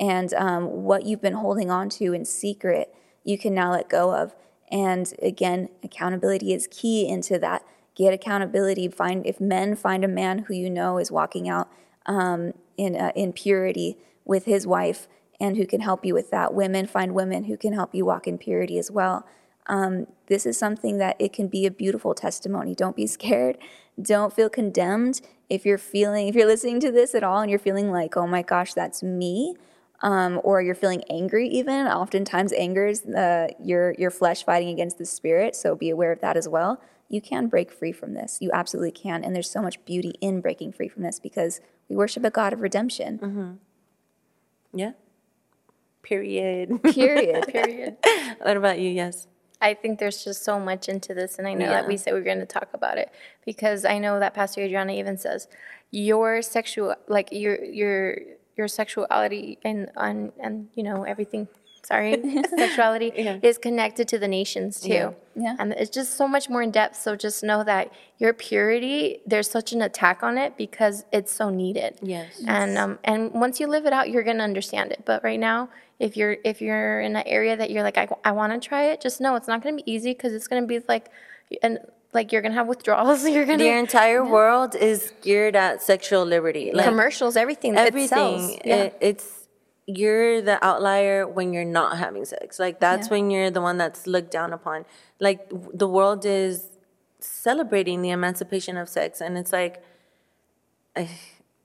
And 0.00 0.34
um, 0.34 0.82
what 0.82 1.04
you've 1.04 1.20
been 1.20 1.34
holding 1.34 1.70
on 1.70 1.88
to 1.90 2.12
in 2.12 2.24
secret, 2.24 2.92
you 3.24 3.38
can 3.38 3.54
now 3.54 3.72
let 3.72 3.88
go 3.88 4.14
of. 4.14 4.34
And 4.70 5.12
again, 5.20 5.68
accountability 5.82 6.52
is 6.52 6.68
key 6.70 7.06
into 7.08 7.38
that. 7.38 7.62
Get 7.94 8.14
accountability. 8.14 8.88
Find 8.88 9.26
if 9.26 9.40
men 9.40 9.76
find 9.76 10.04
a 10.04 10.08
man 10.08 10.40
who 10.40 10.54
you 10.54 10.70
know 10.70 10.98
is 10.98 11.10
walking 11.10 11.48
out 11.48 11.70
um, 12.06 12.52
in 12.76 12.96
uh, 12.96 13.12
in 13.14 13.32
purity 13.32 13.98
with 14.24 14.46
his 14.46 14.66
wife, 14.66 15.08
and 15.42 15.56
who 15.56 15.66
can 15.66 15.80
help 15.80 16.04
you 16.04 16.14
with 16.14 16.30
that. 16.30 16.54
Women 16.54 16.86
find 16.86 17.14
women 17.14 17.44
who 17.44 17.56
can 17.56 17.72
help 17.72 17.94
you 17.94 18.06
walk 18.06 18.26
in 18.26 18.38
purity 18.38 18.78
as 18.78 18.90
well. 18.90 19.26
Um, 19.66 20.06
this 20.28 20.46
is 20.46 20.56
something 20.56 20.98
that 20.98 21.16
it 21.18 21.32
can 21.32 21.48
be 21.48 21.66
a 21.66 21.70
beautiful 21.70 22.14
testimony. 22.14 22.74
Don't 22.74 22.96
be 22.96 23.06
scared. 23.06 23.58
Don't 24.00 24.32
feel 24.32 24.48
condemned. 24.48 25.20
If 25.50 25.66
you're 25.66 25.78
feeling, 25.78 26.28
if 26.28 26.34
you're 26.34 26.46
listening 26.46 26.80
to 26.80 26.90
this 26.90 27.14
at 27.14 27.22
all 27.22 27.40
and 27.40 27.50
you're 27.50 27.58
feeling 27.58 27.90
like, 27.90 28.16
oh 28.16 28.26
my 28.26 28.42
gosh, 28.42 28.72
that's 28.72 29.02
me, 29.02 29.54
um, 30.02 30.40
or 30.44 30.60
you're 30.60 30.74
feeling 30.74 31.02
angry 31.08 31.48
even, 31.48 31.86
oftentimes 31.86 32.52
anger 32.52 32.86
is 32.86 33.04
uh, 33.06 33.48
your, 33.62 33.94
your 33.98 34.10
flesh 34.10 34.44
fighting 34.44 34.68
against 34.68 34.98
the 34.98 35.06
spirit. 35.06 35.54
So 35.56 35.74
be 35.74 35.90
aware 35.90 36.12
of 36.12 36.20
that 36.20 36.36
as 36.36 36.48
well. 36.48 36.80
You 37.08 37.20
can 37.20 37.46
break 37.48 37.70
free 37.72 37.92
from 37.92 38.14
this. 38.14 38.38
You 38.40 38.50
absolutely 38.52 38.90
can. 38.92 39.22
And 39.22 39.34
there's 39.34 39.50
so 39.50 39.62
much 39.62 39.82
beauty 39.84 40.14
in 40.20 40.40
breaking 40.40 40.72
free 40.72 40.88
from 40.88 41.02
this 41.02 41.20
because 41.20 41.60
we 41.88 41.96
worship 41.96 42.24
a 42.24 42.30
God 42.30 42.52
of 42.52 42.60
redemption. 42.60 43.58
Yeah. 44.74 44.92
Period. 46.02 46.82
Period. 46.82 47.46
Period. 47.52 47.96
what 48.42 48.56
about 48.56 48.78
you? 48.78 48.88
Yes. 48.90 49.28
I 49.60 49.74
think 49.74 50.00
there's 50.00 50.24
just 50.24 50.42
so 50.44 50.58
much 50.58 50.88
into 50.88 51.14
this, 51.14 51.38
and 51.38 51.46
I 51.46 51.54
know 51.54 51.68
that 51.68 51.86
we 51.86 51.94
Yeah. 51.94 52.00
said 52.00 52.14
we 52.14 52.20
are 52.20 52.24
going 52.24 52.40
to 52.40 52.46
talk 52.46 52.70
about 52.74 52.98
it 52.98 53.12
because 53.46 53.84
I 53.84 53.98
know 53.98 54.18
that 54.18 54.34
Pastor 54.34 54.62
Adriana 54.62 54.92
even 54.94 55.16
says 55.16 55.46
your 55.92 56.42
sexual, 56.42 56.96
like 57.06 57.28
your 57.30 57.62
your 57.62 58.16
your 58.56 58.68
sexuality 58.68 59.58
and 59.64 59.90
and 59.96 60.32
and 60.40 60.68
you 60.74 60.82
know 60.82 61.04
everything. 61.04 61.48
Sorry, 61.84 62.22
sexuality 62.56 63.08
is 63.42 63.58
connected 63.58 64.06
to 64.08 64.18
the 64.18 64.28
nations 64.28 64.80
too. 64.80 64.88
Yeah. 64.88 65.10
Yeah. 65.34 65.56
and 65.58 65.72
it's 65.72 65.90
just 65.90 66.16
so 66.16 66.28
much 66.28 66.48
more 66.48 66.62
in 66.62 66.70
depth. 66.70 66.96
So 66.96 67.16
just 67.16 67.42
know 67.42 67.64
that 67.64 67.90
your 68.18 68.32
purity, 68.32 69.20
there's 69.26 69.50
such 69.50 69.72
an 69.72 69.82
attack 69.82 70.22
on 70.22 70.38
it 70.38 70.56
because 70.56 71.04
it's 71.10 71.32
so 71.32 71.50
needed. 71.50 71.98
Yes. 72.00 72.40
And 72.46 72.78
um 72.78 72.98
and 73.02 73.32
once 73.32 73.58
you 73.58 73.66
live 73.66 73.84
it 73.84 73.92
out, 73.92 74.10
you're 74.10 74.22
gonna 74.22 74.44
understand 74.44 74.92
it. 74.92 75.02
But 75.04 75.24
right 75.24 75.40
now, 75.40 75.70
if 75.98 76.16
you're 76.16 76.36
if 76.44 76.60
you're 76.62 77.00
in 77.00 77.16
an 77.16 77.26
area 77.26 77.56
that 77.56 77.70
you're 77.70 77.82
like 77.82 77.98
I, 77.98 78.06
I 78.24 78.30
want 78.32 78.52
to 78.52 78.68
try 78.68 78.84
it, 78.84 79.00
just 79.00 79.20
know 79.20 79.34
it's 79.34 79.48
not 79.48 79.62
gonna 79.62 79.76
be 79.76 79.90
easy 79.90 80.12
because 80.12 80.32
it's 80.34 80.46
gonna 80.46 80.66
be 80.66 80.80
like 80.88 81.10
and 81.62 81.80
like 82.12 82.32
you're 82.32 82.42
gonna 82.42 82.54
have 82.54 82.66
withdrawals. 82.68 83.24
You're 83.34 83.46
gonna 83.46 83.58
The 83.58 83.70
entire 83.70 84.24
world 84.24 84.74
is 84.74 85.12
geared 85.22 85.56
at 85.56 85.82
sexual 85.82 86.24
liberty. 86.24 86.70
Like 86.72 86.84
commercials, 86.86 87.36
everything. 87.36 87.74
It 87.74 87.78
everything. 87.78 88.08
sells. 88.08 88.58
Yeah. 88.64 88.76
It, 88.76 88.98
it's 89.00 89.48
you're 89.86 90.40
the 90.42 90.64
outlier 90.64 91.26
when 91.26 91.52
you're 91.52 91.64
not 91.64 91.98
having 91.98 92.24
sex. 92.24 92.58
Like 92.58 92.78
that's 92.80 93.10
when 93.10 93.30
you're 93.30 93.50
the 93.50 93.60
one 93.60 93.78
that's 93.78 94.06
looked 94.06 94.30
down 94.30 94.52
upon. 94.52 94.84
Like 95.20 95.50
the 95.74 95.88
world 95.88 96.24
is 96.24 96.68
celebrating 97.18 98.02
the 98.02 98.10
emancipation 98.10 98.76
of 98.76 98.88
sex, 98.88 99.20
and 99.20 99.36
it's 99.38 99.52
like, 99.52 99.82
eh, 100.96 101.08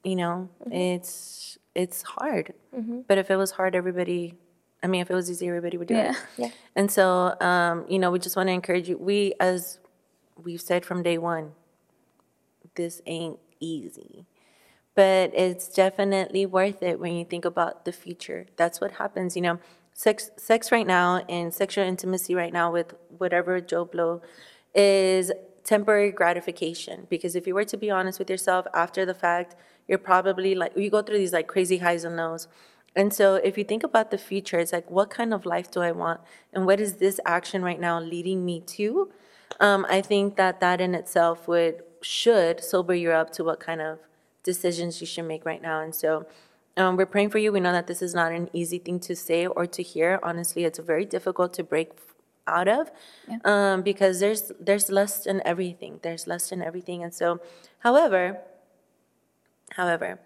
you 0.04 0.16
know, 0.16 0.50
it's 0.72 1.58
it's 1.76 2.02
hard. 2.04 2.54
But 3.08 3.18
if 3.18 3.30
it 3.32 3.36
was 3.38 3.52
hard, 3.52 3.76
everybody. 3.76 4.36
I 4.84 4.88
mean, 4.88 5.02
if 5.02 5.10
it 5.10 5.16
was 5.16 5.30
easy, 5.32 5.48
everybody 5.48 5.76
would 5.78 5.88
do 5.88 5.96
Yeah. 5.96 6.12
it. 6.12 6.18
Yeah. 6.38 6.50
And 6.76 6.92
so, 6.92 7.36
um, 7.42 7.86
you 7.90 7.98
know, 7.98 8.12
we 8.12 8.20
just 8.20 8.36
want 8.36 8.48
to 8.48 8.54
encourage 8.54 8.88
you. 8.88 8.96
We, 8.96 9.34
as 9.40 9.80
we've 10.44 10.62
said 10.62 10.86
from 10.86 11.04
day 11.04 11.18
one, 11.18 11.54
this 12.76 13.02
ain't 13.06 13.40
easy 13.60 14.26
but 14.98 15.32
it's 15.36 15.68
definitely 15.68 16.44
worth 16.48 16.82
it 16.82 17.00
when 17.00 17.14
you 17.14 17.24
think 17.24 17.46
about 17.46 17.86
the 17.86 17.92
future. 17.92 18.48
That's 18.56 18.82
what 18.82 18.94
happens, 18.94 19.36
you 19.36 19.44
know. 19.44 19.60
Sex, 19.94 20.32
sex 20.38 20.72
right 20.72 20.88
now 20.88 21.18
and 21.30 21.54
sexual 21.54 21.86
intimacy 21.86 22.34
right 22.34 22.52
now 22.52 22.72
with 22.72 22.96
whatever 23.16 23.62
Joe 23.62 23.86
Blow 23.86 24.24
is 24.74 25.32
temporary 25.64 26.12
gratification. 26.12 27.06
Because 27.12 27.36
if 27.36 27.46
you 27.46 27.54
were 27.54 27.66
to 27.66 27.78
be 27.78 27.92
honest 27.92 28.18
with 28.18 28.28
yourself 28.28 28.66
after 28.74 29.06
the 29.06 29.14
fact, 29.14 29.56
you're 29.88 30.00
probably 30.00 30.56
like 30.56 30.76
you 30.76 30.90
go 30.90 31.04
through 31.04 31.20
these 31.20 31.34
like 31.34 31.46
crazy 31.46 31.78
highs 31.78 32.04
and 32.04 32.18
lows. 32.18 32.48
And 32.96 33.14
so 33.14 33.36
if 33.36 33.56
you 33.56 33.64
think 33.64 33.84
about 33.84 34.10
the 34.10 34.18
future, 34.18 34.58
it's 34.58 34.74
like 34.74 34.90
what 34.90 35.12
kind 35.12 35.32
of 35.32 35.46
life 35.46 35.70
do 35.70 35.82
I 35.82 35.92
want, 35.92 36.22
and 36.52 36.66
what 36.66 36.80
is 36.80 36.96
this 36.96 37.20
action 37.24 37.62
right 37.62 37.80
now 37.80 38.00
leading 38.00 38.44
me 38.44 38.62
to? 38.62 39.12
Um, 39.60 39.86
I 39.90 40.02
think 40.02 40.36
that 40.36 40.60
that 40.60 40.82
in 40.82 40.94
itself 40.96 41.48
would 41.48 41.84
should 42.02 42.64
sober 42.64 42.94
you 42.94 43.12
up 43.12 43.32
to 43.34 43.44
what 43.44 43.60
kind 43.60 43.82
of 43.82 44.00
decisions 44.44 45.02
you 45.02 45.08
should 45.08 45.26
make 45.26 45.46
right 45.46 45.62
now. 45.62 45.82
And 45.82 45.94
so 45.94 46.26
um, 46.78 46.96
we're 46.96 47.08
praying 47.08 47.32
for 47.32 47.40
you. 47.40 47.52
We 47.52 47.60
know 47.60 47.72
that 47.72 47.88
this 47.88 48.02
is 48.02 48.14
not 48.14 48.32
an 48.32 48.50
easy 48.54 48.78
thing 48.78 49.00
to 49.02 49.16
say 49.16 49.48
or 49.48 49.66
to 49.66 49.82
hear. 49.82 50.20
Honestly, 50.22 50.64
it's 50.64 50.80
very 50.80 51.06
difficult 51.06 51.54
to 51.54 51.64
break 51.64 51.92
out 52.48 52.68
of 52.68 52.92
um, 53.44 53.82
because 53.82 54.20
there's 54.20 54.52
there's 54.60 54.90
lust 54.90 55.28
in 55.28 55.42
everything. 55.46 56.00
There's 56.02 56.28
lust 56.28 56.52
in 56.52 56.62
everything. 56.62 57.04
And 57.04 57.14
so, 57.14 57.42
however, 57.80 58.40
however, 59.72 60.20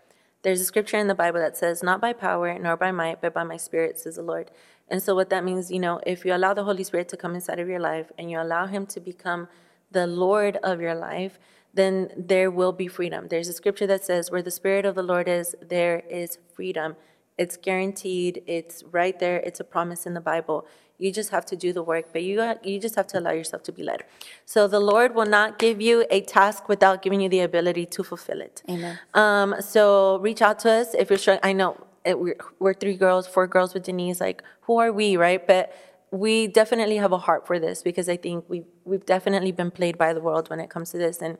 there's 0.43 0.61
a 0.61 0.65
scripture 0.65 0.97
in 0.97 1.07
the 1.07 1.15
Bible 1.15 1.39
that 1.39 1.57
says, 1.57 1.81
"Not 1.81 2.01
by 2.01 2.13
power 2.13 2.57
nor 2.59 2.77
by 2.77 2.91
might, 2.91 3.21
but 3.21 3.33
by 3.33 3.43
my 3.43 3.57
Spirit," 3.57 3.99
says 3.99 4.15
the 4.15 4.21
Lord. 4.21 4.51
And 4.91 5.01
so, 5.01 5.15
what 5.15 5.29
that 5.29 5.43
means, 5.45 5.71
you 5.71 5.79
know, 5.79 6.01
if 6.05 6.25
you 6.25 6.35
allow 6.35 6.53
the 6.53 6.65
Holy 6.65 6.83
Spirit 6.83 7.07
to 7.09 7.17
come 7.17 7.33
inside 7.33 7.59
of 7.59 7.67
your 7.69 7.79
life 7.79 8.11
and 8.17 8.29
you 8.29 8.39
allow 8.39 8.67
Him 8.67 8.85
to 8.87 8.99
become 8.99 9.47
the 9.89 10.05
Lord 10.05 10.57
of 10.57 10.81
your 10.81 10.93
life, 10.93 11.39
then 11.73 12.09
there 12.17 12.51
will 12.51 12.73
be 12.73 12.87
freedom. 12.87 13.29
There's 13.29 13.47
a 13.47 13.53
scripture 13.53 13.87
that 13.87 14.03
says, 14.03 14.29
"Where 14.29 14.41
the 14.41 14.51
Spirit 14.51 14.85
of 14.85 14.95
the 14.95 15.03
Lord 15.13 15.27
is, 15.29 15.55
there 15.61 16.03
is 16.09 16.37
freedom." 16.53 16.97
It's 17.37 17.55
guaranteed. 17.55 18.43
It's 18.45 18.83
right 18.91 19.17
there. 19.17 19.37
It's 19.37 19.61
a 19.61 19.63
promise 19.63 20.05
in 20.05 20.13
the 20.13 20.21
Bible. 20.21 20.67
You 20.97 21.11
just 21.11 21.31
have 21.31 21.45
to 21.47 21.55
do 21.55 21.73
the 21.73 21.81
work, 21.81 22.05
but 22.13 22.21
you 22.23 22.35
you 22.63 22.77
just 22.79 22.95
have 22.95 23.07
to 23.07 23.19
allow 23.19 23.31
yourself 23.31 23.63
to 23.63 23.71
be 23.71 23.83
led. 23.83 24.03
So 24.45 24.67
the 24.67 24.81
Lord 24.81 25.15
will 25.15 25.31
not 25.39 25.57
give 25.57 25.81
you 25.81 26.05
a 26.11 26.19
task 26.21 26.67
without 26.67 27.01
giving 27.01 27.21
you 27.21 27.29
the 27.29 27.39
ability 27.39 27.85
to 27.95 28.03
fulfill 28.03 28.41
it. 28.41 28.61
Amen. 28.69 28.99
Um, 29.13 29.55
so 29.61 30.19
reach 30.19 30.41
out 30.41 30.59
to 30.59 30.69
us 30.69 30.93
if 30.93 31.09
you're 31.09 31.17
struggling. 31.17 31.49
I 31.51 31.53
know 31.53 31.71
it, 32.05 32.19
we're, 32.19 32.37
we're 32.59 32.73
three 32.73 32.95
girls, 32.95 33.27
four 33.27 33.47
girls 33.47 33.73
with 33.73 33.83
Denise. 33.83 34.21
Like, 34.21 34.43
who 34.61 34.79
are 34.79 34.91
we, 34.91 35.17
right? 35.17 35.45
But 35.45 35.73
we 36.11 36.47
definitely 36.47 36.97
have 36.97 37.11
a 37.11 37.17
heart 37.17 37.47
for 37.47 37.59
this 37.59 37.81
because 37.81 38.09
I 38.09 38.17
think 38.17 38.45
we've, 38.49 38.65
we've 38.83 39.05
definitely 39.05 39.51
been 39.51 39.71
played 39.71 39.97
by 39.97 40.13
the 40.13 40.19
world 40.19 40.49
when 40.49 40.59
it 40.59 40.69
comes 40.69 40.91
to 40.91 40.97
this, 40.97 41.21
and 41.21 41.37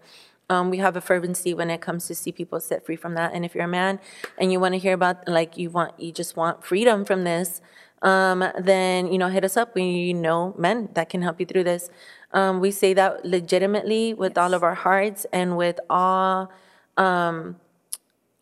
um, 0.50 0.70
we 0.70 0.78
have 0.78 0.98
a 0.98 1.02
fervency 1.02 1.54
when 1.54 1.70
it 1.70 1.80
comes 1.80 2.08
to 2.08 2.16
see 2.16 2.32
people 2.32 2.60
set 2.60 2.86
free 2.86 2.98
from 2.98 3.14
that. 3.16 3.34
And 3.34 3.46
if 3.46 3.56
you're 3.56 3.64
a 3.64 3.70
man 3.70 4.00
and 4.38 4.52
you 4.52 4.60
want 4.60 4.74
to 4.74 4.80
hear 4.80 4.94
about 4.94 5.28
like 5.28 5.58
you 5.58 5.70
want 5.70 5.98
you 5.98 6.12
just 6.12 6.36
want 6.36 6.66
freedom 6.66 7.06
from 7.06 7.24
this, 7.24 7.62
um, 8.02 8.44
then 8.60 9.12
you 9.12 9.18
know 9.18 9.30
hit 9.30 9.46
us 9.46 9.56
up. 9.56 9.74
We 9.76 10.12
know 10.12 10.54
men 10.58 10.90
that 10.94 11.08
can 11.10 11.22
help 11.22 11.40
you 11.40 11.46
through 11.46 11.64
this. 11.64 11.90
Um, 12.34 12.60
we 12.60 12.72
say 12.72 12.94
that 12.94 13.26
legitimately 13.26 14.14
with 14.14 14.38
all 14.38 14.54
of 14.54 14.62
our 14.64 14.76
hearts 14.76 15.26
and 15.32 15.56
with 15.56 15.80
all 15.90 16.52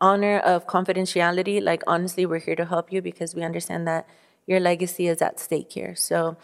honor 0.00 0.38
of 0.38 0.66
confidentiality. 0.66 1.62
Like 1.62 1.82
honestly, 1.86 2.26
we're 2.26 2.38
here 2.40 2.56
to 2.56 2.64
help 2.66 2.92
you 2.92 3.02
because 3.02 3.34
we 3.34 3.42
understand 3.42 3.86
that 3.88 4.08
your 4.46 4.60
legacy 4.60 5.06
is 5.06 5.20
at 5.22 5.38
stake 5.40 5.72
here. 5.72 5.94
So 5.94 6.36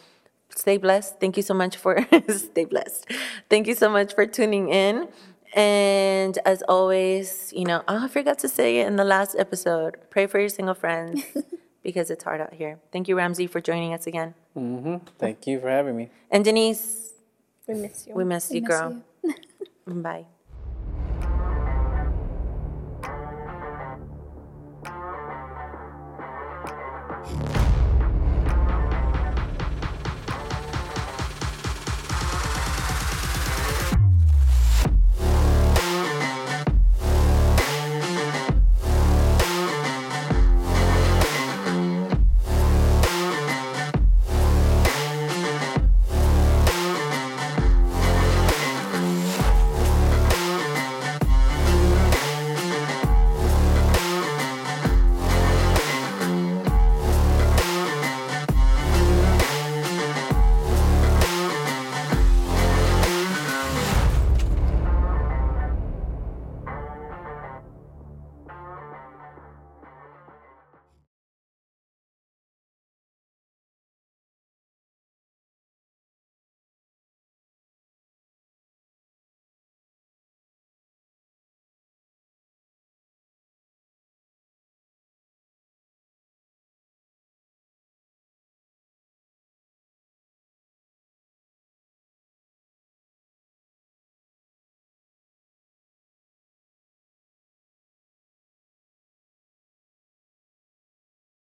stay 0.51 0.77
blessed. 0.77 1.19
Thank 1.20 1.37
you 1.37 1.43
so 1.43 1.55
much 1.55 1.77
for 1.77 2.07
stay 2.28 2.65
blessed. 2.65 3.11
Thank 3.51 3.66
you 3.66 3.74
so 3.74 3.89
much 3.91 4.15
for 4.15 4.27
tuning 4.27 4.69
in. 4.69 5.09
And 5.55 6.39
as 6.45 6.62
always, 6.69 7.53
you 7.57 7.65
know, 7.65 7.83
oh, 7.89 8.05
I 8.05 8.09
forgot 8.09 8.39
to 8.41 8.49
say 8.49 8.78
it 8.81 8.87
in 8.87 8.97
the 8.97 9.05
last 9.05 9.35
episode. 9.39 9.97
Pray 10.11 10.27
for 10.27 10.39
your 10.39 10.51
single 10.51 10.74
friends 10.74 11.23
because 11.83 12.11
it's 12.11 12.24
hard 12.24 12.41
out 12.41 12.53
here. 12.53 12.78
Thank 12.93 13.09
you, 13.09 13.16
Ramzy, 13.16 13.47
for 13.49 13.61
joining 13.61 13.95
us 13.95 14.07
again. 14.07 14.35
Mm-hmm. 14.57 14.97
Thank 15.19 15.47
you 15.47 15.61
for 15.61 15.70
having 15.70 15.97
me. 15.97 16.11
And 16.31 16.45
Denise, 16.45 17.15
We 17.66 17.74
miss 17.74 18.07
you. 18.07 18.15
we 18.15 18.24
miss 18.24 18.51
you, 18.53 18.61
miss 18.61 18.69
girl. 18.69 19.03
Bye. 19.87 20.27